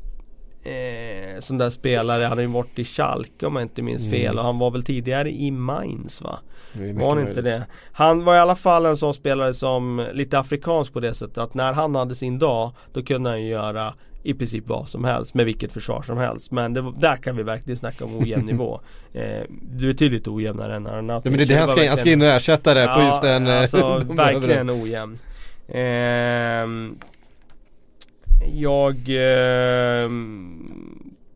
eh, 0.62 1.40
sån 1.40 1.58
där 1.58 1.70
spelare. 1.70 2.24
Han 2.24 2.38
har 2.38 2.42
ju 2.42 2.46
varit 2.46 2.78
i 2.78 2.84
Schalke 2.84 3.46
om 3.46 3.56
jag 3.56 3.62
inte 3.62 3.82
minns 3.82 4.06
mm. 4.06 4.20
fel 4.20 4.38
och 4.38 4.44
han 4.44 4.58
var 4.58 4.70
väl 4.70 4.82
tidigare 4.82 5.30
i 5.30 5.50
Mainz 5.50 6.20
va? 6.20 6.38
Var 6.72 7.08
han 7.14 7.28
inte 7.28 7.42
det? 7.42 7.66
Han 7.92 8.24
var 8.24 8.34
i 8.34 8.38
alla 8.38 8.56
fall 8.56 8.86
en 8.86 8.96
sån 8.96 9.14
spelare 9.14 9.54
som 9.54 10.06
lite 10.12 10.38
afrikansk 10.38 10.92
på 10.92 11.00
det 11.00 11.14
sättet 11.14 11.38
att 11.38 11.54
när 11.54 11.72
han 11.72 11.94
hade 11.94 12.14
sin 12.14 12.38
dag 12.38 12.70
då 12.92 13.02
kunde 13.02 13.30
han 13.30 13.42
ju 13.42 13.48
göra 13.48 13.94
i 14.22 14.34
princip 14.34 14.64
vad 14.66 14.88
som 14.88 15.04
helst 15.04 15.34
med 15.34 15.46
vilket 15.46 15.72
försvar 15.72 16.02
som 16.02 16.18
helst. 16.18 16.50
Men 16.50 16.72
det, 16.72 16.92
där 16.96 17.16
kan 17.16 17.36
vi 17.36 17.42
verkligen 17.42 17.76
snacka 17.76 18.04
om 18.04 18.16
ojämn 18.16 18.46
nivå. 18.46 18.80
Eh, 19.12 19.20
det 19.60 19.84
är 19.84 19.86
betydligt 19.86 20.28
ojämnare 20.28 20.76
än 20.76 20.86
Arnautovic. 20.86 21.24
Ja, 21.24 21.30
men 21.30 21.38
det 21.38 21.44
är 21.44 21.54
det 21.54 21.60
han 21.60 21.68
ska, 21.68 21.88
han 21.88 21.96
ska 21.96 22.10
in 22.10 22.22
och 22.22 22.28
ersätta 22.28 22.74
det 22.74 22.82
ja, 22.82 22.94
på 22.94 23.02
just 23.02 23.22
den. 23.22 23.46
Eh, 23.46 23.60
alltså, 23.60 23.98
verkligen 23.98 24.70
ojämn. 24.70 25.18
Eh, 25.68 26.66
jag 28.54 28.94
eh, 28.94 30.10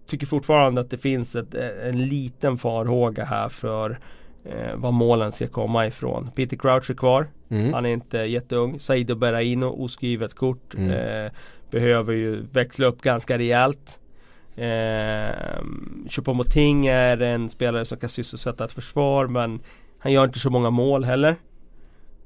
tycker 0.06 0.26
fortfarande 0.26 0.80
att 0.80 0.90
det 0.90 0.98
finns 0.98 1.34
ett, 1.34 1.54
en 1.84 2.06
liten 2.06 2.58
farhåga 2.58 3.24
här 3.24 3.48
för 3.48 3.98
eh, 4.44 4.76
var 4.76 4.92
målen 4.92 5.32
ska 5.32 5.48
komma 5.48 5.86
ifrån. 5.86 6.30
Peter 6.34 6.56
Crouch 6.56 6.90
är 6.90 6.94
kvar. 6.94 7.26
Mm. 7.48 7.74
Han 7.74 7.86
är 7.86 7.90
inte 7.90 8.18
jätteung. 8.18 8.80
Saido 8.80 9.14
Berraino, 9.14 9.66
oskrivet 9.84 10.34
kort. 10.34 10.74
Mm. 10.74 10.90
Eh, 10.90 11.32
behöver 11.76 12.12
ju 12.12 12.46
växla 12.52 12.86
upp 12.86 13.02
ganska 13.02 13.38
rejält. 13.38 14.00
Eh, 14.56 15.60
Choupo-Moting 16.08 16.86
är 16.86 17.22
en 17.22 17.48
spelare 17.48 17.84
som 17.84 17.98
kan 17.98 18.08
sysselsätta 18.08 18.64
ett 18.64 18.72
försvar 18.72 19.26
men 19.26 19.60
han 19.98 20.12
gör 20.12 20.24
inte 20.24 20.38
så 20.38 20.50
många 20.50 20.70
mål 20.70 21.04
heller. 21.04 21.36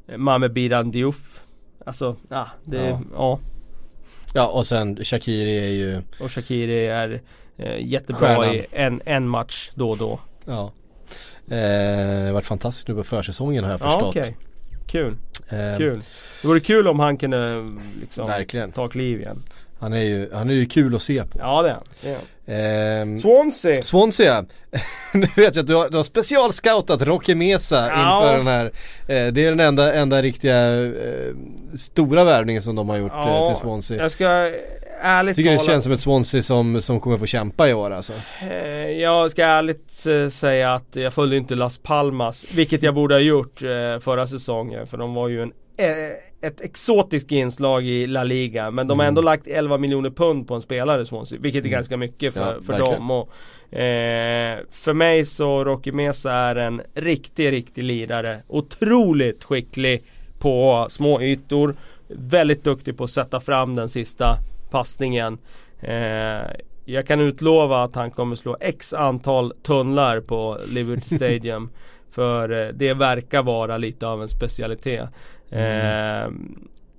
Eh, 0.09 0.18
Mame 0.18 0.48
Biran 0.48 0.90
Diouf. 0.90 1.42
Alltså, 1.86 2.16
ja, 2.28 2.48
det, 2.64 2.88
ja. 2.88 3.01
ja. 3.14 3.38
Ja 4.34 4.46
och 4.46 4.66
sen 4.66 5.05
Shakiri 5.05 5.59
är 5.59 5.72
ju 5.72 6.03
Och 6.20 6.32
Shakiri 6.32 6.86
är 6.86 7.20
eh, 7.57 7.86
jättebra 7.86 8.28
Stjärnan. 8.28 8.55
i 8.55 8.66
en, 8.72 9.03
en 9.05 9.28
match 9.28 9.70
då 9.74 9.90
och 9.90 9.98
då. 9.98 10.20
Ja. 10.44 10.72
Eh, 11.48 12.24
det 12.24 12.32
varit 12.32 12.46
fantastiskt 12.46 12.88
nu 12.88 12.94
på 12.94 13.05
försäsongen 13.05 13.64
har 13.64 13.70
jag 13.70 13.80
förstått. 13.80 14.14
Ja, 14.16 14.22
okay. 14.22 14.34
Kul. 14.86 15.16
Eh, 15.51 15.78
kul. 15.78 16.03
Det 16.42 16.48
vore 16.48 16.61
kul 16.61 16.88
om 16.88 17.01
han 17.01 17.16
kunde 17.16 17.68
liksom 18.01 18.26
verkligen. 18.26 18.72
ta 18.72 18.88
kliv 18.88 19.20
igen. 19.20 19.42
Han 19.78 19.92
är 19.92 20.01
ju, 20.01 20.30
han 20.32 20.51
är 20.51 20.55
ju 20.55 20.66
kul 20.66 20.94
att 20.94 21.03
se 21.03 21.24
på. 21.24 21.38
Ja 21.38 21.62
det 21.62 21.68
är 21.68 21.72
han. 21.72 21.82
Det 22.01 22.11
är 22.11 22.14
han. 22.14 22.24
Eh, 22.51 23.18
Swansea! 23.18 23.82
Swansea! 23.82 24.44
nu 25.14 25.26
vet 25.36 25.57
jag 25.57 25.62
att 25.62 25.66
du 25.66 25.74
har, 25.74 25.88
du 25.88 25.96
har 25.96 26.05
specialscoutat 26.05 27.03
Rocky 27.03 27.34
Mesa 27.34 27.88
ja. 27.88 28.16
inför 28.16 28.36
den 28.36 28.46
här 28.46 28.64
eh, 29.07 29.32
Det 29.32 29.44
är 29.44 29.51
den 29.51 29.61
enda, 29.61 29.92
enda 29.92 30.22
riktiga 30.22 30.84
eh, 30.84 31.34
stora 31.74 32.24
värvningen 32.24 32.62
som 32.62 32.76
de 32.76 32.88
har 32.88 32.96
gjort 32.96 33.12
ja, 33.14 33.46
till 33.46 33.57
Swansea. 33.57 34.03
Jag 34.03 34.11
ska 34.11 34.51
ärligt 35.03 35.36
Tycker 35.36 35.51
talat, 35.51 35.61
det 35.61 35.72
känns 35.72 35.84
som 35.84 35.92
ett 35.92 36.01
Swansea 36.01 36.42
som, 36.42 36.80
som 36.80 37.01
kommer 37.01 37.18
få 37.18 37.26
kämpa 37.26 37.68
i 37.68 37.74
år 37.74 37.90
alltså? 37.90 38.12
Eh, 38.51 38.90
jag 38.90 39.30
ska 39.30 39.44
ärligt 39.44 40.07
eh, 40.07 40.28
säga 40.28 40.74
att 40.74 40.96
jag 40.96 41.14
följde 41.14 41.36
inte 41.36 41.55
Las 41.55 41.78
Palmas, 41.78 42.46
vilket 42.55 42.82
jag 42.82 42.94
borde 42.94 43.14
ha 43.14 43.20
gjort 43.20 43.62
eh, 43.62 44.01
förra 44.01 44.26
säsongen 44.26 44.86
för 44.86 44.96
de 44.96 45.14
var 45.14 45.28
ju 45.28 45.42
en 45.42 45.53
ett 46.42 46.61
exotiskt 46.61 47.32
inslag 47.32 47.84
i 47.84 48.07
La 48.07 48.24
Liga 48.24 48.70
men 48.70 48.86
de 48.86 48.98
har 48.98 49.05
mm. 49.05 49.09
ändå 49.09 49.22
lagt 49.22 49.46
11 49.46 49.78
miljoner 49.78 50.11
pund 50.11 50.48
på 50.48 50.55
en 50.55 50.62
spelare 50.62 51.07
Swansea 51.07 51.38
Vilket 51.40 51.61
är 51.61 51.68
mm. 51.68 51.72
ganska 51.72 51.96
mycket 51.96 52.34
för, 52.34 52.55
ja, 52.55 52.62
för 52.66 52.78
dem 52.78 53.11
och, 53.11 53.32
eh, 53.78 54.59
För 54.70 54.92
mig 54.92 55.26
så 55.26 55.64
Rocky 55.64 55.92
Mesa 55.92 56.32
är 56.32 56.57
en 56.57 56.82
riktig, 56.94 57.53
riktig 57.53 57.84
lirare 57.84 58.42
Otroligt 58.48 59.44
skicklig 59.44 60.03
på 60.38 60.86
små 60.90 61.22
ytor 61.22 61.74
Väldigt 62.09 62.64
duktig 62.64 62.96
på 62.96 63.05
att 63.05 63.11
sätta 63.11 63.40
fram 63.40 63.74
den 63.74 63.88
sista 63.88 64.36
passningen. 64.71 65.39
Eh, 65.81 66.41
jag 66.85 67.07
kan 67.07 67.21
utlova 67.21 67.83
att 67.83 67.95
han 67.95 68.11
kommer 68.11 68.37
slå 68.37 68.57
x 68.61 68.95
antal 68.95 69.53
tunnlar 69.62 70.21
på 70.21 70.59
Liberty 70.68 71.16
Stadium. 71.16 71.71
för 72.11 72.66
eh, 72.66 72.68
det 72.75 72.95
verkar 72.95 73.43
vara 73.43 73.79
lite 73.79 74.07
av 74.07 74.23
en 74.23 74.29
specialitet. 74.29 75.09
Mm. 75.51 76.25
Eh, 76.25 76.31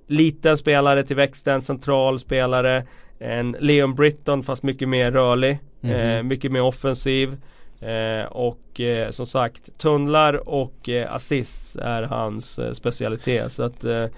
liten 0.06 0.58
spelare 0.58 1.02
till 1.02 1.16
växten, 1.16 1.62
central 1.62 2.20
spelare. 2.20 2.86
En 3.18 3.56
Leon 3.60 3.94
Britton 3.94 4.42
fast 4.42 4.62
mycket 4.62 4.88
mer 4.88 5.12
rörlig. 5.12 5.58
Mm. 5.82 6.16
Eh, 6.16 6.22
mycket 6.22 6.52
mer 6.52 6.62
offensiv. 6.62 7.36
Eh, 7.82 8.24
och 8.26 8.80
eh, 8.80 9.10
som 9.10 9.26
sagt 9.26 9.78
tunnlar 9.78 10.48
och 10.48 10.88
eh, 10.88 11.14
assists 11.14 11.76
är 11.76 12.02
hans 12.02 12.58
eh, 12.58 12.72
specialitet. 12.72 13.52
Så 13.52 13.62
att, 13.62 13.84
är 13.84 14.10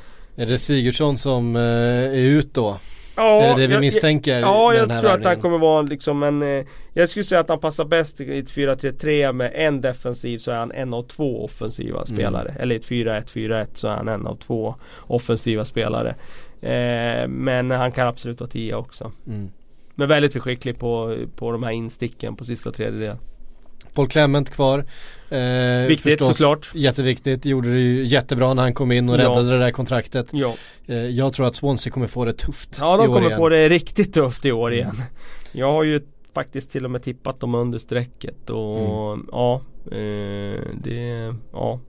det 0.47 0.59
Sigurdsson 0.59 1.19
som 1.19 1.57
är 1.57 2.15
ut 2.15 2.55
då? 2.55 2.79
Ja, 3.17 3.43
är 3.43 3.49
det 3.49 3.67
det 3.67 3.75
vi 3.75 3.81
misstänker? 3.81 4.41
Ja, 4.41 4.75
jag 4.75 4.89
tror 4.89 5.03
världen? 5.03 5.21
att 5.21 5.25
han 5.25 5.41
kommer 5.41 5.59
vara 5.59 5.83
liksom 5.83 6.23
en 6.23 6.43
eh, 6.43 6.67
Jag 6.93 7.09
skulle 7.09 7.25
säga 7.25 7.41
att 7.41 7.49
han 7.49 7.61
passar 7.61 7.85
bäst 7.85 8.21
i 8.21 8.39
ett 8.39 8.53
4-3-3 8.53 9.33
med 9.33 9.53
en 9.55 9.81
defensiv 9.81 10.39
så 10.39 10.51
är 10.51 10.57
han 10.57 10.73
en 10.73 10.95
av 10.95 11.03
två 11.03 11.45
offensiva 11.45 11.97
mm. 11.97 12.07
spelare. 12.07 12.55
Eller 12.59 12.75
i 12.75 12.79
ett 12.79 12.89
4-1-4-1 12.89 13.67
så 13.75 13.89
är 13.89 13.97
han 13.97 14.09
en 14.09 14.27
av 14.27 14.37
två 14.37 14.75
offensiva 15.03 15.65
spelare. 15.65 16.15
Eh, 16.61 17.29
men 17.29 17.71
han 17.71 17.93
kan 17.93 18.09
absolut 18.09 18.41
vara 18.41 18.51
10 18.51 18.75
också. 18.75 19.13
Mm. 19.27 19.51
Men 19.95 20.09
väldigt 20.09 20.43
skicklig 20.43 20.79
på, 20.79 21.17
på 21.37 21.53
de 21.53 21.63
här 21.63 21.71
insticken 21.71 22.37
på 22.37 22.45
sista 22.45 22.73
tredjedel. 22.73 23.17
Paul 23.95 24.09
Clement 24.09 24.51
kvar. 24.51 24.85
Eh, 25.35 25.87
Viktigt 25.89 26.19
förstås, 26.19 26.39
såklart. 26.39 26.71
Jätteviktigt. 26.75 27.47
Gjorde 27.47 27.73
det 27.73 27.81
ju 27.81 28.05
jättebra 28.05 28.55
när 28.55 28.63
han 28.63 28.75
kom 28.75 28.93
in 28.93 29.09
och 29.09 29.17
räddade 29.17 29.51
ja. 29.51 29.53
det 29.53 29.59
där 29.59 29.71
kontraktet. 29.71 30.29
Ja. 30.33 30.55
Eh, 30.87 30.97
jag 30.97 31.33
tror 31.33 31.47
att 31.47 31.55
Swansea 31.55 31.93
kommer 31.93 32.07
få 32.07 32.25
det 32.25 32.33
tufft 32.33 32.77
Ja 32.81 32.97
de 32.97 33.07
kommer 33.07 33.21
igen. 33.21 33.37
få 33.37 33.49
det 33.49 33.69
riktigt 33.69 34.15
tufft 34.15 34.45
i 34.45 34.53
år 34.53 34.73
igen. 34.73 34.91
Mm. 34.91 35.07
Jag 35.53 35.73
har 35.73 35.83
ju 35.83 36.01
faktiskt 36.35 36.71
till 36.71 36.85
och 36.85 36.91
med 36.91 37.03
tippat 37.03 37.41
dem 37.41 37.55
under 37.55 37.79
strecket 37.79 38.51
och 38.51 39.13
mm. 39.13 39.27
ja, 39.33 39.61
eh, 39.93 40.61
det, 40.83 41.35
ja 41.53 41.81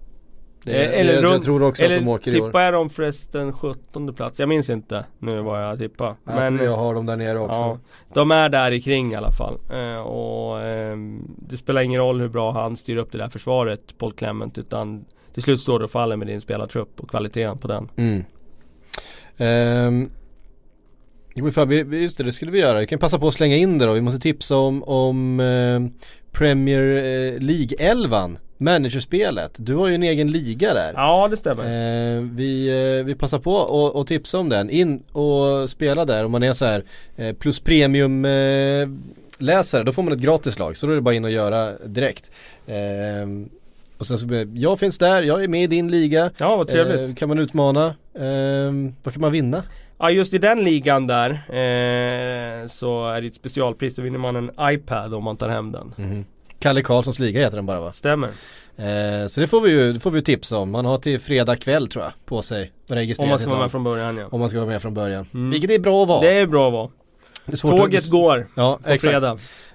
det, 0.66 0.86
eller 0.86 1.22
runt, 1.22 1.34
jag 1.34 1.44
tror 1.44 1.64
också 1.64 1.86
eller 1.86 1.96
att 1.96 2.02
de 2.02 2.08
åker 2.08 2.36
i 2.36 2.42
år. 2.42 2.48
Tippar 2.48 2.62
jag 2.62 2.74
dem 2.74 2.90
förresten 2.90 3.54
17 3.54 4.14
plats? 4.14 4.40
Jag 4.40 4.50
minns 4.50 4.70
inte 4.70 5.06
nu 5.20 5.42
vad 5.42 5.64
jag 5.64 5.80
tippar. 5.80 6.16
Jag 6.26 6.36
men 6.36 6.66
jag 6.66 6.78
har 6.78 6.94
dem 6.94 7.06
där 7.06 7.18
nere 7.18 7.40
också. 7.40 7.56
Ja, 7.56 7.80
de 8.14 8.32
är 8.32 8.50
där 8.50 8.72
i 8.72 8.82
kring 8.82 9.12
i 9.12 9.16
alla 9.16 9.32
fall. 9.32 9.58
Eh, 9.70 10.00
och 10.00 10.62
eh, 10.62 10.98
det 11.38 11.58
spelar 11.58 11.82
ingen 11.82 12.02
roll 12.02 12.22
hur 12.22 12.30
bra 12.30 12.52
han 12.52 12.78
styr 12.78 12.98
upp 12.98 13.12
det 13.12 13.18
där 13.18 13.30
försvaret, 13.30 13.98
Paul 13.98 14.14
Clement. 14.14 14.58
Utan 14.58 15.06
till 15.34 15.44
slut 15.44 15.60
står 15.60 15.80
det 15.80 15.86
och 15.86 15.92
faller 15.92 16.18
med 16.18 16.28
din 16.28 16.42
spelartrupp 16.42 17.00
och 17.00 17.10
kvaliteten 17.10 17.58
på 17.58 17.68
den. 17.68 17.90
Mm. 17.96 18.24
Um. 19.38 20.12
just 21.92 22.18
det, 22.18 22.24
det 22.24 22.32
skulle 22.32 22.52
vi 22.52 22.60
göra. 22.60 22.80
Vi 22.80 22.88
kan 22.88 23.00
passa 23.00 23.20
på 23.20 23.28
att 23.28 23.34
slänga 23.34 23.56
in 23.56 23.78
det 23.78 23.86
då. 23.86 23.94
Vi 23.94 24.02
måste 24.02 24.20
tipsa 24.20 24.58
om, 24.58 24.84
om 24.84 25.40
eh, 25.40 26.06
Premier 26.32 26.82
eh, 26.82 27.40
League-elvan 27.40 28.38
managerspelet. 28.58 29.52
Du 29.56 29.76
har 29.76 29.88
ju 29.88 29.96
en 29.96 30.04
egen 30.04 30.32
liga 30.32 30.74
där. 30.74 30.94
Ja 30.96 31.28
det 31.28 31.38
stämmer. 31.38 31.64
Eh, 31.64 32.22
vi, 32.22 32.68
eh, 33.00 33.06
vi 33.06 33.16
passar 33.16 33.40
på 33.40 33.64
att 33.64 33.96
och 33.96 34.08
tipsa 34.08 34.40
om 34.40 34.50
den. 34.50 34.70
In 34.70 35.04
och 35.12 35.70
spela 35.70 36.06
där 36.06 36.26
om 36.26 36.32
man 36.32 36.44
är 36.44 36.54
så 36.54 36.66
här 36.66 36.84
eh, 37.16 37.36
plus 37.36 37.60
premium 37.60 38.26
eh, 38.26 38.88
läsare. 39.38 39.84
Då 39.84 39.92
får 39.92 40.04
man 40.04 40.14
ett 40.14 40.20
gratis 40.20 40.60
lag. 40.60 40.78
Så 40.78 40.86
då 40.88 40.92
är 40.92 40.96
det 40.96 41.02
bara 41.02 41.16
in 41.16 41.26
och 41.26 41.32
göra 41.32 41.72
direkt. 41.86 42.32
Eh, 42.68 42.76
och 43.98 44.08
sen 44.08 44.18
så, 44.18 44.28
jag 44.54 44.80
finns 44.80 44.98
där, 44.98 45.24
jag 45.24 45.44
är 45.44 45.48
med 45.48 45.64
i 45.64 45.68
din 45.68 45.92
liga. 45.92 46.32
Ja 46.38 46.56
vad 46.56 46.68
trevligt. 46.68 47.10
Eh, 47.10 47.16
kan 47.16 47.30
man 47.30 47.40
utmana. 47.40 47.96
vad 49.04 49.14
kan 49.14 49.22
man 49.22 49.32
vinna? 49.32 49.64
Ja 49.98 50.10
just 50.10 50.34
i 50.34 50.38
den 50.38 50.64
ligan 50.64 51.08
där 51.08 51.30
eh, 51.30 52.68
så 52.68 53.08
är 53.08 53.22
det 53.22 53.28
ett 53.28 53.36
specialpris. 53.36 53.96
Då 53.96 54.02
vinner 54.02 54.20
man 54.20 54.36
en 54.36 54.52
iPad 54.62 55.14
om 55.14 55.24
man 55.24 55.38
tar 55.38 55.50
hem 55.50 55.72
den. 55.72 55.94
Mm. 55.98 56.26
Kalle 56.66 56.82
Karlssons 56.82 57.20
liga 57.20 57.40
heter 57.40 57.56
den 57.56 57.66
bara 57.66 57.80
va? 57.80 57.92
Stämmer. 57.92 58.30
Eh, 58.78 59.28
så 59.28 59.42
det 59.42 59.48
får 59.48 59.62
vi 59.62 59.72
ju 59.72 59.94
det 59.94 60.00
får 60.00 60.12
vi 60.12 60.22
tips 60.22 60.52
om. 60.52 60.72
Man 60.72 60.86
har 60.86 60.98
till 60.98 61.20
fredag 61.20 61.56
kväll 61.56 61.88
tror 61.88 62.04
jag 62.04 62.14
på 62.26 62.42
sig. 62.42 62.72
Om 63.20 63.30
man 63.30 63.40
ska 63.40 63.50
vara 63.50 63.60
med 63.60 63.72
från 63.72 63.84
början 63.84 64.18
ja. 64.18 64.28
Om 64.32 64.40
man 64.40 64.50
ska 64.50 64.60
vara 64.60 64.70
med 64.70 64.82
från 64.82 64.94
början. 64.94 65.28
Mm. 65.34 65.50
Vilket 65.50 65.72
är 65.72 65.80
bra 65.80 66.02
att 66.04 66.08
vara. 66.08 66.22
Det 66.22 66.32
är 66.32 66.48
bra 66.48 66.68
att 66.68 66.74
vara. 66.74 66.90
Tåget 67.62 68.04
att... 68.04 68.10
går 68.10 68.48
ja, 68.56 68.80
på 68.84 68.90
exakt. 68.90 69.12
fredag. 69.12 69.32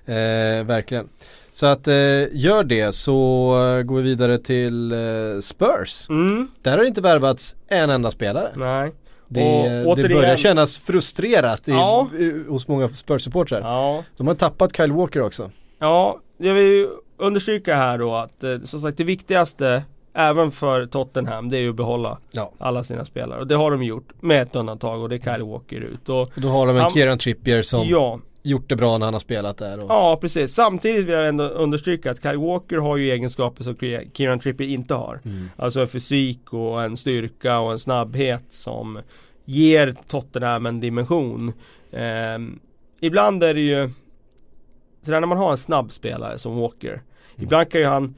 Eh, 0.06 0.64
verkligen. 0.64 1.08
Så 1.52 1.66
att 1.66 1.88
eh, 1.88 1.94
gör 2.32 2.64
det 2.64 2.94
så 2.94 3.50
uh, 3.56 3.82
går 3.82 3.96
vi 3.96 4.02
vidare 4.02 4.38
till 4.38 4.92
uh, 4.92 5.40
Spurs. 5.40 6.06
Mm. 6.08 6.48
Där 6.62 6.70
har 6.70 6.78
det 6.78 6.88
inte 6.88 7.00
värvats 7.00 7.56
en 7.68 7.90
enda 7.90 8.10
spelare. 8.10 8.50
Nej. 8.56 8.92
Det, 9.28 9.84
Och 9.86 9.96
det 9.96 10.08
börjar 10.08 10.36
kännas 10.36 10.78
frustrerat 10.78 11.68
i, 11.68 11.70
Ja. 11.70 12.08
hos 12.48 12.68
många 12.68 12.88
Spurs-supportrar. 12.88 13.60
Ja, 13.60 14.04
De 14.16 14.26
har 14.26 14.34
tappat 14.34 14.76
Kyle 14.76 14.92
Walker 14.92 15.20
också. 15.22 15.50
ja 15.78 16.20
jag 16.40 16.54
vill 16.54 16.88
understryka 17.16 17.76
här 17.76 17.98
då 17.98 18.14
att 18.14 18.44
eh, 18.44 18.58
som 18.64 18.80
sagt 18.80 18.98
det 18.98 19.04
viktigaste 19.04 19.82
även 20.14 20.50
för 20.50 20.86
Tottenham 20.86 21.50
det 21.50 21.56
är 21.56 21.60
ju 21.60 21.70
att 21.70 21.76
behålla 21.76 22.18
Ja. 22.32 22.52
alla 22.58 22.84
sina 22.84 23.04
spelare. 23.04 23.40
Och 23.40 23.46
det 23.46 23.54
har 23.54 23.70
de 23.70 23.82
gjort 23.82 24.08
med 24.20 24.42
ett 24.42 24.56
undantag 24.56 25.02
och 25.02 25.08
det 25.08 25.14
är 25.14 25.34
Kyle 25.36 25.44
Walker 25.46 25.80
ut. 25.80 26.08
Och, 26.08 26.20
Och 26.20 26.28
då 26.36 26.48
har 26.48 26.66
de 26.66 26.76
en 26.76 26.82
Han- 26.82 26.90
Kieran 26.90 27.18
Trippier 27.18 27.62
som 27.62 27.86
ja, 27.88 28.20
gjort 28.42 28.68
det 28.68 28.76
bra 28.76 28.98
när 28.98 29.06
han 29.06 29.14
har 29.14 29.20
spelat 29.20 29.56
där. 29.56 29.78
Och, 29.84 29.90
ja, 29.90 30.18
precis. 30.20 30.54
Samtidigt 30.54 31.04
vill 31.04 31.14
jag 31.14 31.28
ändå 31.28 31.44
understryka 31.44 32.10
att 32.10 32.22
Kyle 32.22 32.36
Walker 32.38 32.76
har 32.76 32.96
ju 32.96 33.10
egenskaper 33.10 33.64
som 33.64 33.76
Kieran 34.12 34.38
Trippier 34.40 34.68
inte 34.68 34.94
har. 34.94 35.20
Mm. 35.24 35.50
Alltså 35.56 35.80
en 35.80 35.88
fysik 35.88 36.52
och 36.52 36.82
en 36.82 36.96
styrka 36.96 37.58
och 37.58 37.72
en 37.72 37.78
snabbhet 37.78 38.44
som 38.48 38.98
ger 39.44 39.96
Tottenham 40.08 40.66
en 40.66 40.80
dimension. 40.80 41.52
Ehm, 41.92 42.58
ibland 43.00 43.44
är 43.44 43.54
det 43.54 43.60
ju 43.60 43.90
sådär 45.02 45.20
när 45.20 45.26
man 45.26 45.38
har 45.38 45.50
en 45.50 45.58
snabb 45.58 45.92
spelare 45.92 46.38
som 46.38 46.56
Walker. 46.60 47.02
Ibland 47.36 47.70
kan 47.70 47.80
ju 47.80 47.86
han 47.86 48.14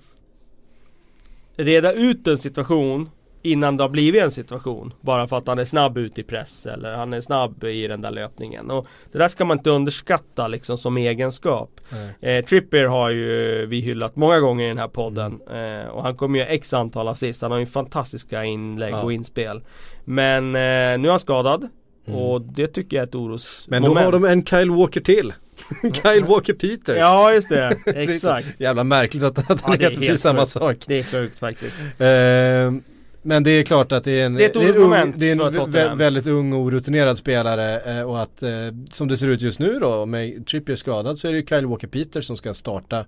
reda 1.56 1.92
ut 1.92 2.26
en 2.26 2.38
situation 2.38 3.10
innan 3.44 3.76
det 3.76 3.84
har 3.84 3.88
blivit 3.88 4.22
en 4.22 4.30
situation. 4.30 4.94
Bara 5.00 5.28
för 5.28 5.36
att 5.36 5.46
han 5.46 5.59
är 5.59 5.64
snabb 5.64 5.98
ut 5.98 6.18
i 6.18 6.22
press 6.22 6.66
eller 6.66 6.94
han 6.94 7.12
är 7.12 7.20
snabb 7.20 7.64
i 7.64 7.86
den 7.88 8.00
där 8.00 8.10
löpningen. 8.10 8.70
Och 8.70 8.86
det 9.12 9.18
där 9.18 9.28
ska 9.28 9.44
man 9.44 9.59
inte 9.59 9.70
underskatta 9.70 10.48
liksom 10.48 10.78
som 10.78 10.96
egenskap. 10.96 11.80
Eh, 12.20 12.44
Trippier 12.44 12.86
har 12.86 13.10
ju 13.10 13.66
vi 13.66 13.80
hyllat 13.80 14.16
många 14.16 14.40
gånger 14.40 14.64
i 14.64 14.68
den 14.68 14.78
här 14.78 14.88
podden 14.88 15.40
eh, 15.50 15.88
och 15.88 16.02
han 16.02 16.16
kommer 16.16 16.38
ju 16.38 16.44
x 16.44 16.74
antal 16.74 17.09
assist. 17.09 17.42
Han 17.42 17.50
har 17.50 17.59
ju 17.59 17.66
fantastiska 17.66 18.44
inlägg 18.44 18.92
Ja. 18.94 19.02
och 19.02 19.12
inspel. 19.12 19.62
Men 20.04 20.44
eh, 20.46 20.98
nu 21.00 21.09
är 21.09 21.10
han 21.10 21.20
skadad 21.20 21.68
och 22.06 22.42
det 22.42 22.66
tycker 22.66 22.96
jag 22.96 23.02
är 23.02 23.06
ett 23.06 23.14
orosmoment. 23.14 23.82
Men 23.82 23.94
då 23.94 24.00
har 24.00 24.12
de 24.12 24.24
en 24.24 24.44
Kyle 24.46 24.70
Walker 24.70 25.00
till. 25.00 25.32
Kyle 26.02 26.24
Walker 26.24 26.52
Peters. 26.52 26.97
Ja 26.98 27.32
just 27.32 27.48
det, 27.48 27.76
Det 27.84 27.90
är 27.90 28.10
exakt. 28.10 28.47
Jävla 28.59 28.84
märkligt 28.84 29.22
att, 29.22 29.51
att 29.51 29.60
han 29.60 29.72
Ja, 29.72 29.78
det 29.78 29.84
är 29.84 29.89
heter 29.90 30.01
precis 30.01 30.20
samma 30.20 30.47
sak. 30.47 30.76
Det 30.86 30.98
är 30.98 31.02
sjukt 31.02 31.39
faktiskt. 31.39 31.76
Eh, 31.98 32.93
men 33.24 33.43
det 33.43 33.51
är 33.51 33.62
klart 33.62 33.93
att 33.93 34.05
det 34.05 34.20
är 34.20 34.26
en, 34.26 34.34
Det 34.34 34.44
är 34.44 34.48
ett 34.48 34.56
en, 34.56 34.62
ung, 34.62 34.68
orosmoment 34.68 35.18
det 35.18 35.30
är 35.30 35.90
en 35.90 35.98
väldigt 35.98 36.26
ung 36.26 36.52
och 36.52 36.60
orutinerad 36.60 37.18
spelare 37.18 37.98
eh, 37.98 38.02
och 38.02 38.22
att 38.22 38.43
eh, 38.43 38.51
som 38.90 39.09
det 39.09 39.16
ser 39.16 39.28
ut 39.28 39.43
just 39.43 39.59
nu 39.59 39.78
då 39.78 40.06
med 40.06 40.47
Trippier 40.47 40.76
skadad 40.76 41.18
så 41.18 41.28
är 41.28 41.32
det 41.32 41.39
ju 41.39 41.47
Kyle 41.47 41.66
Walker 41.66 41.89
Peters 41.89 42.26
som 42.26 42.36
ska 42.36 42.55
starta 42.55 43.05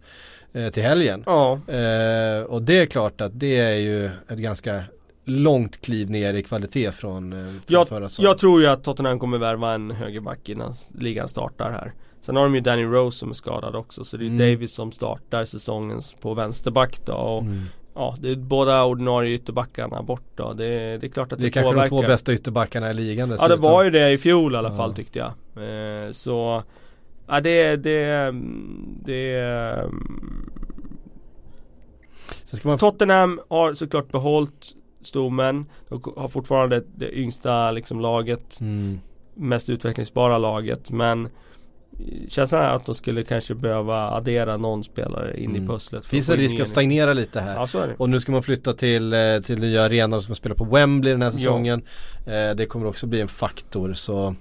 eh, 0.53 0.69
till 0.69 0.83
helgen. 0.83 1.23
Ja, 1.27 1.61
Eh, 1.69 2.43
och 2.43 2.63
det 2.63 2.79
är 2.79 2.87
klart 2.87 3.21
att 3.21 3.41
det 3.41 3.57
är 3.59 3.75
ju 3.75 4.07
ett 4.07 4.39
ganska 4.39 4.85
långt 5.25 5.81
kliv 5.81 6.11
ner 6.11 6.35
i 6.35 6.43
kvalitet 6.43 6.93
från, 6.93 7.31
från 7.33 7.61
jag, 7.67 7.89
förra 7.89 8.09
säsongen. 8.09 8.29
jag 8.29 8.39
tror 8.39 8.61
ju 8.61 8.67
att 8.67 8.85
Tottenham 8.85 9.19
kommer 9.19 9.39
värva 9.39 9.75
en 9.75 9.91
högerback 9.91 10.49
innan 10.49 10.75
ligan 10.99 11.29
startar 11.29 11.71
här. 11.71 11.93
Sen 12.25 12.37
har 12.37 12.43
de 12.45 12.55
ju 12.55 12.61
Danny 12.61 12.85
Rose 12.85 13.19
som 13.19 13.29
är 13.31 13.33
skadad 13.35 13.77
också 13.77 14.05
så 14.05 14.17
det 14.17 14.25
är 14.25 14.27
Mm. 14.27 14.39
Davis 14.39 14.73
som 14.75 14.93
startar 14.93 15.45
säsongen 15.45 16.03
på 16.21 16.35
vänsterback 16.35 17.01
då. 17.07 17.13
Och, 17.13 17.43
Mm. 17.43 17.63
Ja, 17.97 18.17
det 18.21 18.31
är 18.31 18.37
båda 18.37 18.85
ordinarie 18.85 19.35
ytterbackarna 19.35 20.03
bort 20.03 20.25
då. 20.35 20.53
Det, 20.53 20.99
det 20.99 21.07
är 21.07 21.09
klart 21.11 21.33
att 21.33 21.39
det, 21.39 21.45
Det 21.45 21.49
är 21.49 21.51
kanske 21.51 21.73
påverkar. 21.73 21.97
de 21.97 22.03
två 22.03 22.09
bästa 22.09 22.33
ytterbackarna 22.33 22.91
i 22.91 22.95
ligan 22.95 23.29
Ja 23.31 23.37
det 23.37 23.43
dessutom. 23.49 23.61
var 23.73 23.85
ju 23.85 23.91
det 23.91 24.11
i 24.13 24.19
fjol 24.19 24.55
i 24.55 24.57
alla 24.57 24.69
Ja. 24.69 24.77
fall 24.77 24.95
tyckte 24.95 25.19
jag. 25.19 25.29
Eh, 26.07 26.11
så, 26.13 26.63
ja 27.27 27.41
det, 27.41 27.77
det, 27.77 28.31
det 29.05 29.91
Sen 32.45 32.59
ska 32.59 32.69
man 32.69 32.79
Tottenham 32.79 33.41
har 33.49 33.75
såklart 33.75 34.13
behållit 34.13 34.75
stommen. 35.03 35.67
De 35.89 36.03
har 36.17 36.29
fortfarande 36.29 36.83
det 36.95 37.19
yngsta 37.19 37.71
liksom 37.71 38.01
laget, 38.01 38.61
mm. 38.61 39.01
mest 39.35 39.71
utvecklingsbara 39.71 40.39
laget. 40.39 40.91
Men 40.91 41.29
känslan 42.29 42.61
är 42.63 42.69
att 42.77 42.87
de 42.87 42.95
skulle 42.95 43.23
kanske 43.23 43.55
behöva 43.55 43.97
addera 44.11 44.57
någon 44.57 44.85
spelare 44.85 45.41
in 45.41 45.51
Mm. 45.51 45.65
i 45.65 45.69
pusslet. 45.69 46.07
Finns 46.07 46.29
en 46.29 46.37
risk 46.37 46.61
att 46.61 46.69
stagnera 46.69 47.13
lite 47.13 47.41
här. 47.41 47.55
Ja 47.57 47.67
så 47.67 47.79
är 47.79 47.87
det. 47.89 47.95
Och 47.99 48.11
nu 48.11 48.21
ska 48.21 48.33
man 48.33 48.43
flytta 48.43 48.73
till, 48.73 49.13
eh, 49.13 49.39
till 49.45 49.59
nya 49.59 49.83
arenor 49.83 50.21
som 50.21 50.35
spelar 50.35 50.57
på 50.57 50.65
Wembley 50.65 51.13
den 51.13 51.23
här 51.23 51.31
säsongen. 51.31 51.83
Eh, 52.27 52.57
det 52.57 52.67
kommer 52.67 52.87
också 52.87 53.07
bli 53.07 53.21
en 53.21 53.29
faktor 53.29 53.93
så 53.93 54.35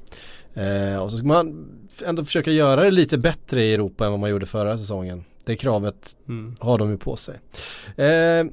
eh, 0.53 0.97
Och 1.03 1.11
så 1.11 1.17
ska 1.17 1.27
man 1.27 1.65
ändå 2.05 2.25
försöka 2.25 2.51
göra 2.51 2.83
det 2.83 2.91
lite 2.91 3.17
bättre 3.17 3.63
i 3.63 3.73
Europa 3.73 4.05
än 4.05 4.11
vad 4.11 4.19
man 4.19 4.29
gjorde 4.29 4.45
förra 4.45 4.77
säsongen. 4.77 5.23
Det 5.45 5.55
kravet 5.55 6.15
Mm. 6.27 6.55
har 6.59 6.77
de 6.77 6.89
ju 6.91 6.97
på 6.97 7.15
sig. 7.15 7.35
Eh, 7.97 8.45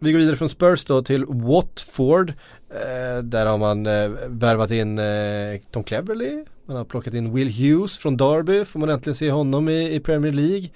vi 0.00 0.12
går 0.12 0.18
vidare 0.18 0.36
från 0.36 0.48
Spurs 0.48 0.84
då 0.84 1.02
till 1.02 1.24
Watford. 1.28 2.32
Eh, 2.74 3.22
där 3.22 3.46
har 3.46 3.58
man 3.58 3.86
eh, 3.86 4.10
värvat 4.26 4.70
in 4.70 4.98
eh, 4.98 5.60
Tom 5.70 5.84
Cleverley. 5.84 6.44
Man 6.66 6.76
har 6.76 6.84
plockat 6.84 7.14
in 7.14 7.34
Will 7.34 7.52
Hughes 7.52 7.98
från 7.98 8.16
Derby. 8.16 8.64
Får 8.64 8.80
man 8.80 8.88
äntligen 8.88 9.14
se 9.14 9.30
honom 9.30 9.68
i, 9.68 10.00
Premier 10.00 10.32
League. 10.32 10.68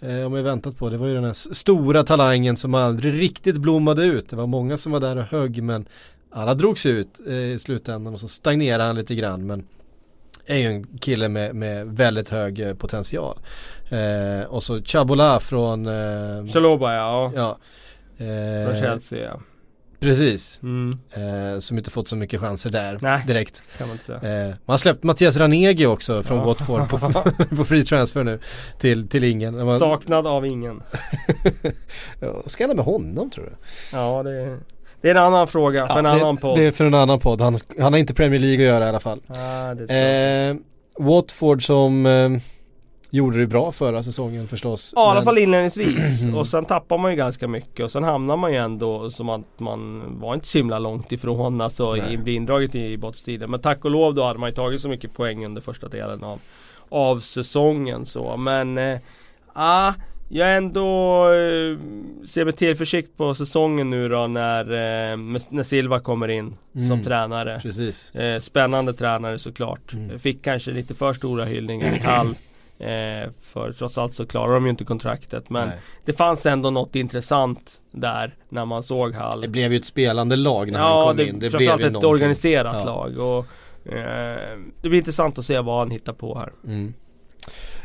Eh, 0.00 0.26
om 0.26 0.34
jag 0.34 0.42
väntat 0.42 0.78
på. 0.78 0.90
Det 0.90 0.96
var 0.96 1.06
ju 1.06 1.14
den 1.14 1.24
här 1.24 1.54
stora 1.54 2.02
talangen 2.02 2.56
som 2.56 2.74
aldrig 2.74 3.20
riktigt 3.20 3.56
blommade 3.56 4.04
ut. 4.04 4.28
Det 4.28 4.36
var 4.36 4.46
många 4.46 4.76
som 4.76 4.92
var 4.92 5.00
där 5.00 5.16
och 5.16 5.24
högg 5.24 5.62
men 5.62 5.86
alla 6.30 6.54
drogs 6.54 6.86
ut 6.86 7.20
i 7.20 7.58
slutändan 7.58 8.14
och 8.14 8.20
så 8.20 8.28
stagnerade 8.28 8.84
han 8.84 8.96
lite 8.96 9.14
grann. 9.14 9.46
Men 9.46 9.66
är 10.46 10.56
ju 10.56 10.66
en 10.66 10.84
kille 10.98 11.28
med, 11.28 11.54
med 11.54 11.86
väldigt 11.86 12.28
hög 12.28 12.78
potential. 12.78 13.38
Eh, 13.88 14.46
och 14.46 14.62
så 14.62 14.82
Chabola 14.82 15.40
från 15.40 15.86
eh, 15.86 16.46
Chaloba 16.52 16.94
ja. 16.94 17.32
Ja. 17.34 17.58
Från 18.16 18.26
Eh, 18.26 18.80
Chelsea 18.80 19.24
ja. 19.24 19.40
Precis. 20.00 20.60
Mm. 20.62 20.98
Eh, 21.12 21.58
som 21.58 21.78
inte 21.78 21.90
fått 21.90 22.08
så 22.08 22.16
mycket 22.16 22.40
chanser 22.40 22.70
där 22.70 22.98
Nej. 23.00 23.22
direkt. 23.26 23.62
Kan 23.78 23.88
man 23.88 23.94
inte 23.94 24.04
säga. 24.04 24.18
Eh, 24.18 24.46
man 24.48 24.72
har 24.72 24.78
släppt 24.78 25.02
Mattias 25.02 25.36
Ranegi 25.36 25.86
också 25.86 26.22
från 26.22 26.38
Ja. 26.38 26.44
Watford 26.44 26.88
på, 26.88 26.98
på 27.56 27.64
free 27.64 27.84
transfer 27.84 28.24
nu 28.24 28.38
till, 28.78 29.08
till 29.08 29.24
ingen. 29.24 29.64
Man, 29.66 29.78
Saknad 29.78 30.26
av 30.26 30.46
ingen. 30.46 30.82
ja, 32.20 32.32
vad 32.32 32.50
ska 32.50 32.62
hända 32.64 32.76
med 32.76 32.84
honom 32.84 33.30
tror 33.30 33.44
du? 33.44 33.52
Ja 33.92 34.22
det 34.22 34.30
är, 34.30 34.58
det 35.00 35.10
är 35.10 35.14
en 35.14 35.22
annan 35.22 35.48
fråga 35.48 35.88
för 35.88 35.98
en 35.98 36.04
det, 36.04 36.10
annan 36.10 36.36
podd. 36.36 36.58
Det 36.58 36.64
är 36.64 36.72
för 36.72 36.84
en 36.84 36.94
annan 36.94 37.20
podd. 37.20 37.40
Han, 37.40 37.58
han 37.80 37.92
har 37.92 38.00
inte 38.00 38.14
Premier 38.14 38.40
League 38.40 38.66
att 38.66 38.72
göra 38.74 38.86
i 38.86 38.88
alla 38.88 39.00
fall. 39.00 39.20
Ja, 39.26 39.34
är 39.88 40.50
Eh, 40.50 40.56
Watford 40.98 41.66
som 41.66 42.06
eh, 42.06 42.30
gjorde 43.16 43.38
det 43.38 43.46
bra 43.46 43.72
förra 43.72 44.02
säsongen 44.02 44.48
förstås. 44.48 44.92
Ja 44.96 45.00
i 45.00 45.04
alla 45.04 45.14
Men- 45.14 45.24
fall 45.24 45.38
inledningsvis 45.38 46.28
och 46.34 46.46
sen 46.46 46.64
tappar 46.64 46.98
man 46.98 47.10
ju 47.10 47.16
ganska 47.16 47.48
mycket 47.48 47.84
och 47.84 47.90
sen 47.92 48.04
hamnar 48.04 48.36
man 48.36 48.52
ju 48.52 48.58
ändå 48.58 49.10
som 49.10 49.28
att 49.28 49.60
man 49.60 50.02
var 50.20 50.34
inte 50.34 50.46
så 50.46 50.58
himla 50.58 50.78
långt 50.78 51.12
ifrån 51.12 51.60
alltså 51.60 51.94
Nej. 51.94 52.12
i, 52.14 52.16
bli 52.16 52.34
indraget 52.34 52.74
i 52.74 52.96
bottstriden. 52.96 53.50
Men 53.50 53.60
tack 53.60 53.84
och 53.84 53.90
lov 53.90 54.14
då 54.14 54.22
hade 54.24 54.38
man 54.38 54.48
ju 54.48 54.54
tagit 54.54 54.80
så 54.80 54.88
mycket 54.88 55.14
poäng 55.14 55.46
under 55.46 55.62
första 55.62 55.88
delen 55.88 56.24
av, 56.24 56.38
av 56.88 57.20
säsongen 57.20 58.06
så 58.06 58.36
men 58.36 58.78
eh, 58.78 58.98
ah, 59.52 59.92
jag 60.28 60.56
ändå 60.56 60.82
eh, 61.24 61.78
ser 62.28 62.44
med 62.44 62.56
tillförsikt 62.56 63.16
på 63.16 63.34
säsongen 63.34 63.90
nu 63.90 64.08
då 64.08 64.26
när, 64.26 64.64
eh, 64.64 65.16
när 65.48 65.62
Silva 65.62 66.00
kommer 66.00 66.28
in 66.28 66.56
som 66.72 66.82
Mm. 66.82 67.02
tränare. 67.02 67.60
Precis. 67.62 68.14
Eh, 68.14 68.40
spännande 68.40 68.92
tränare 68.92 69.38
såklart. 69.38 69.92
Mm. 69.92 70.18
Fick 70.18 70.44
kanske 70.44 70.70
lite 70.70 70.94
för 70.94 71.12
stora 71.14 71.44
hyllningar 71.44 71.94
i 71.96 71.98
Hall. 71.98 72.34
Eh, 72.84 73.30
för 73.40 73.72
trots 73.72 73.98
allt 73.98 74.14
så 74.14 74.26
klarar 74.26 74.54
de 74.54 74.64
ju 74.64 74.70
inte 74.70 74.84
kontraktet. 74.84 75.50
Men 75.50 75.68
Nej. 75.68 75.76
det 76.04 76.12
fanns 76.12 76.46
ändå 76.46 76.70
något 76.70 76.96
intressant 76.96 77.80
där 77.90 78.34
när 78.48 78.64
man 78.64 78.82
såg 78.82 79.14
Hall. 79.14 79.40
Det 79.40 79.48
blev 79.48 79.72
ju 79.72 79.78
ett 79.78 79.84
spelande 79.84 80.36
lag 80.36 80.72
när 80.72 80.78
han 80.78 80.90
ja, 80.90 81.06
kom 81.06 81.16
det, 81.16 81.26
in. 81.28 81.38
Det 81.38 81.50
blev 81.50 81.62
ju 81.62 81.68
ett 81.68 81.80
någonting. 81.80 82.10
organiserat 82.10 82.76
Ja. 82.78 82.84
lag. 82.84 83.18
Och, 83.18 83.46
eh, 83.92 84.58
det 84.82 84.88
blir 84.88 84.98
intressant 84.98 85.38
att 85.38 85.44
se 85.44 85.60
vad 85.60 85.78
han 85.78 85.90
hittar 85.90 86.12
på 86.12 86.38
här. 86.38 86.52
Mm. 86.64 86.94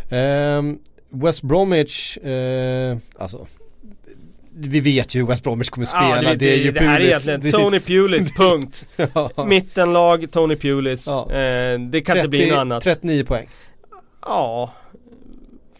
Ehm, 0.09 0.79
West 1.09 1.41
Bromwich, 1.41 2.17
eh, 2.17 2.97
alltså 3.17 3.47
vi 4.61 4.79
vet 4.79 5.15
ju 5.15 5.19
hur 5.19 5.27
West 5.27 5.43
Bromwich 5.43 5.69
kommer 5.69 5.85
spela. 5.85 6.23
Ja, 6.23 6.35
det, 6.35 6.53
är 6.53 6.57
ju 6.57 6.71
det 6.71 6.79
här 6.79 6.99
är 6.99 7.05
egentligen 7.05 7.51
Tony 7.51 7.79
Pulis, 7.79 8.33
punkt. 8.37 8.85
ja. 9.13 9.45
Mittenlag, 9.45 10.31
Tony 10.31 10.55
Pulis. 10.55 11.07
Ja. 11.07 11.31
Eh, 11.31 11.79
det 11.79 12.01
kan 12.01 12.17
inte 12.17 12.29
bli 12.29 12.49
något 12.49 12.57
annat. 12.57 12.83
39 12.83 13.23
poäng. 13.23 13.49
Ja, 14.21 14.73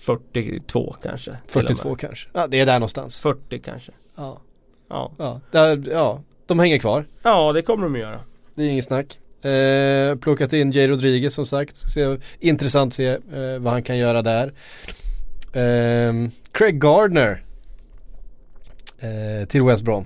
42 0.09 0.95
kanske. 1.03 1.31
till 1.31 1.31
och 1.31 1.63
med. 1.63 1.77
42 1.77 1.95
kanske. 1.95 2.29
Ja, 2.33 2.47
det 2.47 2.59
är 2.59 2.65
där 2.65 2.73
någonstans. 2.73 3.19
40 3.19 3.59
kanske. 3.59 3.91
Ja, 4.15 4.41
Ja. 4.89 5.11
ja, 5.17 5.41
där, 5.51 5.83
ja. 5.91 6.21
de 6.45 6.59
hänger 6.59 6.77
kvar. 6.77 7.05
ja, 7.23 7.53
det 7.53 7.61
kommer 7.61 7.83
de 7.83 7.93
att 7.95 8.01
göra. 8.01 8.19
Det 8.55 8.63
är 8.63 8.69
inget 8.69 8.85
snack. 8.85 9.19
Eh, 9.45 10.15
plockat 10.15 10.53
in 10.53 10.71
Jay 10.71 10.87
Rodriguez 10.87 11.33
som 11.33 11.45
sagt. 11.45 11.77
Se, 11.77 12.17
intressant 12.39 12.89
att 12.89 12.93
se 12.93 13.07
eh, 13.07 13.59
vad 13.59 13.73
han 13.73 13.83
kan 13.83 13.97
göra 13.97 14.21
där. 14.21 14.53
Ehm, 15.53 16.31
Craig 16.51 16.81
Gardner 16.81 17.43
eh, 18.99 19.47
till 19.47 19.63
West 19.63 19.83
Brom. 19.83 20.05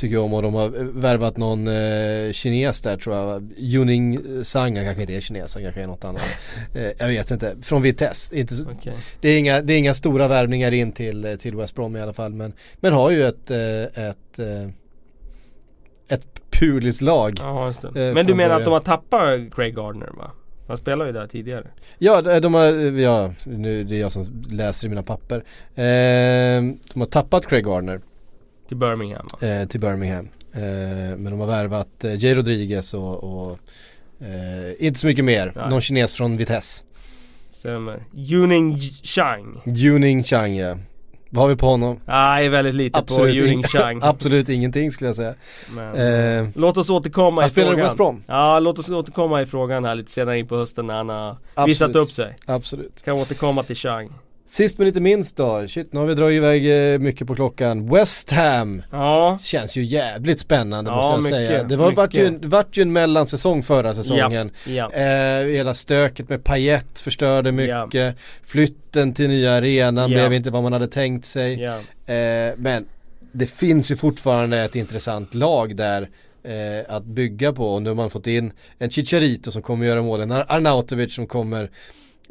Tycker 0.00 0.14
jag 0.14 0.24
om 0.24 0.34
och 0.34 0.42
de 0.42 0.54
har 0.54 0.68
värvat 1.00 1.36
någon 1.36 1.68
eh, 1.68 2.32
kines 2.32 2.82
där 2.82 2.96
tror 2.96 3.16
jag. 3.16 3.52
Yuning 3.56 4.18
Sang, 4.44 4.76
han 4.76 4.84
kanske 4.84 5.00
inte 5.00 5.16
är 5.16 5.20
kines, 5.20 5.54
han 5.54 5.62
kanske 5.62 5.82
är 5.82 5.86
något 5.86 6.04
annat. 6.04 6.22
Eh, 6.74 6.90
jag 6.98 7.08
vet 7.08 7.30
inte, 7.30 7.56
från 7.62 7.82
Vitesse. 7.82 8.36
Inte 8.36 8.54
Okej. 8.72 8.94
det, 9.20 9.28
är 9.28 9.38
inga, 9.38 9.62
det 9.62 9.72
är 9.72 9.78
inga 9.78 9.94
stora 9.94 10.28
värvningar 10.28 10.74
in 10.74 10.92
till, 10.92 11.36
till 11.40 11.56
West 11.56 11.74
Brom 11.74 11.96
i 11.96 12.00
alla 12.00 12.12
fall. 12.12 12.32
Men, 12.32 12.52
men 12.76 12.92
har 12.92 13.10
ju 13.10 13.24
ett, 13.24 13.50
eh, 13.50 14.04
ett, 14.04 14.38
eh, 14.38 14.68
ett 16.08 16.26
Pulis-lag. 16.50 17.34
Ja, 17.38 17.66
just 17.66 17.82
det. 17.82 18.08
Eh, 18.08 18.14
Men 18.14 18.26
du 18.26 18.34
menar 18.34 18.56
att 18.56 18.64
de 18.64 18.72
har 18.72 18.80
tappat 18.80 19.54
Craig 19.54 19.76
Gardner 19.76 20.10
va? 20.18 20.30
Han 20.68 20.78
spelade 20.78 21.10
ju 21.10 21.12
där 21.12 21.26
tidigare. 21.26 21.66
Ja, 21.98 22.22
de 22.22 22.40
de 22.40 22.54
har, 22.54 22.66
ja, 22.98 23.34
nu 23.44 23.84
det 23.84 23.96
är 23.96 24.00
jag 24.00 24.12
som 24.12 24.42
läser 24.50 24.86
i 24.86 24.88
mina 24.88 25.02
papper. 25.02 25.36
Eh, 25.74 26.62
de 26.92 27.00
har 27.00 27.06
tappat 27.06 27.46
Craig 27.46 27.64
Gardner 27.64 28.00
Till 28.70 28.76
Birmingham 28.76 29.26
va? 29.40 29.48
eh, 29.48 29.68
till 29.68 29.80
Birmingham. 29.80 30.28
Eh, 30.52 30.60
men 31.16 31.24
de 31.24 31.40
har 31.40 31.46
värvat 31.46 32.04
eh, 32.04 32.24
Jay 32.24 32.34
Rodriguez 32.34 32.94
och, 32.94 33.24
och 33.24 33.58
eh, 34.20 34.86
inte 34.86 35.00
så 35.00 35.06
mycket 35.06 35.24
mer. 35.24 35.52
Nej. 35.56 35.70
Någon 35.70 35.80
kines 35.80 36.14
från 36.14 36.36
Vitesse. 36.36 36.84
Stämmer. 37.50 38.04
Yuning 38.14 38.78
Chang. 39.02 39.60
Juning 39.64 40.24
Chang 40.24 40.54
ja. 40.56 40.76
Vad 41.30 41.42
har 41.44 41.48
vi 41.48 41.56
på 41.56 41.66
honom? 41.66 42.00
Nej, 42.04 42.48
väldigt 42.48 42.74
lite 42.74 43.02
på 43.02 43.28
Yuning 43.28 43.62
ing- 43.64 43.66
Chang. 43.68 44.00
absolut 44.02 44.48
ingenting 44.48 44.90
skulle 44.90 45.08
jag 45.08 45.16
säga. 45.16 45.34
Men, 45.74 45.94
Eh, 46.44 46.48
Låt 46.54 46.76
oss 46.76 46.90
återkomma 46.90 47.40
han 47.40 47.48
i 47.48 47.52
spelar 47.52 47.66
i 47.68 47.70
frågan. 47.70 47.84
West 47.86 47.96
Brom. 47.96 48.24
Ja, 48.26 48.60
låt 48.60 48.78
oss 48.78 48.88
återkomma 48.88 49.42
i 49.42 49.46
frågan 49.46 49.84
här 49.84 49.94
lite 49.94 50.10
senare 50.10 50.38
in 50.38 50.46
på 50.48 50.56
hösten 50.56 50.86
när 50.86 50.94
han 50.94 51.08
har 51.08 51.36
Absolut. 51.54 51.68
visat 51.68 51.96
upp 51.96 52.12
sig. 52.12 52.36
Absolut. 52.46 53.02
Kan 53.02 53.14
återkomma 53.14 53.62
till 53.62 53.76
Chang. 53.76 54.12
Sist 54.50 54.78
men 54.78 54.86
inte 54.86 55.00
minst 55.00 55.36
då, 55.36 55.68
shit 55.68 55.92
nu 55.92 56.00
har 56.00 56.06
vi 56.06 56.14
dragit 56.14 56.36
iväg 56.36 56.92
eh, 56.94 56.98
mycket 56.98 57.26
på 57.26 57.34
klockan. 57.34 57.88
West 57.94 58.30
Ham. 58.30 58.82
Ja, 58.92 59.38
Känns 59.40 59.76
ju 59.76 59.84
jävligt 59.84 60.40
spännande 60.40 60.90
Ja, 60.90 60.96
måste 60.96 61.12
jag 61.12 61.40
mycket, 61.42 61.48
säga. 61.56 61.64
Det 61.64 61.76
var, 61.76 61.92
vart, 61.92 62.14
ju, 62.14 62.38
vart 62.42 62.76
ju 62.76 62.82
en 62.82 62.92
mellansäsong 62.92 63.62
förra 63.62 63.94
säsongen. 63.94 64.50
ja. 64.66 64.92
Eh, 64.92 65.44
hela 65.46 65.74
stöket 65.74 66.28
med 66.28 66.44
Payet 66.44 67.00
förstörde 67.00 67.52
mycket. 67.52 68.16
Flytten 68.46 69.14
till 69.14 69.28
nya 69.28 69.52
arenan 69.52 70.10
Ja. 70.10 70.16
blev 70.16 70.32
inte 70.32 70.50
vad 70.50 70.62
man 70.62 70.72
hade 70.72 70.88
tänkt 70.88 71.26
sig. 71.26 71.60
ja. 71.60 71.76
Eh, 72.14 72.54
men 72.56 72.86
det 73.32 73.46
finns 73.46 73.90
ju 73.90 73.96
fortfarande 73.96 74.58
ett 74.58 74.76
intressant 74.76 75.34
lag 75.34 75.76
där 75.76 76.08
eh, 76.44 76.94
att 76.96 77.04
bygga 77.04 77.52
på. 77.52 77.74
Och 77.74 77.82
nu 77.82 77.90
har 77.90 77.94
man 77.96 78.10
fått 78.10 78.26
in 78.26 78.52
en 78.78 78.90
Chicharito 78.90 79.50
som 79.52 79.62
kommer 79.62 79.86
göra 79.86 80.02
målen. 80.02 80.32
Ar- 80.32 80.46
Arnautovic 80.48 81.14
som 81.14 81.26
kommer 81.26 81.70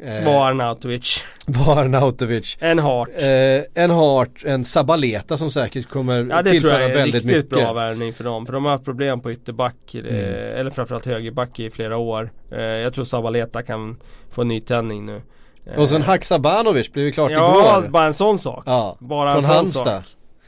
eh, 0.02 0.24
Var 0.24 0.46
Arnautovic. 0.50 1.22
var 1.46 1.76
Arnautovic. 1.84 2.56
En 2.60 2.78
Hart. 2.78 3.08
Eh, 3.18 3.82
en 3.84 3.90
Hart, 3.90 4.44
en 4.44 4.64
Sabaleta 4.64 5.36
som 5.36 5.50
säkert 5.50 5.88
kommer 5.88 6.16
Ja 6.18 6.22
det 6.24 6.42
tror 6.42 6.52
tillföra 6.52 6.82
jag 6.82 6.90
är 6.90 6.94
väldigt 6.94 7.14
riktigt 7.14 7.36
mycket. 7.36 7.50
bra 7.50 7.72
värvning 7.72 8.12
för 8.14 8.24
dem. 8.24 8.46
För 8.46 8.52
de 8.52 8.64
har 8.64 8.72
haft 8.72 8.84
problem 8.84 9.20
på 9.20 9.32
ytterback, 9.32 9.94
eh, 9.94 10.00
Mm. 10.00 10.14
eller 10.60 10.70
framförallt 10.70 11.06
högerback 11.06 11.60
i 11.60 11.70
flera 11.70 11.96
år. 11.96 12.30
Eh, 12.52 12.60
jag 12.62 12.94
tror 12.94 13.04
Sabaleta 13.04 13.62
kan 13.62 13.96
få 14.30 14.44
nytändning 14.44 15.06
nu. 15.06 15.22
Eh, 15.66 15.80
Och 15.80 15.88
sen 15.88 16.02
Haksabanovic 16.02 16.92
blev 16.92 17.04
ju 17.06 17.12
klart 17.12 17.30
Ja, 17.30 17.78
igår. 17.80 17.88
bara 17.88 18.06
en 18.06 18.14
sån 18.14 18.38
sak. 18.38 18.62
Ja, 18.66 18.96
Bara 19.00 19.28
en 19.30 19.34
från 19.34 19.42
sån 19.42 19.54
Halmstad. 19.54 19.84
sak. 19.84 20.04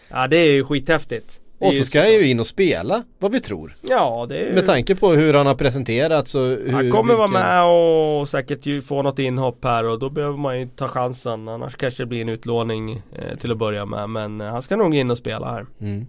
Ja 0.08 0.26
det 0.26 0.36
är 0.36 0.50
ju 0.50 0.64
skithäftigt. 0.64 1.38
Och 1.66 1.74
så 1.74 1.84
ska 1.84 2.00
han 2.00 2.12
ju 2.12 2.28
in 2.28 2.40
och 2.40 2.46
spela, 2.46 3.02
vad 3.18 3.32
vi 3.32 3.40
tror. 3.40 3.76
Ja 3.88 4.26
det 4.28 4.38
är. 4.38 4.52
Med 4.54 4.66
tanke 4.66 4.94
på 4.94 5.12
hur 5.12 5.34
han 5.34 5.46
har 5.46 5.54
presenterats 5.54 6.34
och 6.34 6.42
hur 6.42 6.72
Han 6.72 6.90
kommer 6.90 7.14
vara 7.14 7.28
med 7.28 7.64
och 7.64 8.28
säkert 8.28 8.66
ju 8.66 8.82
få 8.82 9.02
något 9.02 9.18
inhopp 9.18 9.64
här 9.64 9.84
och 9.84 9.98
då 9.98 10.10
behöver 10.10 10.38
man 10.38 10.60
ju 10.60 10.66
ta 10.66 10.88
chansen. 10.88 11.48
Annars 11.48 11.76
kanske 11.76 12.02
det 12.02 12.06
blir 12.06 12.20
en 12.20 12.28
utlåning 12.28 12.90
eh, 13.12 13.38
till 13.38 13.52
att 13.52 13.58
börja 13.58 13.86
med. 13.86 14.10
Men 14.10 14.40
eh, 14.40 14.46
han 14.46 14.62
ska 14.62 14.76
nog 14.76 14.94
in 14.94 15.10
och 15.10 15.18
spela 15.18 15.50
här. 15.50 15.66
Mm. 15.80 16.06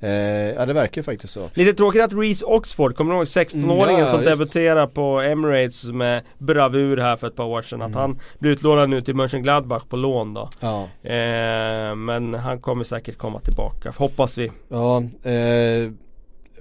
Eh, 0.00 0.10
ja 0.54 0.66
det 0.66 0.72
verkar 0.72 0.98
ju 0.98 1.02
faktiskt 1.02 1.32
så. 1.32 1.50
Lite 1.54 1.74
tråkigt 1.74 2.02
att 2.02 2.12
Reece 2.12 2.42
Oxford, 2.46 2.96
kommer 2.96 3.12
du 3.12 3.18
ihåg 3.18 3.26
16-åringen 3.26 3.88
Mm, 3.88 4.00
ja, 4.00 4.06
som 4.06 4.22
just. 4.22 4.32
debuterade 4.38 4.86
på 4.92 5.20
Emirates 5.20 5.84
med 5.84 6.22
bravur 6.38 6.96
här 6.96 7.16
för 7.16 7.26
ett 7.26 7.36
par 7.36 7.44
år 7.44 7.62
sedan. 7.62 7.82
Att 7.82 7.88
Mm. 7.88 8.00
han 8.00 8.18
blir 8.38 8.50
utlånad 8.52 8.90
nu 8.90 9.02
till 9.02 9.14
Mönchengladbach 9.14 9.82
på 9.88 9.96
lån 9.96 10.34
då. 10.34 10.48
Ja, 10.60 10.82
Eh, 11.10 11.94
men 11.94 12.34
han 12.34 12.60
kommer 12.60 12.84
säkert 12.84 13.18
komma 13.18 13.40
tillbaka, 13.40 13.92
hoppas 13.96 14.38
vi. 14.38 14.50
ja 14.68 15.02
eh, 15.30 15.90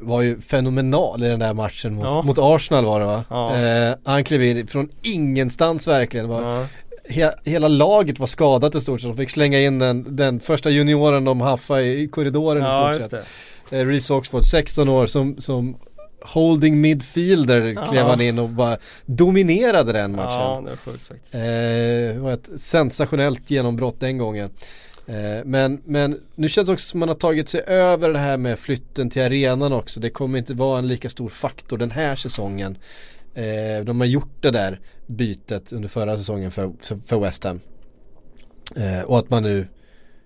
var 0.01 0.21
ju 0.21 0.39
fenomenal 0.41 1.23
i 1.23 1.27
den 1.27 1.39
där 1.39 1.53
matchen 1.53 1.93
mot, 1.95 2.03
Ja. 2.05 2.21
mot 2.21 2.37
Arsenal 2.39 2.85
var 2.85 2.99
det 2.99 3.05
va? 3.05 3.23
Ja. 3.29 3.55
Eh, 3.57 3.95
han 4.05 4.23
klev 4.23 4.43
in 4.43 4.67
från 4.67 4.89
ingenstans 5.01 5.87
verkligen. 5.87 6.27
Var. 6.27 6.65
He, 7.09 7.31
hela 7.45 7.67
laget 7.67 8.19
var 8.19 8.27
skadat 8.27 8.75
i 8.75 8.79
stort 8.81 9.01
sett. 9.01 9.09
De 9.09 9.17
fick 9.17 9.29
slänga 9.29 9.59
in 9.59 9.79
den, 9.79 10.15
den 10.15 10.39
första 10.39 10.69
junioren 10.69 11.25
de 11.25 11.41
haffade 11.41 11.83
i, 11.83 12.07
korridoren 12.07 12.63
Ja 12.63 12.95
i 12.95 12.99
stort 12.99 13.11
sett. 13.11 13.25
Eh, 13.71 13.85
Reece 13.85 14.11
Oxford, 14.11 14.45
16 14.45 14.89
år 14.89 15.05
som, 15.05 15.35
som 15.37 15.77
holding 16.21 16.81
midfielder 16.81 17.85
klev 17.85 17.95
Ja. 17.95 18.09
han 18.09 18.21
in 18.21 18.39
och 18.39 18.49
bara 18.49 18.77
dominerade 19.05 19.93
den 19.93 20.15
matchen. 20.15 20.41
Ja 20.41 20.61
det 20.63 20.69
var 20.69 20.77
sjukt 20.77 21.07
faktiskt. 21.07 21.35
Eh, 21.35 21.41
det 21.41 22.19
var 22.19 22.31
ett 22.31 22.49
sensationellt 22.57 23.51
genombrott 23.51 23.99
den 23.99 24.17
gången. 24.17 24.49
Eh, 25.07 25.45
men, 25.45 25.81
men 25.85 26.19
nu 26.35 26.49
känns 26.49 26.67
det 26.67 26.73
också 26.73 26.89
som 26.89 26.99
man 26.99 27.09
har 27.09 27.15
tagit 27.15 27.49
sig 27.49 27.61
över 27.67 28.09
det 28.09 28.19
här 28.19 28.37
med 28.37 28.59
flytten 28.59 29.09
till 29.09 29.21
arenan 29.21 29.73
också. 29.73 29.99
Det 29.99 30.09
kommer 30.09 30.37
inte 30.39 30.53
vara 30.53 30.79
en 30.79 30.87
lika 30.87 31.09
stor 31.09 31.29
faktor 31.29 31.77
den 31.77 31.91
här 31.91 32.15
säsongen. 32.15 32.77
Eh, 33.37 33.85
de 33.85 33.99
har 33.99 34.07
gjort 34.07 34.31
det 34.41 34.51
där 34.51 34.79
bytet 35.07 35.73
under 35.73 35.89
förra 35.89 36.17
säsongen 36.17 36.51
för, 36.51 36.71
för 37.07 37.19
West 37.19 37.43
Ham. 37.43 37.59
Eh, 38.75 39.01
och 39.05 39.19
att 39.19 39.29
man 39.29 39.43
nu 39.43 39.67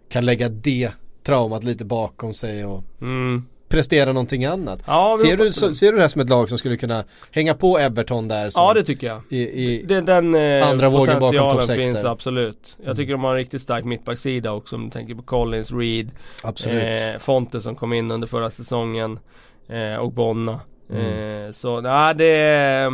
kan 0.10 0.26
lägga 0.26 0.50
det 0.50 0.92
traumat 1.24 1.64
lite 1.64 1.86
bakom 1.86 2.34
sig 2.34 2.66
och 2.66 2.84
Mm. 3.02 3.46
prestera 3.70 4.14
någonting 4.14 4.46
annat. 4.46 4.80
Ja, 4.86 5.18
ser, 5.22 5.38
du, 5.38 5.54
så, 5.54 5.76
ser 5.76 5.92
du 5.92 5.96
det 5.98 6.02
här 6.02 6.10
som 6.10 6.22
ett 6.22 6.30
lag 6.30 6.50
som 6.50 6.58
skulle 6.58 6.78
kunna 6.78 7.04
hänga 7.32 7.54
på 7.54 7.78
Everton 7.80 8.28
där? 8.28 8.50
Som 8.50 8.64
Ja 8.64 8.74
det 8.74 8.84
tycker 8.84 9.08
jag. 9.08 9.22
i, 9.30 9.38
i, 9.40 9.84
Det, 9.84 10.02
den 10.02 10.36
eh, 10.36 10.68
Andra 10.70 10.90
vågen 10.90 11.20
bakom 11.20 11.38
topp 11.50 11.64
sex 11.64 11.86
finns 11.86 12.02
där. 12.02 12.10
absolut. 12.10 12.78
Jag 12.86 12.96
tycker 12.96 13.12
de 13.12 13.24
har 13.24 13.32
en 13.32 13.38
riktigt 13.38 13.62
stark 13.62 13.86
mittbacksida 13.86 14.52
också 14.52 14.76
om 14.76 14.84
du 14.86 14.90
tänker 14.92 15.16
på 15.16 15.22
Collins, 15.22 15.72
Reed, 15.72 16.12
Absolut. 16.44 16.98
eh, 16.98 17.20
Fonte 17.20 17.62
som 17.62 17.76
kom 17.76 17.94
in 17.94 18.12
under 18.12 18.28
förra 18.28 18.52
säsongen 18.52 19.20
eh, 19.68 19.96
och 19.96 20.12
Bonna. 20.12 20.60
Mm. 20.92 21.46
Eh, 21.46 21.52
så 21.52 21.82
nej 21.82 22.16
det 22.16 22.26
är... 22.26 22.88
Eh, 22.88 22.92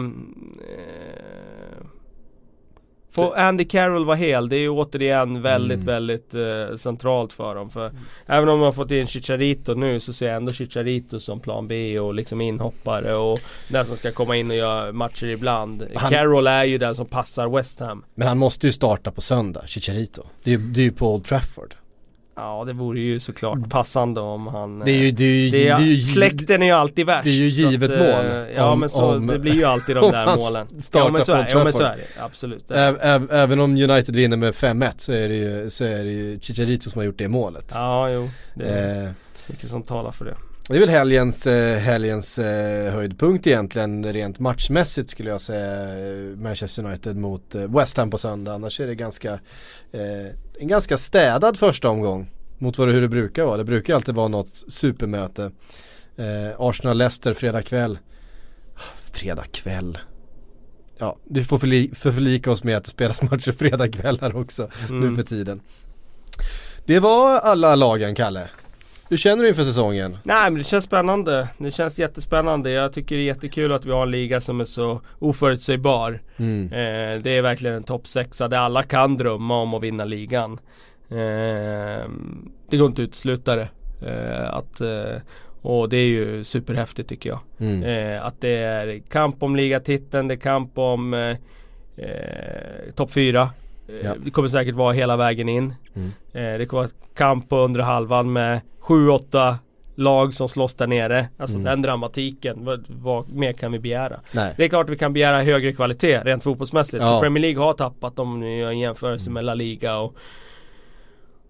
Får 3.11 3.37
Andy 3.37 3.65
Carroll 3.65 4.05
vara 4.05 4.15
hel, 4.15 4.49
det 4.49 4.55
är 4.55 4.59
ju 4.59 4.69
återigen 4.69 5.41
väldigt, 5.41 5.75
Mm. 5.75 5.85
väldigt 5.85 6.33
eh, 6.33 6.77
centralt 6.77 7.33
för 7.33 7.55
dem. 7.55 7.69
För 7.69 7.91
även 8.25 8.49
om 8.49 8.59
de 8.59 8.65
har 8.65 8.71
fått 8.71 8.91
in 8.91 9.07
Chicharito 9.07 9.73
nu 9.73 9.99
så 9.99 10.13
ser 10.13 10.27
jag 10.27 10.35
ändå 10.35 10.53
Chicharito 10.53 11.19
som 11.19 11.39
plan 11.39 11.67
B 11.67 11.99
och 11.99 12.13
liksom 12.13 12.41
inhoppare 12.41 13.13
och 13.15 13.39
den 13.69 13.85
som 13.85 13.97
ska 13.97 14.11
komma 14.11 14.35
in 14.35 14.49
och 14.51 14.57
göra 14.57 14.91
matcher 14.91 15.25
ibland. 15.27 15.87
Han- 15.95 16.11
Carroll 16.11 16.47
är 16.47 16.63
ju 16.63 16.77
den 16.77 16.95
som 16.95 17.05
passar 17.05 17.47
West 17.49 17.79
Ham. 17.79 18.05
Men 18.15 18.27
han 18.27 18.37
måste 18.37 18.67
ju 18.67 18.71
starta 18.73 19.11
på 19.11 19.21
söndag, 19.21 19.63
Chicharito. 19.67 20.23
Det 20.43 20.53
är 20.53 20.57
ju, 20.57 20.63
det 20.63 20.81
är 20.81 20.85
ju 20.85 20.91
på 20.91 21.13
Old 21.13 21.25
Trafford. 21.25 21.75
Ja 22.37 22.63
det 22.67 22.73
vore 22.73 22.99
ju 22.99 23.19
såklart 23.19 23.69
passande 23.69 24.21
om 24.21 24.47
han... 24.47 24.79
Det 24.79 24.91
är 24.91 24.95
ju, 24.95 25.11
det 25.11 25.23
är 25.23 25.27
ju, 25.27 25.49
det 25.51 25.67
är, 25.67 25.77
det 25.77 25.83
är 25.83 25.85
ju 25.87 26.01
släkten 26.01 26.61
är 26.61 26.65
ju 26.65 26.71
alltid 26.71 27.05
värst. 27.05 27.23
det 27.23 27.29
är 27.29 27.33
ju 27.33 27.51
så 27.51 27.65
att, 27.65 27.71
givet 27.71 27.91
eh, 27.91 27.99
mål 27.99 28.45
Ja 28.55 28.69
om- 28.69 28.79
men 28.79 28.89
så, 28.89 29.01
om- 29.15 29.27
det 29.27 29.39
blir 29.39 29.53
ju 29.53 29.63
alltid 29.63 29.95
de 29.95 30.11
där 30.11 30.25
målen. 30.35 30.67
Ja 30.93 31.09
men 31.09 31.25
så 31.25 31.33
är, 31.33 31.47
ja, 31.49 31.63
men 31.63 31.73
så 31.73 31.83
är 31.83 31.95
det, 31.97 32.21
absolut. 32.23 32.71
Ä- 32.71 32.97
ä- 33.01 33.27
även 33.31 33.59
om 33.59 33.71
United 33.77 34.15
vinner 34.15 34.37
med 34.37 34.53
5-1 34.53 34.91
så 34.97 35.11
är 35.13 35.29
det 35.29 35.35
ju, 35.35 35.69
så 35.69 35.83
är 35.85 36.03
det 36.03 36.11
ju 36.11 36.39
Chicharito 36.39 36.89
som 36.89 36.99
har 36.99 37.05
gjort 37.05 37.17
det 37.17 37.27
målet. 37.27 37.71
Ja 37.75 38.09
jo, 38.09 38.29
det 38.55 38.65
är 38.69 39.03
Eh, 39.05 39.11
mycket 39.47 39.69
som 39.69 39.83
talar 39.83 40.11
för 40.11 40.25
det. 40.25 40.35
Det 40.67 40.75
är 40.75 40.79
väl 40.79 40.89
helgens, 40.89 41.47
eh, 41.47 41.77
helgens 41.79 42.39
eh, 42.39 42.93
höjdpunkt 42.93 43.47
egentligen 43.47 44.13
rent 44.13 44.39
matchmässigt 44.39 45.09
skulle 45.09 45.29
jag 45.29 45.41
säga. 45.41 45.99
eh, 46.07 46.37
Manchester 46.37 46.85
United 46.85 47.15
mot 47.17 47.55
West 47.55 47.97
Ham 47.97 48.09
på 48.09 48.17
söndag. 48.17 48.53
Annars 48.53 48.79
är 48.79 48.87
det 48.87 48.95
ganska, 48.95 49.39
en 50.59 50.67
ganska 50.67 50.97
städad 50.97 51.57
första 51.57 51.89
omgång. 51.89 52.29
Mot 52.57 52.77
vad 52.77 52.87
det, 52.87 52.93
hur 52.93 53.01
det 53.01 53.07
brukar 53.07 53.45
vara. 53.45 53.57
Det 53.57 53.63
brukar 53.63 53.95
alltid 53.95 54.15
vara 54.15 54.27
något 54.27 54.55
supermöte. 54.67 55.51
Arsenal-Leicester 56.57 57.33
fredag 57.33 57.61
kväll. 57.61 57.99
Fredag 59.11 59.43
kväll. 59.51 59.97
Ja, 60.97 61.17
vi 61.29 61.43
får 61.43 61.57
förli- 61.57 61.95
för 61.95 62.11
förlika 62.11 62.51
oss 62.51 62.63
med 62.63 62.77
att 62.77 62.83
det 62.83 62.89
spelas 62.89 63.21
matcher 63.21 63.51
fredag 63.51 63.87
kvällar 63.91 64.35
också 64.35 64.69
nu 64.89 64.95
Mm. 64.95 65.15
för 65.15 65.23
tiden. 65.23 65.61
Det 66.85 66.99
var 66.99 67.39
alla 67.39 67.75
lagen, 67.75 68.15
Kalle. 68.15 68.49
Hur 69.09 69.17
känner 69.17 69.43
du 69.43 69.49
inför 69.49 69.63
säsongen? 69.63 70.17
Nej 70.23 70.51
men 70.51 70.57
det 70.57 70.63
känns 70.63 70.85
spännande. 70.85 71.47
Det 71.57 71.71
känns 71.71 71.99
jättespännande. 71.99 72.71
Jag 72.71 72.93
tycker 72.93 73.15
det 73.15 73.21
är 73.21 73.25
jättekul 73.25 73.71
att 73.71 73.85
vi 73.85 73.91
har 73.91 74.03
en 74.03 74.11
liga 74.11 74.41
som 74.41 74.59
är 74.61 74.65
så 74.65 75.01
oförutsägbar. 75.19 76.21
Mm. 76.37 76.63
Eh, 76.65 77.21
det 77.21 77.37
är 77.37 77.41
verkligen 77.41 77.75
en 77.75 77.83
toppsexa 77.83 78.47
där 78.47 78.57
alla 78.57 78.83
kan 78.83 79.17
drömma 79.17 79.61
om 79.61 79.73
att 79.73 79.83
vinna 79.83 80.05
ligan. 80.05 80.59
Eh, 81.09 82.09
det 82.69 82.77
går 82.77 82.87
inte 82.87 83.01
att 83.01 83.07
utesluta 83.07 83.55
det. 83.55 83.69
Eh, 84.01 84.53
att, 84.53 84.81
eh, 84.81 85.21
och 85.61 85.89
det 85.89 85.97
är 85.97 86.07
ju 86.07 86.43
superhäftigt 86.43 87.09
tycker 87.09 87.29
jag. 87.29 87.39
Mm. 87.59 87.83
Eh, 87.83 88.25
att 88.25 88.41
det 88.41 88.57
är 88.57 88.99
kamp 89.09 89.43
om 89.43 89.55
ligatiteln, 89.55 90.27
det 90.27 90.33
är 90.33 90.39
kamp 90.39 90.77
om 90.77 91.13
eh, 91.13 91.37
eh 91.97 92.91
topp 92.95 93.11
4. 93.11 93.49
Ja. 94.03 94.15
Det 94.25 94.31
kommer 94.31 94.49
säkert 94.49 94.75
vara 94.75 94.93
hela 94.93 95.17
vägen 95.17 95.49
in. 95.49 95.73
Mm. 95.95 96.11
Eh, 96.33 96.57
det 96.59 96.65
kommer 96.65 96.83
vara 96.83 96.91
kamp 97.15 97.49
på 97.49 97.57
undre 97.57 97.81
halvan 97.83 98.33
med 98.33 98.61
7-8 98.81 99.55
lag 99.95 100.33
som 100.33 100.49
slåss 100.49 100.73
där 100.75 100.87
nere. 100.87 101.27
Alltså 101.37 101.55
Mm. 101.55 101.65
den 101.65 101.81
dramatiken, 101.81 102.65
vad, 102.65 102.85
vad 102.89 103.29
mer 103.29 103.53
kan 103.53 103.71
vi 103.71 103.79
begära? 103.79 104.19
Nej. 104.31 104.53
Det 104.57 104.63
är 104.63 104.69
klart 104.69 104.89
vi 104.89 104.97
kan 104.97 105.13
begära 105.13 105.41
högre 105.43 105.73
kvalitet 105.73 106.19
rent 106.23 106.43
fotbollsmässigt. 106.43 107.03
Ja. 107.03 107.19
Premier 107.21 107.41
League 107.41 107.63
har 107.63 107.73
tappat 107.73 108.19
om 108.19 108.39
ni 108.39 108.59
gör 108.59 108.69
en 108.69 108.79
jämförelse 108.79 109.29
med 109.29 109.43
La 109.45 109.53
Liga 109.53 109.97
och 109.97 110.15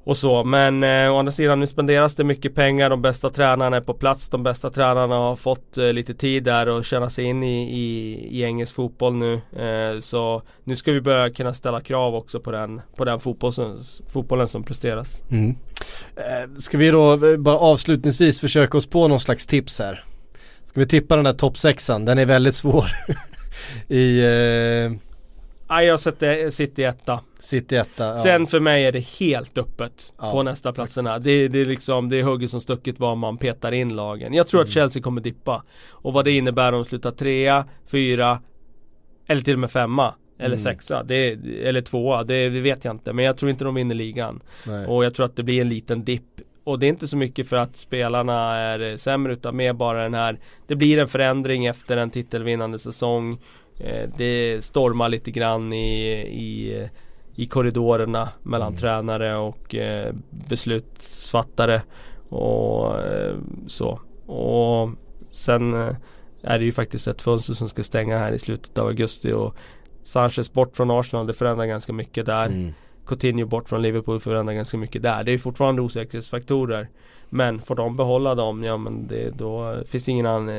och 0.07 0.17
så 0.17 0.43
men 0.43 0.83
eh, 0.83 1.13
å 1.13 1.17
andra 1.17 1.31
sidan 1.31 1.59
nu 1.59 1.67
spenderas 1.67 2.15
det 2.15 2.23
mycket 2.23 2.55
pengar, 2.55 2.89
de 2.89 3.01
bästa 3.01 3.29
tränarna 3.29 3.77
är 3.77 3.81
på 3.81 3.93
plats, 3.93 4.29
de 4.29 4.43
bästa 4.43 4.69
tränarna 4.69 5.15
har 5.15 5.35
fått 5.35 5.77
eh, 5.77 5.93
lite 5.93 6.13
tid 6.13 6.43
där 6.43 6.69
och 6.69 6.85
känna 6.85 7.09
sig 7.09 7.25
in 7.25 7.43
i, 7.43 7.79
i, 7.79 8.13
i 8.31 8.43
engelsk 8.43 8.75
fotboll 8.75 9.15
nu. 9.15 9.33
Eh, 9.33 9.99
så 9.99 10.41
nu 10.63 10.75
ska 10.75 10.91
vi 10.91 11.01
börja 11.01 11.29
kunna 11.29 11.53
ställa 11.53 11.81
krav 11.81 12.15
också 12.15 12.39
på 12.39 12.51
den, 12.51 12.81
på 12.95 13.05
den 13.05 13.19
fotbollen, 13.19 13.79
fotbollen 14.11 14.47
som 14.47 14.63
presteras. 14.63 15.21
Mm. 15.31 15.55
Eh, 16.15 16.53
ska 16.57 16.77
vi 16.77 16.89
då 16.89 17.25
eh, 17.25 17.37
bara 17.37 17.57
avslutningsvis 17.57 18.39
försöka 18.39 18.77
oss 18.77 18.87
på 18.87 19.07
någon 19.07 19.19
slags 19.19 19.47
tips 19.47 19.79
här? 19.79 20.03
Ska 20.65 20.79
vi 20.79 20.87
tippa 20.87 21.15
den 21.15 21.25
där 21.25 21.33
toppsexan? 21.33 22.05
Den 22.05 22.19
är 22.19 22.25
väldigt 22.25 22.55
svår. 22.55 22.91
I 23.87 24.19
eh, 24.19 25.06
Ja, 25.69 25.83
jag 25.83 25.99
sätter 25.99 26.49
City 26.49 26.83
etta. 26.83 27.19
City 27.39 27.75
etta. 27.75 28.05
Ja. 28.05 28.23
Sen 28.23 28.47
för 28.47 28.59
mig 28.59 28.85
är 28.85 28.91
det 28.91 28.99
helt 29.19 29.57
öppet 29.57 30.11
Ja, 30.17 30.31
på 30.31 30.43
nästa 30.43 30.73
platserna. 30.73 31.19
Det, 31.19 31.47
det 31.47 31.59
är 31.59 31.65
liksom, 31.65 32.09
det 32.09 32.17
är 32.19 32.23
hugget 32.23 32.51
som 32.51 32.61
stucket 32.61 32.99
var 32.99 33.15
man 33.15 33.37
petar 33.37 33.71
in 33.71 33.95
lagen. 33.95 34.33
Jag 34.33 34.47
tror 34.47 34.59
Mm. 34.61 34.67
att 34.67 34.73
Chelsea 34.73 35.01
kommer 35.01 35.21
dippa. 35.21 35.63
Och 35.89 36.13
vad 36.13 36.25
det 36.25 36.31
innebär 36.31 36.73
om 36.73 36.79
de 36.83 36.85
slutar 36.89 37.11
trea, 37.11 37.65
fyra 37.87 38.41
eller 39.27 39.41
till 39.41 39.53
och 39.53 39.59
med 39.59 39.71
femma. 39.71 40.13
Eller 40.39 40.55
Mm. 40.55 40.59
sexa, 40.59 41.03
det, 41.03 41.37
eller 41.63 41.81
tvåa, 41.81 42.23
det, 42.23 42.49
det 42.49 42.61
vet 42.61 42.85
jag 42.85 42.93
inte. 42.95 43.13
Men 43.13 43.25
jag 43.25 43.37
tror 43.37 43.51
inte 43.51 43.63
de 43.63 43.75
vinner 43.75 43.95
ligan. 43.95 44.41
Nej. 44.67 44.85
Och 44.87 45.05
jag 45.05 45.13
tror 45.15 45.25
att 45.25 45.35
det 45.35 45.43
blir 45.43 45.61
en 45.61 45.69
liten 45.69 46.03
dipp. 46.03 46.23
Och 46.63 46.79
det 46.79 46.85
är 46.85 46.89
inte 46.89 47.07
så 47.07 47.17
mycket 47.17 47.47
för 47.49 47.55
att 47.55 47.77
spelarna 47.77 48.55
är 48.57 48.97
sämre 48.97 49.33
utan 49.33 49.55
mer 49.55 49.73
bara 49.73 50.03
den 50.03 50.13
här 50.13 50.39
Det 50.67 50.75
blir 50.75 50.97
en 50.97 51.07
förändring 51.07 51.65
efter 51.65 51.97
en 51.97 52.09
titelvinnande 52.09 52.79
säsong 52.79 53.39
Det 54.17 54.65
stormar 54.65 55.09
lite 55.09 55.31
grann 55.31 55.73
i, 55.73 56.11
i, 56.17 56.87
i 57.35 57.45
korridorerna 57.45 58.29
mellan 58.43 58.67
Mm. 58.67 58.79
tränare 58.79 59.37
och 59.37 59.75
eh, 59.75 60.13
beslutsfattare 60.29 61.81
och 62.29 62.99
eh, 62.99 63.35
så. 63.67 63.99
Och 64.25 64.89
sen 65.31 65.73
eh, 65.73 65.95
är 66.41 66.59
det 66.59 66.65
ju 66.65 66.71
faktiskt 66.71 67.07
ett 67.07 67.21
fönster 67.21 67.53
som 67.53 67.69
ska 67.69 67.83
stänga 67.83 68.17
här 68.17 68.31
i 68.31 68.39
slutet 68.39 68.77
av 68.77 68.87
augusti 68.87 69.31
och 69.31 69.55
Sanchez 70.03 70.53
bort 70.53 70.75
från 70.75 70.91
Arsenal, 70.91 71.27
det 71.27 71.33
förändrar 71.33 71.65
ganska 71.65 71.93
mycket 71.93 72.25
där. 72.25 72.45
Mm. 72.45 72.73
Coutinho 73.05 73.45
bort 73.45 73.69
från 73.69 73.81
Liverpool 73.81 74.19
förändrar 74.19 74.53
ganska 74.53 74.77
mycket 74.77 75.01
där. 75.01 75.23
Det 75.23 75.31
är 75.31 75.37
fortfarande 75.37 75.81
osäkerhetsfaktorer. 75.81 76.89
Men 77.29 77.61
får 77.61 77.75
de 77.75 77.97
behålla 77.97 78.35
dem, 78.35 78.63
ja 78.63 78.77
men 78.77 79.07
det, 79.07 79.29
då 79.29 79.83
finns 79.87 80.05
det 80.05 80.11
ingen, 80.11 80.25
an, 80.25 80.49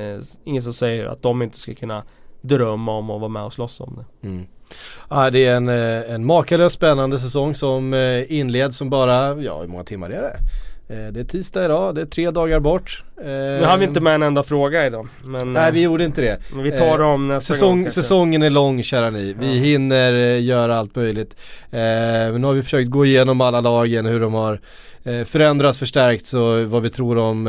ingen 0.44 0.62
som 0.62 0.72
säger 0.72 1.06
att 1.06 1.22
de 1.22 1.42
inte 1.42 1.58
ska 1.58 1.74
kunna 1.74 2.02
dröm 2.40 2.88
om 2.88 3.10
att 3.10 3.20
vara 3.20 3.28
med 3.28 3.42
och 3.42 3.52
slåss 3.52 3.80
om 3.80 3.96
det. 3.96 4.28
Mm. 4.28 4.46
Ja, 5.10 5.30
det 5.30 5.44
är 5.44 5.56
en, 5.56 5.68
eh, 5.68 6.14
en 6.14 6.26
makalöst 6.26 6.76
spännande 6.76 7.18
säsong 7.18 7.54
som 7.54 7.94
eh, 7.94 8.32
inleds 8.32 8.76
som 8.76 8.90
bara, 8.90 9.42
ja 9.42 9.60
hur 9.60 9.68
många 9.68 9.84
timmar 9.84 10.10
är 10.10 10.22
det? 10.22 10.38
Eh, 10.94 11.12
det 11.12 11.20
är 11.20 11.24
tisdag 11.24 11.64
idag, 11.64 11.94
det 11.94 12.00
är 12.00 12.06
tre 12.06 12.30
dagar 12.30 12.60
bort. 12.60 13.04
Eh, 13.20 13.26
Nu 13.60 13.64
har 13.64 13.78
vi 13.78 13.84
inte 13.84 14.00
med 14.00 14.14
en 14.14 14.22
enda 14.22 14.42
fråga 14.42 14.86
idag. 14.86 15.08
Men, 15.24 15.52
Nej 15.52 15.72
vi 15.72 15.78
eh, 15.78 15.84
gjorde 15.84 16.04
inte 16.04 16.20
det. 16.20 16.38
men 16.52 16.62
vi 16.62 16.70
tar 16.70 16.92
eh, 16.92 16.98
dem 16.98 17.28
nästa 17.28 17.54
Säsong, 17.54 17.68
gång 17.70 17.84
kanske. 17.84 18.02
säsongen 18.02 18.42
är 18.42 18.50
lång 18.50 18.82
kära 18.82 19.10
ni. 19.10 19.32
Vi 19.38 19.46
Ja. 19.46 19.62
hinner 19.62 20.12
göra 20.38 20.76
allt 20.78 20.96
möjligt. 20.96 21.36
Men 21.70 22.40
nu 22.40 22.46
har 22.46 22.54
vi 22.54 22.62
försökt 22.62 22.90
gå 22.90 23.04
igenom 23.06 23.40
alla 23.40 23.60
lagen, 23.60 24.06
hur 24.06 24.20
de 24.20 24.34
har 24.34 24.60
förändrats, 25.24 25.78
förstärkts 25.78 26.34
och 26.34 26.60
vad 26.64 26.82
vi 26.82 26.90
tror 26.90 27.18
om 27.18 27.44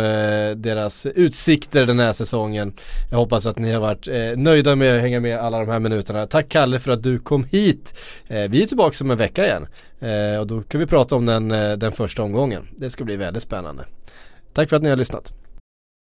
deras 0.56 1.06
utsikter 1.06 1.86
den 1.86 2.00
här 2.00 2.14
säsongen. 2.14 2.74
Jag 3.12 3.18
hoppas 3.18 3.46
att 3.46 3.58
ni 3.60 3.72
har 3.72 3.82
varit 3.82 4.08
nöjda 4.38 4.76
med 4.76 4.96
att 4.96 5.02
hänga 5.02 5.20
med 5.20 5.38
alla 5.38 5.60
de 5.60 5.70
här 5.70 5.80
minuterna. 5.80 6.28
Tack 6.28 6.50
Kalle 6.50 6.80
för 6.80 6.92
att 6.92 7.04
du 7.04 7.20
kom 7.20 7.44
hit. 7.44 7.94
Vi 8.28 8.64
är 8.64 8.66
tillbaka 8.66 9.04
om 9.04 9.12
en 9.12 9.18
vecka 9.18 9.46
igen. 9.46 9.68
Och 10.40 10.48
då 10.48 10.62
kan 10.62 10.80
vi 10.80 10.86
prata 10.88 11.16
om 11.16 11.26
den, 11.26 11.48
den 11.80 11.92
första 11.92 12.24
omgången. 12.24 12.68
Det 12.78 12.90
ska 12.90 13.04
bli 13.04 13.18
väldigt 13.18 13.44
spännande. 13.44 13.84
Tack 14.54 14.70
för 14.70 14.76
att 14.76 14.84
ni 14.84 14.90
har 14.90 14.98
lyssnat. 14.98 15.34